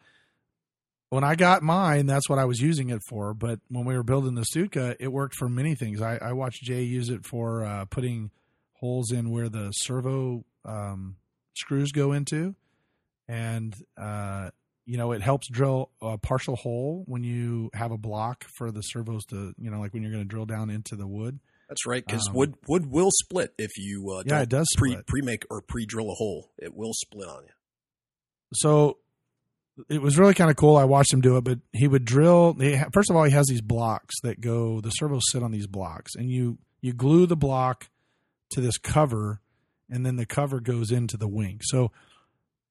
when 1.10 1.24
I 1.24 1.36
got 1.36 1.64
mine, 1.64 2.08
that's 2.08 2.30
what 2.30 2.40
I 2.40 2.46
was 2.46 2.60
using 2.60 2.90
it 2.90 3.02
for. 3.08 3.34
But 3.34 3.60
when 3.70 3.86
we 3.86 3.96
were 3.96 4.04
building 4.04 4.36
the 4.36 4.46
Stuka, 4.46 4.96
it 5.00 5.12
worked 5.12 5.36
for 5.36 5.48
many 5.48 5.76
things. 5.76 6.02
I, 6.02 6.18
I 6.18 6.34
watched 6.34 6.64
Jay 6.64 6.84
use 6.84 7.10
it 7.10 7.26
for 7.26 7.64
uh, 7.64 7.86
putting 7.86 8.32
holes 8.74 9.12
in 9.12 9.30
where 9.30 9.50
the 9.50 9.72
servo 9.72 10.44
um, 10.66 11.16
screws 11.56 11.92
go 11.92 12.12
into, 12.12 12.56
and 13.28 13.74
uh, 13.98 14.50
you 14.86 14.98
know 14.98 15.12
it 15.12 15.22
helps 15.22 15.48
drill 15.50 15.90
a 16.02 16.18
partial 16.18 16.56
hole 16.56 17.04
when 17.08 17.24
you 17.24 17.70
have 17.74 17.92
a 17.92 17.98
block 17.98 18.46
for 18.58 18.72
the 18.72 18.82
servos 18.82 19.26
to 19.26 19.54
you 19.58 19.70
know 19.72 19.80
like 19.80 19.94
when 19.94 20.04
you're 20.04 20.12
going 20.12 20.24
to 20.24 20.28
drill 20.30 20.46
down 20.46 20.70
into 20.70 20.96
the 20.96 21.08
wood. 21.08 21.40
That's 21.68 21.86
right, 21.88 22.06
because 22.06 22.28
Um, 22.30 22.36
wood 22.36 22.56
wood 22.68 22.86
will 22.92 23.10
split 23.12 23.54
if 23.58 23.72
you 23.78 24.12
uh, 24.12 24.24
Yeah, 24.26 24.42
it 24.42 24.50
does 24.50 24.68
pre 24.78 24.98
pre 25.08 25.22
make 25.22 25.46
or 25.50 25.62
pre 25.62 25.86
drill 25.86 26.12
a 26.12 26.14
hole. 26.14 26.52
It 26.60 26.76
will 26.76 26.94
split 26.94 27.28
on 27.28 27.44
you. 27.44 27.50
so 28.54 28.98
it 29.90 30.02
was 30.02 30.18
really 30.18 30.34
kind 30.34 30.50
of 30.50 30.56
cool. 30.56 30.78
I 30.78 30.86
watched 30.86 31.12
him 31.12 31.20
do 31.22 31.36
it, 31.38 31.44
but 31.44 31.60
he 31.74 31.88
would 31.88 32.06
drill. 32.06 32.56
First 32.94 33.10
of 33.10 33.16
all, 33.18 33.24
he 33.26 33.32
has 33.32 33.48
these 33.48 33.62
blocks 33.62 34.16
that 34.24 34.40
go. 34.40 34.80
The 34.80 34.92
servos 34.92 35.24
sit 35.32 35.44
on 35.44 35.52
these 35.52 35.68
blocks, 35.68 36.16
and 36.16 36.30
you 36.30 36.60
you 36.82 36.94
glue 36.94 37.26
the 37.26 37.36
block 37.36 37.90
to 38.52 38.62
this 38.62 38.78
cover, 38.78 39.42
and 39.90 40.06
then 40.06 40.16
the 40.16 40.26
cover 40.26 40.60
goes 40.62 40.92
into 40.92 41.18
the 41.18 41.28
wing. 41.28 41.60
So 41.64 41.92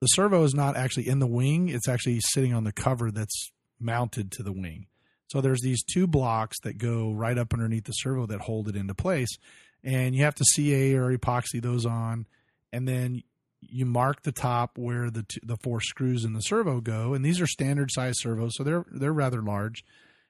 the 0.00 0.06
servo 0.06 0.44
is 0.44 0.54
not 0.54 0.76
actually 0.76 1.08
in 1.08 1.18
the 1.18 1.26
wing; 1.26 1.68
it's 1.68 1.88
actually 1.88 2.20
sitting 2.20 2.52
on 2.52 2.64
the 2.64 2.72
cover 2.72 3.10
that's 3.10 3.50
mounted 3.80 4.30
to 4.32 4.42
the 4.42 4.52
wing. 4.52 4.86
So 5.28 5.40
there's 5.40 5.62
these 5.62 5.82
two 5.82 6.06
blocks 6.06 6.58
that 6.62 6.78
go 6.78 7.12
right 7.12 7.36
up 7.36 7.52
underneath 7.52 7.84
the 7.84 7.92
servo 7.92 8.26
that 8.26 8.42
hold 8.42 8.68
it 8.68 8.76
into 8.76 8.94
place, 8.94 9.36
and 9.82 10.14
you 10.14 10.24
have 10.24 10.34
to 10.36 10.44
CA 10.44 10.94
or 10.94 11.16
epoxy 11.16 11.60
those 11.60 11.86
on. 11.86 12.26
and 12.72 12.88
then 12.88 13.22
you 13.70 13.86
mark 13.86 14.22
the 14.22 14.32
top 14.32 14.76
where 14.76 15.10
the 15.10 15.22
two, 15.22 15.40
the 15.42 15.56
four 15.56 15.80
screws 15.80 16.24
in 16.24 16.32
the 16.32 16.40
servo 16.40 16.80
go, 16.80 17.14
and 17.14 17.24
these 17.24 17.40
are 17.40 17.46
standard 17.46 17.90
size 17.90 18.14
servos, 18.18 18.52
so 18.56 18.64
they're 18.64 18.84
they're 18.92 19.12
rather 19.12 19.42
large, 19.42 19.84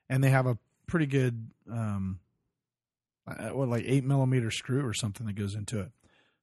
and 0.09 0.23
they 0.23 0.31
have 0.31 0.47
a 0.47 0.59
pretty 0.87 1.07
good 1.07 1.51
um, 1.71 2.21
uh, 3.27 3.49
what 3.49 3.69
like 3.69 3.85
eight 3.87 4.05
millimeter 4.05 4.51
screw 4.51 4.85
or 4.87 4.95
something 4.95 5.27
that 5.27 5.35
goes 5.35 5.55
into 5.55 5.81
it. 5.81 5.91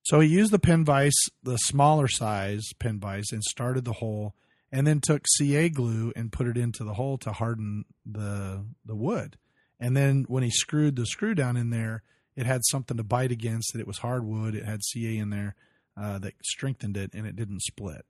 So 0.04 0.20
he 0.20 0.30
used 0.30 0.52
the 0.52 0.60
pin 0.60 0.84
vise, 0.84 1.14
the 1.44 1.58
smaller 1.58 2.08
size 2.08 2.64
pin 2.80 3.00
vise, 3.00 3.32
and 3.32 3.44
started 3.44 3.86
the 3.86 3.94
hole, 3.94 4.36
and 4.72 4.88
then 4.88 5.00
took 5.00 5.26
CA 5.36 5.70
glue 5.70 6.12
and 6.16 6.32
put 6.32 6.48
it 6.48 6.58
into 6.58 6.84
the 6.84 6.96
hole 6.96 7.18
to 7.20 7.32
harden 7.32 7.86
the 8.06 8.66
the 8.86 8.96
wood. 8.96 9.38
And 9.80 9.96
then 9.96 10.26
when 10.28 10.44
he 10.44 10.52
screwed 10.52 10.96
the 10.96 11.06
screw 11.06 11.36
down 11.36 11.58
in 11.58 11.70
there, 11.70 12.04
it 12.36 12.46
had 12.46 12.62
something 12.66 12.98
to 12.98 13.04
bite 13.04 13.32
against. 13.32 13.74
That 13.74 13.80
it 13.80 13.88
was 13.88 14.00
hardwood. 14.00 14.56
It 14.56 14.66
had 14.66 14.84
CA 14.84 15.18
in 15.18 15.30
there 15.30 15.56
uh, 15.98 16.20
that 16.20 16.34
strengthened 16.44 16.98
it, 16.98 17.14
and 17.14 17.28
it 17.28 17.36
didn't 17.36 17.62
split. 17.62 18.06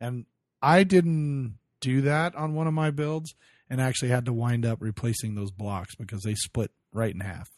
And 0.00 0.26
I 0.60 0.84
didn't 0.84 1.58
do 1.80 2.02
that 2.02 2.34
on 2.34 2.54
one 2.54 2.66
of 2.66 2.74
my 2.74 2.90
builds, 2.90 3.34
and 3.70 3.80
actually 3.80 4.10
had 4.10 4.26
to 4.26 4.32
wind 4.32 4.66
up 4.66 4.78
replacing 4.80 5.34
those 5.34 5.50
blocks 5.50 5.94
because 5.94 6.22
they 6.22 6.34
split 6.34 6.70
right 6.92 7.14
in 7.14 7.20
half. 7.20 7.48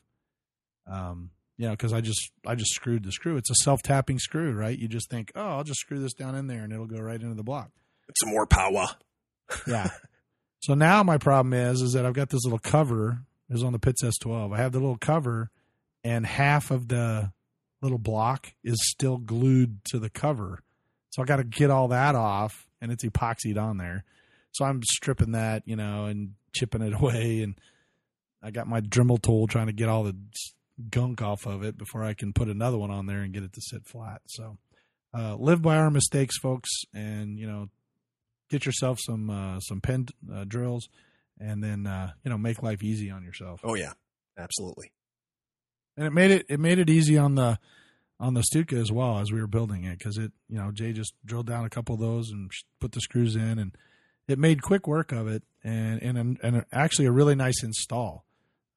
Um, 0.86 1.30
you 1.56 1.66
know, 1.66 1.72
because 1.72 1.92
I 1.92 2.00
just 2.00 2.30
I 2.46 2.54
just 2.54 2.72
screwed 2.72 3.04
the 3.04 3.12
screw. 3.12 3.36
It's 3.36 3.50
a 3.50 3.54
self 3.62 3.82
tapping 3.82 4.18
screw, 4.18 4.52
right? 4.52 4.78
You 4.78 4.88
just 4.88 5.08
think, 5.10 5.32
oh, 5.34 5.40
I'll 5.56 5.64
just 5.64 5.80
screw 5.80 5.98
this 5.98 6.14
down 6.14 6.34
in 6.34 6.46
there, 6.46 6.62
and 6.62 6.72
it'll 6.72 6.86
go 6.86 7.00
right 7.00 7.20
into 7.20 7.34
the 7.34 7.42
block. 7.42 7.70
It's 8.08 8.20
some 8.20 8.30
more 8.30 8.46
power. 8.46 8.86
Yeah. 9.68 9.90
so 10.58 10.74
now 10.74 11.04
my 11.04 11.18
problem 11.18 11.52
is 11.52 11.80
is 11.80 11.92
that 11.92 12.04
I've 12.04 12.14
got 12.14 12.30
this 12.30 12.42
little 12.44 12.58
cover. 12.58 13.20
Is 13.48 13.62
on 13.62 13.72
the 13.72 13.78
Pitts 13.78 14.02
S12. 14.02 14.52
I 14.52 14.56
have 14.56 14.72
the 14.72 14.80
little 14.80 14.98
cover, 14.98 15.50
and 16.02 16.26
half 16.26 16.72
of 16.72 16.88
the 16.88 17.30
little 17.80 17.98
block 17.98 18.52
is 18.64 18.76
still 18.90 19.18
glued 19.18 19.84
to 19.84 20.00
the 20.00 20.10
cover. 20.10 20.64
So 21.10 21.22
I 21.22 21.26
got 21.26 21.36
to 21.36 21.44
get 21.44 21.70
all 21.70 21.86
that 21.88 22.16
off, 22.16 22.66
and 22.80 22.90
it's 22.90 23.04
epoxied 23.04 23.56
on 23.56 23.76
there. 23.76 24.04
So 24.50 24.64
I'm 24.64 24.82
stripping 24.82 25.32
that, 25.32 25.62
you 25.64 25.76
know, 25.76 26.06
and 26.06 26.32
chipping 26.56 26.82
it 26.82 26.92
away, 27.00 27.42
and 27.42 27.54
I 28.42 28.50
got 28.50 28.66
my 28.66 28.80
Dremel 28.80 29.22
tool 29.22 29.46
trying 29.46 29.68
to 29.68 29.72
get 29.72 29.88
all 29.88 30.02
the 30.02 30.16
gunk 30.90 31.22
off 31.22 31.46
of 31.46 31.62
it 31.62 31.78
before 31.78 32.02
I 32.04 32.14
can 32.14 32.32
put 32.32 32.48
another 32.48 32.78
one 32.78 32.90
on 32.90 33.06
there 33.06 33.20
and 33.20 33.32
get 33.32 33.42
it 33.42 33.52
to 33.54 33.60
sit 33.60 33.86
flat. 33.86 34.22
So 34.26 34.58
uh, 35.14 35.36
live 35.36 35.62
by 35.62 35.76
our 35.76 35.90
mistakes, 35.90 36.38
folks, 36.38 36.70
and 36.94 37.38
you 37.38 37.46
know, 37.46 37.68
get 38.50 38.66
yourself 38.66 38.98
some 39.00 39.30
uh, 39.30 39.60
some 39.60 39.80
pen 39.80 40.06
uh, 40.32 40.44
drills, 40.44 40.88
and 41.40 41.62
then 41.62 41.86
uh, 41.86 42.12
you 42.24 42.30
know, 42.30 42.38
make 42.38 42.62
life 42.62 42.82
easy 42.82 43.10
on 43.10 43.24
yourself. 43.24 43.60
Oh 43.64 43.74
yeah, 43.74 43.92
absolutely. 44.38 44.92
And 45.96 46.06
it 46.06 46.12
made 46.12 46.30
it 46.30 46.46
it 46.48 46.60
made 46.60 46.78
it 46.78 46.90
easy 46.90 47.16
on 47.16 47.34
the 47.36 47.58
on 48.20 48.34
the 48.34 48.42
Stuka 48.42 48.76
as 48.76 48.92
well 48.92 49.18
as 49.18 49.32
we 49.32 49.40
were 49.40 49.46
building 49.46 49.84
it 49.84 49.98
because 49.98 50.18
it 50.18 50.32
you 50.48 50.58
know 50.58 50.70
Jay 50.70 50.92
just 50.92 51.14
drilled 51.24 51.46
down 51.46 51.64
a 51.64 51.70
couple 51.70 51.94
of 51.94 52.00
those 52.00 52.30
and 52.30 52.50
put 52.80 52.92
the 52.92 53.00
screws 53.00 53.36
in 53.36 53.58
and 53.58 53.76
it 54.28 54.38
made 54.38 54.62
quick 54.62 54.86
work 54.86 55.12
of 55.12 55.28
it 55.28 55.42
and 55.64 56.02
and 56.02 56.38
and 56.42 56.64
actually 56.72 57.06
a 57.06 57.12
really 57.12 57.34
nice 57.34 57.62
install. 57.62 58.25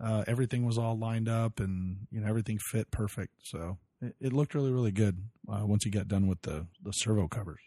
Uh, 0.01 0.23
everything 0.27 0.65
was 0.65 0.77
all 0.77 0.97
lined 0.97 1.27
up 1.27 1.59
and 1.59 2.07
you 2.11 2.21
know 2.21 2.27
everything 2.27 2.57
fit 2.71 2.89
perfect. 2.91 3.33
So 3.43 3.77
it, 4.01 4.15
it 4.19 4.33
looked 4.33 4.53
really 4.53 4.71
really 4.71 4.91
good 4.91 5.23
uh, 5.51 5.65
once 5.65 5.83
he 5.83 5.89
got 5.89 6.07
done 6.07 6.27
with 6.27 6.41
the 6.43 6.67
the 6.83 6.91
servo 6.91 7.27
covers. 7.27 7.61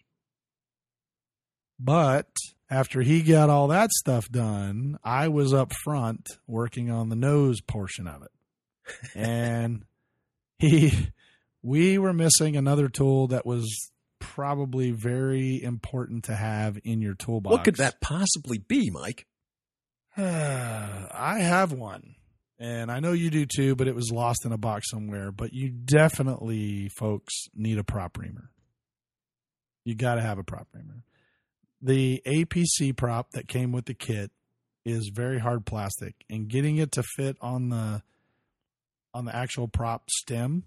But 1.78 2.28
after 2.70 3.02
he 3.02 3.22
got 3.22 3.50
all 3.50 3.68
that 3.68 3.90
stuff 3.90 4.30
done, 4.30 4.98
I 5.02 5.28
was 5.28 5.52
up 5.52 5.72
front 5.82 6.28
working 6.46 6.90
on 6.90 7.08
the 7.08 7.16
nose 7.16 7.60
portion 7.60 8.06
of 8.06 8.22
it, 8.22 8.30
and 9.14 9.84
he 10.58 10.92
we 11.62 11.98
were 11.98 12.12
missing 12.12 12.56
another 12.56 12.88
tool 12.88 13.28
that 13.28 13.46
was 13.46 13.90
probably 14.18 14.92
very 14.92 15.62
important 15.62 16.24
to 16.24 16.34
have 16.34 16.78
in 16.84 17.02
your 17.02 17.14
toolbox. 17.14 17.52
What 17.52 17.64
could 17.64 17.76
that 17.76 18.00
possibly 18.00 18.58
be, 18.58 18.90
Mike? 18.90 19.26
I 20.16 21.38
have 21.40 21.72
one, 21.72 22.14
and 22.62 22.92
I 22.92 23.00
know 23.00 23.10
you 23.10 23.28
do 23.28 23.44
too, 23.44 23.74
but 23.74 23.88
it 23.88 23.94
was 23.96 24.12
lost 24.12 24.46
in 24.46 24.52
a 24.52 24.56
box 24.56 24.88
somewhere. 24.88 25.32
But 25.32 25.52
you 25.52 25.68
definitely, 25.68 26.88
folks, 26.90 27.46
need 27.56 27.76
a 27.76 27.82
prop 27.82 28.16
reamer. 28.16 28.50
You 29.84 29.96
got 29.96 30.14
to 30.14 30.20
have 30.20 30.38
a 30.38 30.44
prop 30.44 30.68
reamer. 30.72 31.02
The 31.80 32.22
APC 32.24 32.96
prop 32.96 33.32
that 33.32 33.48
came 33.48 33.72
with 33.72 33.86
the 33.86 33.94
kit 33.94 34.30
is 34.84 35.10
very 35.12 35.40
hard 35.40 35.66
plastic, 35.66 36.14
and 36.30 36.46
getting 36.46 36.76
it 36.76 36.92
to 36.92 37.02
fit 37.02 37.36
on 37.40 37.70
the 37.70 38.04
on 39.12 39.24
the 39.24 39.34
actual 39.34 39.66
prop 39.66 40.08
stem 40.08 40.62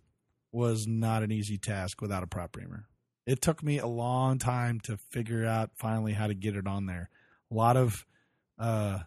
was 0.51 0.85
not 0.85 1.23
an 1.23 1.31
easy 1.31 1.57
task 1.57 2.01
without 2.01 2.23
a 2.23 2.27
prop 2.27 2.57
reamer. 2.57 2.87
It 3.25 3.41
took 3.41 3.63
me 3.63 3.79
a 3.79 3.87
long 3.87 4.37
time 4.37 4.81
to 4.81 4.97
figure 5.13 5.45
out 5.45 5.71
finally 5.75 6.11
how 6.11 6.27
to 6.27 6.35
get 6.35 6.57
it 6.57 6.67
on 6.67 6.87
there. 6.87 7.09
A 7.49 7.55
lot 7.55 7.77
of 7.77 8.05
uh, 8.59 8.99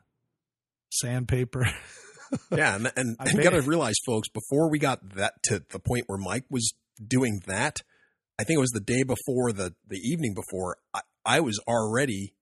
sandpaper. 0.91 1.67
yeah, 2.57 2.75
and 2.75 2.93
and, 2.97 3.17
and 3.19 3.33
you 3.33 3.43
got 3.43 3.51
to 3.51 3.63
realize, 3.63 3.97
folks, 4.07 4.29
before 4.29 4.71
we 4.71 4.79
got 4.79 5.17
that 5.17 5.43
to 5.45 5.63
the 5.71 5.79
point 5.79 6.05
where 6.07 6.19
Mike 6.19 6.45
was 6.51 6.73
doing 7.05 7.43
that, 7.47 7.83
I 8.39 8.45
think 8.45 8.59
it 8.59 8.61
was 8.61 8.71
the 8.71 8.81
day 8.81 9.03
before 9.03 9.53
the 9.53 9.75
the 9.87 9.99
evening 9.99 10.35
before. 10.35 10.77
I, 10.95 11.01
I 11.25 11.41
was 11.41 11.61
already, 11.67 12.35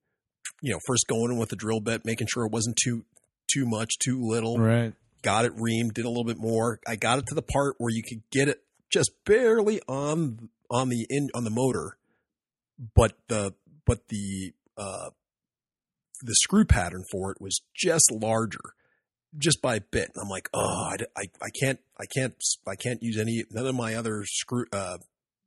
you 0.62 0.72
know, 0.72 0.78
first 0.86 1.06
going 1.08 1.32
in 1.32 1.38
with 1.38 1.50
the 1.50 1.56
drill 1.56 1.80
bit, 1.80 2.04
making 2.04 2.28
sure 2.32 2.46
it 2.46 2.52
wasn't 2.52 2.78
too 2.82 3.04
too 3.52 3.66
much, 3.66 3.98
too 3.98 4.20
little. 4.20 4.58
Right. 4.58 4.94
Got 5.22 5.44
it 5.44 5.56
reamed, 5.56 5.94
did 5.94 6.04
a 6.04 6.08
little 6.08 6.24
bit 6.24 6.38
more. 6.38 6.78
I 6.86 6.96
got 6.96 7.18
it 7.18 7.26
to 7.28 7.34
the 7.34 7.42
part 7.42 7.76
where 7.78 7.90
you 7.90 8.02
could 8.02 8.22
get 8.30 8.48
it 8.48 8.62
just 8.90 9.10
barely 9.24 9.80
on 9.88 10.50
on 10.70 10.88
the 10.88 11.06
in 11.08 11.28
on 11.34 11.44
the 11.44 11.50
motor, 11.50 11.96
but 12.94 13.16
the 13.28 13.54
but 13.86 14.08
the 14.08 14.52
uh, 14.76 15.10
the 16.22 16.34
screw 16.34 16.64
pattern 16.64 17.04
for 17.10 17.30
it 17.30 17.40
was 17.40 17.60
just 17.74 18.10
larger, 18.12 18.74
just 19.38 19.62
by 19.62 19.76
a 19.76 19.80
bit. 19.80 20.10
And 20.14 20.22
I'm 20.22 20.28
like, 20.28 20.48
oh, 20.54 20.60
I, 20.60 20.96
I, 21.16 21.24
I 21.42 21.48
can't 21.62 21.78
I 21.98 22.06
can't 22.06 22.34
I 22.66 22.76
can't 22.76 23.02
use 23.02 23.18
any 23.18 23.44
none 23.50 23.66
of 23.66 23.74
my 23.74 23.94
other 23.94 24.24
screw 24.24 24.66
uh, 24.72 24.98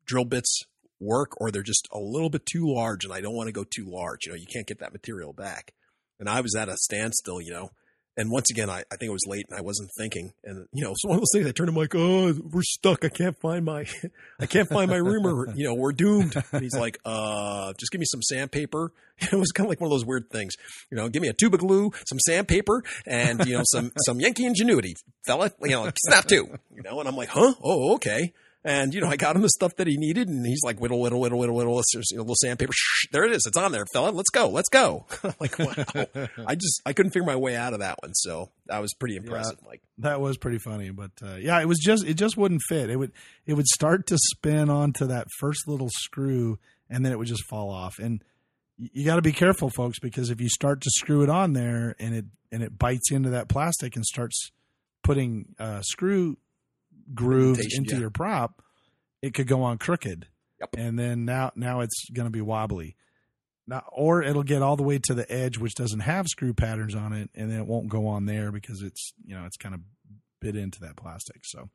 drill 0.05 0.25
bits 0.25 0.63
work, 0.99 1.39
or 1.39 1.51
they're 1.51 1.63
just 1.63 1.87
a 1.93 1.99
little 1.99 2.29
bit 2.29 2.45
too 2.45 2.65
large, 2.65 3.05
and 3.05 3.13
I 3.13 3.21
don't 3.21 3.35
want 3.35 3.47
to 3.47 3.53
go 3.53 3.63
too 3.63 3.85
large. 3.87 4.25
You 4.25 4.33
know, 4.33 4.37
you 4.37 4.47
can't 4.51 4.67
get 4.67 4.79
that 4.79 4.93
material 4.93 5.33
back. 5.33 5.73
And 6.19 6.27
I 6.27 6.41
was 6.41 6.55
at 6.55 6.67
a 6.67 6.75
standstill, 6.75 7.41
you 7.41 7.51
know, 7.51 7.69
and 8.19 8.29
once 8.29 8.51
again, 8.51 8.69
I, 8.69 8.79
I 8.91 8.97
think 8.97 9.07
it 9.07 9.13
was 9.13 9.25
late 9.27 9.45
and 9.49 9.57
I 9.57 9.61
wasn't 9.61 9.89
thinking. 9.97 10.33
And 10.43 10.67
you 10.73 10.83
know, 10.83 10.93
so 10.97 11.07
one 11.07 11.15
of 11.15 11.21
those 11.21 11.29
things 11.33 11.47
I 11.47 11.53
turned 11.53 11.69
him 11.69 11.75
like, 11.75 11.95
oh, 11.95 12.33
we're 12.51 12.63
stuck. 12.63 13.05
I 13.05 13.07
can't 13.07 13.39
find 13.39 13.63
my, 13.63 13.85
I 14.41 14.45
can't 14.45 14.67
find 14.67 14.91
my 14.91 14.97
reamer. 14.97 15.47
You 15.55 15.69
know, 15.69 15.73
we're 15.73 15.93
doomed. 15.93 16.35
And 16.51 16.61
he's 16.61 16.75
like, 16.75 16.99
uh, 17.05 17.71
just 17.79 17.93
give 17.93 17.99
me 17.99 18.05
some 18.05 18.21
sandpaper. 18.21 18.91
It 19.21 19.33
was 19.33 19.51
kind 19.51 19.65
of 19.65 19.69
like 19.69 19.81
one 19.81 19.87
of 19.87 19.91
those 19.91 20.05
weird 20.05 20.29
things. 20.29 20.53
You 20.89 20.95
know, 20.95 21.09
give 21.09 21.21
me 21.21 21.27
a 21.27 21.33
tube 21.33 21.53
of 21.53 21.59
glue, 21.59 21.91
some 22.07 22.17
sandpaper, 22.25 22.83
and 23.05 23.45
you 23.45 23.57
know, 23.57 23.63
some 23.65 23.91
some 24.05 24.21
Yankee 24.21 24.45
ingenuity, 24.45 24.95
fella. 25.27 25.51
You 25.61 25.71
know, 25.71 25.91
snap 26.05 26.23
two. 26.23 26.47
You 26.73 26.83
know, 26.83 27.01
and 27.01 27.09
I'm 27.09 27.17
like, 27.17 27.27
huh? 27.27 27.53
Oh, 27.61 27.95
okay. 27.95 28.31
And 28.63 28.93
you 28.93 28.99
know, 28.99 29.07
I 29.07 29.15
got 29.15 29.37
him 29.37 29.41
the 29.41 29.49
stuff 29.49 29.75
that 29.77 29.87
he 29.87 29.95
needed, 29.95 30.27
and 30.27 30.45
he's 30.45 30.63
like, 30.65 30.81
whittle, 30.81 30.99
whittle, 30.99 31.21
whittle, 31.21 31.39
whittle, 31.39 31.55
whittle. 31.55 31.81
There's 31.93 32.11
a 32.13 32.17
little 32.17 32.35
sandpaper. 32.35 32.73
Shh, 32.73 33.07
there 33.11 33.23
it 33.23 33.31
is. 33.31 33.43
It's 33.47 33.55
on 33.55 33.71
there, 33.71 33.85
fella. 33.93 34.09
Let's 34.09 34.29
go. 34.29 34.49
Let's 34.49 34.67
go. 34.67 35.05
like, 35.39 35.57
wow. 35.57 36.27
I 36.45 36.55
just 36.55 36.81
I 36.85 36.91
couldn't 36.91 37.11
figure 37.11 37.25
my 37.25 37.37
way 37.37 37.55
out 37.55 37.73
of 37.73 37.79
that 37.79 38.01
one, 38.01 38.13
so 38.13 38.51
that 38.65 38.79
was 38.79 38.93
pretty 38.93 39.15
impressive. 39.15 39.59
Yeah, 39.61 39.67
like 39.67 39.81
that 39.99 40.19
was 40.19 40.37
pretty 40.37 40.57
funny, 40.57 40.89
but 40.89 41.11
uh, 41.23 41.35
yeah, 41.35 41.61
it 41.61 41.67
was 41.67 41.79
just 41.79 42.05
it 42.05 42.15
just 42.15 42.35
wouldn't 42.35 42.61
fit. 42.67 42.89
It 42.89 42.97
would 42.97 43.13
it 43.45 43.53
would 43.53 43.67
start 43.67 44.07
to 44.07 44.17
spin 44.17 44.69
onto 44.69 45.07
that 45.07 45.27
first 45.39 45.65
little 45.65 45.89
screw, 45.89 46.59
and 46.89 47.05
then 47.05 47.13
it 47.13 47.17
would 47.17 47.27
just 47.27 47.45
fall 47.45 47.69
off. 47.69 47.97
And 47.97 48.21
you 48.77 49.05
got 49.05 49.15
to 49.15 49.21
be 49.21 49.31
careful, 49.31 49.69
folks, 49.69 49.99
because 49.99 50.29
if 50.29 50.41
you 50.41 50.49
start 50.49 50.81
to 50.81 50.89
screw 50.89 51.23
it 51.23 51.29
on 51.29 51.53
there 51.53 51.95
and 51.97 52.13
it 52.13 52.25
and 52.51 52.61
it 52.61 52.77
bites 52.77 53.11
into 53.11 53.29
that 53.29 53.47
plastic 53.47 53.95
and 53.95 54.05
starts 54.05 54.51
putting 55.01 55.55
uh, 55.59 55.81
screw 55.81 56.37
grooves 57.13 57.75
into 57.75 57.95
yeah. 57.95 58.01
your 58.01 58.09
prop, 58.09 58.61
it 59.21 59.33
could 59.33 59.47
go 59.47 59.63
on 59.63 59.77
crooked. 59.77 60.27
Yep. 60.59 60.69
And 60.77 60.99
then 60.99 61.25
now 61.25 61.51
now 61.55 61.81
it's 61.81 62.09
going 62.11 62.25
to 62.25 62.31
be 62.31 62.41
wobbly. 62.41 62.95
Now, 63.67 63.83
or 63.91 64.23
it'll 64.23 64.43
get 64.43 64.63
all 64.63 64.75
the 64.75 64.83
way 64.83 64.99
to 65.03 65.13
the 65.13 65.31
edge, 65.31 65.57
which 65.57 65.75
doesn't 65.75 65.99
have 65.99 66.27
screw 66.27 66.53
patterns 66.53 66.95
on 66.95 67.13
it, 67.13 67.29
and 67.35 67.51
then 67.51 67.59
it 67.59 67.67
won't 67.67 67.87
go 67.87 68.07
on 68.07 68.25
there 68.25 68.51
because 68.51 68.81
it's 68.81 69.13
you 69.23 69.35
know 69.35 69.45
it's 69.45 69.57
kind 69.57 69.75
of 69.75 69.81
bit 70.41 70.55
into 70.55 70.79
that 70.81 70.97
plastic. 70.97 71.41
So, 71.43 71.69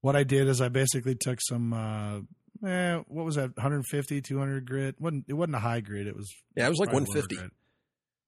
what 0.00 0.16
I 0.16 0.24
did 0.24 0.48
is 0.48 0.60
I 0.60 0.68
basically 0.68 1.14
took 1.14 1.38
some, 1.40 1.72
uh, 1.74 2.20
eh, 2.66 3.02
what 3.08 3.26
was 3.26 3.34
that, 3.34 3.56
150, 3.56 4.22
200 4.22 4.66
grit? 4.66 4.88
It 4.88 5.00
wasn't 5.00 5.26
it 5.28 5.34
wasn't 5.34 5.56
a 5.56 5.60
high 5.60 5.80
grit? 5.80 6.06
It 6.06 6.16
was 6.16 6.32
yeah, 6.56 6.66
it 6.66 6.70
was 6.70 6.78
like 6.78 6.92
150. 6.92 7.36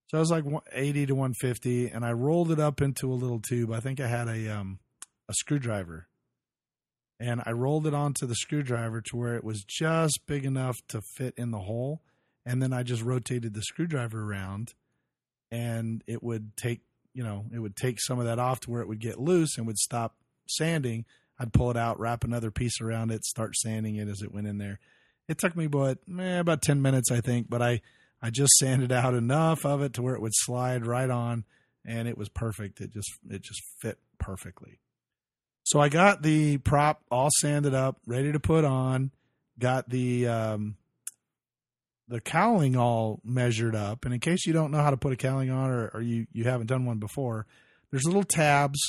So 0.09 0.19
I 0.19 0.21
was 0.21 0.31
like 0.31 0.45
80 0.73 1.07
to 1.07 1.15
150, 1.15 1.89
and 1.89 2.05
I 2.05 2.13
rolled 2.13 2.51
it 2.51 2.61
up 2.61 2.83
into 2.83 3.11
a 3.11 3.15
little 3.15 3.41
tube. 3.41 3.73
I 3.73 3.81
think 3.81 4.01
I 4.01 4.09
had 4.09 4.29
a 4.29 4.49
um, 4.49 4.79
a 5.29 5.35
screwdriver 5.35 6.09
and 7.21 7.43
I 7.45 7.53
rolled 7.53 7.87
it 7.87 7.93
onto 7.93 8.27
the 8.27 8.35
screwdriver 8.35 9.03
to 9.03 9.17
where 9.17 9.37
it 9.37 9.45
was 9.45 9.63
just 9.63 10.21
big 10.27 10.47
enough 10.47 10.79
to 10.89 11.03
fit 11.03 11.35
in 11.37 11.51
the 11.51 11.59
hole. 11.59 12.01
And 12.47 12.63
then 12.63 12.73
I 12.73 12.83
just 12.83 13.03
rotated 13.03 13.53
the 13.53 13.63
screwdriver 13.63 14.23
around 14.23 14.73
and 15.51 16.03
it 16.07 16.23
would 16.23 16.57
take, 16.57 16.81
you 17.13 17.23
know, 17.23 17.45
it 17.53 17.59
would 17.59 17.77
take 17.77 18.01
some 18.01 18.19
of 18.19 18.25
that 18.25 18.39
off 18.39 18.61
to 18.61 18.71
where 18.71 18.81
it 18.81 18.89
would 18.89 19.01
get 19.01 19.21
loose 19.21 19.59
and 19.59 19.67
would 19.67 19.77
stop 19.77 20.17
sanding. 20.49 21.05
I'd 21.39 21.53
pull 21.53 21.71
it 21.71 21.77
out, 21.77 22.01
wrap 22.01 22.25
another 22.25 22.51
piece 22.51 22.81
around 22.81 23.11
it, 23.11 23.25
start 23.25 23.55
sanding 23.55 23.97
it 23.97 24.09
as 24.09 24.23
it 24.23 24.33
went 24.33 24.47
in 24.47 24.57
there. 24.57 24.79
It 25.29 25.37
took 25.37 25.55
me 25.55 25.67
about 25.67 25.99
eh, 26.19 26.39
about 26.39 26.63
ten 26.63 26.83
minutes, 26.83 27.11
I 27.11 27.21
think, 27.21 27.49
but 27.49 27.63
I 27.63 27.83
I 28.21 28.31
just 28.31 28.53
sanded 28.59 28.93
out 28.93 29.15
enough 29.15 29.65
of 29.65 29.81
it 29.83 29.93
to 29.95 30.03
where 30.03 30.15
it 30.15 30.21
would 30.21 30.35
slide 30.35 30.87
right 30.87 31.09
on, 31.09 31.45
and 31.85 32.09
it 32.09 32.19
was 32.19 32.29
perfect. 32.29 32.81
It 32.81 32.93
just 32.93 33.11
it 33.29 33.43
just 33.43 33.63
fit 33.81 33.99
perfectly. 34.19 34.81
So 35.71 35.79
I 35.79 35.89
got 35.89 36.23
the 36.23 36.59
prop 36.59 37.01
all 37.13 37.29
sanded 37.39 37.75
up, 37.75 37.97
ready 38.05 38.33
to 38.33 38.41
put 38.41 38.65
on. 38.65 39.13
Got 39.57 39.89
the 39.89 40.27
um, 40.27 40.77
the 42.09 42.21
cowling 42.21 42.77
all 42.77 43.21
measured 43.23 43.77
up. 43.77 44.05
And 44.05 44.13
in 44.13 44.19
case 44.19 44.47
you 44.47 44.53
don't 44.53 44.73
know 44.73 44.83
how 44.83 44.91
to 44.91 44.97
put 44.97 45.13
a 45.13 45.17
cowling 45.17 45.49
on, 45.49 45.71
or, 45.71 45.91
or 45.95 46.03
you 46.03 46.27
you 46.33 46.43
haven't 46.43 46.67
done 46.67 46.87
one 46.87 46.99
before, 46.99 47.47
there's 47.93 48.05
little 48.05 48.25
tabs 48.25 48.81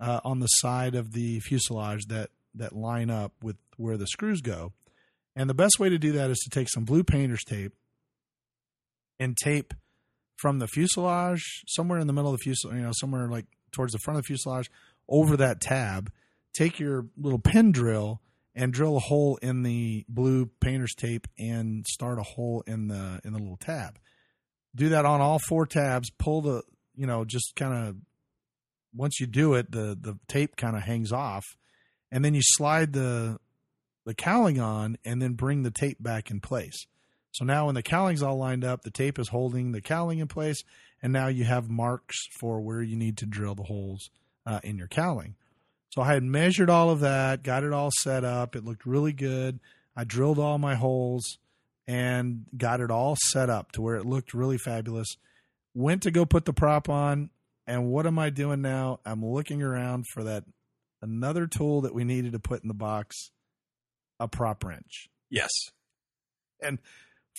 uh, 0.00 0.18
on 0.24 0.40
the 0.40 0.48
side 0.48 0.96
of 0.96 1.12
the 1.12 1.38
fuselage 1.38 2.06
that 2.06 2.30
that 2.56 2.74
line 2.74 3.10
up 3.10 3.32
with 3.40 3.56
where 3.76 3.96
the 3.96 4.08
screws 4.08 4.40
go. 4.40 4.72
And 5.36 5.48
the 5.48 5.54
best 5.54 5.78
way 5.78 5.88
to 5.88 5.98
do 5.98 6.10
that 6.12 6.30
is 6.30 6.38
to 6.38 6.50
take 6.50 6.68
some 6.68 6.84
blue 6.84 7.04
painter's 7.04 7.44
tape 7.44 7.74
and 9.20 9.36
tape 9.36 9.72
from 10.34 10.58
the 10.58 10.66
fuselage 10.66 11.62
somewhere 11.68 12.00
in 12.00 12.08
the 12.08 12.12
middle 12.12 12.34
of 12.34 12.40
the 12.40 12.42
fuselage, 12.42 12.74
you 12.74 12.82
know, 12.82 12.92
somewhere 12.92 13.28
like 13.28 13.46
towards 13.70 13.92
the 13.92 14.00
front 14.00 14.18
of 14.18 14.24
the 14.24 14.26
fuselage 14.26 14.68
over 15.08 15.36
that 15.36 15.60
tab. 15.60 16.10
Take 16.54 16.78
your 16.78 17.06
little 17.16 17.38
pin 17.38 17.72
drill 17.72 18.20
and 18.54 18.72
drill 18.72 18.96
a 18.96 19.00
hole 19.00 19.36
in 19.42 19.62
the 19.64 20.04
blue 20.08 20.46
painter's 20.60 20.94
tape 20.94 21.26
and 21.38 21.84
start 21.86 22.18
a 22.18 22.22
hole 22.22 22.62
in 22.66 22.88
the 22.88 23.20
in 23.24 23.32
the 23.32 23.38
little 23.38 23.58
tab. 23.58 23.98
Do 24.74 24.88
that 24.90 25.04
on 25.04 25.20
all 25.20 25.38
four 25.38 25.66
tabs. 25.66 26.10
Pull 26.10 26.42
the 26.42 26.62
you 26.94 27.06
know 27.06 27.24
just 27.24 27.54
kind 27.56 27.88
of 27.88 27.96
once 28.94 29.20
you 29.20 29.26
do 29.26 29.54
it, 29.54 29.70
the 29.70 29.98
the 30.00 30.18
tape 30.28 30.56
kind 30.56 30.76
of 30.76 30.82
hangs 30.82 31.12
off, 31.12 31.44
and 32.10 32.24
then 32.24 32.34
you 32.34 32.42
slide 32.42 32.92
the 32.92 33.38
the 34.06 34.14
cowling 34.14 34.60
on, 34.60 34.96
and 35.04 35.20
then 35.20 35.32
bring 35.32 35.62
the 35.62 35.70
tape 35.70 36.00
back 36.00 36.30
in 36.30 36.40
place. 36.40 36.86
So 37.32 37.44
now 37.44 37.66
when 37.66 37.74
the 37.74 37.82
cowling's 37.82 38.22
all 38.22 38.36
lined 38.36 38.64
up, 38.64 38.82
the 38.82 38.90
tape 38.90 39.18
is 39.18 39.28
holding 39.28 39.72
the 39.72 39.80
cowling 39.80 40.20
in 40.20 40.28
place, 40.28 40.62
and 41.02 41.12
now 41.12 41.26
you 41.26 41.44
have 41.44 41.68
marks 41.68 42.16
for 42.38 42.60
where 42.60 42.82
you 42.82 42.96
need 42.96 43.16
to 43.18 43.26
drill 43.26 43.56
the 43.56 43.64
holes 43.64 44.10
uh, 44.46 44.60
in 44.62 44.78
your 44.78 44.86
cowling. 44.86 45.34
So 45.94 46.02
I 46.02 46.14
had 46.14 46.24
measured 46.24 46.70
all 46.70 46.90
of 46.90 46.98
that, 47.00 47.44
got 47.44 47.62
it 47.62 47.72
all 47.72 47.90
set 48.00 48.24
up. 48.24 48.56
It 48.56 48.64
looked 48.64 48.84
really 48.84 49.12
good. 49.12 49.60
I 49.96 50.02
drilled 50.02 50.40
all 50.40 50.58
my 50.58 50.74
holes 50.74 51.38
and 51.86 52.46
got 52.56 52.80
it 52.80 52.90
all 52.90 53.16
set 53.28 53.48
up 53.48 53.70
to 53.72 53.80
where 53.80 53.94
it 53.94 54.04
looked 54.04 54.34
really 54.34 54.58
fabulous. 54.58 55.06
Went 55.72 56.02
to 56.02 56.10
go 56.10 56.26
put 56.26 56.46
the 56.46 56.52
prop 56.52 56.88
on, 56.88 57.30
and 57.64 57.86
what 57.86 58.08
am 58.08 58.18
I 58.18 58.30
doing 58.30 58.60
now? 58.60 58.98
I'm 59.04 59.24
looking 59.24 59.62
around 59.62 60.06
for 60.12 60.24
that 60.24 60.42
another 61.00 61.46
tool 61.46 61.82
that 61.82 61.94
we 61.94 62.02
needed 62.02 62.32
to 62.32 62.40
put 62.40 62.62
in 62.62 62.66
the 62.66 62.74
box, 62.74 63.30
a 64.18 64.26
prop 64.26 64.64
wrench. 64.64 65.08
Yes. 65.30 65.50
And 66.60 66.80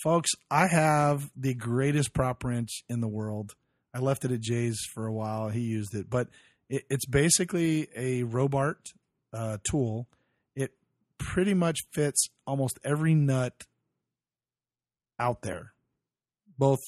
folks, 0.02 0.30
I 0.50 0.68
have 0.68 1.30
the 1.36 1.56
greatest 1.56 2.14
prop 2.14 2.42
wrench 2.46 2.86
in 2.88 3.02
the 3.02 3.10
world. 3.10 3.54
I 3.94 4.00
left 4.00 4.24
it 4.24 4.32
at 4.32 4.40
Jay's 4.40 4.80
for 4.94 5.08
a 5.08 5.14
while. 5.14 5.50
He 5.50 5.60
used 5.60 5.94
it, 5.94 6.10
but 6.10 6.30
it, 6.70 6.84
it's 6.90 7.06
basically 7.06 7.88
a 7.96 8.24
Robart 8.24 8.94
uh, 9.34 9.58
tool. 9.64 10.08
It 10.56 10.72
pretty 11.18 11.54
much 11.54 11.80
fits 11.94 12.28
almost 12.46 12.80
every 12.84 13.14
nut 13.14 13.66
out 15.20 15.42
there, 15.42 15.74
both 16.58 16.80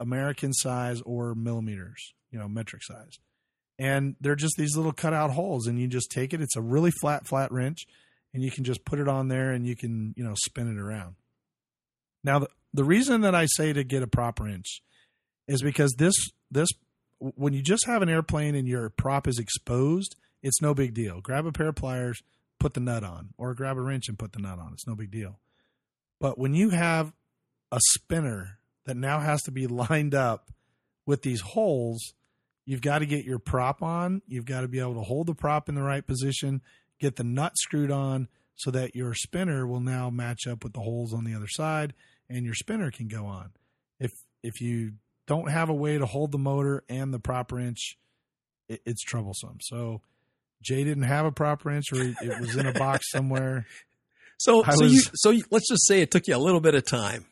American 0.00 0.52
size 0.52 1.00
or 1.02 1.34
millimeters, 1.34 2.14
you 2.30 2.38
know, 2.38 2.48
metric 2.48 2.82
size. 2.84 3.18
And 3.78 4.16
they're 4.20 4.34
just 4.34 4.54
these 4.58 4.76
little 4.76 4.92
cutout 4.92 5.30
holes, 5.30 5.66
and 5.66 5.78
you 5.78 5.86
just 5.86 6.10
take 6.10 6.34
it. 6.34 6.40
It's 6.40 6.56
a 6.56 6.60
really 6.60 6.90
flat, 6.90 7.26
flat 7.26 7.52
wrench, 7.52 7.86
and 8.34 8.42
you 8.42 8.50
can 8.50 8.64
just 8.64 8.84
put 8.84 8.98
it 8.98 9.08
on 9.08 9.28
there 9.28 9.52
and 9.52 9.66
you 9.66 9.76
can, 9.76 10.14
you 10.16 10.24
know, 10.24 10.34
spin 10.34 10.68
it 10.68 10.80
around. 10.80 11.14
Now, 12.24 12.40
the, 12.40 12.48
the 12.74 12.84
reason 12.84 13.20
that 13.20 13.34
I 13.34 13.46
say 13.46 13.72
to 13.72 13.84
get 13.84 14.02
a 14.02 14.08
prop 14.08 14.40
wrench 14.40 14.82
is 15.46 15.62
because 15.62 15.94
this 15.96 16.14
this 16.50 16.68
when 17.18 17.52
you 17.52 17.62
just 17.62 17.86
have 17.86 18.02
an 18.02 18.08
airplane 18.08 18.54
and 18.54 18.68
your 18.68 18.90
prop 18.90 19.26
is 19.26 19.38
exposed, 19.38 20.16
it's 20.42 20.62
no 20.62 20.74
big 20.74 20.94
deal. 20.94 21.20
Grab 21.20 21.46
a 21.46 21.52
pair 21.52 21.68
of 21.68 21.76
pliers, 21.76 22.20
put 22.58 22.74
the 22.74 22.80
nut 22.80 23.04
on, 23.04 23.30
or 23.36 23.54
grab 23.54 23.76
a 23.76 23.80
wrench 23.80 24.08
and 24.08 24.18
put 24.18 24.32
the 24.32 24.40
nut 24.40 24.58
on. 24.58 24.72
It's 24.72 24.86
no 24.86 24.94
big 24.94 25.10
deal. 25.10 25.38
But 26.20 26.38
when 26.38 26.54
you 26.54 26.70
have 26.70 27.12
a 27.70 27.80
spinner 27.92 28.58
that 28.86 28.96
now 28.96 29.20
has 29.20 29.42
to 29.42 29.50
be 29.50 29.66
lined 29.68 30.14
up 30.14 30.50
with 31.06 31.22
these 31.22 31.40
holes, 31.40 32.14
you've 32.64 32.82
got 32.82 32.98
to 32.98 33.06
get 33.06 33.24
your 33.24 33.38
prop 33.38 33.82
on. 33.82 34.22
You've 34.26 34.46
got 34.46 34.60
to 34.62 34.68
be 34.68 34.80
able 34.80 34.94
to 34.94 35.02
hold 35.02 35.26
the 35.26 35.34
prop 35.34 35.68
in 35.68 35.74
the 35.74 35.82
right 35.82 36.06
position, 36.06 36.62
get 37.00 37.16
the 37.16 37.24
nut 37.24 37.52
screwed 37.56 37.90
on 37.90 38.28
so 38.54 38.70
that 38.72 38.96
your 38.96 39.14
spinner 39.14 39.66
will 39.66 39.80
now 39.80 40.10
match 40.10 40.46
up 40.48 40.64
with 40.64 40.72
the 40.72 40.80
holes 40.80 41.14
on 41.14 41.24
the 41.24 41.34
other 41.34 41.46
side 41.48 41.94
and 42.28 42.44
your 42.44 42.54
spinner 42.54 42.90
can 42.90 43.08
go 43.08 43.24
on. 43.26 43.50
If 44.00 44.12
if 44.42 44.60
you 44.60 44.92
don't 45.28 45.50
have 45.50 45.68
a 45.68 45.74
way 45.74 45.98
to 45.98 46.06
hold 46.06 46.32
the 46.32 46.38
motor 46.38 46.82
and 46.88 47.14
the 47.14 47.20
prop 47.20 47.52
wrench, 47.52 47.96
it, 48.68 48.80
it's 48.84 49.02
troublesome. 49.02 49.58
So 49.60 50.00
Jay 50.62 50.82
didn't 50.82 51.04
have 51.04 51.26
a 51.26 51.30
prop 51.30 51.64
wrench, 51.64 51.92
or 51.92 52.00
it 52.00 52.40
was 52.40 52.56
in 52.56 52.66
a 52.66 52.72
box 52.72 53.08
somewhere. 53.12 53.66
So, 54.38 54.62
so 54.62 54.84
was, 54.84 54.92
you, 54.92 55.02
so 55.14 55.30
you, 55.30 55.44
let's 55.50 55.68
just 55.68 55.86
say 55.86 56.00
it 56.00 56.10
took 56.10 56.26
you 56.26 56.36
a 56.36 56.38
little 56.38 56.60
bit 56.60 56.74
of 56.74 56.84
time. 56.84 57.26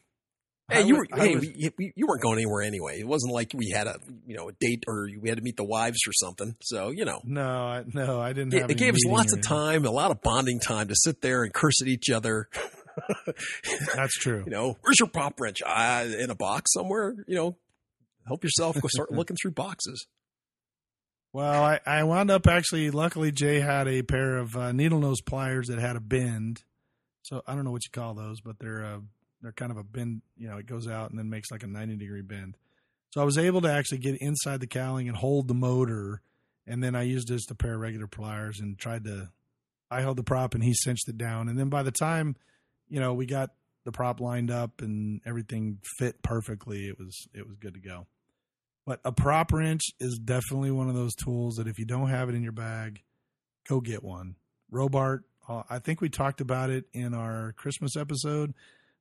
Hey, 0.68 0.82
you 0.82 0.96
were, 0.96 1.06
hey, 1.14 1.36
was, 1.36 1.48
you, 1.56 1.70
you, 1.78 2.06
weren't 2.08 2.20
going 2.20 2.38
anywhere 2.38 2.62
anyway. 2.62 2.98
It 2.98 3.06
wasn't 3.06 3.32
like 3.32 3.52
we 3.54 3.70
had 3.70 3.86
a, 3.86 4.00
you 4.26 4.36
know, 4.36 4.48
a 4.48 4.52
date 4.52 4.82
or 4.88 5.08
we 5.20 5.28
had 5.28 5.38
to 5.38 5.44
meet 5.44 5.56
the 5.56 5.64
wives 5.64 5.98
or 6.08 6.12
something. 6.12 6.56
So, 6.60 6.90
you 6.90 7.04
know. 7.04 7.20
No, 7.22 7.48
I, 7.48 7.84
no, 7.86 8.20
I 8.20 8.32
didn't. 8.32 8.52
It, 8.52 8.72
it 8.72 8.76
gave 8.76 8.94
us 8.94 9.06
lots 9.06 9.32
of 9.32 9.42
time, 9.42 9.84
a 9.84 9.92
lot 9.92 10.10
of 10.10 10.22
bonding 10.22 10.58
time 10.58 10.88
to 10.88 10.94
sit 10.96 11.20
there 11.20 11.44
and 11.44 11.54
curse 11.54 11.80
at 11.80 11.86
each 11.86 12.10
other. 12.10 12.48
That's 13.94 14.14
true. 14.14 14.42
you 14.46 14.50
know, 14.50 14.76
where's 14.80 14.98
your 14.98 15.08
prop 15.08 15.40
wrench? 15.40 15.62
Uh, 15.64 16.06
in 16.18 16.30
a 16.30 16.34
box 16.34 16.72
somewhere. 16.72 17.14
You 17.28 17.36
know, 17.36 17.56
help 18.26 18.44
yourself. 18.44 18.80
Go 18.80 18.88
start 18.88 19.12
looking 19.12 19.36
through 19.40 19.52
boxes. 19.52 20.06
Well, 21.32 21.62
I, 21.62 21.80
I 21.84 22.04
wound 22.04 22.30
up 22.30 22.46
actually. 22.46 22.90
Luckily, 22.90 23.30
Jay 23.30 23.60
had 23.60 23.88
a 23.88 24.02
pair 24.02 24.36
of 24.36 24.56
uh, 24.56 24.72
needle 24.72 25.00
nose 25.00 25.20
pliers 25.20 25.68
that 25.68 25.78
had 25.78 25.96
a 25.96 26.00
bend. 26.00 26.62
So 27.22 27.42
I 27.46 27.54
don't 27.54 27.64
know 27.64 27.72
what 27.72 27.82
you 27.84 27.90
call 27.90 28.14
those, 28.14 28.40
but 28.40 28.58
they're 28.58 28.84
uh, 28.84 28.98
they're 29.42 29.52
kind 29.52 29.70
of 29.70 29.76
a 29.76 29.84
bend. 29.84 30.22
You 30.36 30.48
know, 30.48 30.56
it 30.56 30.66
goes 30.66 30.88
out 30.88 31.10
and 31.10 31.18
then 31.18 31.28
makes 31.28 31.50
like 31.50 31.62
a 31.62 31.66
ninety 31.66 31.96
degree 31.96 32.22
bend. 32.22 32.56
So 33.10 33.20
I 33.20 33.24
was 33.24 33.38
able 33.38 33.60
to 33.62 33.72
actually 33.72 33.98
get 33.98 34.16
inside 34.20 34.60
the 34.60 34.66
cowling 34.66 35.08
and 35.08 35.16
hold 35.16 35.48
the 35.48 35.54
motor, 35.54 36.22
and 36.66 36.82
then 36.82 36.94
I 36.94 37.02
used 37.02 37.28
just 37.28 37.50
a 37.50 37.54
pair 37.54 37.74
of 37.74 37.80
regular 37.80 38.06
pliers 38.06 38.60
and 38.60 38.78
tried 38.78 39.04
to. 39.04 39.30
I 39.90 40.00
held 40.00 40.16
the 40.16 40.24
prop 40.24 40.54
and 40.54 40.64
he 40.64 40.74
cinched 40.74 41.08
it 41.08 41.16
down, 41.18 41.48
and 41.48 41.58
then 41.58 41.68
by 41.68 41.82
the 41.82 41.92
time, 41.92 42.34
you 42.88 42.98
know, 42.98 43.14
we 43.14 43.26
got 43.26 43.50
the 43.84 43.92
prop 43.92 44.20
lined 44.20 44.50
up 44.50 44.82
and 44.82 45.20
everything 45.24 45.78
fit 45.98 46.22
perfectly, 46.22 46.88
it 46.88 46.98
was 46.98 47.28
it 47.32 47.46
was 47.46 47.56
good 47.56 47.74
to 47.74 47.80
go. 47.80 48.06
But 48.86 49.00
a 49.04 49.10
prop 49.10 49.52
wrench 49.52 49.82
is 49.98 50.18
definitely 50.18 50.70
one 50.70 50.88
of 50.88 50.94
those 50.94 51.14
tools 51.16 51.56
that 51.56 51.66
if 51.66 51.78
you 51.78 51.84
don't 51.84 52.08
have 52.08 52.28
it 52.28 52.36
in 52.36 52.42
your 52.42 52.52
bag, 52.52 53.02
go 53.68 53.80
get 53.80 54.04
one. 54.04 54.36
Robart, 54.72 55.24
uh, 55.48 55.64
I 55.68 55.80
think 55.80 56.00
we 56.00 56.08
talked 56.08 56.40
about 56.40 56.70
it 56.70 56.84
in 56.92 57.12
our 57.12 57.52
Christmas 57.56 57.96
episode, 57.96 58.54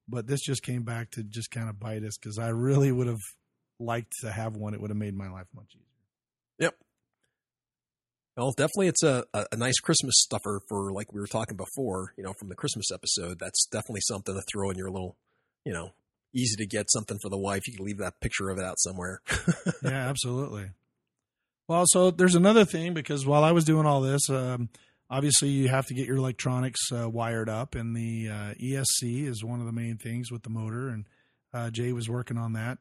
but 0.07 0.25
this 0.25 0.41
just 0.41 0.63
came 0.63 0.83
back 0.83 1.11
to 1.11 1.23
just 1.23 1.51
kind 1.51 1.69
of 1.69 1.79
bite 1.79 2.03
us 2.03 2.17
because 2.17 2.39
I 2.39 2.49
really 2.49 2.91
would 2.91 3.07
have 3.07 3.21
liked 3.79 4.13
to 4.21 4.31
have 4.31 4.55
one. 4.55 4.73
It 4.73 4.81
would 4.81 4.89
have 4.89 4.97
made 4.97 5.15
my 5.15 5.29
life 5.29 5.47
much 5.55 5.69
easier. 5.75 5.85
Yep. 6.59 6.75
Well, 8.37 8.53
definitely, 8.57 8.87
it's 8.87 9.03
a, 9.03 9.25
a 9.33 9.55
nice 9.55 9.79
Christmas 9.79 10.15
stuffer 10.17 10.61
for 10.67 10.91
like 10.91 11.13
we 11.13 11.21
were 11.21 11.27
talking 11.27 11.57
before. 11.57 12.13
You 12.17 12.23
know, 12.23 12.33
from 12.39 12.49
the 12.49 12.55
Christmas 12.55 12.91
episode, 12.91 13.37
that's 13.39 13.67
definitely 13.71 14.01
something 14.01 14.35
to 14.35 14.41
throw 14.51 14.71
in 14.71 14.77
your 14.77 14.89
little, 14.89 15.15
you 15.63 15.73
know, 15.73 15.91
easy 16.35 16.55
to 16.57 16.67
get 16.67 16.91
something 16.91 17.17
for 17.19 17.29
the 17.29 17.37
wife. 17.37 17.67
You 17.67 17.75
can 17.75 17.85
leave 17.85 17.97
that 17.99 18.19
picture 18.19 18.49
of 18.49 18.59
it 18.59 18.65
out 18.65 18.79
somewhere. 18.79 19.21
yeah, 19.83 20.09
absolutely. 20.09 20.71
Well, 21.67 21.85
so 21.87 22.11
there's 22.11 22.35
another 22.35 22.65
thing 22.65 22.93
because 22.93 23.25
while 23.25 23.43
I 23.43 23.51
was 23.51 23.63
doing 23.63 23.87
all 23.87 24.01
this, 24.01 24.29
um, 24.29 24.69
obviously 25.09 25.49
you 25.49 25.69
have 25.69 25.87
to 25.87 25.93
get 25.93 26.07
your 26.07 26.17
electronics 26.17 26.91
uh, 26.91 27.09
wired 27.09 27.49
up, 27.49 27.73
and 27.73 27.95
the 27.95 28.29
uh, 28.29 28.53
ESC 28.61 29.27
is 29.27 29.43
one 29.43 29.59
of 29.59 29.65
the 29.65 29.71
main 29.71 29.97
things 29.97 30.31
with 30.31 30.43
the 30.43 30.49
motor, 30.49 30.89
and 30.89 31.05
uh, 31.53 31.71
Jay 31.71 31.91
was 31.93 32.09
working 32.09 32.37
on 32.37 32.53
that. 32.53 32.77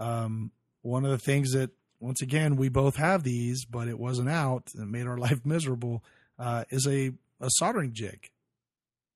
Um, 0.00 0.52
one 0.82 1.04
of 1.04 1.10
the 1.10 1.18
things 1.18 1.52
that, 1.52 1.70
once 2.00 2.22
again, 2.22 2.56
we 2.56 2.68
both 2.68 2.96
have 2.96 3.22
these, 3.22 3.64
but 3.64 3.88
it 3.88 3.98
wasn't 3.98 4.28
out 4.30 4.68
and 4.74 4.90
made 4.90 5.06
our 5.06 5.18
life 5.26 5.44
miserable, 5.44 6.02
uh, 6.38 6.64
is 6.70 6.86
a, 6.86 7.12
a 7.40 7.48
soldering 7.50 7.92
jig. 7.92 8.30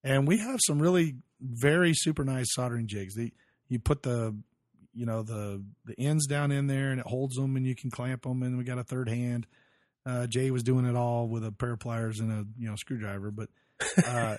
And 0.03 0.27
we 0.27 0.39
have 0.39 0.59
some 0.67 0.81
really 0.81 1.17
very 1.41 1.93
super 1.95 2.25
nice 2.25 2.47
soldering 2.51 2.87
jigs. 2.87 3.15
The 3.15 3.33
you 3.71 3.79
put 3.79 4.03
the 4.03 4.37
you 4.93 5.07
know 5.07 5.23
the 5.23 5.63
the 5.87 5.95
ends 5.99 6.27
down 6.27 6.53
in 6.53 6.67
there 6.67 6.91
and 6.91 7.01
it 7.01 7.07
holds 7.07 7.37
them 7.37 7.57
and 7.57 7.67
you 7.67 7.75
can 7.75 7.91
clamp 7.91 8.23
them 8.23 8.43
and 8.43 8.59
we 8.59 8.65
got 8.65 8.79
a 8.79 8.85
third 8.85 9.09
hand. 9.09 9.47
Uh, 10.05 10.27
jay 10.27 10.51
was 10.51 10.63
doing 10.63 10.85
it 10.85 10.97
all 10.97 11.29
with 11.29 11.45
a 11.45 11.53
pair 11.53 11.73
of 11.73 11.79
pliers 11.79 12.21
and 12.21 12.33
a 12.33 12.45
you 12.59 12.69
know 12.69 12.75
screwdriver 12.75 13.31
but 13.31 13.49
uh, 14.07 14.37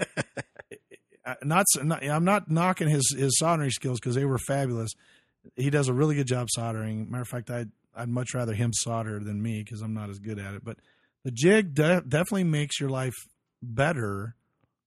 not, 1.43 1.65
not, 1.83 2.03
i'm 2.03 2.25
not 2.25 2.49
knocking 2.49 2.89
his 2.89 3.15
his 3.17 3.37
soldering 3.37 3.69
skills 3.69 3.99
because 3.99 4.15
they 4.15 4.25
were 4.25 4.39
fabulous. 4.39 4.91
He 5.55 5.69
does 5.69 5.87
a 5.87 5.93
really 5.93 6.15
good 6.15 6.27
job 6.27 6.47
soldering. 6.49 7.09
Matter 7.09 7.21
of 7.21 7.27
fact 7.27 7.49
i'd 7.49 7.69
i'd 7.95 8.09
much 8.09 8.33
rather 8.33 8.53
him 8.53 8.71
solder 8.73 9.19
than 9.19 9.41
me 9.41 9.63
because 9.63 9.81
i'm 9.81 9.93
not 9.93 10.09
as 10.09 10.19
good 10.19 10.39
at 10.39 10.53
it 10.53 10.63
but 10.63 10.77
the 11.23 11.31
jig 11.31 11.73
de- 11.75 12.01
definitely 12.07 12.43
makes 12.43 12.79
your 12.79 12.89
life 12.89 13.15
better 13.61 14.35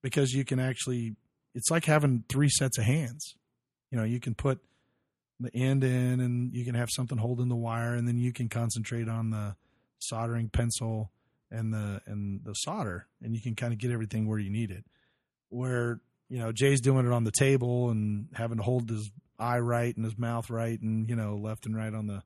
because 0.02 0.32
you 0.32 0.44
can 0.44 0.58
actually 0.58 1.14
it's 1.54 1.70
like 1.70 1.84
having 1.84 2.24
three 2.28 2.48
sets 2.48 2.78
of 2.78 2.84
hands. 2.84 3.36
You 3.94 4.00
know, 4.00 4.06
you 4.06 4.18
can 4.18 4.34
put 4.34 4.58
the 5.38 5.54
end 5.54 5.84
in 5.84 6.18
and 6.18 6.52
you 6.52 6.64
can 6.64 6.74
have 6.74 6.88
something 6.90 7.16
holding 7.16 7.46
the 7.48 7.54
wire 7.54 7.94
and 7.94 8.08
then 8.08 8.18
you 8.18 8.32
can 8.32 8.48
concentrate 8.48 9.08
on 9.08 9.30
the 9.30 9.54
soldering 10.00 10.48
pencil 10.48 11.12
and 11.48 11.72
the 11.72 12.00
and 12.06 12.40
the 12.44 12.54
solder 12.54 13.06
and 13.22 13.36
you 13.36 13.40
can 13.40 13.54
kind 13.54 13.72
of 13.72 13.78
get 13.78 13.92
everything 13.92 14.26
where 14.26 14.40
you 14.40 14.50
need 14.50 14.72
it. 14.72 14.84
Where, 15.48 16.00
you 16.28 16.40
know, 16.40 16.50
Jay's 16.50 16.80
doing 16.80 17.06
it 17.06 17.12
on 17.12 17.22
the 17.22 17.30
table 17.30 17.90
and 17.90 18.26
having 18.34 18.56
to 18.56 18.64
hold 18.64 18.90
his 18.90 19.12
eye 19.38 19.60
right 19.60 19.94
and 19.96 20.04
his 20.04 20.18
mouth 20.18 20.50
right 20.50 20.80
and, 20.80 21.08
you 21.08 21.14
know, 21.14 21.36
left 21.36 21.64
and 21.64 21.76
right 21.76 21.94
on 21.94 22.08
the 22.08 22.20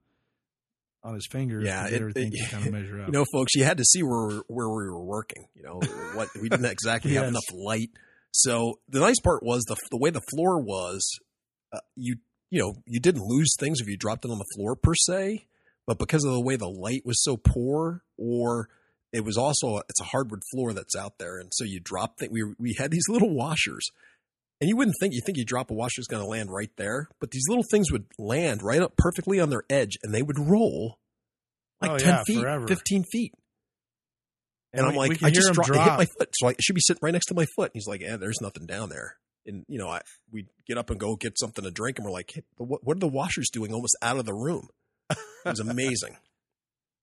on 1.04 1.12
his 1.16 1.26
fingers 1.30 1.66
Yeah, 1.66 1.86
it- 1.86 2.00
everything 2.00 2.32
it- 2.32 2.46
to 2.46 2.50
kind 2.50 2.66
of 2.66 2.72
measure 2.72 2.98
up. 3.02 3.08
You 3.08 3.12
know, 3.12 3.26
folks, 3.30 3.54
you 3.54 3.64
had 3.64 3.76
to 3.76 3.84
see 3.84 4.02
where 4.02 4.38
where 4.48 4.70
we 4.70 4.88
were 4.88 5.04
working. 5.04 5.48
You 5.54 5.64
know, 5.64 5.80
what 6.14 6.30
we 6.40 6.48
didn't 6.48 6.64
exactly 6.64 7.12
have 7.12 7.24
enough 7.28 7.44
light. 7.52 7.90
So 8.30 8.78
the 8.88 9.00
nice 9.00 9.20
part 9.22 9.42
was 9.42 9.64
the 9.64 9.76
the 9.90 9.98
way 9.98 10.08
the 10.08 10.22
floor 10.34 10.62
was. 10.62 11.06
Uh, 11.72 11.80
you 11.96 12.16
you 12.50 12.60
know 12.60 12.74
you 12.86 13.00
didn't 13.00 13.22
lose 13.26 13.54
things 13.58 13.80
if 13.80 13.88
you 13.88 13.96
dropped 13.96 14.24
it 14.24 14.30
on 14.30 14.38
the 14.38 14.46
floor 14.56 14.74
per 14.76 14.94
se, 14.94 15.46
but 15.86 15.98
because 15.98 16.24
of 16.24 16.32
the 16.32 16.40
way 16.40 16.56
the 16.56 16.68
light 16.68 17.02
was 17.04 17.22
so 17.22 17.36
poor, 17.36 18.02
or 18.16 18.68
it 19.12 19.24
was 19.24 19.36
also 19.36 19.78
it's 19.88 20.00
a 20.00 20.04
hardwood 20.04 20.42
floor 20.52 20.72
that's 20.72 20.96
out 20.96 21.18
there, 21.18 21.38
and 21.38 21.50
so 21.52 21.64
you 21.64 21.80
drop 21.80 22.18
things. 22.18 22.32
We 22.32 22.42
we 22.58 22.74
had 22.78 22.90
these 22.90 23.08
little 23.08 23.34
washers. 23.34 23.88
And 24.60 24.68
you 24.68 24.76
wouldn't 24.76 24.96
think 24.98 25.14
you 25.14 25.20
think 25.24 25.38
you 25.38 25.44
drop 25.44 25.70
a 25.70 25.74
washer 25.74 26.00
is 26.00 26.08
going 26.08 26.20
to 26.20 26.28
land 26.28 26.50
right 26.50 26.72
there, 26.76 27.08
but 27.20 27.30
these 27.30 27.44
little 27.48 27.62
things 27.70 27.92
would 27.92 28.06
land 28.18 28.60
right 28.60 28.82
up 28.82 28.96
perfectly 28.96 29.38
on 29.38 29.50
their 29.50 29.62
edge, 29.70 29.96
and 30.02 30.12
they 30.12 30.20
would 30.20 30.36
roll 30.36 30.98
like 31.80 31.92
Oh, 31.92 31.98
ten 31.98 32.08
yeah, 32.14 32.22
feet, 32.26 32.40
forever. 32.40 32.66
fifteen 32.66 33.04
feet. 33.04 33.34
And, 34.72 34.84
I'm 34.84 34.96
like, 34.96 35.22
I 35.22 35.30
just 35.30 35.52
dro- 35.52 35.62
it 35.76 35.80
hit 35.80 35.92
my 35.98 36.06
foot, 36.18 36.30
so 36.34 36.48
I 36.48 36.50
it 36.50 36.62
should 36.62 36.74
be 36.74 36.80
sitting 36.80 36.98
right 37.04 37.12
next 37.12 37.26
to 37.26 37.34
my 37.34 37.46
foot. 37.54 37.66
And 37.66 37.74
he's 37.74 37.86
like, 37.86 38.00
"Yeah, 38.00 38.16
there's 38.16 38.40
nothing 38.40 38.66
down 38.66 38.88
there." 38.88 39.18
And 39.49 39.64
you 39.68 39.78
know, 39.78 39.88
I 39.88 40.03
we 40.30 40.46
get 40.66 40.78
up 40.78 40.90
and 40.90 41.01
go 41.01 41.16
get 41.16 41.38
something 41.38 41.64
to 41.64 41.70
drink, 41.72 41.99
and 41.99 42.05
we're 42.05 42.12
like, 42.12 42.30
hey, 42.34 42.42
"What 42.59 42.84
what 42.84 42.96
are 42.96 43.01
the 43.01 43.09
washers 43.09 43.49
doing 43.51 43.72
almost 43.72 43.96
out 44.03 44.18
of 44.18 44.26
the 44.26 44.34
room?" 44.34 44.68
It 45.11 45.18
was 45.44 45.61
amazing. 45.61 46.16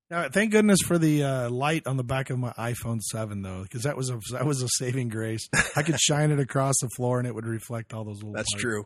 Now, 0.08 0.30
thank 0.30 0.52
goodness 0.52 0.82
for 0.86 1.00
the 1.00 1.24
uh, 1.24 1.50
light 1.50 1.88
on 1.88 1.98
the 1.98 2.04
back 2.04 2.30
of 2.30 2.38
my 2.38 2.52
iPhone 2.60 3.02
Seven, 3.02 3.41
though, 3.41 3.64
because 3.64 3.82
that 3.84 3.98
was 3.98 4.12
a 4.12 4.20
that 4.34 4.46
was 4.46 4.62
a 4.62 4.68
saving 4.78 5.10
grace. 5.10 5.50
I 5.76 5.82
could 5.82 6.00
shine 6.00 6.30
it 6.30 6.39
across 6.39 6.76
the 6.80 6.89
floor, 6.96 7.18
and 7.18 7.28
it 7.28 7.34
would 7.34 7.48
reflect 7.48 7.91
all 7.91 8.04
those 8.04 8.18
little. 8.18 8.34
That's 8.34 8.54
parts. 8.54 8.62
true. 8.62 8.86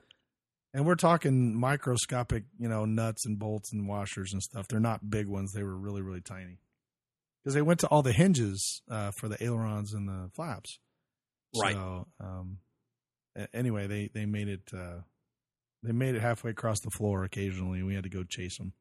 And 0.73 0.85
we're 0.85 0.95
talking 0.95 1.59
microscopic, 1.59 2.43
you 2.57 2.69
know, 2.69 2.85
nuts 2.85 3.25
and 3.25 3.37
bolts 3.37 3.73
and 3.73 3.85
washers 3.85 4.31
and 4.31 4.41
stuff. 4.41 4.69
They're 4.69 4.79
not 4.79 5.09
big 5.09 5.27
ones. 5.27 5.51
They 5.51 5.63
were 5.63 5.75
really, 5.75 6.01
really 6.01 6.21
tiny. 6.21 6.59
Because 7.43 7.53
they 7.53 7.61
went 7.63 7.81
to 7.81 7.87
all 7.87 8.01
the 8.01 8.13
hinges 8.13 8.81
uh, 8.89 9.11
for 9.19 9.27
the 9.27 9.43
ailerons 9.43 9.93
and 9.93 10.07
the 10.07 10.29
flaps. 10.35 10.79
Right. 11.59 11.73
So, 11.73 12.07
um, 12.21 12.59
a- 12.59 12.68
anyway, 13.53 13.87
they 13.87 14.09
they 14.13 14.25
made 14.25 14.47
it. 14.47 14.71
Uh, 14.73 15.01
they 15.83 15.93
made 15.93 16.15
it 16.15 16.21
halfway 16.21 16.51
across 16.51 16.79
the 16.81 16.89
floor 16.89 17.23
occasionally. 17.23 17.79
and 17.79 17.87
We 17.87 17.95
had 17.95 18.03
to 18.03 18.09
go 18.09 18.23
chase 18.23 18.57
them. 18.57 18.73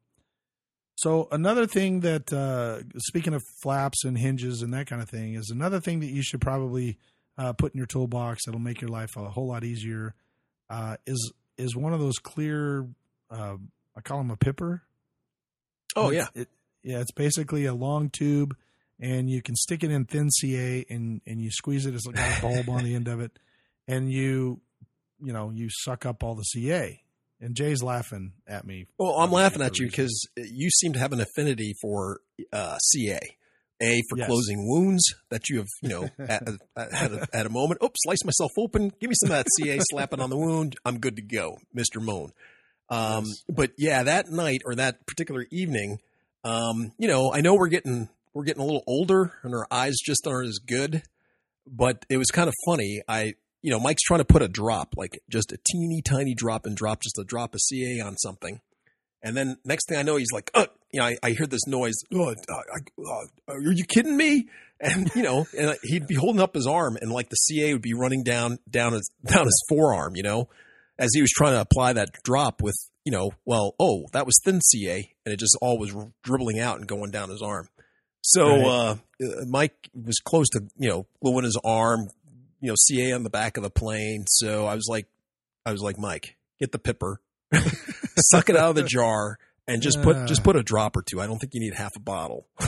So 0.95 1.29
another 1.31 1.65
thing 1.65 2.01
that, 2.01 2.33
uh, 2.33 2.81
speaking 2.97 3.33
of 3.33 3.41
flaps 3.63 4.03
and 4.03 4.17
hinges 4.17 4.61
and 4.61 4.73
that 4.73 4.87
kind 4.87 5.01
of 5.01 5.09
thing, 5.09 5.35
is 5.35 5.49
another 5.49 5.79
thing 5.79 6.01
that 6.01 6.09
you 6.09 6.21
should 6.21 6.41
probably 6.41 6.97
uh, 7.37 7.53
put 7.53 7.73
in 7.73 7.77
your 7.77 7.87
toolbox 7.87 8.45
that'll 8.45 8.59
make 8.59 8.81
your 8.81 8.89
life 8.89 9.15
a 9.15 9.29
whole 9.29 9.47
lot 9.47 9.63
easier. 9.63 10.13
Uh, 10.69 10.97
is 11.05 11.31
is 11.57 11.75
one 11.75 11.93
of 11.93 12.01
those 12.01 12.17
clear? 12.17 12.85
Uh, 13.31 13.55
I 13.95 14.01
call 14.01 14.17
them 14.17 14.29
a 14.29 14.35
pipper. 14.35 14.83
Oh 15.95 16.11
yeah, 16.11 16.27
it, 16.35 16.49
yeah. 16.83 16.99
It's 16.99 17.11
basically 17.11 17.65
a 17.65 17.73
long 17.73 18.09
tube, 18.09 18.55
and 18.99 19.29
you 19.29 19.41
can 19.41 19.55
stick 19.55 19.85
it 19.85 19.91
in 19.91 20.03
thin 20.03 20.29
CA, 20.29 20.85
and 20.89 21.21
and 21.25 21.41
you 21.41 21.49
squeeze 21.49 21.85
it. 21.85 21.95
It's 21.95 22.05
like 22.05 22.17
a 22.17 22.41
bulb 22.41 22.69
on 22.69 22.83
the 22.83 22.93
end 22.93 23.07
of 23.07 23.21
it, 23.21 23.39
and 23.89 24.09
you, 24.11 24.61
you 25.21 25.33
know, 25.33 25.49
you 25.49 25.67
suck 25.69 26.05
up 26.05 26.23
all 26.23 26.35
the 26.35 26.43
CA. 26.43 27.01
And 27.41 27.55
Jay's 27.55 27.81
laughing 27.81 28.33
at 28.47 28.65
me. 28.65 28.85
Well, 28.97 29.15
I'm 29.17 29.31
laughing 29.31 29.61
at 29.61 29.79
you 29.79 29.87
because 29.87 30.27
you 30.37 30.69
seem 30.69 30.93
to 30.93 30.99
have 30.99 31.13
an 31.13 31.21
affinity 31.21 31.73
for 31.81 32.19
uh, 32.53 32.77
CA. 32.77 33.19
A 33.81 34.01
for 34.09 34.17
Yes. 34.17 34.27
closing 34.27 34.67
wounds 34.67 35.01
that 35.29 35.47
you 35.47 35.59
have, 35.59 35.67
you 35.81 35.87
know, 35.87 36.09
at, 36.19 36.45
at, 36.75 37.11
a, 37.13 37.27
at 37.31 37.45
a 37.45 37.49
moment. 37.49 37.79
Oops, 37.81 37.95
slice 38.03 38.25
myself 38.25 38.51
open. 38.57 38.91
Give 38.99 39.09
me 39.09 39.15
some 39.21 39.31
of 39.31 39.37
that 39.37 39.47
CA. 39.57 39.79
slap 39.89 40.11
it 40.11 40.19
on 40.19 40.29
the 40.29 40.35
wound. 40.37 40.75
I'm 40.83 40.99
good 40.99 41.15
to 41.15 41.21
go, 41.21 41.59
Mister 41.73 42.01
Moan. 42.01 42.31
Um, 42.89 43.23
Yes. 43.25 43.43
But 43.47 43.71
yeah, 43.77 44.03
that 44.03 44.27
night 44.29 44.63
or 44.65 44.75
that 44.75 45.05
particular 45.07 45.45
evening, 45.49 45.99
um, 46.43 46.91
you 46.97 47.07
know, 47.07 47.31
I 47.33 47.39
know 47.39 47.55
we're 47.55 47.69
getting 47.69 48.09
we're 48.33 48.43
getting 48.43 48.61
a 48.61 48.65
little 48.65 48.83
older 48.85 49.31
and 49.43 49.53
our 49.55 49.65
eyes 49.71 49.95
just 50.03 50.27
aren't 50.27 50.49
as 50.49 50.59
good. 50.59 51.03
But 51.65 52.03
it 52.09 52.17
was 52.17 52.27
kind 52.31 52.49
of 52.49 52.53
funny. 52.65 53.01
I 53.07 53.35
you 53.61 53.71
know, 53.71 53.79
Mike's 53.79 54.03
trying 54.03 54.19
to 54.19 54.25
put 54.25 54.41
a 54.41 54.47
drop, 54.47 54.95
like 54.97 55.21
just 55.29 55.51
a 55.51 55.57
teeny 55.71 56.01
tiny 56.01 56.33
drop 56.33 56.65
and 56.65 56.75
drop, 56.75 57.01
just 57.01 57.17
a 57.19 57.23
drop 57.23 57.53
of 57.53 57.61
CA 57.61 57.99
on 58.01 58.17
something. 58.17 58.61
And 59.21 59.35
then 59.35 59.57
next 59.65 59.87
thing 59.89 59.97
I 59.97 60.03
know, 60.03 60.15
he's 60.15 60.31
like, 60.33 60.49
uh, 60.53 60.67
you 60.93 60.99
know, 61.01 61.05
I, 61.07 61.17
I 61.21 61.31
hear 61.31 61.45
this 61.45 61.67
noise. 61.67 61.95
Oh, 62.13 62.29
uh, 62.29 62.33
I- 62.49 63.01
uh, 63.51 63.53
are 63.53 63.71
you 63.73 63.83
kidding 63.85 64.15
me? 64.17 64.47
And 64.81 65.11
you 65.13 65.23
know, 65.23 65.45
and 65.59 65.75
he'd 65.83 66.07
be 66.07 66.15
holding 66.15 66.39
up 66.41 66.53
his 66.55 66.65
arm, 66.65 66.97
and 67.01 67.11
like 67.11 67.27
the 67.27 67.35
CA 67.35 67.73
would 67.73 67.81
be 67.81 67.93
running 67.93 68.23
down 68.23 68.59
down 68.69 68.93
his 68.93 69.11
down 69.25 69.43
his 69.43 69.61
forearm, 69.67 70.15
you 70.15 70.23
know, 70.23 70.47
as 70.97 71.09
he 71.13 71.19
was 71.19 71.31
trying 71.31 71.51
to 71.51 71.59
apply 71.59 71.91
that 71.91 72.11
drop 72.23 72.61
with, 72.61 72.77
you 73.03 73.11
know, 73.11 73.31
well, 73.43 73.75
oh, 73.77 74.05
that 74.13 74.25
was 74.25 74.39
thin 74.45 74.61
CA, 74.61 75.11
and 75.25 75.33
it 75.33 75.37
just 75.37 75.57
all 75.61 75.77
was 75.77 75.93
dribbling 76.23 76.61
out 76.61 76.77
and 76.77 76.87
going 76.87 77.11
down 77.11 77.29
his 77.29 77.41
arm. 77.41 77.67
So 78.21 78.45
Right. 78.47 78.65
uh, 78.65 78.95
uh, 79.21 79.45
Mike 79.49 79.89
was 79.93 80.19
close 80.23 80.47
to, 80.51 80.61
you 80.77 80.87
know, 80.89 81.07
gluing 81.21 81.43
his 81.43 81.59
arm, 81.61 82.07
you 82.61 82.67
know, 82.69 82.75
CA 82.77 83.11
on 83.13 83.23
the 83.23 83.29
back 83.29 83.57
of 83.57 83.63
the 83.63 83.69
plane. 83.69 84.25
So 84.27 84.65
I 84.65 84.75
was 84.75 84.87
like, 84.89 85.07
I 85.65 85.71
was 85.71 85.81
like, 85.81 85.97
Mike, 85.97 86.35
get 86.59 86.71
the 86.71 86.79
pipper, 86.79 87.21
suck 88.31 88.49
it 88.49 88.55
out 88.55 88.69
of 88.71 88.75
the 88.75 88.83
jar, 88.83 89.37
and 89.67 89.81
just 89.81 90.01
put 90.01 90.15
Uh. 90.15 90.25
just 90.25 90.43
put 90.43 90.55
a 90.55 90.63
drop 90.63 90.95
or 90.97 91.01
two. 91.01 91.21
I 91.21 91.27
don't 91.27 91.39
think 91.39 91.53
you 91.53 91.61
need 91.61 91.73
half 91.75 91.95
a 91.95 91.99
bottle 91.99 92.47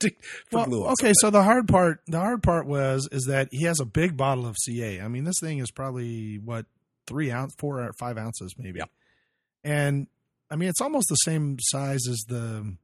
to, 0.00 0.10
for 0.50 0.66
Well, 0.66 0.88
okay, 0.92 1.12
so 1.20 1.30
the 1.30 1.42
hard 1.42 1.68
part, 1.68 2.00
the 2.06 2.18
hard 2.18 2.42
part 2.42 2.66
was 2.66 3.08
is 3.12 3.24
that 3.26 3.48
he 3.50 3.64
has 3.64 3.80
a 3.80 3.84
big 3.84 4.16
bottle 4.16 4.46
of 4.46 4.56
CA. 4.58 5.00
I 5.00 5.08
mean, 5.08 5.24
this 5.24 5.38
thing 5.40 5.58
is 5.58 5.70
probably 5.70 6.38
what 6.38 6.66
three 7.06 7.30
ounce, 7.30 7.54
four 7.58 7.80
or 7.80 7.92
five 7.98 8.16
ounces, 8.18 8.54
maybe. 8.58 8.78
Yeah. 8.78 8.86
And 9.64 10.06
I 10.50 10.56
mean, 10.56 10.68
it's 10.68 10.80
almost 10.80 11.08
the 11.08 11.16
same 11.16 11.58
size 11.60 12.06
as 12.08 12.24
the 12.28 12.74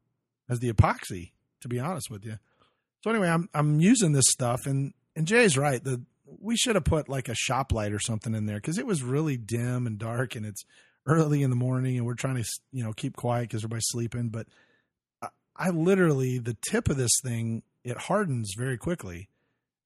as 0.49 0.59
the 0.61 0.73
epoxy. 0.73 1.33
To 1.63 1.69
be 1.69 1.81
honest 1.81 2.11
with 2.11 2.25
you. 2.25 2.39
So 3.03 3.11
anyway, 3.11 3.29
I'm 3.29 3.49
I'm 3.55 3.81
using 3.81 4.13
this 4.13 4.27
stuff, 4.29 4.67
and 4.67 4.93
and 5.17 5.27
Jay's 5.27 5.57
right. 5.57 5.83
The 5.83 6.03
we 6.41 6.57
should 6.57 6.75
have 6.75 6.85
put 6.85 7.09
like 7.09 7.29
a 7.29 7.35
shop 7.35 7.73
light 7.73 7.93
or 7.93 7.99
something 7.99 8.35
in 8.35 8.47
there 8.47 8.57
because 8.57 8.79
it 8.79 8.87
was 8.87 9.03
really 9.03 9.37
dim 9.37 9.87
and 9.87 9.99
dark, 9.99 10.37
and 10.37 10.45
it's 10.45 10.65
early 11.07 11.43
in 11.43 11.51
the 11.51 11.57
morning, 11.57 11.97
and 11.97 12.07
we're 12.07 12.15
trying 12.15 12.37
to 12.37 12.45
you 12.73 12.85
know 12.85 12.93
keep 12.93 13.17
quiet 13.17 13.43
because 13.43 13.63
everybody's 13.63 13.89
sleeping, 13.89 14.29
but. 14.29 14.47
I 15.59 15.71
literally 15.71 16.37
the 16.37 16.55
tip 16.71 16.91
of 16.91 16.99
this 16.99 17.19
thing 17.23 17.63
it 17.83 17.97
hardens 17.97 18.53
very 18.59 18.77
quickly, 18.77 19.31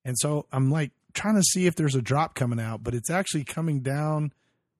and 0.04 0.16
so 0.18 0.46
I'm 0.50 0.70
like 0.70 0.90
trying 1.12 1.36
to 1.36 1.42
see 1.42 1.66
if 1.66 1.76
there's 1.76 1.94
a 1.94 2.02
drop 2.02 2.34
coming 2.34 2.60
out, 2.60 2.82
but 2.82 2.94
it's 2.94 3.10
actually 3.10 3.44
coming 3.44 3.80
down 3.80 4.32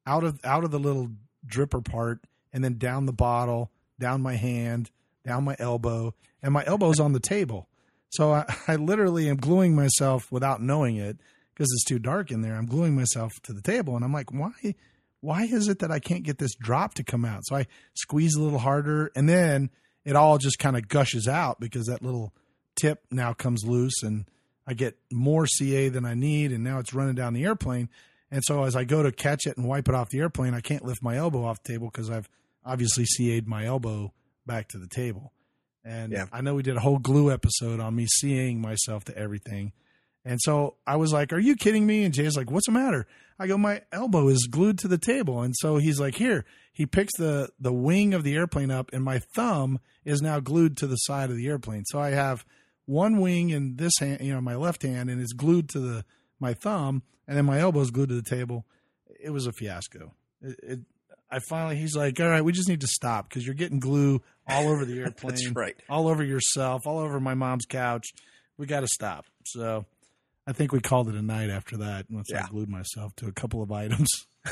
out 0.07 0.25
of 0.25 0.41
out 0.45 0.65
of 0.65 0.71
the 0.71 0.79
little 0.79 1.11
dripper 1.47 1.85
part, 1.85 2.21
and 2.53 2.65
then 2.65 2.79
down 2.79 3.07
the 3.07 3.13
bottle, 3.13 3.71
down 3.99 4.23
my 4.23 4.35
hand, 4.35 4.91
down 5.25 5.45
my 5.45 5.57
elbow, 5.59 6.15
and 6.43 6.53
my 6.53 6.65
elbow's 6.67 7.01
on 7.01 7.13
the 7.13 7.21
table. 7.21 7.69
So 8.11 8.33
I, 8.33 8.57
I 8.69 8.77
literally 8.77 9.29
am 9.29 9.37
gluing 9.37 9.75
myself 9.75 10.31
without 10.33 10.63
knowing 10.63 10.97
it 10.97 11.19
because 11.61 11.73
it's 11.75 11.85
too 11.85 11.99
dark 11.99 12.31
in 12.31 12.41
there. 12.41 12.57
I'm 12.57 12.65
gluing 12.65 12.97
myself 12.97 13.33
to 13.43 13.53
the 13.53 13.61
table, 13.61 13.95
and 13.95 14.03
I'm 14.03 14.15
like, 14.15 14.33
why? 14.33 14.75
Why 15.21 15.43
is 15.43 15.69
it 15.69 15.81
that 15.81 15.91
I 15.91 15.99
can't 15.99 16.23
get 16.23 16.39
this 16.39 16.55
drop 16.55 16.95
to 16.95 17.05
come 17.05 17.27
out? 17.27 17.43
So 17.45 17.57
I 17.57 17.67
squeeze 17.93 18.35
a 18.35 18.41
little 18.41 18.61
harder, 18.61 19.13
and 19.15 19.29
then 19.29 19.69
it 20.07 20.17
all 20.17 20.39
just 20.39 20.59
kind 20.59 20.75
of 20.75 20.89
gushes 20.89 21.29
out 21.29 21.61
because 21.61 21.85
that 21.85 22.03
little 22.03 22.33
tip 22.77 23.05
now 23.11 23.35
comes 23.35 23.63
loose 23.63 24.03
and 24.03 24.25
I 24.67 24.73
get 24.73 24.97
more 25.13 25.47
CA 25.47 25.91
than 25.91 26.07
I 26.07 26.15
need 26.15 26.53
and 26.53 26.65
now 26.65 26.79
it's 26.79 26.95
running 26.95 27.15
down 27.15 27.35
the 27.35 27.45
airplane. 27.45 27.91
And 28.31 28.43
so 28.43 28.65
as 28.65 28.75
I 28.75 28.85
go 28.85 29.03
to 29.03 29.13
catch 29.13 29.47
it 29.47 29.59
and 29.59 29.69
wipe 29.69 29.87
it 29.91 29.95
off 29.95 30.09
the 30.09 30.21
airplane, 30.21 30.55
I 30.55 30.63
can't 30.63 30.87
lift 30.87 31.03
my 31.03 31.19
elbow 31.19 31.45
off 31.45 31.63
the 31.63 31.75
table 31.75 31.91
because 31.93 32.09
I've 32.09 32.31
obviously 32.65 33.05
CA'd 33.05 33.47
my 33.47 33.67
elbow 33.67 34.15
back 34.47 34.69
to 34.69 34.79
the 34.79 34.87
table. 34.87 35.35
And 35.85 36.13
Yeah. 36.13 36.25
I 36.33 36.41
know 36.41 36.55
we 36.55 36.63
did 36.63 36.79
a 36.79 36.81
whole 36.81 36.99
glue 36.99 37.31
episode 37.31 37.79
on 37.81 37.95
me 37.95 38.07
seeing 38.07 38.63
myself 38.63 39.05
to 39.05 39.19
everything. 39.19 39.73
And 40.25 40.39
so 40.43 40.77
I 40.87 40.97
was 40.97 41.13
like, 41.13 41.33
Are 41.33 41.39
you 41.39 41.57
kidding 41.57 41.87
me? 41.87 42.05
And 42.05 42.13
Jay's 42.15 42.37
like, 42.37 42.51
What's 42.51 42.67
the 42.67 42.73
matter? 42.73 43.07
I 43.39 43.47
go, 43.47 43.57
My 43.57 43.83
elbow 43.93 44.29
is 44.29 44.47
glued 44.51 44.79
to 44.81 44.89
the 44.89 44.99
table. 44.99 45.43
And 45.43 45.55
so 45.57 45.77
he's 45.79 46.01
like, 46.01 46.17
Here. 46.17 46.45
He 46.73 46.87
picks 46.87 47.15
the, 47.19 47.51
the 47.59 47.73
wing 47.73 48.15
of 48.15 48.23
the 48.23 48.35
airplane 48.37 48.71
up, 48.71 48.91
and 48.93 49.05
my 49.05 49.19
thumb 49.19 49.81
is 50.05 50.23
now 50.23 50.41
glued 50.41 50.77
to 50.79 50.87
the 50.87 50.97
side 50.97 51.29
of 51.29 51.37
the 51.37 51.47
airplane. 51.47 51.85
So 51.87 51.99
I 51.99 52.11
have 52.11 52.47
one 52.87 53.19
wing 53.21 53.51
in 53.51 53.77
this 53.77 53.93
hand, 54.01 54.21
you 54.23 54.33
know, 54.33 54.41
my 54.41 54.55
left 54.55 54.83
hand, 54.83 55.11
and 55.11 55.21
it's 55.21 55.33
glued 55.33 55.69
to 55.71 55.81
the 55.81 56.05
my 56.39 56.55
thumb, 56.55 57.03
and 57.29 57.37
then 57.37 57.45
my 57.45 57.59
elbow 57.59 57.81
is 57.81 57.91
glued 57.91 58.09
to 58.09 58.15
the 58.15 58.23
table. 58.23 58.65
It 59.23 59.31
was 59.31 59.47
a 59.47 59.53
fiasco. 59.53 60.15
It, 60.41 60.61
it, 60.63 60.81
I 61.31 61.41
finally, 61.41 61.77
he's 61.77 61.95
like, 61.95 62.19
all 62.19 62.29
right, 62.29 62.43
we 62.45 62.53
just 62.53 62.69
need 62.69 62.81
to 62.81 62.87
stop 62.87 63.29
because 63.29 63.45
you're 63.45 63.55
getting 63.55 63.79
glue 63.79 64.23
all 64.49 64.69
over 64.69 64.85
the 64.85 64.99
airplane, 65.01 65.35
That's 65.35 65.51
right. 65.55 65.77
all 65.89 66.09
over 66.09 66.25
yourself, 66.25 66.87
all 66.87 66.99
over 66.99 67.21
my 67.21 67.35
mom's 67.35 67.67
couch. 67.67 68.07
We 68.57 68.67
got 68.67 68.81
to 68.81 68.89
stop. 68.89 69.27
So 69.45 69.85
I 70.47 70.53
think 70.53 70.73
we 70.73 70.81
called 70.81 71.09
it 71.09 71.15
a 71.15 71.23
night 71.23 71.51
after 71.51 71.77
that 71.79 72.07
once 72.11 72.29
Yeah. 72.31 72.45
I 72.45 72.49
glued 72.49 72.69
myself 72.69 73.15
to 73.17 73.27
a 73.27 73.33
couple 73.33 73.63
of 73.63 73.71
items. 73.71 74.09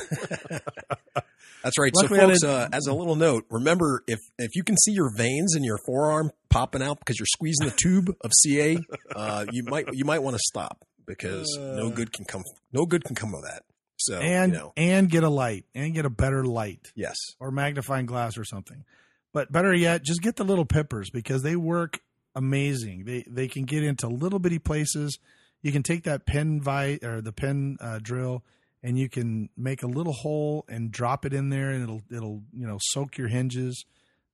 That's 1.63 1.77
right. 1.79 1.91
Luckily, 1.95 2.19
so, 2.21 2.29
folks, 2.29 2.45
uh, 2.45 2.69
as 2.73 2.87
a 2.87 2.95
little 2.95 3.17
note, 3.17 3.47
remember 3.51 4.05
if 4.07 4.21
if 4.39 4.55
you 4.55 4.63
can 4.63 4.77
see 4.77 4.93
your 4.93 5.11
veins 5.15 5.55
in 5.57 5.65
your 5.65 5.79
forearm 5.87 6.31
popping 6.51 6.83
out 6.83 6.99
because 6.99 7.19
you're 7.19 7.27
squeezing 7.27 7.67
the 7.67 7.75
tube 7.77 8.15
of 8.21 8.31
CA, 8.43 8.79
uh, 9.17 9.47
you 9.51 9.65
might 9.65 9.87
you 9.93 10.05
might 10.05 10.23
want 10.23 10.37
to 10.37 10.43
stop 10.47 10.85
because 11.07 11.57
no 11.59 11.91
good 11.91 12.13
can 12.13 12.25
come 12.25 12.43
no 12.73 12.87
good 12.87 13.03
can 13.05 13.17
come 13.17 13.35
of 13.35 13.43
that. 13.43 13.63
So 13.97 14.21
and 14.21 14.53
you 14.53 14.59
know, 14.59 14.73
and 14.77 15.11
get 15.11 15.25
a 15.25 15.29
light 15.29 15.65
and 15.75 15.93
get 15.95 16.05
a 16.05 16.11
better 16.11 16.45
light 16.45 16.93
yes, 16.95 17.17
or 17.41 17.51
magnifying 17.51 18.07
glass 18.07 18.39
or 18.39 18.45
something. 18.45 18.85
But 19.33 19.51
better 19.51 19.75
yet, 19.75 20.05
just 20.05 20.23
get 20.23 20.37
the 20.37 20.45
little 20.45 20.65
pippers 20.65 21.11
because 21.11 21.43
they 21.43 21.57
work 21.57 21.99
amazing. 22.37 23.05
They 23.05 23.25
they 23.27 23.49
can 23.49 23.65
get 23.65 23.83
into 23.83 24.07
little 24.07 24.39
bitty 24.39 24.61
places. 24.61 25.19
You 25.63 25.73
can 25.73 25.83
take 25.83 26.05
that 26.05 26.27
pen 26.27 26.61
vi 26.61 26.99
or 27.03 27.21
the 27.21 27.33
pen 27.33 27.77
uh, 27.81 27.99
drill 28.01 28.45
and 28.83 28.99
you 28.99 29.09
can 29.09 29.49
make 29.57 29.83
a 29.83 29.87
little 29.87 30.13
hole 30.13 30.65
and 30.69 30.91
drop 30.91 31.25
it 31.25 31.33
in 31.33 31.51
there 31.51 31.71
and 31.71 31.83
it'll 31.83 32.03
it'll 32.11 32.43
you 32.53 32.67
know 32.67 32.79
soak 32.81 33.19
your 33.19 33.29
hinges. 33.29 33.85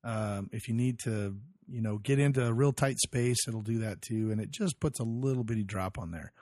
Um, 0.02 0.50
if 0.52 0.68
you 0.68 0.74
need 0.74 0.98
to 1.04 1.36
you 1.68 1.80
know 1.80 1.98
get 1.98 2.18
into 2.18 2.46
a 2.46 2.52
real 2.52 2.72
tight 2.72 2.98
space, 2.98 3.48
it'll 3.48 3.62
do 3.62 3.78
that 3.78 4.02
too, 4.02 4.30
and 4.30 4.40
it 4.40 4.50
just 4.50 4.80
puts 4.80 5.00
a 5.00 5.04
little 5.04 5.44
bitty 5.44 5.64
drop 5.64 5.98
on 5.98 6.10
there. 6.10 6.32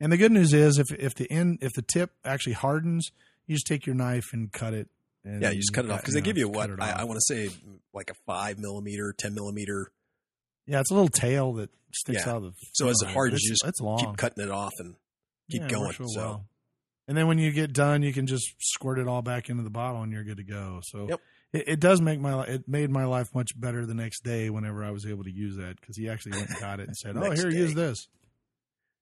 And 0.00 0.10
the 0.10 0.16
good 0.16 0.32
news 0.32 0.52
is 0.52 0.78
if 0.78 0.90
if 0.92 1.14
the 1.14 1.30
end 1.30 1.58
if 1.60 1.72
the 1.74 1.82
tip 1.82 2.12
actually 2.24 2.54
hardens, 2.54 3.10
you 3.46 3.56
just 3.56 3.66
take 3.66 3.86
your 3.86 3.94
knife 3.94 4.32
and 4.32 4.50
cut 4.50 4.74
it. 4.74 4.88
And 5.24 5.42
yeah, 5.42 5.50
you 5.50 5.60
just 5.60 5.72
cut 5.72 5.84
it 5.84 5.90
off 5.90 6.00
because 6.00 6.14
they 6.14 6.20
give 6.20 6.38
you 6.38 6.48
what 6.48 6.70
I. 6.80 6.90
I 7.00 7.04
want 7.04 7.20
to 7.24 7.34
say 7.34 7.50
like 7.92 8.10
a 8.10 8.14
five 8.26 8.58
millimeter, 8.58 9.14
ten 9.16 9.34
millimeter. 9.34 9.92
Yeah, 10.66 10.80
it's 10.80 10.90
a 10.90 10.94
little 10.94 11.08
tail 11.08 11.54
that 11.54 11.70
sticks 11.92 12.24
Yeah. 12.24 12.30
out 12.32 12.36
of 12.38 12.42
the. 12.44 12.52
So 12.72 12.88
as 12.88 12.96
it 13.00 13.04
front. 13.06 13.14
hardens, 13.14 13.34
It's- 13.40 13.44
you 13.44 13.50
just 13.54 13.64
it's 13.66 13.80
long. 13.80 13.98
keep 13.98 14.16
cutting 14.16 14.44
it 14.44 14.50
off 14.50 14.72
and 14.78 14.94
keep 15.50 15.62
Yeah, 15.62 15.68
going. 15.68 15.92
So 15.92 16.06
well. 16.16 16.46
And 17.08 17.16
then 17.16 17.26
when 17.26 17.38
you 17.38 17.50
get 17.50 17.72
done, 17.72 18.02
you 18.02 18.12
can 18.12 18.26
just 18.26 18.54
squirt 18.60 18.98
it 18.98 19.08
all 19.08 19.22
back 19.22 19.50
into 19.50 19.62
the 19.64 19.70
bottle, 19.70 20.02
and 20.02 20.12
you're 20.12 20.22
good 20.24 20.36
to 20.36 20.44
go. 20.44 20.80
So 20.84 21.08
Yep. 21.08 21.20
it, 21.52 21.64
it 21.68 21.80
does 21.80 22.00
make 22.00 22.20
my 22.20 22.44
it 22.44 22.68
made 22.68 22.90
my 22.90 23.04
life 23.04 23.34
much 23.34 23.58
better 23.60 23.84
the 23.84 23.94
next 23.94 24.22
day 24.22 24.50
whenever 24.50 24.84
I 24.84 24.90
was 24.92 25.04
able 25.04 25.24
to 25.24 25.30
use 25.32 25.56
that 25.56 25.80
because 25.80 25.96
he 25.96 26.08
actually 26.08 26.32
went 26.38 26.50
and 26.50 26.60
got 26.60 26.78
it 26.80 26.86
and 26.86 26.96
said, 26.96 27.16
"Oh, 27.16 27.30
here, 27.32 27.50
day. 27.50 27.56
use 27.56 27.74
this." 27.74 28.08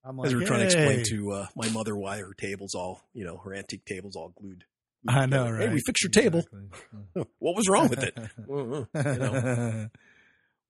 I'm 0.03 0.17
like, 0.17 0.29
as 0.29 0.35
we 0.35 0.41
were 0.41 0.47
trying 0.47 0.61
to 0.61 0.65
explain 0.65 1.05
to 1.11 1.31
uh, 1.33 1.47
my 1.55 1.69
mother 1.69 1.95
why 1.95 2.19
her 2.21 2.33
table's 2.33 2.75
all 2.75 3.03
you 3.13 3.23
know 3.25 3.37
her 3.37 3.55
antique 3.55 3.85
table's 3.85 4.17
all 4.17 4.31
glued. 4.31 4.65
glued 5.07 5.17
I 5.19 5.27
know, 5.27 5.45
together. 5.45 5.53
right? 5.59 5.69
Hey, 5.69 5.75
we 5.75 5.81
fixed 5.85 6.03
your 6.03 6.11
table. 6.11 6.43
What 7.39 7.55
was 7.57 7.69
wrong 7.69 7.89
with 7.89 8.03
it? 8.03 8.17
Uh-uh, 8.19 8.85
you 9.13 9.19
know. 9.19 9.89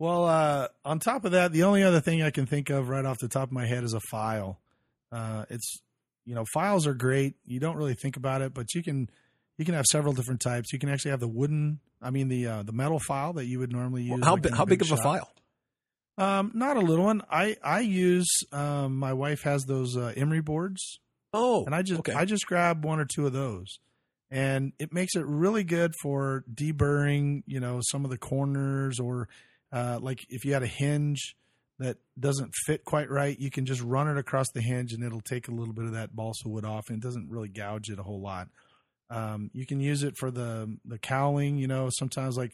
Well, 0.01 0.25
uh, 0.25 0.69
on 0.85 0.99
top 0.99 1.25
of 1.25 1.33
that, 1.33 1.53
the 1.53 1.63
only 1.63 1.85
other 1.85 2.01
thing 2.01 2.23
I 2.23 2.31
can 2.31 2.47
think 2.47 2.71
of 2.71 2.89
right 2.89 3.05
off 3.05 3.19
the 3.19 3.29
top 3.29 3.49
of 3.49 3.53
my 3.53 3.67
head 3.67 3.85
is 3.85 3.93
a 3.95 4.01
file. 4.11 4.59
Uh, 5.13 5.45
it's 5.49 5.81
you 6.25 6.35
know 6.35 6.45
files 6.53 6.87
are 6.89 6.95
great. 6.95 7.35
You 7.45 7.61
don't 7.61 7.77
really 7.77 7.95
think 7.95 8.17
about 8.17 8.43
it, 8.43 8.53
but 8.53 8.75
you 8.75 8.83
can 8.83 9.09
you 9.59 9.65
can 9.65 9.75
have 9.75 9.85
several 9.87 10.13
different 10.13 10.41
types. 10.41 10.73
You 10.73 10.79
can 10.79 10.89
actually 10.89 11.13
have 11.13 11.21
the 11.21 11.29
wooden, 11.29 11.79
I 12.03 12.11
mean 12.11 12.29
the 12.29 12.47
uh, 12.47 12.63
the 12.65 12.73
metal 12.73 12.99
file 12.99 13.35
that 13.35 13.45
you 13.47 13.61
would 13.61 13.71
normally 13.71 14.03
use. 14.03 14.25
how 14.25 14.33
like 14.33 14.43
bi- 14.43 14.49
in 14.49 14.55
how 14.55 14.65
big 14.65 14.83
of 14.83 14.91
a 14.91 14.97
file? 14.97 15.31
Um, 16.19 16.51
not 16.55 16.77
a 16.77 16.81
little 16.81 17.05
one. 17.05 17.23
I 17.31 17.57
I 17.63 17.81
use. 17.81 18.29
Um, 18.53 18.97
my 18.99 19.13
wife 19.13 19.43
has 19.43 19.65
those 19.67 19.97
uh, 19.97 20.13
emery 20.17 20.41
boards 20.41 20.99
Oh, 21.33 21.65
and 21.65 21.75
I 21.75 21.83
just 21.83 22.01
okay. 22.01 22.13
I 22.13 22.25
just 22.25 22.47
grab 22.47 22.85
one 22.85 22.99
or 22.99 23.05
two 23.05 23.27
of 23.27 23.33
those, 23.33 23.79
and 24.31 24.73
it 24.79 24.93
makes 24.93 25.15
it 25.15 25.25
really 25.25 25.63
good 25.63 25.95
for 26.03 26.45
deburring. 26.53 27.43
You 27.47 27.61
know, 27.61 27.81
some 27.83 28.05
of 28.05 28.11
the 28.11 28.19
corners 28.19 28.99
or 28.99 29.29
uh, 29.73 29.99
like 30.01 30.27
if 30.29 30.45
you 30.45 30.53
had 30.53 30.63
a 30.63 30.69
hinge 30.69 31.37
that 31.79 31.97
doesn't 32.19 32.53
fit 32.67 32.85
quite 32.85 33.11
right, 33.11 33.39
you 33.39 33.51
can 33.51 33.65
just 33.65 33.81
run 33.83 34.09
it 34.09 34.19
across 34.19 34.47
the 34.53 34.61
hinge, 34.61 34.93
and 34.93 35.03
it'll 35.03 35.21
take 35.21 35.49
a 35.49 35.53
little 35.53 35.73
bit 35.73 35.87
of 35.87 35.93
that 35.93 36.15
balsa 36.15 36.49
wood 36.49 36.65
off, 36.65 36.89
and 36.89 36.99
it 36.99 37.03
doesn't 37.03 37.31
really 37.31 37.49
gouge 37.49 37.89
it 37.89 37.99
a 37.99 38.03
whole 38.03 38.21
lot. 38.21 38.49
Um, 39.09 39.51
you 39.53 39.67
can 39.67 39.81
use 39.81 40.03
it 40.03 40.17
for 40.17 40.31
the 40.31 40.77
the 40.85 40.99
cowling. 40.99 41.57
You 41.57 41.67
know, 41.67 41.89
sometimes 41.91 42.37
like 42.37 42.53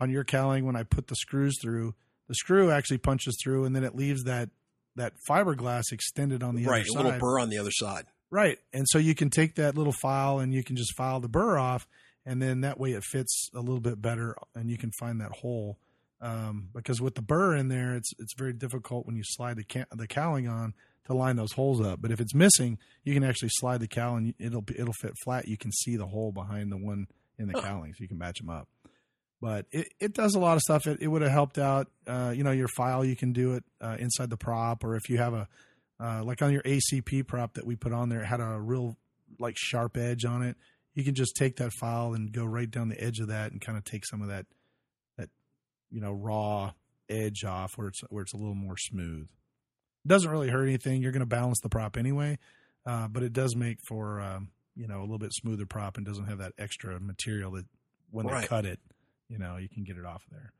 on 0.00 0.10
your 0.10 0.24
cowling, 0.24 0.66
when 0.66 0.76
I 0.76 0.82
put 0.82 1.06
the 1.06 1.16
screws 1.16 1.58
through, 1.62 1.94
the 2.28 2.34
screw 2.34 2.70
actually 2.70 2.98
punches 2.98 3.38
through, 3.42 3.64
and 3.64 3.74
then 3.74 3.84
it 3.84 3.94
leaves 3.94 4.24
that 4.24 4.50
that 4.96 5.14
fiberglass 5.28 5.92
extended 5.92 6.42
on 6.42 6.54
the 6.54 6.64
right, 6.64 6.80
other 6.80 6.82
a 6.82 6.86
side. 6.86 7.04
little 7.04 7.20
burr 7.20 7.38
on 7.38 7.48
the 7.48 7.58
other 7.58 7.72
side. 7.72 8.06
Right. 8.30 8.58
And 8.72 8.86
so 8.88 8.98
you 8.98 9.14
can 9.14 9.30
take 9.30 9.54
that 9.56 9.76
little 9.76 9.92
file 9.92 10.40
and 10.40 10.52
you 10.52 10.64
can 10.64 10.76
just 10.76 10.96
file 10.96 11.20
the 11.20 11.28
burr 11.28 11.58
off, 11.58 11.86
and 12.26 12.42
then 12.42 12.62
that 12.62 12.78
way 12.80 12.92
it 12.92 13.04
fits 13.04 13.48
a 13.54 13.60
little 13.60 13.80
bit 13.80 14.02
better, 14.02 14.36
and 14.54 14.70
you 14.70 14.78
can 14.78 14.90
find 14.98 15.20
that 15.20 15.30
hole. 15.30 15.78
Um, 16.24 16.70
because 16.74 17.02
with 17.02 17.16
the 17.16 17.22
burr 17.22 17.54
in 17.54 17.68
there, 17.68 17.94
it's 17.94 18.10
it's 18.18 18.32
very 18.36 18.54
difficult 18.54 19.04
when 19.06 19.14
you 19.14 19.22
slide 19.24 19.56
the 19.58 19.64
ca- 19.64 19.84
the 19.94 20.06
cowling 20.06 20.48
on 20.48 20.72
to 21.04 21.12
line 21.14 21.36
those 21.36 21.52
holes 21.52 21.80
up. 21.84 22.00
But 22.00 22.10
if 22.10 22.20
it's 22.20 22.34
missing, 22.34 22.78
you 23.02 23.12
can 23.12 23.22
actually 23.22 23.50
slide 23.52 23.80
the 23.80 23.88
cowling; 23.88 24.34
it'll 24.38 24.64
it'll 24.74 24.94
fit 24.94 25.12
flat. 25.22 25.46
You 25.48 25.58
can 25.58 25.70
see 25.70 25.96
the 25.96 26.06
hole 26.06 26.32
behind 26.32 26.72
the 26.72 26.78
one 26.78 27.08
in 27.38 27.48
the 27.48 27.52
Huh. 27.52 27.60
cowling, 27.62 27.92
so 27.92 27.98
you 28.00 28.08
can 28.08 28.16
match 28.16 28.38
them 28.38 28.48
up. 28.48 28.68
But 29.40 29.66
it, 29.70 29.88
it 30.00 30.12
does 30.14 30.34
a 30.34 30.38
lot 30.38 30.56
of 30.56 30.62
stuff. 30.62 30.86
It, 30.86 31.02
it 31.02 31.08
would 31.08 31.20
have 31.20 31.30
helped 31.30 31.58
out. 31.58 31.88
Uh, 32.06 32.32
you 32.34 32.42
know, 32.42 32.52
your 32.52 32.68
file 32.68 33.04
you 33.04 33.16
can 33.16 33.34
do 33.34 33.54
it 33.54 33.64
uh, 33.82 33.96
inside 33.98 34.30
the 34.30 34.38
prop, 34.38 34.82
or 34.82 34.96
if 34.96 35.10
you 35.10 35.18
have 35.18 35.34
a 35.34 35.46
uh, 36.00 36.24
like 36.24 36.40
on 36.40 36.52
your 36.52 36.62
APC 36.62 37.26
prop 37.26 37.52
that 37.54 37.66
we 37.66 37.76
put 37.76 37.92
on 37.92 38.08
there, 38.08 38.22
it 38.22 38.26
had 38.26 38.40
a 38.40 38.58
real 38.58 38.96
like 39.38 39.56
sharp 39.58 39.98
edge 39.98 40.24
on 40.24 40.42
it. 40.42 40.56
You 40.94 41.04
can 41.04 41.14
just 41.14 41.36
take 41.36 41.56
that 41.56 41.72
file 41.72 42.14
and 42.14 42.32
go 42.32 42.44
right 42.46 42.70
down 42.70 42.88
the 42.88 42.98
edge 43.02 43.18
of 43.18 43.28
that 43.28 43.52
and 43.52 43.60
kind 43.60 43.76
of 43.76 43.84
take 43.84 44.06
some 44.06 44.22
of 44.22 44.28
that 44.28 44.46
you 45.94 46.00
know 46.00 46.12
raw 46.12 46.72
edge 47.08 47.44
off 47.44 47.72
where 47.76 47.88
it's 47.88 48.00
where 48.10 48.22
it's 48.22 48.34
a 48.34 48.36
little 48.36 48.54
more 48.54 48.76
smooth. 48.76 49.28
It 50.04 50.08
doesn't 50.08 50.30
really 50.30 50.50
hurt 50.50 50.64
anything. 50.66 51.00
You're 51.00 51.12
going 51.12 51.20
to 51.20 51.26
balance 51.26 51.60
the 51.62 51.68
prop 51.70 51.96
anyway, 51.96 52.38
uh, 52.84 53.08
but 53.08 53.22
it 53.22 53.32
does 53.32 53.54
make 53.56 53.78
for 53.86 54.20
um, 54.20 54.48
you 54.74 54.86
know 54.88 54.98
a 54.98 55.02
little 55.02 55.18
bit 55.18 55.32
smoother 55.32 55.66
prop 55.66 55.96
and 55.96 56.04
doesn't 56.04 56.26
have 56.26 56.38
that 56.38 56.52
extra 56.58 56.98
material 57.00 57.52
that 57.52 57.66
when 58.10 58.26
Right. 58.26 58.42
they 58.42 58.46
cut 58.46 58.66
it, 58.66 58.80
you 59.28 59.38
know, 59.38 59.56
you 59.56 59.68
can 59.68 59.84
get 59.84 59.96
it 59.96 60.04
off 60.04 60.24
there. 60.30 60.52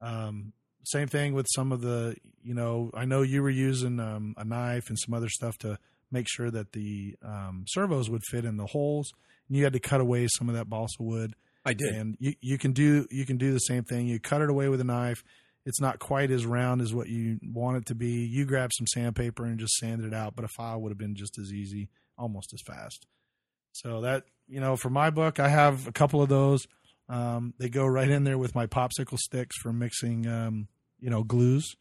Um, 0.00 0.52
same 0.84 1.08
thing 1.08 1.34
with 1.34 1.46
some 1.54 1.72
of 1.72 1.82
the, 1.82 2.16
you 2.42 2.54
know, 2.54 2.90
I 2.94 3.04
know 3.04 3.22
you 3.22 3.42
were 3.42 3.50
using 3.50 4.00
um, 4.00 4.34
a 4.38 4.44
knife 4.44 4.88
and 4.88 4.98
some 4.98 5.12
other 5.14 5.28
stuff 5.28 5.58
to 5.58 5.78
make 6.10 6.26
sure 6.28 6.50
that 6.50 6.72
the 6.72 7.16
um, 7.22 7.64
servos 7.68 8.08
would 8.10 8.22
fit 8.24 8.44
in 8.46 8.56
the 8.56 8.66
holes, 8.66 9.12
and 9.48 9.56
you 9.56 9.64
had 9.64 9.72
to 9.74 9.78
cut 9.80 10.00
away 10.00 10.26
some 10.28 10.48
of 10.48 10.54
that 10.54 10.68
balsa 10.70 11.02
wood. 11.02 11.34
I 11.64 11.74
did. 11.74 11.94
And 11.94 12.16
you, 12.18 12.34
you 12.40 12.58
can 12.58 12.72
do 12.72 13.06
you 13.10 13.26
can 13.26 13.36
do 13.36 13.52
the 13.52 13.58
same 13.58 13.84
thing. 13.84 14.06
You 14.06 14.18
cut 14.18 14.40
it 14.40 14.50
away 14.50 14.68
with 14.68 14.80
a 14.80 14.84
knife. 14.84 15.22
It's 15.66 15.80
not 15.80 15.98
quite 15.98 16.30
as 16.30 16.46
round 16.46 16.80
as 16.80 16.94
what 16.94 17.08
you 17.08 17.38
want 17.42 17.76
it 17.76 17.86
to 17.86 17.94
be. 17.94 18.24
You 18.24 18.46
grab 18.46 18.70
some 18.72 18.86
sandpaper 18.86 19.44
and 19.44 19.58
just 19.58 19.76
sand 19.76 20.02
it 20.02 20.14
out, 20.14 20.34
but 20.34 20.44
a 20.44 20.48
file 20.48 20.80
would 20.80 20.90
have 20.90 20.98
been 20.98 21.14
just 21.14 21.38
as 21.38 21.52
easy, 21.52 21.90
almost 22.16 22.54
as 22.54 22.62
fast. 22.66 23.06
So 23.72 24.00
that 24.00 24.24
you 24.48 24.60
know, 24.60 24.76
for 24.76 24.90
my 24.90 25.10
book, 25.10 25.38
I 25.38 25.48
have 25.48 25.86
a 25.86 25.92
couple 25.92 26.22
of 26.22 26.28
those. 26.28 26.66
Um, 27.08 27.54
they 27.58 27.68
go 27.68 27.86
right 27.86 28.08
in 28.08 28.24
there 28.24 28.38
with 28.38 28.54
my 28.54 28.66
popsicle 28.66 29.18
sticks 29.18 29.56
for 29.58 29.72
mixing, 29.72 30.26
um, 30.26 30.68
you 30.98 31.10
know, 31.10 31.24
glues 31.24 31.74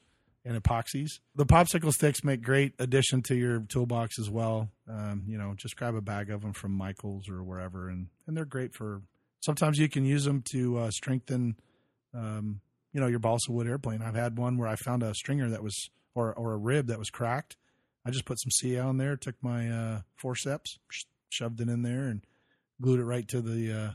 and 0.44 0.62
epoxies. 0.62 1.20
The 1.36 1.46
popsicle 1.46 1.92
sticks 1.92 2.24
make 2.24 2.42
great 2.42 2.74
addition 2.80 3.22
to 3.24 3.36
your 3.36 3.60
toolbox 3.62 4.18
as 4.20 4.30
well. 4.30 4.70
Um, 4.90 5.24
you 5.28 5.38
know, 5.38 5.54
just 5.56 5.76
grab 5.76 5.96
a 5.96 6.02
bag 6.02 6.30
of 6.30 6.42
them 6.42 6.54
from 6.54 6.72
Michaels 6.72 7.30
or 7.30 7.44
wherever, 7.44 7.90
and 7.90 8.08
and 8.28 8.36
they're 8.36 8.46
great 8.46 8.74
for. 8.74 9.02
Sometimes 9.42 9.78
you 9.78 9.90
can 9.90 10.06
use 10.06 10.26
them 10.26 10.44
to 10.52 10.78
uh, 10.80 10.92
strengthen, 10.92 11.56
um, 12.14 12.62
you 12.94 13.00
know, 13.00 13.08
your 13.08 13.20
balsa 13.20 13.52
wood 13.52 13.68
airplane. 13.68 14.02
I've 14.02 14.16
had 14.16 14.38
one 14.38 14.58
where 14.58 14.68
I 14.68 14.76
found 14.76 15.04
a 15.04 15.14
stringer 15.14 15.50
that 15.50 15.64
was 15.64 15.90
or 16.16 16.34
or 16.34 16.54
a 16.54 16.58
rib 16.58 16.88
that 16.88 17.00
was 17.00 17.10
cracked. 17.10 17.56
I 18.06 18.12
just 18.12 18.26
put 18.26 18.40
some 18.40 18.52
CA 18.52 18.80
on 18.80 18.98
there, 18.98 19.16
took 19.16 19.36
my 19.42 19.70
uh, 19.70 20.02
forceps, 20.18 20.78
sh- 20.90 21.04
shoved 21.30 21.62
it 21.62 21.70
in 21.70 21.84
there, 21.84 22.08
and 22.08 22.22
glued 22.82 23.00
it 23.00 23.06
right 23.06 23.28
to 23.28 23.42
the 23.42 23.72
uh, 23.72 23.92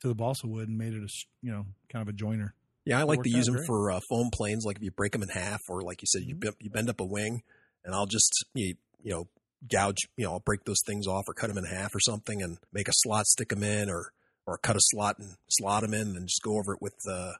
to 0.00 0.08
the 0.08 0.14
balsa 0.14 0.46
wood 0.46 0.68
and 0.68 0.76
made 0.78 0.94
it 0.94 1.02
a 1.02 1.08
you 1.42 1.52
know 1.52 1.66
kind 1.90 2.02
of 2.02 2.08
a 2.08 2.16
joiner. 2.16 2.54
Yeah, 2.84 3.00
I 3.00 3.04
like 3.04 3.22
to 3.22 3.30
use 3.30 3.46
them 3.46 3.54
great. 3.54 3.66
for 3.66 3.90
uh, 3.90 4.00
foam 4.10 4.28
planes. 4.30 4.64
Like 4.66 4.76
if 4.76 4.82
you 4.82 4.90
break 4.90 5.12
them 5.12 5.22
in 5.22 5.28
half, 5.30 5.60
or 5.70 5.80
like 5.82 6.02
you 6.02 6.06
said, 6.06 6.22
you 6.24 6.34
Mhm. 6.34 6.40
bend, 6.40 6.54
you 6.60 6.70
bend 6.70 6.90
up 6.90 7.00
a 7.00 7.04
wing, 7.04 7.42
and 7.84 7.94
I'll 7.94 8.06
just 8.06 8.44
you, 8.54 8.74
you 9.02 9.12
know 9.12 9.28
gouge, 9.66 9.96
you 10.18 10.26
know, 10.26 10.32
I'll 10.32 10.40
break 10.40 10.64
those 10.64 10.82
things 10.86 11.06
off 11.06 11.24
or 11.26 11.32
cut 11.32 11.46
them 11.46 11.56
in 11.56 11.64
half 11.64 11.94
or 11.94 12.00
something, 12.00 12.42
and 12.42 12.58
make 12.72 12.88
a 12.88 12.92
slot, 12.96 13.24
stick 13.26 13.48
them 13.48 13.62
in, 13.62 13.88
or 13.88 14.12
or 14.46 14.58
cut 14.58 14.76
a 14.76 14.80
slot 14.80 15.18
and 15.18 15.36
slot 15.48 15.82
them 15.82 15.94
in, 15.94 16.16
and 16.16 16.26
just 16.26 16.42
go 16.42 16.58
over 16.58 16.74
it 16.74 16.82
with 16.82 16.96
uh, 17.10 17.32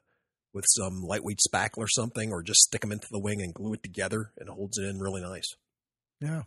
with 0.53 0.65
some 0.69 1.03
lightweight 1.03 1.39
spackle 1.47 1.77
or 1.77 1.87
something, 1.87 2.31
or 2.31 2.41
just 2.41 2.61
stick 2.61 2.81
them 2.81 2.91
into 2.91 3.07
the 3.11 3.19
wing 3.19 3.41
and 3.41 3.53
glue 3.53 3.73
it 3.73 3.83
together, 3.83 4.31
and 4.37 4.49
it 4.49 4.53
holds 4.53 4.77
it 4.77 4.85
in 4.85 4.99
really 4.99 5.21
nice. 5.21 5.55
Yeah. 6.19 6.43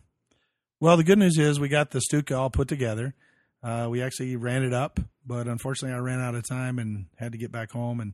Well, 0.79 0.97
the 0.97 1.03
good 1.03 1.19
news 1.19 1.37
is 1.37 1.59
we 1.59 1.67
got 1.67 1.91
the 1.91 2.01
Stuka 2.01 2.35
all 2.35 2.49
put 2.49 2.67
together. 2.67 3.13
Uh, 3.61 3.87
we 3.89 4.01
actually 4.01 4.35
ran 4.37 4.63
it 4.63 4.73
up, 4.73 4.99
but 5.25 5.47
unfortunately, 5.47 5.95
I 5.95 5.99
ran 5.99 6.21
out 6.21 6.35
of 6.35 6.47
time 6.47 6.79
and 6.79 7.07
had 7.17 7.33
to 7.33 7.37
get 7.37 7.51
back 7.51 7.71
home 7.71 7.99
and 7.99 8.13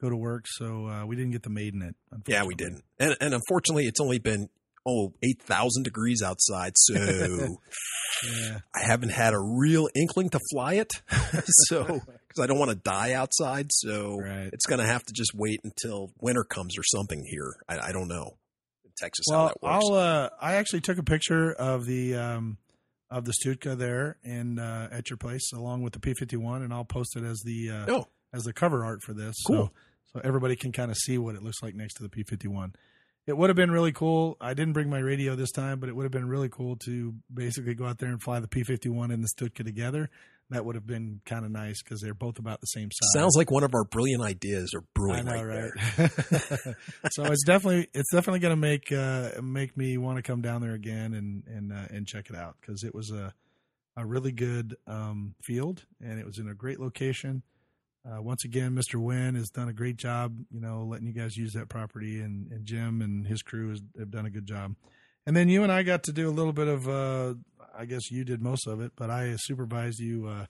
go 0.00 0.08
to 0.08 0.16
work, 0.16 0.46
so 0.48 0.86
uh, 0.86 1.06
we 1.06 1.16
didn't 1.16 1.32
get 1.32 1.42
the 1.42 1.50
maiden 1.50 1.82
it. 1.82 1.94
Yeah, 2.26 2.44
we 2.44 2.54
didn't, 2.54 2.82
and 2.98 3.16
and 3.20 3.34
unfortunately, 3.34 3.84
it's 3.84 4.00
only 4.00 4.18
been 4.18 4.48
oh 4.86 5.12
eight 5.22 5.42
thousand 5.42 5.82
degrees 5.82 6.22
outside, 6.22 6.72
so. 6.76 7.58
Yeah. 8.24 8.60
I 8.74 8.80
haven't 8.86 9.10
had 9.10 9.34
a 9.34 9.38
real 9.38 9.88
inkling 9.94 10.30
to 10.30 10.40
fly 10.50 10.74
it, 10.74 10.90
so 11.68 11.82
because 11.84 12.42
I 12.42 12.46
don't 12.46 12.58
want 12.58 12.70
to 12.70 12.76
die 12.76 13.12
outside. 13.12 13.66
So 13.70 14.18
Right. 14.18 14.48
it's 14.54 14.64
going 14.64 14.80
to 14.80 14.86
have 14.86 15.02
to 15.04 15.12
just 15.12 15.32
wait 15.34 15.60
until 15.64 16.12
winter 16.18 16.42
comes 16.42 16.78
or 16.78 16.82
something 16.82 17.22
here. 17.28 17.56
I, 17.68 17.88
I 17.88 17.92
don't 17.92 18.08
know. 18.08 18.38
Texas 18.96 19.26
Well. 19.28 19.52
I'll. 19.62 19.92
Uh, 19.92 20.30
I 20.40 20.54
actually 20.54 20.80
took 20.80 20.96
a 20.96 21.02
picture 21.02 21.52
of 21.52 21.84
the 21.84 22.14
um, 22.14 22.56
of 23.10 23.26
the 23.26 23.34
Stuka 23.34 23.76
there 23.76 24.16
and 24.24 24.58
uh, 24.58 24.88
at 24.90 25.10
your 25.10 25.18
place, 25.18 25.52
along 25.52 25.82
with 25.82 25.92
the 25.92 25.98
P51, 26.00 26.64
and 26.64 26.72
I'll 26.72 26.86
post 26.86 27.16
it 27.16 27.22
as 27.24 27.42
the 27.44 27.70
uh, 27.70 27.86
oh, 27.92 28.06
as 28.32 28.44
the 28.44 28.54
cover 28.54 28.82
art 28.82 29.02
for 29.02 29.12
this. 29.12 29.34
Cool. 29.46 29.66
So, 29.66 29.72
so 30.14 30.20
everybody 30.24 30.56
can 30.56 30.72
kind 30.72 30.90
of 30.90 30.96
see 30.96 31.18
what 31.18 31.34
it 31.34 31.42
looks 31.42 31.62
like 31.62 31.74
next 31.74 31.94
to 31.94 32.02
the 32.02 32.08
P51. 32.08 32.74
It 33.26 33.36
would 33.36 33.50
have 33.50 33.56
been 33.56 33.72
really 33.72 33.92
cool. 33.92 34.36
I 34.40 34.54
didn't 34.54 34.72
bring 34.72 34.88
my 34.88 35.00
radio 35.00 35.34
this 35.34 35.50
time, 35.50 35.80
but 35.80 35.88
it 35.88 35.96
would 35.96 36.04
have 36.04 36.12
been 36.12 36.28
really 36.28 36.48
cool 36.48 36.76
to 36.86 37.14
basically 37.32 37.74
go 37.74 37.84
out 37.84 37.98
there 37.98 38.08
and 38.08 38.22
fly 38.22 38.38
the 38.38 38.46
P51 38.46 39.12
and 39.12 39.22
the 39.22 39.28
Stuka 39.28 39.64
together. 39.64 40.10
That 40.50 40.64
would 40.64 40.76
have 40.76 40.86
been 40.86 41.20
kind 41.26 41.44
of 41.44 41.50
nice 41.50 41.82
because 41.82 42.00
they're 42.00 42.14
both 42.14 42.38
about 42.38 42.60
the 42.60 42.68
same 42.68 42.88
size. 42.92 43.20
sounds 43.20 43.34
like 43.36 43.50
one 43.50 43.64
of 43.64 43.74
our 43.74 43.82
brilliant 43.82 44.22
ideas 44.22 44.72
are 44.76 44.84
brewing 44.94 45.24
know, 45.24 45.42
right, 45.42 45.70
right? 45.72 45.72
there. 45.96 46.76
so 47.10 47.24
it's 47.24 47.44
definitely 47.44 47.88
it's 47.92 48.12
definitely 48.12 48.38
going 48.38 48.52
to 48.52 48.56
make 48.56 48.92
uh, 48.92 49.42
make 49.42 49.76
me 49.76 49.98
want 49.98 50.18
to 50.18 50.22
come 50.22 50.42
down 50.42 50.60
there 50.60 50.74
again 50.74 51.14
and 51.14 51.42
and 51.48 51.72
uh, 51.72 51.86
and 51.90 52.06
check 52.06 52.30
it 52.30 52.36
out 52.36 52.54
because 52.60 52.84
it 52.84 52.94
was 52.94 53.10
a 53.10 53.34
a 53.96 54.06
really 54.06 54.30
good 54.30 54.76
um, 54.86 55.34
field 55.42 55.84
and 56.00 56.20
it 56.20 56.26
was 56.26 56.38
in 56.38 56.48
a 56.48 56.54
great 56.54 56.78
location. 56.78 57.42
Uh, 58.06 58.22
once 58.22 58.44
again, 58.44 58.72
Mr. 58.72 59.02
Wynn 59.02 59.34
has 59.34 59.50
done 59.50 59.68
a 59.68 59.72
great 59.72 59.96
job, 59.96 60.36
you 60.50 60.60
know, 60.60 60.84
letting 60.84 61.06
you 61.06 61.12
guys 61.12 61.36
use 61.36 61.54
that 61.54 61.68
property, 61.68 62.20
and, 62.20 62.52
and 62.52 62.64
Jim 62.64 63.02
and 63.02 63.26
his 63.26 63.42
crew 63.42 63.70
has, 63.70 63.82
have 63.98 64.10
done 64.10 64.26
a 64.26 64.30
good 64.30 64.46
job. 64.46 64.76
And 65.26 65.36
then 65.36 65.48
you 65.48 65.64
and 65.64 65.72
I 65.72 65.82
got 65.82 66.04
to 66.04 66.12
do 66.12 66.28
a 66.28 66.30
little 66.30 66.52
bit 66.52 66.68
of, 66.68 66.88
uh, 66.88 67.34
I 67.76 67.84
guess 67.84 68.10
you 68.12 68.24
did 68.24 68.40
most 68.40 68.68
of 68.68 68.80
it, 68.80 68.92
but 68.94 69.10
I 69.10 69.34
supervised 69.36 69.98
you 69.98 70.28
uh, 70.28 70.46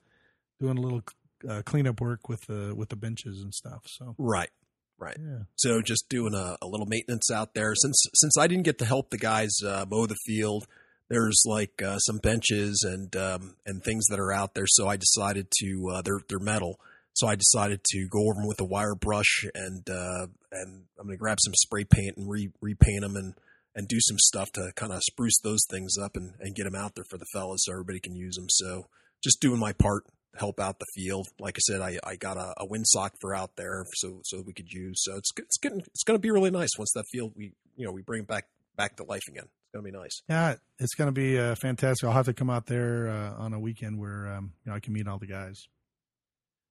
doing 0.60 0.76
a 0.76 0.80
little 0.80 1.02
uh, 1.48 1.62
cleanup 1.64 2.00
work 2.00 2.28
with 2.28 2.42
the 2.46 2.74
with 2.74 2.90
the 2.90 2.96
benches 2.96 3.40
and 3.42 3.54
stuff. 3.54 3.84
So 3.86 4.14
Right, 4.18 4.50
right. 4.98 5.16
yeah, 5.18 5.44
So 5.56 5.80
just 5.80 6.08
doing 6.10 6.34
a, 6.34 6.58
a 6.60 6.66
little 6.66 6.86
maintenance 6.86 7.30
out 7.30 7.54
there. 7.54 7.74
Since 7.74 8.04
since 8.14 8.36
I 8.38 8.46
didn't 8.46 8.64
get 8.64 8.78
to 8.78 8.84
help 8.84 9.10
the 9.10 9.18
guys 9.18 9.56
uh, 9.66 9.86
mow 9.88 10.06
the 10.06 10.16
field, 10.26 10.66
there's 11.08 11.42
like 11.46 11.80
uh, 11.82 11.98
some 12.00 12.18
benches 12.18 12.84
and 12.86 13.14
um, 13.16 13.56
and 13.64 13.82
things 13.82 14.06
that 14.08 14.20
are 14.20 14.32
out 14.32 14.54
there. 14.54 14.66
So 14.66 14.88
I 14.88 14.96
decided 14.96 15.48
to 15.60 15.90
uh, 15.94 16.02
they're 16.02 16.20
they're 16.28 16.38
metal. 16.38 16.78
So 17.16 17.26
I 17.26 17.34
decided 17.34 17.80
to 17.92 18.08
go 18.10 18.20
over 18.28 18.34
them 18.34 18.46
with 18.46 18.60
a 18.60 18.64
wire 18.64 18.94
brush 18.94 19.46
and 19.54 19.88
uh, 19.88 20.26
and 20.52 20.84
I'm 20.98 21.06
gonna 21.06 21.16
grab 21.16 21.38
some 21.40 21.54
spray 21.54 21.84
paint 21.84 22.16
and 22.16 22.28
re- 22.28 22.52
repaint 22.60 23.00
them 23.00 23.16
and 23.16 23.34
and 23.74 23.88
do 23.88 23.98
some 24.00 24.18
stuff 24.18 24.52
to 24.52 24.72
kind 24.74 24.92
of 24.92 25.02
spruce 25.02 25.38
those 25.42 25.60
things 25.70 25.96
up 26.02 26.16
and, 26.16 26.34
and 26.40 26.54
get 26.54 26.64
them 26.64 26.74
out 26.74 26.94
there 26.94 27.04
for 27.08 27.18
the 27.18 27.26
fellas 27.32 27.62
so 27.64 27.72
everybody 27.72 28.00
can 28.00 28.16
use 28.16 28.34
them. 28.36 28.46
So 28.48 28.88
just 29.22 29.40
doing 29.40 29.58
my 29.58 29.72
part 29.72 30.04
to 30.32 30.38
help 30.38 30.60
out 30.60 30.78
the 30.78 30.86
field. 30.94 31.28
Like 31.38 31.56
I 31.56 31.60
said, 31.60 31.80
I, 31.80 31.98
I 32.04 32.16
got 32.16 32.36
a, 32.36 32.54
a 32.58 32.66
windsock 32.66 33.12
for 33.20 33.34
out 33.34 33.56
there 33.56 33.84
so 33.94 34.20
so 34.24 34.42
we 34.46 34.52
could 34.52 34.70
use. 34.70 35.02
So 35.02 35.16
it's 35.16 35.30
it's 35.38 35.58
getting 35.58 35.80
it's 35.80 36.04
going 36.04 36.18
to 36.18 36.22
be 36.22 36.30
really 36.30 36.50
nice 36.50 36.70
once 36.78 36.92
that 36.94 37.04
field 37.10 37.32
we 37.34 37.52
you 37.76 37.86
know 37.86 37.92
we 37.92 38.02
bring 38.02 38.22
it 38.22 38.28
back 38.28 38.46
back 38.76 38.96
to 38.96 39.04
life 39.04 39.24
again. 39.28 39.44
It's 39.44 39.72
going 39.72 39.84
to 39.84 39.90
be 39.90 39.98
nice. 39.98 40.22
Yeah, 40.28 40.56
it's 40.78 40.94
going 40.94 41.08
to 41.08 41.12
be 41.12 41.38
uh, 41.38 41.54
fantastic. 41.54 42.06
I'll 42.06 42.14
have 42.14 42.26
to 42.26 42.34
come 42.34 42.50
out 42.50 42.66
there 42.66 43.08
uh, 43.08 43.42
on 43.42 43.54
a 43.54 43.60
weekend 43.60 43.98
where 43.98 44.34
um, 44.34 44.52
you 44.64 44.70
know 44.70 44.76
I 44.76 44.80
can 44.80 44.92
meet 44.92 45.08
all 45.08 45.18
the 45.18 45.26
guys. 45.26 45.66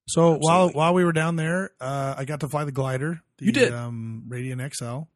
So 0.07 0.37
while 0.39 0.65
Absolutely. 0.65 0.77
while 0.77 0.93
we 0.93 1.03
were 1.03 1.13
down 1.13 1.35
there, 1.35 1.71
uh, 1.81 2.15
I 2.17 2.25
got 2.25 2.41
to 2.41 2.47
fly 2.49 2.63
the 2.63 2.71
glider. 2.71 3.21
The, 3.37 3.45
You 3.45 3.51
did. 3.51 3.73
um, 3.73 4.25
Radian 4.29 4.61
XL, 4.73 5.07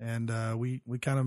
and 0.00 0.30
uh, 0.30 0.54
we 0.58 0.82
we 0.86 0.98
kind 0.98 1.18
of 1.18 1.26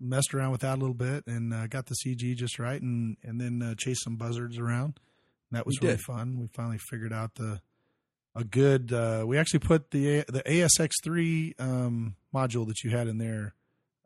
messed 0.00 0.32
around 0.32 0.52
with 0.52 0.60
that 0.60 0.78
a 0.78 0.80
little 0.80 0.94
bit 0.94 1.26
and 1.26 1.52
uh, 1.52 1.66
got 1.66 1.86
the 1.86 1.96
CG 2.04 2.36
just 2.36 2.58
right, 2.58 2.80
and 2.80 3.16
and 3.24 3.40
then 3.40 3.60
uh, 3.62 3.74
chased 3.76 4.04
some 4.04 4.16
buzzards 4.16 4.56
around. 4.58 5.00
And 5.50 5.56
that 5.58 5.66
was 5.66 5.76
You 5.76 5.88
really 5.88 5.96
did. 5.96 6.04
fun. 6.04 6.38
We 6.38 6.46
finally 6.54 6.78
figured 6.78 7.12
out 7.12 7.34
the 7.34 7.60
a 8.36 8.44
good. 8.44 8.92
Uh, 8.92 9.24
we 9.26 9.36
actually 9.36 9.60
put 9.60 9.90
the 9.90 10.24
the 10.28 10.42
AS3X 10.44 11.54
um, 11.60 12.14
module 12.34 12.66
that 12.68 12.84
you 12.84 12.90
had 12.90 13.08
in 13.08 13.18
there. 13.18 13.54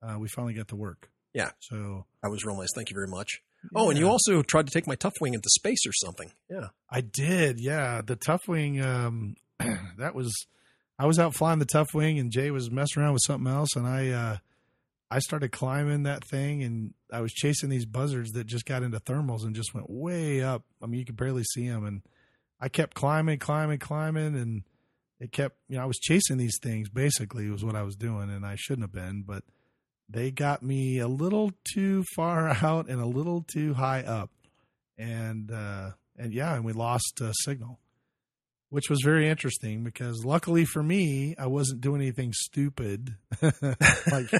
Uh, 0.03 0.19
we 0.19 0.29
finally 0.29 0.55
got 0.55 0.69
to 0.69 0.77
work. 0.77 1.11
Yeah. 1.35 1.51
So 1.61 2.07
That 2.23 2.31
was 2.31 2.45
real 2.45 2.57
nice. 2.57 2.69
Thank 2.75 2.89
you 2.91 2.95
very 2.95 3.09
much. 3.09 3.43
Oh, 3.75 3.91
and 3.91 3.99
you 3.99 4.09
also 4.09 4.43
tried 4.43 4.67
to 4.67 4.73
take 4.73 4.87
my 4.87 4.95
tough 4.95 5.15
wing 5.21 5.35
into 5.35 5.49
space 5.49 5.87
or 5.87 5.93
something. 5.93 6.33
Yeah. 6.51 6.69
I 6.91 7.01
did, 7.01 7.61
yeah. 7.61 8.03
The 8.05 8.17
tough 8.17 8.49
wing, 8.49 8.81
um, 8.81 9.37
that 9.99 10.15
was, 10.15 10.33
I 10.99 11.07
was 11.07 11.19
out 11.19 11.35
flying 11.35 11.59
the 11.59 11.65
tough 11.65 11.95
wing, 11.95 12.19
and 12.19 12.31
Jay 12.31 12.51
was 12.51 12.71
messing 12.71 13.03
around 13.03 13.13
with 13.13 13.23
something 13.25 13.51
else, 13.51 13.77
and 13.77 13.87
I, 13.87 14.11
uh, 14.11 14.37
I 15.11 15.19
started 15.21 15.53
climbing 15.53 16.05
that 16.05 16.25
thing, 16.25 16.63
and 16.63 16.95
I 17.13 17.21
was 17.21 17.33
chasing 17.33 17.69
these 17.69 17.87
buzzards 17.87 18.33
that 18.33 18.47
just 18.47 18.65
got 18.65 18.83
into 18.83 18.99
thermals 18.99 19.45
and 19.45 19.55
just 19.55 19.75
went 19.75 19.91
way 19.91 20.43
up. 20.43 20.65
I 20.83 20.87
mean, 20.87 20.99
you 20.99 21.05
could 21.05 21.17
barely 21.17 21.45
see 21.45 21.69
them, 21.69 21.85
and 21.85 22.03
I 22.61 22.69
kept 22.69 22.95
climbing, 22.95 23.39
climbing, 23.39 23.79
climbing, 23.79 24.35
and 24.37 24.63
it 25.21 25.31
kept, 25.31 25.57
you 25.69 25.77
know, 25.77 25.83
I 25.83 25.87
was 25.87 25.99
chasing 25.99 26.37
these 26.37 26.59
things. 26.61 26.89
Basically, 26.89 27.49
was 27.49 27.65
what 27.65 27.77
I 27.77 27.83
was 27.83 27.95
doing, 27.95 28.31
and 28.31 28.45
I 28.45 28.57
shouldn't 28.57 28.85
have 28.85 28.93
been, 28.93 29.23
but 29.23 29.45
they 30.09 30.31
got 30.31 30.63
me 30.63 30.99
a 30.99 31.09
little 31.09 31.53
too 31.75 32.05
far 32.15 32.49
out 32.63 32.89
and 32.89 33.01
a 33.01 33.07
little 33.07 33.43
too 33.43 33.75
high 33.75 34.03
up, 34.03 34.31
and. 34.97 35.51
uh 35.51 35.91
and 36.17 36.33
yeah, 36.33 36.55
and 36.55 36.65
we 36.65 36.73
lost 36.73 37.21
uh, 37.21 37.33
signal, 37.33 37.79
which 38.71 38.89
was 38.89 39.01
very 39.03 39.29
interesting 39.29 39.83
because 39.83 40.25
luckily 40.25 40.65
for 40.65 40.83
me, 40.83 41.35
I 41.39 41.47
wasn't 41.47 41.81
doing 41.81 42.01
anything 42.01 42.33
stupid, 42.33 43.17
like 43.43 44.31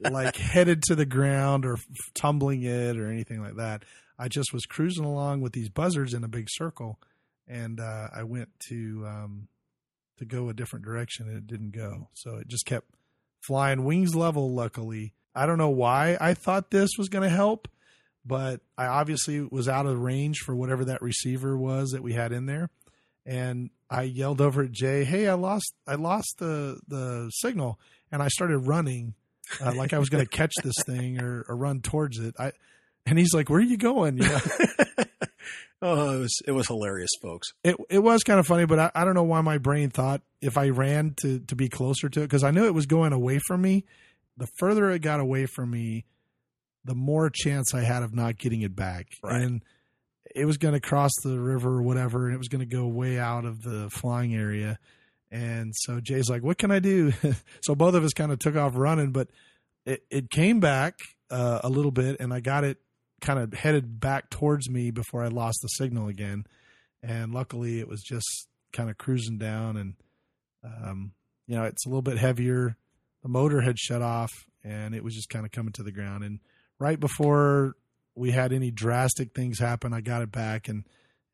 like 0.00 0.36
headed 0.36 0.82
to 0.84 0.94
the 0.94 1.06
ground 1.06 1.64
or 1.64 1.76
tumbling 2.14 2.62
it 2.62 2.96
or 2.96 3.08
anything 3.08 3.42
like 3.42 3.56
that. 3.56 3.84
I 4.18 4.28
just 4.28 4.52
was 4.52 4.66
cruising 4.66 5.04
along 5.04 5.40
with 5.40 5.52
these 5.52 5.68
buzzards 5.68 6.14
in 6.14 6.24
a 6.24 6.28
big 6.28 6.48
circle, 6.50 6.98
and 7.46 7.80
uh, 7.80 8.08
I 8.14 8.22
went 8.24 8.48
to 8.68 9.04
um, 9.06 9.48
to 10.18 10.24
go 10.24 10.48
a 10.48 10.54
different 10.54 10.84
direction, 10.84 11.28
and 11.28 11.36
it 11.36 11.46
didn't 11.46 11.72
go. 11.72 12.08
So 12.14 12.36
it 12.36 12.48
just 12.48 12.66
kept 12.66 12.88
flying 13.46 13.84
wings 13.84 14.14
level. 14.14 14.52
Luckily, 14.52 15.12
I 15.34 15.46
don't 15.46 15.58
know 15.58 15.70
why 15.70 16.16
I 16.20 16.34
thought 16.34 16.70
this 16.70 16.90
was 16.98 17.08
going 17.08 17.28
to 17.28 17.34
help 17.34 17.68
but 18.24 18.60
I 18.78 18.86
obviously 18.86 19.40
was 19.40 19.68
out 19.68 19.86
of 19.86 19.98
range 19.98 20.38
for 20.38 20.54
whatever 20.54 20.84
that 20.86 21.02
receiver 21.02 21.56
was 21.56 21.90
that 21.90 22.02
we 22.02 22.12
had 22.12 22.32
in 22.32 22.46
there. 22.46 22.70
And 23.26 23.70
I 23.90 24.02
yelled 24.02 24.40
over 24.40 24.62
at 24.62 24.72
Jay, 24.72 25.04
"Hey, 25.04 25.28
I 25.28 25.34
lost 25.34 25.74
I 25.86 25.94
lost 25.94 26.36
the 26.38 26.80
the 26.88 27.30
signal." 27.30 27.78
And 28.10 28.22
I 28.22 28.28
started 28.28 28.58
running 28.58 29.14
uh, 29.64 29.74
like 29.74 29.92
I 29.92 29.98
was 29.98 30.08
going 30.08 30.24
to 30.28 30.30
catch 30.30 30.52
this 30.62 30.74
thing 30.84 31.20
or, 31.20 31.44
or 31.48 31.56
run 31.56 31.80
towards 31.80 32.18
it. 32.18 32.34
I 32.38 32.52
and 33.06 33.18
he's 33.18 33.34
like, 33.34 33.48
"Where 33.48 33.60
are 33.60 33.62
you 33.62 33.76
going?" 33.76 34.18
You 34.18 34.24
know, 34.24 34.40
oh, 35.82 36.16
it 36.16 36.20
was 36.20 36.42
it 36.46 36.52
was 36.52 36.66
hilarious, 36.66 37.10
folks. 37.20 37.48
it 37.64 37.76
it 37.90 37.98
was 38.00 38.22
kind 38.22 38.40
of 38.40 38.46
funny, 38.46 38.66
but 38.66 38.78
I, 38.78 38.90
I 38.94 39.04
don't 39.04 39.14
know 39.14 39.22
why 39.22 39.40
my 39.40 39.58
brain 39.58 39.90
thought 39.90 40.22
if 40.40 40.56
I 40.56 40.68
ran 40.68 41.14
to 41.22 41.40
to 41.40 41.56
be 41.56 41.68
closer 41.68 42.08
to 42.08 42.20
it 42.20 42.24
because 42.24 42.44
I 42.44 42.50
knew 42.50 42.66
it 42.66 42.74
was 42.74 42.86
going 42.86 43.12
away 43.12 43.38
from 43.46 43.62
me. 43.62 43.84
The 44.36 44.48
further 44.58 44.90
it 44.90 45.00
got 45.00 45.20
away 45.20 45.46
from 45.46 45.70
me, 45.70 46.06
the 46.84 46.94
more 46.94 47.30
chance 47.30 47.74
I 47.74 47.82
had 47.82 48.02
of 48.02 48.14
not 48.14 48.38
getting 48.38 48.62
it 48.62 48.74
back. 48.74 49.08
Right. 49.22 49.42
And 49.42 49.62
it 50.34 50.46
was 50.46 50.56
going 50.56 50.74
to 50.74 50.80
cross 50.80 51.10
the 51.22 51.38
river 51.38 51.76
or 51.76 51.82
whatever, 51.82 52.26
and 52.26 52.34
it 52.34 52.38
was 52.38 52.48
going 52.48 52.66
to 52.66 52.76
go 52.76 52.86
way 52.86 53.18
out 53.18 53.44
of 53.44 53.62
the 53.62 53.90
flying 53.90 54.34
area. 54.34 54.78
And 55.30 55.72
so 55.74 56.00
Jay's 56.00 56.28
like, 56.28 56.42
"What 56.42 56.58
can 56.58 56.70
I 56.70 56.78
do?" 56.78 57.12
so 57.62 57.74
both 57.74 57.94
of 57.94 58.04
us 58.04 58.12
kind 58.12 58.32
of 58.32 58.38
took 58.38 58.56
off 58.56 58.72
running, 58.76 59.12
but 59.12 59.28
it 59.84 60.04
it 60.10 60.30
came 60.30 60.60
back 60.60 60.98
uh, 61.30 61.60
a 61.64 61.68
little 61.68 61.90
bit, 61.90 62.20
and 62.20 62.32
I 62.32 62.40
got 62.40 62.64
it 62.64 62.78
kind 63.22 63.38
of 63.38 63.54
headed 63.54 64.00
back 64.00 64.28
towards 64.28 64.68
me 64.68 64.90
before 64.90 65.24
I 65.24 65.28
lost 65.28 65.60
the 65.62 65.68
signal 65.68 66.08
again. 66.08 66.44
And 67.02 67.32
luckily, 67.32 67.80
it 67.80 67.88
was 67.88 68.02
just 68.02 68.48
kind 68.72 68.90
of 68.90 68.98
cruising 68.98 69.38
down, 69.38 69.76
and 69.76 69.94
um, 70.64 71.12
you 71.46 71.56
know, 71.56 71.64
it's 71.64 71.86
a 71.86 71.88
little 71.88 72.02
bit 72.02 72.18
heavier. 72.18 72.76
The 73.22 73.28
motor 73.28 73.60
had 73.60 73.78
shut 73.78 74.02
off, 74.02 74.30
and 74.62 74.94
it 74.94 75.02
was 75.02 75.14
just 75.14 75.28
kind 75.28 75.44
of 75.46 75.52
coming 75.52 75.72
to 75.72 75.82
the 75.82 75.92
ground. 75.92 76.22
And 76.22 76.40
right 76.78 77.00
before 77.00 77.76
we 78.14 78.30
had 78.30 78.52
any 78.52 78.70
drastic 78.70 79.34
things 79.34 79.58
happen, 79.58 79.92
I 79.92 80.00
got 80.00 80.22
it 80.22 80.30
back, 80.30 80.68
and 80.68 80.84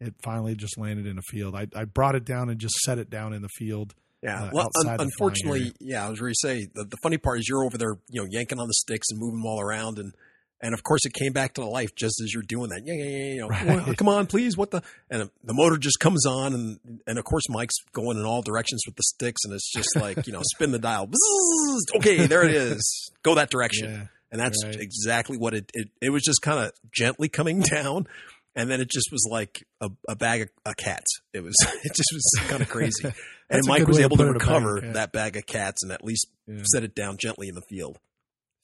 it 0.00 0.14
finally 0.22 0.54
just 0.54 0.78
landed 0.78 1.06
in 1.06 1.18
a 1.18 1.22
field. 1.22 1.54
I, 1.54 1.66
I 1.74 1.84
brought 1.84 2.14
it 2.14 2.24
down 2.24 2.48
and 2.48 2.58
just 2.58 2.76
set 2.84 2.98
it 2.98 3.10
down 3.10 3.32
in 3.32 3.42
the 3.42 3.48
field. 3.48 3.94
Yeah. 4.22 4.44
Uh, 4.44 4.50
well, 4.52 4.68
un- 4.86 4.96
unfortunately, 5.00 5.72
yeah, 5.80 6.06
I 6.06 6.08
was 6.08 6.20
ready 6.20 6.34
to 6.34 6.48
say 6.48 6.66
the, 6.72 6.84
the 6.84 6.96
funny 7.02 7.18
part 7.18 7.40
is 7.40 7.48
you're 7.48 7.64
over 7.64 7.78
there, 7.78 7.98
you 8.08 8.22
know, 8.22 8.28
yanking 8.30 8.58
on 8.58 8.66
the 8.66 8.74
sticks 8.74 9.08
and 9.10 9.18
moving 9.18 9.40
them 9.40 9.46
all 9.46 9.60
around, 9.60 9.98
and 9.98 10.12
and 10.60 10.74
of 10.74 10.82
course 10.82 11.04
it 11.04 11.12
came 11.12 11.32
back 11.32 11.54
to 11.54 11.64
life 11.64 11.94
just 11.94 12.20
as 12.22 12.32
you're 12.34 12.42
doing 12.42 12.70
that. 12.70 12.82
Yeah, 12.84 12.94
yeah, 12.94 13.04
yeah. 13.04 13.32
You 13.34 13.40
know, 13.42 13.48
Right. 13.48 13.66
"Well, 13.86 13.94
come 13.94 14.08
on, 14.08 14.26
please. 14.26 14.56
What 14.56 14.70
the? 14.70 14.82
And 15.10 15.30
the 15.44 15.54
motor 15.54 15.76
just 15.78 16.00
comes 16.00 16.26
on, 16.26 16.54
and 16.54 17.00
and 17.06 17.18
of 17.18 17.24
course 17.24 17.44
Mike's 17.48 17.76
going 17.92 18.18
in 18.18 18.24
all 18.24 18.42
directions 18.42 18.82
with 18.86 18.96
the 18.96 19.02
sticks, 19.02 19.42
and 19.44 19.52
it's 19.54 19.70
just 19.72 19.94
like 19.96 20.26
you 20.26 20.32
know, 20.32 20.42
spin 20.54 20.72
the 20.72 20.78
dial. 20.78 21.06
Bzzz. 21.06 21.96
Okay, 21.96 22.26
there 22.26 22.44
it 22.44 22.54
is. 22.54 23.10
Go 23.22 23.34
that 23.36 23.50
direction. 23.50 23.90
Yeah. 23.92 24.06
And 24.30 24.40
that's 24.40 24.62
Right. 24.62 24.76
exactly 24.78 25.38
what 25.38 25.54
it, 25.54 25.70
it, 25.72 25.88
it 26.02 26.10
was 26.10 26.22
just 26.22 26.42
kind 26.42 26.58
of 26.62 26.72
gently 26.92 27.30
coming 27.30 27.60
down. 27.70 28.06
And 28.54 28.68
then 28.68 28.80
it 28.80 28.90
just 28.90 29.08
was 29.12 29.26
like 29.30 29.64
a, 29.80 29.88
a 30.08 30.16
bag 30.16 30.42
of 30.42 30.48
a 30.66 30.74
cats. 30.74 31.20
It 31.32 31.42
was, 31.44 31.54
it 31.84 31.92
just 31.94 32.10
was 32.12 32.48
kind 32.48 32.60
of 32.60 32.68
crazy. 32.68 33.10
and 33.48 33.62
Mike 33.66 33.86
was 33.86 33.98
able 34.00 34.16
to 34.18 34.24
a 34.24 34.26
bag 34.26 34.34
recover 34.34 34.80
that 34.94 35.12
bag 35.12 35.36
of 35.36 35.46
cats 35.46 35.82
and 35.82 35.92
at 35.92 36.04
least 36.04 36.26
Yeah. 36.46 36.62
set 36.64 36.82
it 36.84 36.94
down 36.94 37.16
gently 37.18 37.48
in 37.48 37.54
the 37.54 37.62
field. 37.62 37.98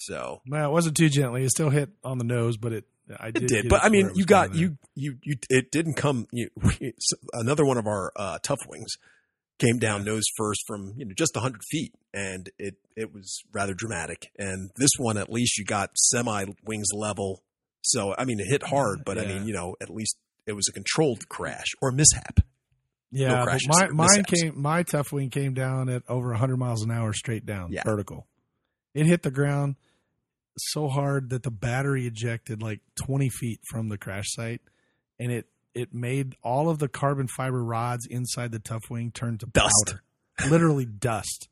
So 0.07 0.43
Well, 0.49 0.69
it 0.69 0.73
wasn't 0.73 0.97
too 0.97 1.09
gently. 1.09 1.45
It 1.45 1.51
still 1.51 1.71
hit 1.71 1.91
on 2.03 2.19
the 2.19 2.25
nose, 2.25 2.57
but 2.57 2.73
it 2.73 2.85
I 3.21 3.31
did. 3.31 3.45
it 3.45 3.49
did, 3.49 3.69
but 3.69 3.85
I 3.85 3.89
mean, 3.91 4.11
you 4.15 4.25
got 4.25 4.55
you 4.55 4.79
you 4.95 5.19
you. 5.23 5.37
It 5.51 5.71
didn't 5.71 5.95
come. 5.95 6.27
You, 6.33 6.49
another 7.33 7.65
one 7.65 7.77
of 7.77 7.87
our 7.87 8.13
uh, 8.17 8.39
tough 8.43 8.61
wings 8.69 8.95
came 9.59 9.79
down 9.79 10.05
nose 10.05 10.25
first 10.37 10.63
from 10.67 10.95
you 10.97 11.05
know 11.05 11.13
just 11.17 11.37
hundred 11.37 11.63
feet, 11.71 11.95
and 12.13 12.49
it 12.59 12.77
it 12.97 13.13
was 13.13 13.43
rather 13.53 13.75
dramatic. 13.75 14.31
And 14.39 14.71
this 14.77 14.91
one, 14.99 15.19
at 15.19 15.31
least, 15.31 15.59
you 15.59 15.65
got 15.65 15.91
semi 15.97 16.47
wings 16.65 16.89
level. 16.95 17.43
So 17.83 18.15
I 18.17 18.25
mean, 18.25 18.41
it 18.41 18.47
hit 18.47 18.63
hard, 18.63 19.05
but 19.05 19.19
I 19.19 19.27
mean, 19.27 19.47
you 19.47 19.53
know, 19.53 19.77
at 19.83 19.91
least 19.91 20.17
it 20.47 20.53
was 20.53 20.67
a 20.69 20.73
controlled 20.73 21.29
crash 21.29 21.75
or 21.83 21.91
mishap. 21.93 22.41
Yeah, 23.11 23.29
but 23.37 23.45
crashes, 23.45 23.69
my, 23.69 23.89
mine 23.89 24.25
came. 24.25 24.61
My 24.61 24.83
tough 24.83 25.13
wing 25.13 25.31
came 25.31 25.53
down 25.55 25.89
at 25.89 26.03
over 26.09 26.31
100 26.31 26.57
miles 26.57 26.83
an 26.83 26.91
hour 26.91 27.13
straight 27.13 27.45
down, 27.47 27.71
Yeah. 27.71 27.83
vertical. 27.85 28.27
It 28.95 29.07
hit 29.07 29.23
the 29.23 29.31
ground 29.31 29.77
so 30.57 30.89
hard 30.89 31.31
that 31.31 31.43
the 31.43 31.51
battery 31.51 32.07
ejected 32.07 32.63
like 32.63 32.81
20 32.97 33.29
feet 33.29 33.61
from 33.71 33.89
the 33.89 33.99
crash 33.99 34.27
site, 34.29 34.61
and 35.19 35.33
it 35.33 35.47
it 35.75 35.93
made 35.93 36.37
all 36.43 36.69
of 36.71 36.79
the 36.79 36.89
carbon 36.89 37.27
fiber 37.27 37.63
rods 37.63 38.07
inside 38.09 38.53
the 38.53 38.61
tough 38.61 38.83
wing 38.91 39.11
turn 39.11 39.39
to 39.39 39.47
Dust. 39.47 39.73
powder, 39.87 40.03
literally 40.49 40.85
dust. 40.85 41.49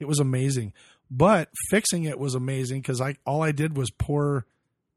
It 0.00 0.06
was 0.06 0.18
amazing, 0.18 0.72
but 1.10 1.48
fixing 1.70 2.04
it 2.04 2.18
was 2.18 2.34
amazing 2.34 2.80
because 2.80 3.00
I 3.00 3.16
all 3.26 3.42
I 3.42 3.52
did 3.52 3.76
was 3.76 3.90
pour 3.90 4.46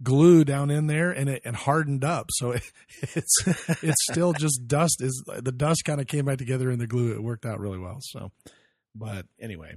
glue 0.01 0.45
down 0.45 0.72
in 0.72 0.88
there 0.88 1.12
and 1.12 1.30
it 1.30 1.41
and 1.43 1.55
hardened 1.55 2.03
up. 2.03 2.28
So 2.32 2.51
it, 2.51 2.64
it's 3.01 3.47
it's 3.84 4.05
still 4.12 4.34
just 4.34 4.68
dust 4.68 5.01
is 5.01 5.24
the 5.28 5.51
dust 5.51 5.84
kind 5.86 5.99
of 5.99 6.07
came 6.07 6.26
back 6.26 6.38
together 6.38 6.72
in 6.72 6.80
the 6.80 6.88
glue 6.88 7.14
it 7.14 7.24
worked 7.24 7.45
out 7.45 7.60
really 7.60 7.80
well 7.80 7.99
so. 8.01 8.32
But 8.95 9.26
anyway 9.39 9.76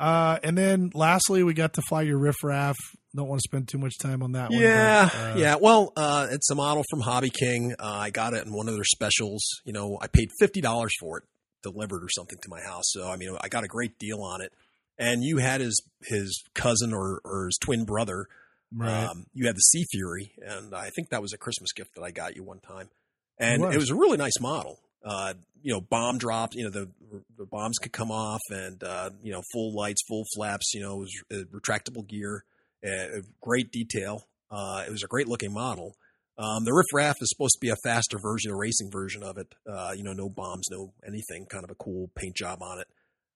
uh 0.00 0.38
and 0.42 0.58
then 0.58 0.90
lastly 0.94 1.42
we 1.44 1.54
got 1.54 1.74
to 1.74 1.82
fly 1.82 2.02
your 2.02 2.18
riffraff 2.18 2.76
don't 3.14 3.28
want 3.28 3.40
to 3.40 3.48
spend 3.48 3.68
too 3.68 3.78
much 3.78 3.98
time 3.98 4.22
on 4.22 4.32
that 4.32 4.50
one 4.50 4.60
Yeah, 4.60 5.08
but, 5.12 5.18
uh, 5.18 5.34
yeah. 5.36 5.56
Well, 5.60 5.92
uh, 5.96 6.28
it's 6.30 6.48
a 6.50 6.54
model 6.54 6.84
from 6.90 7.00
Hobby 7.00 7.30
King. 7.30 7.74
Uh, 7.78 7.84
I 7.84 8.10
got 8.10 8.34
it 8.34 8.46
in 8.46 8.52
one 8.52 8.68
of 8.68 8.74
their 8.74 8.84
specials. 8.84 9.42
You 9.64 9.72
know, 9.72 9.98
I 10.00 10.06
paid 10.06 10.28
fifty 10.38 10.60
dollars 10.60 10.92
for 11.00 11.18
it 11.18 11.24
delivered 11.62 12.04
or 12.04 12.08
something 12.08 12.38
to 12.40 12.48
my 12.48 12.60
house. 12.60 12.84
So 12.86 13.10
I 13.10 13.16
mean, 13.16 13.36
I 13.40 13.48
got 13.48 13.64
a 13.64 13.68
great 13.68 13.98
deal 13.98 14.22
on 14.22 14.40
it. 14.40 14.52
And 14.96 15.24
you 15.24 15.38
had 15.38 15.60
his 15.60 15.82
his 16.04 16.42
cousin 16.54 16.92
or 16.94 17.20
or 17.24 17.46
his 17.46 17.58
twin 17.60 17.84
brother. 17.84 18.26
right 18.72 19.06
Um, 19.08 19.26
you 19.34 19.46
had 19.46 19.56
the 19.56 19.60
Sea 19.60 19.84
Fury, 19.90 20.32
and 20.46 20.72
I 20.72 20.90
think 20.90 21.08
that 21.10 21.20
was 21.20 21.32
a 21.32 21.38
Christmas 21.38 21.72
gift 21.72 21.96
that 21.96 22.02
I 22.02 22.12
got 22.12 22.36
you 22.36 22.44
one 22.44 22.60
time. 22.60 22.90
And 23.38 23.62
It 23.62 23.64
it 23.64 23.68
was. 23.68 23.76
was, 23.76 23.90
a 23.90 23.94
really 23.96 24.18
nice 24.18 24.38
model. 24.40 24.78
Uh, 25.04 25.34
you 25.62 25.72
know, 25.72 25.80
bomb 25.80 26.18
drops. 26.18 26.56
You 26.56 26.64
know, 26.64 26.70
the 26.70 26.88
the 27.36 27.46
bombs 27.46 27.78
could 27.78 27.92
come 27.92 28.10
off, 28.10 28.40
and 28.50 28.82
uh, 28.82 29.10
you 29.22 29.32
know, 29.32 29.42
full 29.52 29.74
lights, 29.74 30.02
full 30.08 30.24
flaps. 30.34 30.74
You 30.74 30.82
know, 30.82 30.96
was 30.96 31.12
uh, 31.32 31.44
retractable 31.52 32.06
gear, 32.06 32.44
uh, 32.86 33.20
great 33.40 33.70
detail. 33.72 34.26
Uh, 34.50 34.84
it 34.86 34.90
was 34.90 35.02
a 35.02 35.08
great 35.08 35.28
looking 35.28 35.52
model. 35.52 35.94
Um, 36.38 36.64
the 36.64 36.72
Riff 36.72 36.86
Raff 36.94 37.16
is 37.20 37.28
supposed 37.28 37.54
to 37.54 37.60
be 37.60 37.68
a 37.68 37.76
faster 37.84 38.18
version, 38.18 38.50
a 38.50 38.56
racing 38.56 38.90
version 38.90 39.22
of 39.22 39.36
it. 39.36 39.54
Uh, 39.70 39.92
you 39.94 40.02
know, 40.02 40.14
no 40.14 40.28
bombs, 40.28 40.68
no 40.70 40.92
anything. 41.06 41.46
Kind 41.46 41.64
of 41.64 41.70
a 41.70 41.74
cool 41.74 42.10
paint 42.14 42.34
job 42.34 42.62
on 42.62 42.80
it. 42.80 42.88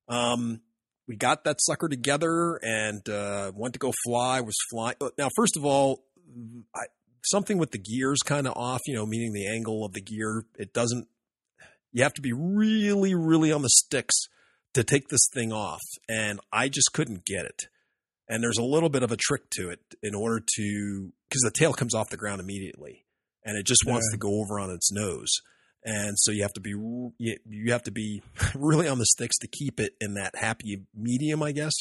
Um, 0.08 0.60
we 1.06 1.16
got 1.16 1.44
that 1.44 1.58
sucker 1.60 1.88
together 1.88 2.58
and 2.62 3.06
uh, 3.08 3.52
went 3.54 3.74
to 3.74 3.78
go 3.78 3.92
fly. 4.06 4.40
Was 4.40 4.56
flying 4.70 4.96
now. 5.18 5.28
First 5.36 5.56
of 5.56 5.64
all, 5.66 6.04
I, 6.74 6.84
something 7.22 7.58
with 7.58 7.72
the 7.72 7.78
gears 7.78 8.20
kind 8.24 8.46
of 8.46 8.54
off. 8.56 8.80
You 8.86 8.94
know, 8.94 9.04
meaning 9.04 9.32
the 9.32 9.48
angle 9.48 9.84
of 9.84 9.92
the 9.92 10.00
gear. 10.00 10.46
It 10.58 10.72
doesn't. 10.72 11.06
You 11.94 12.02
have 12.02 12.12
to 12.14 12.20
be 12.20 12.34
really, 12.34 13.14
really 13.14 13.50
on 13.50 13.62
the 13.62 13.70
sticks 13.70 14.14
to 14.74 14.84
take 14.84 15.08
this 15.08 15.26
thing 15.32 15.50
off, 15.50 15.80
and 16.06 16.40
I 16.52 16.68
just 16.68 16.92
couldn't 16.92 17.24
get 17.24 17.46
it. 17.46 17.62
And 18.28 18.42
there's 18.42 18.58
a 18.58 18.64
little 18.64 18.90
bit 18.90 19.02
of 19.02 19.12
a 19.12 19.16
trick 19.16 19.48
to 19.52 19.70
it 19.70 19.80
in 20.02 20.14
order 20.14 20.44
to 20.56 21.12
because 21.28 21.40
the 21.42 21.50
tail 21.50 21.72
comes 21.72 21.94
off 21.94 22.10
the 22.10 22.18
ground 22.18 22.42
immediately, 22.42 23.06
and 23.44 23.56
it 23.56 23.64
just 23.64 23.86
wants 23.86 24.10
to 24.10 24.18
go 24.18 24.42
over 24.42 24.60
on 24.60 24.70
its 24.70 24.92
nose 24.92 25.30
and 25.84 26.18
so 26.18 26.32
you 26.32 26.42
have 26.42 26.52
to 26.54 26.60
be 26.60 26.70
you 26.70 27.36
you 27.46 27.72
have 27.72 27.82
to 27.82 27.90
be 27.90 28.22
really 28.54 28.88
on 28.88 28.98
the 28.98 29.06
sticks 29.06 29.36
to 29.38 29.46
keep 29.46 29.78
it 29.78 29.94
in 30.00 30.14
that 30.14 30.36
happy 30.36 30.82
medium, 30.94 31.42
I 31.42 31.52
guess. 31.52 31.74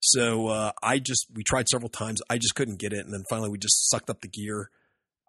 So 0.00 0.48
uh, 0.48 0.72
I 0.82 0.98
just 0.98 1.26
we 1.34 1.42
tried 1.42 1.68
several 1.68 1.88
times, 1.88 2.20
I 2.28 2.36
just 2.38 2.54
couldn't 2.54 2.78
get 2.78 2.92
it, 2.92 3.04
and 3.04 3.12
then 3.14 3.24
finally 3.30 3.50
we 3.50 3.58
just 3.58 3.88
sucked 3.88 4.10
up 4.10 4.20
the 4.20 4.28
gear. 4.28 4.70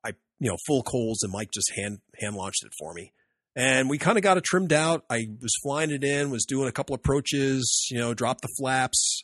I 0.03 0.13
you 0.39 0.49
know 0.49 0.57
full 0.65 0.83
coals, 0.83 1.21
and 1.21 1.31
Mike 1.31 1.51
just 1.53 1.71
hand 1.75 1.99
hand 2.19 2.35
launched 2.35 2.63
it 2.65 2.71
for 2.79 2.93
me, 2.93 3.13
and 3.57 3.89
we 3.89 3.97
kind 3.97 4.19
of 4.19 4.23
got 4.23 4.37
it 4.37 4.43
trimmed 4.43 4.71
out. 4.71 5.03
I 5.09 5.29
was 5.41 5.51
flying 5.63 5.89
it 5.89 6.03
in, 6.03 6.29
was 6.29 6.45
doing 6.45 6.69
a 6.69 6.71
couple 6.71 6.93
approaches, 6.93 7.87
you 7.89 7.97
know, 7.97 8.13
dropped 8.13 8.43
the 8.43 8.53
flaps, 8.59 9.23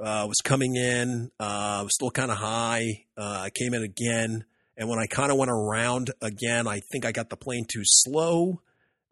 uh, 0.00 0.24
was 0.26 0.38
coming 0.42 0.74
in, 0.74 1.30
uh, 1.38 1.82
was 1.84 1.94
still 1.94 2.10
kind 2.10 2.32
of 2.32 2.38
high. 2.38 3.04
Uh, 3.16 3.42
I 3.44 3.50
came 3.50 3.74
in 3.74 3.84
again. 3.84 4.44
And 4.76 4.88
when 4.88 4.98
I 4.98 5.06
kind 5.06 5.30
of 5.30 5.38
went 5.38 5.52
around 5.52 6.10
again, 6.20 6.66
I 6.66 6.80
think 6.90 7.04
I 7.04 7.12
got 7.12 7.30
the 7.30 7.36
plane 7.36 7.66
too 7.72 7.82
slow. 7.84 8.62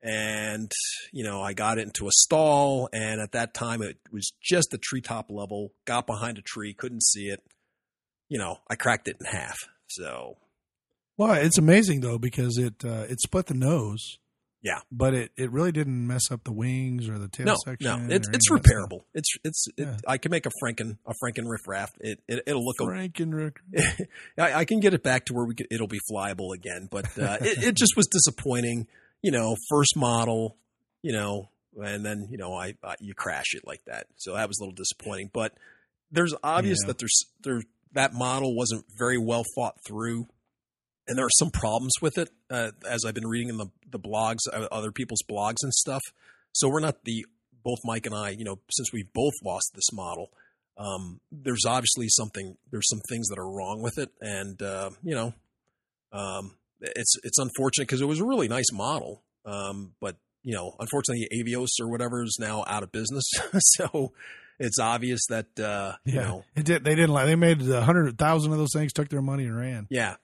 And, 0.02 0.72
you 1.12 1.22
know, 1.22 1.40
I 1.42 1.52
got 1.52 1.78
it 1.78 1.82
into 1.82 2.08
a 2.08 2.12
stall. 2.12 2.88
And 2.92 3.20
at 3.20 3.32
that 3.32 3.54
time, 3.54 3.82
it 3.82 3.98
was 4.10 4.32
just 4.42 4.70
the 4.72 4.78
treetop 4.78 5.30
level, 5.30 5.72
got 5.84 6.08
behind 6.08 6.38
a 6.38 6.42
tree, 6.42 6.74
couldn't 6.74 7.04
see 7.04 7.28
it. 7.28 7.40
You 8.28 8.38
know, 8.38 8.58
I 8.68 8.74
cracked 8.74 9.06
it 9.06 9.16
in 9.20 9.26
half. 9.26 9.58
So, 9.86 10.38
well 11.16 11.34
it's 11.34 11.58
amazing 11.58 12.00
though 12.00 12.18
because 12.18 12.58
it 12.58 12.84
uh, 12.84 13.06
it 13.08 13.20
split 13.20 13.46
the 13.46 13.54
nose 13.54 14.18
Yeah. 14.66 14.80
but 14.90 15.14
it 15.14 15.30
it 15.36 15.50
really 15.52 15.70
didn't 15.70 16.06
mess 16.06 16.30
up 16.32 16.42
the 16.44 16.52
wings 16.52 17.08
or 17.08 17.18
the 17.18 17.28
tail 17.28 17.46
no, 17.46 17.56
section 17.64 18.08
no, 18.08 18.14
it's, 18.14 18.28
it's 18.32 18.50
repairable. 18.50 19.02
It's, 19.14 19.28
it's, 19.44 19.66
it, 19.76 19.86
Yeah. 19.86 19.96
I 20.08 20.18
can 20.18 20.30
make 20.30 20.44
a 20.46 20.50
Franken, 20.62 20.98
a 21.06 21.12
Franken 21.22 21.48
riff 21.48 21.60
raff. 21.68 21.90
It, 22.00 22.20
it, 22.26 22.42
it'll 22.46 22.64
look 22.64 22.76
a 22.80 22.84
Frankenrick. 22.84 23.58
I, 24.38 24.52
I 24.54 24.64
can 24.64 24.80
get 24.80 24.92
it 24.92 25.02
back 25.04 25.26
to 25.26 25.34
where 25.34 25.44
we 25.44 25.54
could, 25.54 25.68
it'll 25.70 25.86
be 25.86 26.00
flyable 26.10 26.52
again, 26.54 26.88
but 26.90 27.06
uh, 27.18 27.38
it, 27.40 27.62
it 27.62 27.74
just 27.76 27.96
was 27.96 28.06
disappointing. 28.08 28.88
You 29.22 29.30
know, 29.30 29.54
first 29.70 29.96
model, 29.96 30.56
you 31.02 31.12
know, 31.12 31.48
and 31.80 32.04
then 32.04 32.26
you 32.30 32.36
know, 32.38 32.52
I, 32.54 32.74
I 32.82 32.96
you 33.00 33.14
crash 33.14 33.54
it 33.54 33.62
like 33.66 33.82
that, 33.86 34.06
so 34.16 34.34
that 34.34 34.48
was 34.48 34.58
a 34.58 34.62
little 34.64 34.74
disappointing. 34.74 35.30
But 35.32 35.52
there's 36.10 36.34
obvious 36.42 36.78
Yeah. 36.82 36.88
that 36.88 36.98
there's 36.98 37.24
there 37.42 37.62
that 37.92 38.14
model 38.14 38.54
wasn't 38.56 38.84
very 38.98 39.18
well 39.18 39.44
thought 39.56 39.76
through, 39.86 40.26
and 41.08 41.16
there 41.16 41.24
are 41.26 41.38
some 41.38 41.50
problems 41.50 41.92
with 42.02 42.18
it, 42.18 42.30
uh, 42.50 42.70
as 42.88 43.04
I've 43.04 43.14
been 43.14 43.26
reading 43.26 43.48
in 43.48 43.56
the 43.56 43.66
the 43.90 43.98
blogs, 43.98 44.40
uh, 44.52 44.66
other 44.72 44.92
people's 44.92 45.22
blogs 45.28 45.62
and 45.62 45.72
stuff. 45.72 46.02
So 46.52 46.68
we're 46.68 46.80
not 46.80 47.04
the 47.04 47.26
both 47.64 47.78
Mike 47.84 48.06
and 48.06 48.14
I, 48.14 48.30
you 48.30 48.44
know, 48.44 48.58
since 48.70 48.92
we've 48.92 49.12
both 49.12 49.32
lost 49.44 49.72
this 49.74 49.92
model, 49.92 50.30
um, 50.78 51.20
there's 51.32 51.64
obviously 51.66 52.06
something 52.08 52.56
there's 52.70 52.88
some 52.88 53.00
things 53.08 53.28
that 53.28 53.38
are 53.38 53.50
wrong 53.50 53.82
with 53.82 53.98
it 53.98 54.10
and 54.20 54.60
uh, 54.62 54.90
you 55.02 55.14
know 55.14 55.34
um, 56.12 56.56
it's 56.80 57.14
it's 57.24 57.38
unfortunate 57.38 57.86
because 57.86 58.00
it 58.00 58.06
was 58.06 58.20
a 58.20 58.24
really 58.24 58.48
nice 58.48 58.70
model 58.72 59.22
um, 59.44 59.94
but 60.00 60.16
you 60.42 60.54
know 60.54 60.74
unfortunately 60.78 61.26
avios 61.34 61.68
or 61.80 61.88
whatever 61.88 62.22
is 62.22 62.36
now 62.40 62.62
out 62.66 62.82
of 62.82 62.92
business 62.92 63.24
so 63.58 64.12
it's 64.58 64.78
obvious 64.78 65.20
that 65.28 65.58
uh, 65.58 65.92
you 66.04 66.14
Yeah, 66.14 66.22
know 66.22 66.44
it 66.54 66.64
did. 66.64 66.84
They 66.84 66.94
didn't 66.94 67.10
like. 67.10 67.26
They 67.26 67.36
made 67.36 67.62
a 67.62 67.82
hundred 67.82 68.16
thousand 68.18 68.52
of 68.52 68.58
those 68.58 68.72
things, 68.72 68.92
took 68.92 69.08
their 69.08 69.22
money 69.22 69.44
and 69.44 69.56
ran. 69.56 69.86
yeah 69.90 70.16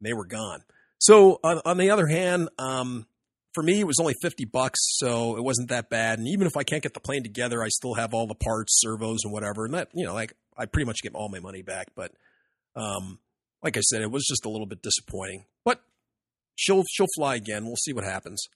they 0.00 0.12
were 0.12 0.26
gone 0.26 0.62
so 1.00 1.40
on, 1.42 1.60
on 1.64 1.76
the 1.78 1.90
other 1.90 2.06
hand 2.06 2.48
um, 2.58 3.06
for 3.54 3.62
me 3.64 3.80
it 3.80 3.86
was 3.86 3.98
only 3.98 4.14
50 4.22 4.44
bucks 4.44 4.78
so 4.98 5.36
it 5.36 5.42
wasn't 5.42 5.70
that 5.70 5.90
bad. 5.90 6.18
And 6.20 6.28
even 6.28 6.46
if 6.46 6.56
i 6.56 6.62
can't 6.62 6.82
get 6.82 6.94
the 6.94 7.00
plane 7.00 7.22
together 7.24 7.62
i 7.64 7.68
still 7.68 7.94
have 7.94 8.14
all 8.14 8.28
the 8.28 8.34
parts 8.36 8.78
servos 8.80 9.24
and 9.24 9.32
whatever. 9.32 9.64
And 9.64 9.74
that 9.74 9.88
you 9.94 10.04
know 10.06 10.14
like 10.14 10.34
i 10.56 10.66
pretty 10.66 10.86
much 10.86 11.02
get 11.02 11.14
all 11.14 11.28
my 11.28 11.40
money 11.40 11.62
back. 11.62 11.88
But 11.96 12.12
um, 12.76 13.18
like 13.62 13.76
i 13.76 13.80
said 13.80 14.02
it 14.02 14.10
was 14.12 14.24
just 14.24 14.44
a 14.44 14.48
little 14.48 14.66
bit 14.66 14.82
disappointing. 14.82 15.46
But 15.64 15.82
she'll 16.54 16.84
she'll 16.88 17.08
fly 17.16 17.34
again. 17.34 17.64
We'll 17.66 17.76
see 17.76 17.92
what 17.92 18.04
happens. 18.04 18.46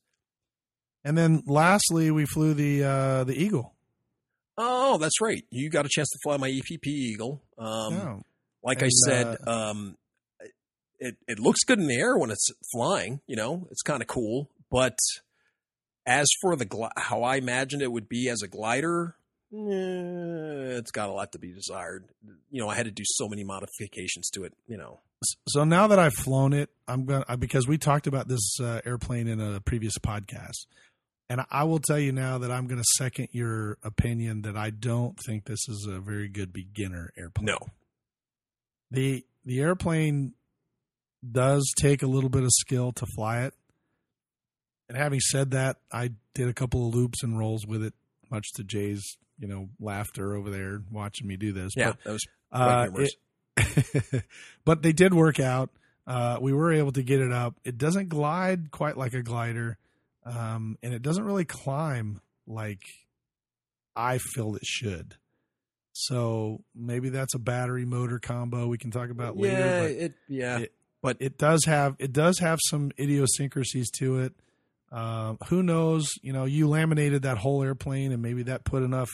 And 1.07 1.19
then 1.19 1.43
lastly, 1.47 2.11
we 2.11 2.25
flew 2.25 2.55
the 2.55 2.85
uh, 2.85 3.25
the 3.25 3.35
Eagle. 3.35 3.75
oh 4.57 4.97
that's 4.99 5.21
right. 5.21 5.43
You 5.51 5.69
got 5.71 5.85
a 5.87 5.89
chance 5.91 6.09
to 6.11 6.19
fly 6.23 6.37
my 6.37 6.49
epp 6.51 6.87
eagle. 6.87 7.43
Um, 7.59 7.95
Yeah. 7.95 8.17
like 8.63 8.83
I 8.83 8.87
And, 8.87 8.93
said, 9.07 9.37
um, 9.49 9.97
it 10.99 11.17
it 11.29 11.39
looks 11.39 11.65
good 11.65 11.79
in 11.79 11.87
the 11.87 11.97
air 11.99 12.17
when 12.17 12.31
it's 12.31 12.49
flying. 12.73 13.21
You 13.27 13.37
know, 13.37 13.67
it's 13.71 13.83
kind 13.83 14.03
of 14.03 14.09
cool. 14.09 14.51
But 14.71 14.99
as 16.07 16.27
for 16.41 16.57
the 16.57 16.65
gli- 16.65 16.91
how 16.97 17.23
I 17.23 17.37
imagined 17.37 17.83
it 17.83 17.93
would 17.93 18.09
be 18.09 18.29
as 18.29 18.43
a 18.43 18.49
glider, 18.49 19.17
eh, 19.53 20.77
it's 20.79 20.91
got 20.91 21.09
a 21.09 21.13
lot 21.13 21.33
to 21.33 21.39
be 21.39 21.53
desired. 21.53 22.05
You 22.51 22.61
know, 22.61 22.69
I 22.69 22.75
had 22.75 22.87
to 22.87 22.91
do 22.93 23.05
so 23.07 23.29
many 23.29 23.45
modifications 23.45 24.29
to 24.31 24.45
it. 24.45 24.53
You 24.67 24.77
know, 24.77 25.01
So 25.49 25.65
now 25.65 25.87
that 25.87 25.99
I've 25.99 26.15
flown 26.15 26.53
it, 26.53 26.71
I'm 26.89 27.05
gonna 27.05 27.37
because 27.39 27.67
we 27.67 27.79
talked 27.79 28.07
about 28.07 28.29
this 28.29 28.59
uh, 28.61 28.81
airplane 28.85 29.29
in 29.29 29.41
a 29.41 29.61
previous 29.61 29.97
podcast, 29.99 30.67
and 31.31 31.41
I 31.51 31.65
will 31.65 31.79
tell 31.81 31.99
you 31.99 32.13
now 32.13 32.39
that 32.39 32.51
I'm 32.51 32.67
going 32.67 32.81
to 32.81 32.89
second 32.97 33.29
your 33.33 33.79
opinion 33.83 34.43
that 34.43 34.57
I 34.57 34.71
don't 34.71 35.19
think 35.27 35.45
this 35.47 35.69
is 35.69 35.89
a 35.91 35.99
very 36.01 36.29
good 36.29 36.53
beginner 36.53 37.13
airplane. 37.17 37.47
no, 37.47 37.59
the 38.91 39.25
the 39.45 39.61
airplane 39.61 40.35
does 41.33 41.73
take 41.79 42.03
a 42.03 42.07
little 42.07 42.31
bit 42.31 42.43
of 42.43 42.51
skill 42.53 42.93
to 42.93 43.07
fly 43.15 43.43
it. 43.43 43.55
And 44.89 44.99
having 44.99 45.21
said 45.21 45.53
that, 45.53 45.79
I 45.93 46.11
did 46.35 46.49
a 46.49 46.53
couple 46.53 46.87
of 46.89 46.95
loops 46.95 47.23
and 47.23 47.39
rolls 47.39 47.67
with 47.67 47.83
it, 47.83 47.95
much 48.31 48.53
to 48.57 48.65
Jay's 48.65 49.17
you 49.39 49.49
know 49.49 49.69
laughter 49.81 50.35
over 50.37 50.51
there 50.51 50.81
watching 50.93 51.27
me 51.27 51.37
do 51.37 51.53
this. 51.53 51.73
yeah, 51.77 51.93
But 51.93 52.05
that 52.05 52.13
was 52.13 52.27
uh, 52.53 52.87
it- 53.57 54.25
but 54.65 54.83
they 54.83 54.93
did 54.93 55.15
work 55.15 55.39
out. 55.41 55.71
Uh, 56.07 56.39
we 56.41 56.53
were 56.53 56.73
able 56.73 56.93
to 56.93 57.03
get 57.03 57.21
it 57.21 57.33
up. 57.33 57.55
It 57.65 57.79
doesn't 57.79 58.09
glide 58.11 58.71
quite 58.71 58.97
like 58.99 59.15
a 59.15 59.23
glider, 59.23 59.79
um, 60.27 60.77
and 60.83 60.93
it 60.93 61.03
doesn't 61.03 61.25
really 61.25 61.45
climb 61.47 62.21
like 62.47 62.83
I 63.97 64.19
feel 64.19 64.55
it 64.57 64.65
should. 64.67 65.15
So 65.93 66.63
maybe 66.75 67.09
that's 67.09 67.35
a 67.35 67.39
battery 67.39 67.85
motor 67.87 68.19
combo 68.19 68.67
we 68.67 68.77
can 68.79 68.91
talk 68.91 69.11
about 69.11 69.37
later. 69.37 69.59
yeah, 69.59 69.81
but 69.81 69.91
it 69.93 70.15
yeah. 70.29 70.59
it- 70.59 70.73
but 71.05 71.19
it 71.21 71.37
does 71.37 71.67
have 71.67 71.97
it 71.99 72.15
does 72.15 72.39
have 72.39 72.59
some 72.71 72.91
idiosyncrasies 72.99 73.91
to 73.99 74.21
it. 74.21 74.33
Um, 74.91 75.37
who 75.49 75.63
knows? 75.63 76.09
You 76.23 76.33
know, 76.33 76.47
you 76.47 76.67
laminated 76.67 77.23
that 77.23 77.37
whole 77.37 77.63
airplane, 77.63 78.11
and 78.11 78.23
maybe 78.23 78.45
that 78.45 78.65
put 78.65 78.83
enough 78.83 79.11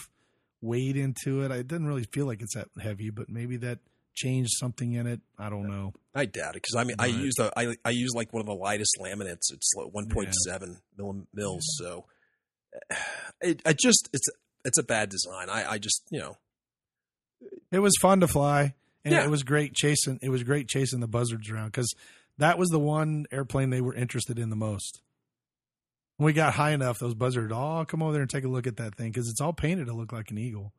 weight 0.63 0.97
into 0.97 1.43
it. 1.43 1.51
It 1.51 1.67
didn't 1.67 1.89
really 1.89 2.05
feel 2.05 2.27
like 2.27 2.43
it's 2.43 2.55
that 2.55 2.69
heavy, 2.81 3.11
but 3.11 3.29
maybe 3.29 3.57
that 3.59 3.81
changed 4.15 4.51
something 4.59 4.93
in 4.93 5.07
it. 5.09 5.21
I 5.37 5.51
don't 5.51 5.67
know. 5.69 5.93
I 6.15 6.27
doubt 6.27 6.51
it 6.57 6.63
because 6.63 6.77
I 6.77 6.85
mean 6.85 6.97
I 7.01 7.07
Right. 7.07 7.15
used 7.15 7.41
a 7.41 7.51
I 7.59 7.75
I 7.85 7.91
use 7.91 8.13
like 8.15 8.33
one 8.33 8.41
of 8.41 8.47
the 8.47 8.55
lightest 8.55 8.97
laminates. 9.01 9.53
It's 9.53 9.73
like 9.77 9.89
one 9.93 10.09
point 10.09 10.33
seven 10.45 10.79
millim 10.97 11.27
mils. 11.35 11.65
So 11.79 12.05
it 13.41 13.63
I 13.67 13.73
just 13.73 14.09
it's 14.13 14.29
it's 14.65 14.79
a 14.79 14.83
bad 14.85 15.09
design. 15.09 15.49
I 15.51 15.73
I 15.73 15.79
just 15.79 16.03
you 16.11 16.21
know 16.21 16.37
It 17.73 17.79
was 17.81 17.95
fun 18.01 18.21
to 18.21 18.29
fly, 18.29 18.75
and 19.05 19.13
Yeah. 19.15 19.25
it 19.25 19.31
was 19.31 19.43
great 19.43 19.75
chasing. 19.75 20.19
It 20.23 20.29
was 20.31 20.43
great 20.43 20.69
chasing 20.69 21.01
the 21.01 21.09
buzzards 21.09 21.51
around 21.51 21.67
because 21.69 21.93
that 22.39 22.59
was 22.59 22.69
the 22.71 22.79
one 22.79 23.27
airplane 23.31 23.71
they 23.71 23.81
were 23.81 23.95
interested 23.95 24.39
in 24.39 24.51
the 24.51 24.57
most. 24.57 25.03
When 26.17 26.27
we 26.27 26.33
got 26.33 26.55
high 26.55 26.73
enough, 26.73 26.99
those 26.99 27.15
buzzards, 27.15 27.53
oh, 27.55 27.85
come 27.89 28.03
over 28.03 28.13
there 28.13 28.21
and 28.23 28.31
take 28.31 28.45
a 28.45 28.49
look 28.49 28.67
at 28.67 28.77
that 28.77 28.95
thing 28.97 29.11
because 29.11 29.29
it's 29.29 29.41
all 29.41 29.53
painted 29.55 29.87
to 29.87 29.95
look 29.95 30.13
like 30.13 30.31
an 30.31 30.39
eagle. 30.39 30.73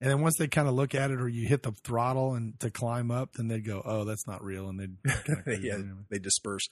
And 0.00 0.10
then 0.10 0.20
once 0.20 0.34
they 0.38 0.46
kind 0.48 0.68
of 0.68 0.74
look 0.74 0.94
at 0.94 1.10
it, 1.10 1.20
or 1.20 1.28
you 1.28 1.46
hit 1.48 1.62
the 1.62 1.72
throttle 1.84 2.34
and 2.34 2.58
to 2.60 2.70
climb 2.70 3.10
up, 3.10 3.32
then 3.34 3.48
they'd 3.48 3.64
go, 3.64 3.80
"Oh, 3.82 4.04
that's 4.04 4.26
not 4.26 4.44
real," 4.44 4.68
and 4.68 4.78
they'd 4.78 4.96
yeah 5.62 5.74
around. 5.76 6.04
they 6.10 6.18
disperse. 6.18 6.68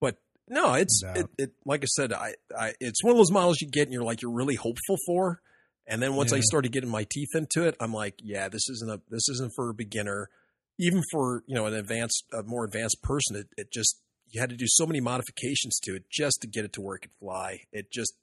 But 0.00 0.16
no, 0.48 0.72
it's 0.72 1.02
it, 1.14 1.26
it 1.36 1.52
like 1.66 1.82
I 1.82 1.86
said, 1.86 2.14
I, 2.14 2.34
I 2.56 2.72
it's 2.80 3.04
one 3.04 3.10
of 3.10 3.18
those 3.18 3.32
models 3.32 3.60
you 3.60 3.68
get 3.68 3.82
and 3.82 3.92
you're 3.92 4.04
like 4.04 4.22
you're 4.22 4.32
really 4.32 4.54
hopeful 4.54 4.96
for. 5.06 5.40
And 5.86 6.02
then 6.02 6.14
once 6.14 6.32
I 6.32 6.40
started 6.40 6.72
getting 6.72 6.90
my 6.90 7.04
teeth 7.08 7.28
into 7.34 7.66
it, 7.66 7.76
I'm 7.78 7.92
like, 7.92 8.14
yeah, 8.22 8.48
this 8.48 8.68
isn't 8.70 8.90
a 8.90 9.00
this 9.10 9.28
isn't 9.28 9.52
for 9.54 9.68
a 9.70 9.74
beginner. 9.74 10.30
Even 10.78 11.02
for 11.12 11.44
you 11.46 11.54
know 11.54 11.66
an 11.66 11.74
advanced, 11.74 12.24
a 12.32 12.42
more 12.42 12.64
advanced 12.64 13.02
person, 13.02 13.36
it, 13.36 13.48
it 13.56 13.72
just 13.72 14.00
you 14.28 14.40
had 14.40 14.50
to 14.50 14.56
do 14.56 14.66
so 14.66 14.86
many 14.86 15.00
modifications 15.00 15.78
to 15.84 15.94
it 15.94 16.04
just 16.10 16.38
to 16.40 16.48
get 16.48 16.64
it 16.64 16.72
to 16.74 16.80
where 16.80 16.96
it 16.96 17.00
could 17.00 17.10
fly. 17.20 17.60
It 17.72 17.92
just 17.92 18.14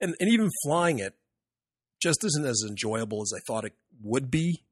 and 0.00 0.14
and 0.20 0.30
even 0.30 0.50
flying 0.64 0.98
it 0.98 1.14
just 2.02 2.22
isn't 2.24 2.44
as 2.44 2.62
enjoyable 2.68 3.22
as 3.22 3.32
I 3.34 3.40
thought 3.46 3.64
it 3.64 3.74
would 4.02 4.30
be. 4.30 4.62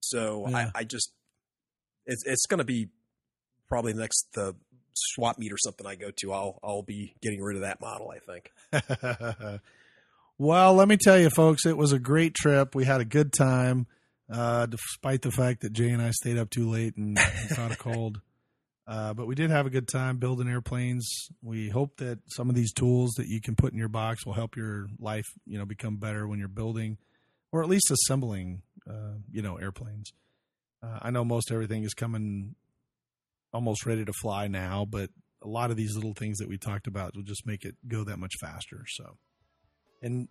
So 0.00 0.46
Yeah. 0.48 0.70
I, 0.74 0.80
I 0.80 0.84
just 0.84 1.12
it's 2.06 2.22
it's 2.26 2.46
going 2.46 2.58
to 2.58 2.64
be 2.64 2.90
probably 3.68 3.92
the 3.92 4.00
next 4.00 4.28
the 4.34 4.54
swap 4.94 5.38
meet 5.38 5.52
or 5.52 5.58
something 5.58 5.86
I 5.86 5.94
go 5.94 6.10
to. 6.10 6.32
I'll 6.32 6.60
I'll 6.62 6.82
be 6.82 7.14
getting 7.22 7.42
rid 7.42 7.56
of 7.56 7.62
that 7.62 7.80
model. 7.80 8.12
I 8.12 8.18
think. 8.18 9.60
well, 10.38 10.74
let 10.74 10.88
me 10.88 10.96
tell 10.96 11.18
you, 11.18 11.30
folks, 11.30 11.66
it 11.66 11.76
was 11.76 11.92
a 11.92 11.98
great 11.98 12.34
trip. 12.34 12.74
We 12.74 12.84
had 12.84 13.00
a 13.00 13.04
good 13.04 13.32
time, 13.32 13.86
uh, 14.32 14.66
despite 14.66 15.22
the 15.22 15.30
fact 15.30 15.62
that 15.62 15.72
Jay 15.72 15.90
and 15.90 16.02
I 16.02 16.10
stayed 16.10 16.38
up 16.38 16.50
too 16.50 16.68
late 16.68 16.96
and, 16.96 17.18
and 17.18 17.50
caught 17.50 17.72
a 17.72 17.76
cold. 17.76 18.20
Uh, 18.86 19.14
but 19.14 19.26
we 19.26 19.34
did 19.34 19.50
have 19.50 19.64
a 19.64 19.70
good 19.70 19.88
time 19.88 20.18
building 20.18 20.46
airplanes. 20.46 21.08
We 21.42 21.70
hope 21.70 21.96
that 21.96 22.18
some 22.28 22.50
of 22.50 22.54
these 22.54 22.70
tools 22.70 23.12
that 23.16 23.28
you 23.28 23.40
can 23.40 23.56
put 23.56 23.72
in 23.72 23.78
your 23.78 23.88
box 23.88 24.26
will 24.26 24.34
help 24.34 24.56
your 24.56 24.88
life, 24.98 25.24
you 25.46 25.58
know, 25.58 25.64
become 25.64 25.96
better 25.96 26.28
when 26.28 26.38
you're 26.38 26.48
building, 26.48 26.98
or 27.50 27.62
at 27.62 27.68
least 27.70 27.90
assembling, 27.90 28.60
uh, 28.86 29.14
you 29.30 29.40
know, 29.40 29.56
airplanes. 29.56 30.12
Uh, 30.82 30.98
I 31.00 31.10
know 31.10 31.24
most 31.24 31.50
everything 31.50 31.84
is 31.84 31.94
coming 31.94 32.56
almost 33.54 33.86
ready 33.86 34.04
to 34.04 34.12
fly 34.20 34.48
now, 34.48 34.84
but 34.84 35.08
a 35.42 35.48
lot 35.48 35.70
of 35.70 35.78
these 35.78 35.94
little 35.94 36.14
things 36.14 36.38
that 36.38 36.48
we 36.48 36.58
talked 36.58 36.86
about 36.86 37.16
will 37.16 37.22
just 37.22 37.46
make 37.46 37.64
it 37.64 37.76
go 37.88 38.04
that 38.04 38.18
much 38.18 38.32
faster. 38.40 38.84
So, 38.86 39.16
and 40.04 40.28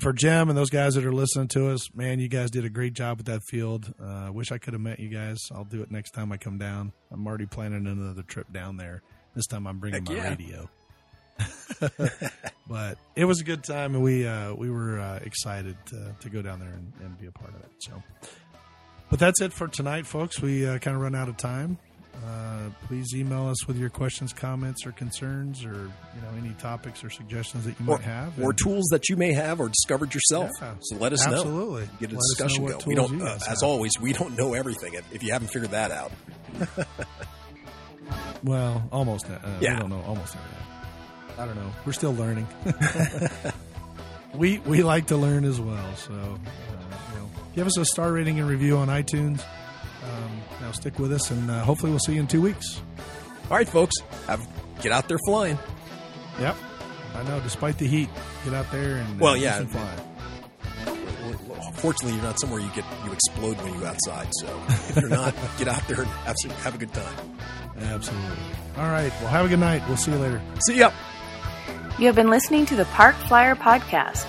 for 0.00 0.12
Jim 0.12 0.48
and 0.48 0.56
those 0.56 0.70
guys 0.70 0.94
that 0.94 1.04
are 1.04 1.12
listening 1.12 1.48
to 1.48 1.70
us, 1.70 1.92
man, 1.94 2.20
you 2.20 2.28
guys 2.28 2.50
did 2.50 2.64
a 2.64 2.70
great 2.70 2.92
job 2.92 3.18
with 3.18 3.26
that 3.26 3.42
field. 3.42 3.92
Uh, 4.00 4.30
wish 4.32 4.52
I 4.52 4.58
could 4.58 4.74
have 4.74 4.80
met 4.80 5.00
you 5.00 5.08
guys. 5.08 5.38
I'll 5.52 5.64
do 5.64 5.82
it 5.82 5.90
next 5.90 6.12
time 6.12 6.30
I 6.32 6.36
come 6.36 6.58
down. 6.58 6.92
I'm 7.10 7.26
already 7.26 7.46
planning 7.46 7.86
another 7.86 8.22
trip 8.22 8.52
down 8.52 8.76
there. 8.76 9.02
This 9.34 9.46
time 9.46 9.66
I'm 9.66 9.78
bringing 9.78 10.04
Heck 10.06 10.16
my 10.16 10.22
yeah. 10.22 10.28
radio. 10.28 10.70
but 12.68 12.98
it 13.14 13.24
was 13.24 13.40
a 13.40 13.44
good 13.44 13.62
time, 13.62 13.94
and 13.94 14.02
we 14.02 14.26
uh, 14.26 14.52
we 14.54 14.70
were 14.70 14.98
uh, 14.98 15.20
excited 15.22 15.76
to, 15.86 16.16
to 16.20 16.30
go 16.30 16.42
down 16.42 16.58
there 16.58 16.70
and, 16.70 16.92
and 17.00 17.18
be 17.18 17.26
a 17.26 17.30
part 17.30 17.54
of 17.54 17.60
it. 17.60 17.70
So, 17.78 18.02
but 19.08 19.20
that's 19.20 19.40
it 19.40 19.52
for 19.52 19.68
tonight, 19.68 20.04
folks. 20.04 20.42
We 20.42 20.66
uh, 20.66 20.78
kind 20.78 20.96
of 20.96 21.02
run 21.02 21.14
out 21.14 21.28
of 21.28 21.36
time. 21.36 21.78
Uh, 22.26 22.68
please 22.88 23.14
email 23.14 23.46
us 23.48 23.66
with 23.68 23.76
your 23.76 23.88
questions, 23.90 24.32
comments, 24.32 24.84
or 24.84 24.92
concerns, 24.92 25.64
or 25.64 25.72
you 25.72 26.20
know 26.22 26.28
any 26.36 26.52
topics 26.54 27.04
or 27.04 27.10
suggestions 27.10 27.64
that 27.64 27.78
you 27.78 27.86
Or, 27.86 27.96
might 27.96 28.00
have, 28.04 28.38
or 28.40 28.50
And- 28.50 28.58
tools 28.58 28.86
that 28.90 29.08
you 29.08 29.16
may 29.16 29.32
have 29.32 29.60
or 29.60 29.68
discovered 29.68 30.12
yourself. 30.12 30.50
Yeah. 30.60 30.74
So 30.80 30.96
let 30.96 31.12
us 31.12 31.24
know. 31.26 31.34
Absolutely. 31.34 31.88
Get 32.00 32.10
a 32.10 32.14
Let 32.14 32.20
discussion 32.20 32.66
going. 32.66 32.82
We 32.86 32.94
don't, 32.96 33.22
uh, 33.22 33.38
as 33.48 33.62
always, 33.62 33.92
we 34.00 34.12
don't 34.12 34.36
know 34.36 34.54
everything. 34.54 34.94
If- 34.94 35.12
If 35.14 35.22
you 35.22 35.32
haven't 35.32 35.48
figured 35.48 35.70
that 35.70 35.90
out, 35.92 36.10
Well, 38.42 38.82
almost. 38.92 39.26
Uh, 39.30 39.38
Yeah. 39.60 39.74
We 39.74 39.80
don't 39.80 39.90
know 39.90 40.02
almost 40.06 40.34
everything. 40.36 40.64
I 41.38 41.46
don't 41.46 41.56
know. 41.56 41.70
We're 41.86 41.92
still 41.92 42.14
learning. 42.14 42.46
we 44.34 44.58
we 44.60 44.82
like 44.82 45.06
to 45.08 45.16
learn 45.16 45.44
as 45.44 45.60
well. 45.60 45.94
So, 45.96 46.12
uh, 46.12 46.16
you 46.16 47.18
know, 47.20 47.30
give 47.54 47.66
us 47.66 47.78
a 47.78 47.84
star 47.84 48.12
rating 48.12 48.40
and 48.40 48.48
review 48.48 48.76
on 48.76 48.88
iTunes. 48.88 49.40
Um, 50.08 50.40
now 50.60 50.72
stick 50.72 50.98
with 50.98 51.12
us, 51.12 51.30
and 51.30 51.50
uh, 51.50 51.62
hopefully 51.64 51.90
we'll 51.90 51.98
see 52.00 52.14
you 52.14 52.20
in 52.20 52.26
two 52.26 52.40
weeks. 52.42 52.80
all 53.50 53.56
right, 53.56 53.68
folks, 53.68 53.94
have 54.26 54.46
get 54.80 54.92
out 54.92 55.08
there 55.08 55.18
flying. 55.26 55.58
Yep. 56.40 56.56
I 57.14 57.22
know. 57.24 57.40
Despite 57.40 57.78
the 57.78 57.86
heat, 57.86 58.08
get 58.44 58.54
out 58.54 58.70
there 58.70 58.96
and 58.96 59.20
uh, 59.20 59.24
Well, 59.24 59.34
do 59.34 59.40
yeah. 59.40 59.58
some 59.58 59.66
flying. 59.68 59.98
Fortunately, 61.74 62.14
you're 62.14 62.22
not 62.24 62.40
somewhere 62.40 62.60
you 62.60 62.68
get 62.74 62.84
you 63.04 63.12
explode 63.12 63.56
when 63.58 63.72
you 63.74 63.80
go 63.80 63.86
outside. 63.86 64.28
So 64.40 64.60
if 64.68 64.96
you're 64.96 65.08
not, 65.08 65.34
get 65.58 65.68
out 65.68 65.86
there 65.86 66.00
and 66.02 66.08
have, 66.08 66.36
have 66.62 66.74
a 66.74 66.78
good 66.78 66.92
time. 66.92 67.14
Absolutely. 67.80 68.36
All 68.76 68.88
right. 68.88 69.12
Well, 69.20 69.28
have 69.28 69.46
a 69.46 69.48
good 69.48 69.60
night. 69.60 69.82
We'll 69.86 69.96
see 69.96 70.10
you 70.10 70.18
later. 70.18 70.42
See 70.66 70.78
ya. 70.78 70.90
You 71.98 72.06
have 72.06 72.16
been 72.16 72.30
listening 72.30 72.66
to 72.66 72.76
the 72.76 72.84
Park 72.86 73.14
Flyer 73.28 73.54
Podcast. 73.54 74.24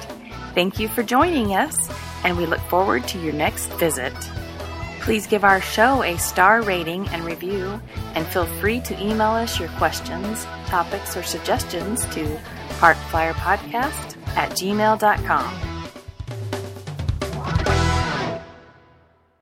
Thank 0.54 0.80
you 0.80 0.88
for 0.90 1.02
joining 1.04 1.56
us, 1.56 1.90
and 2.24 2.38
we 2.38 2.46
look 2.46 2.60
forward 2.62 3.08
to 3.10 3.20
your 3.20 3.34
next 3.34 3.68
visit. 3.74 4.14
Please 5.10 5.26
give 5.26 5.44
our 5.44 5.60
show 5.60 6.04
a 6.04 6.20
star 6.20 6.62
rating 6.62 7.08
and 7.08 7.26
review, 7.26 7.82
and 8.14 8.28
feel 8.28 8.46
free 8.46 8.80
to 8.82 8.94
email 9.04 9.32
us 9.32 9.60
your 9.60 9.70
questions, 9.70 10.46
topics, 10.68 11.18
or 11.18 11.24
suggestions 11.24 12.06
to 12.10 12.40
parkflyerpodcast 12.78 14.18
at 14.36 14.52
gmail.com. 14.52 15.79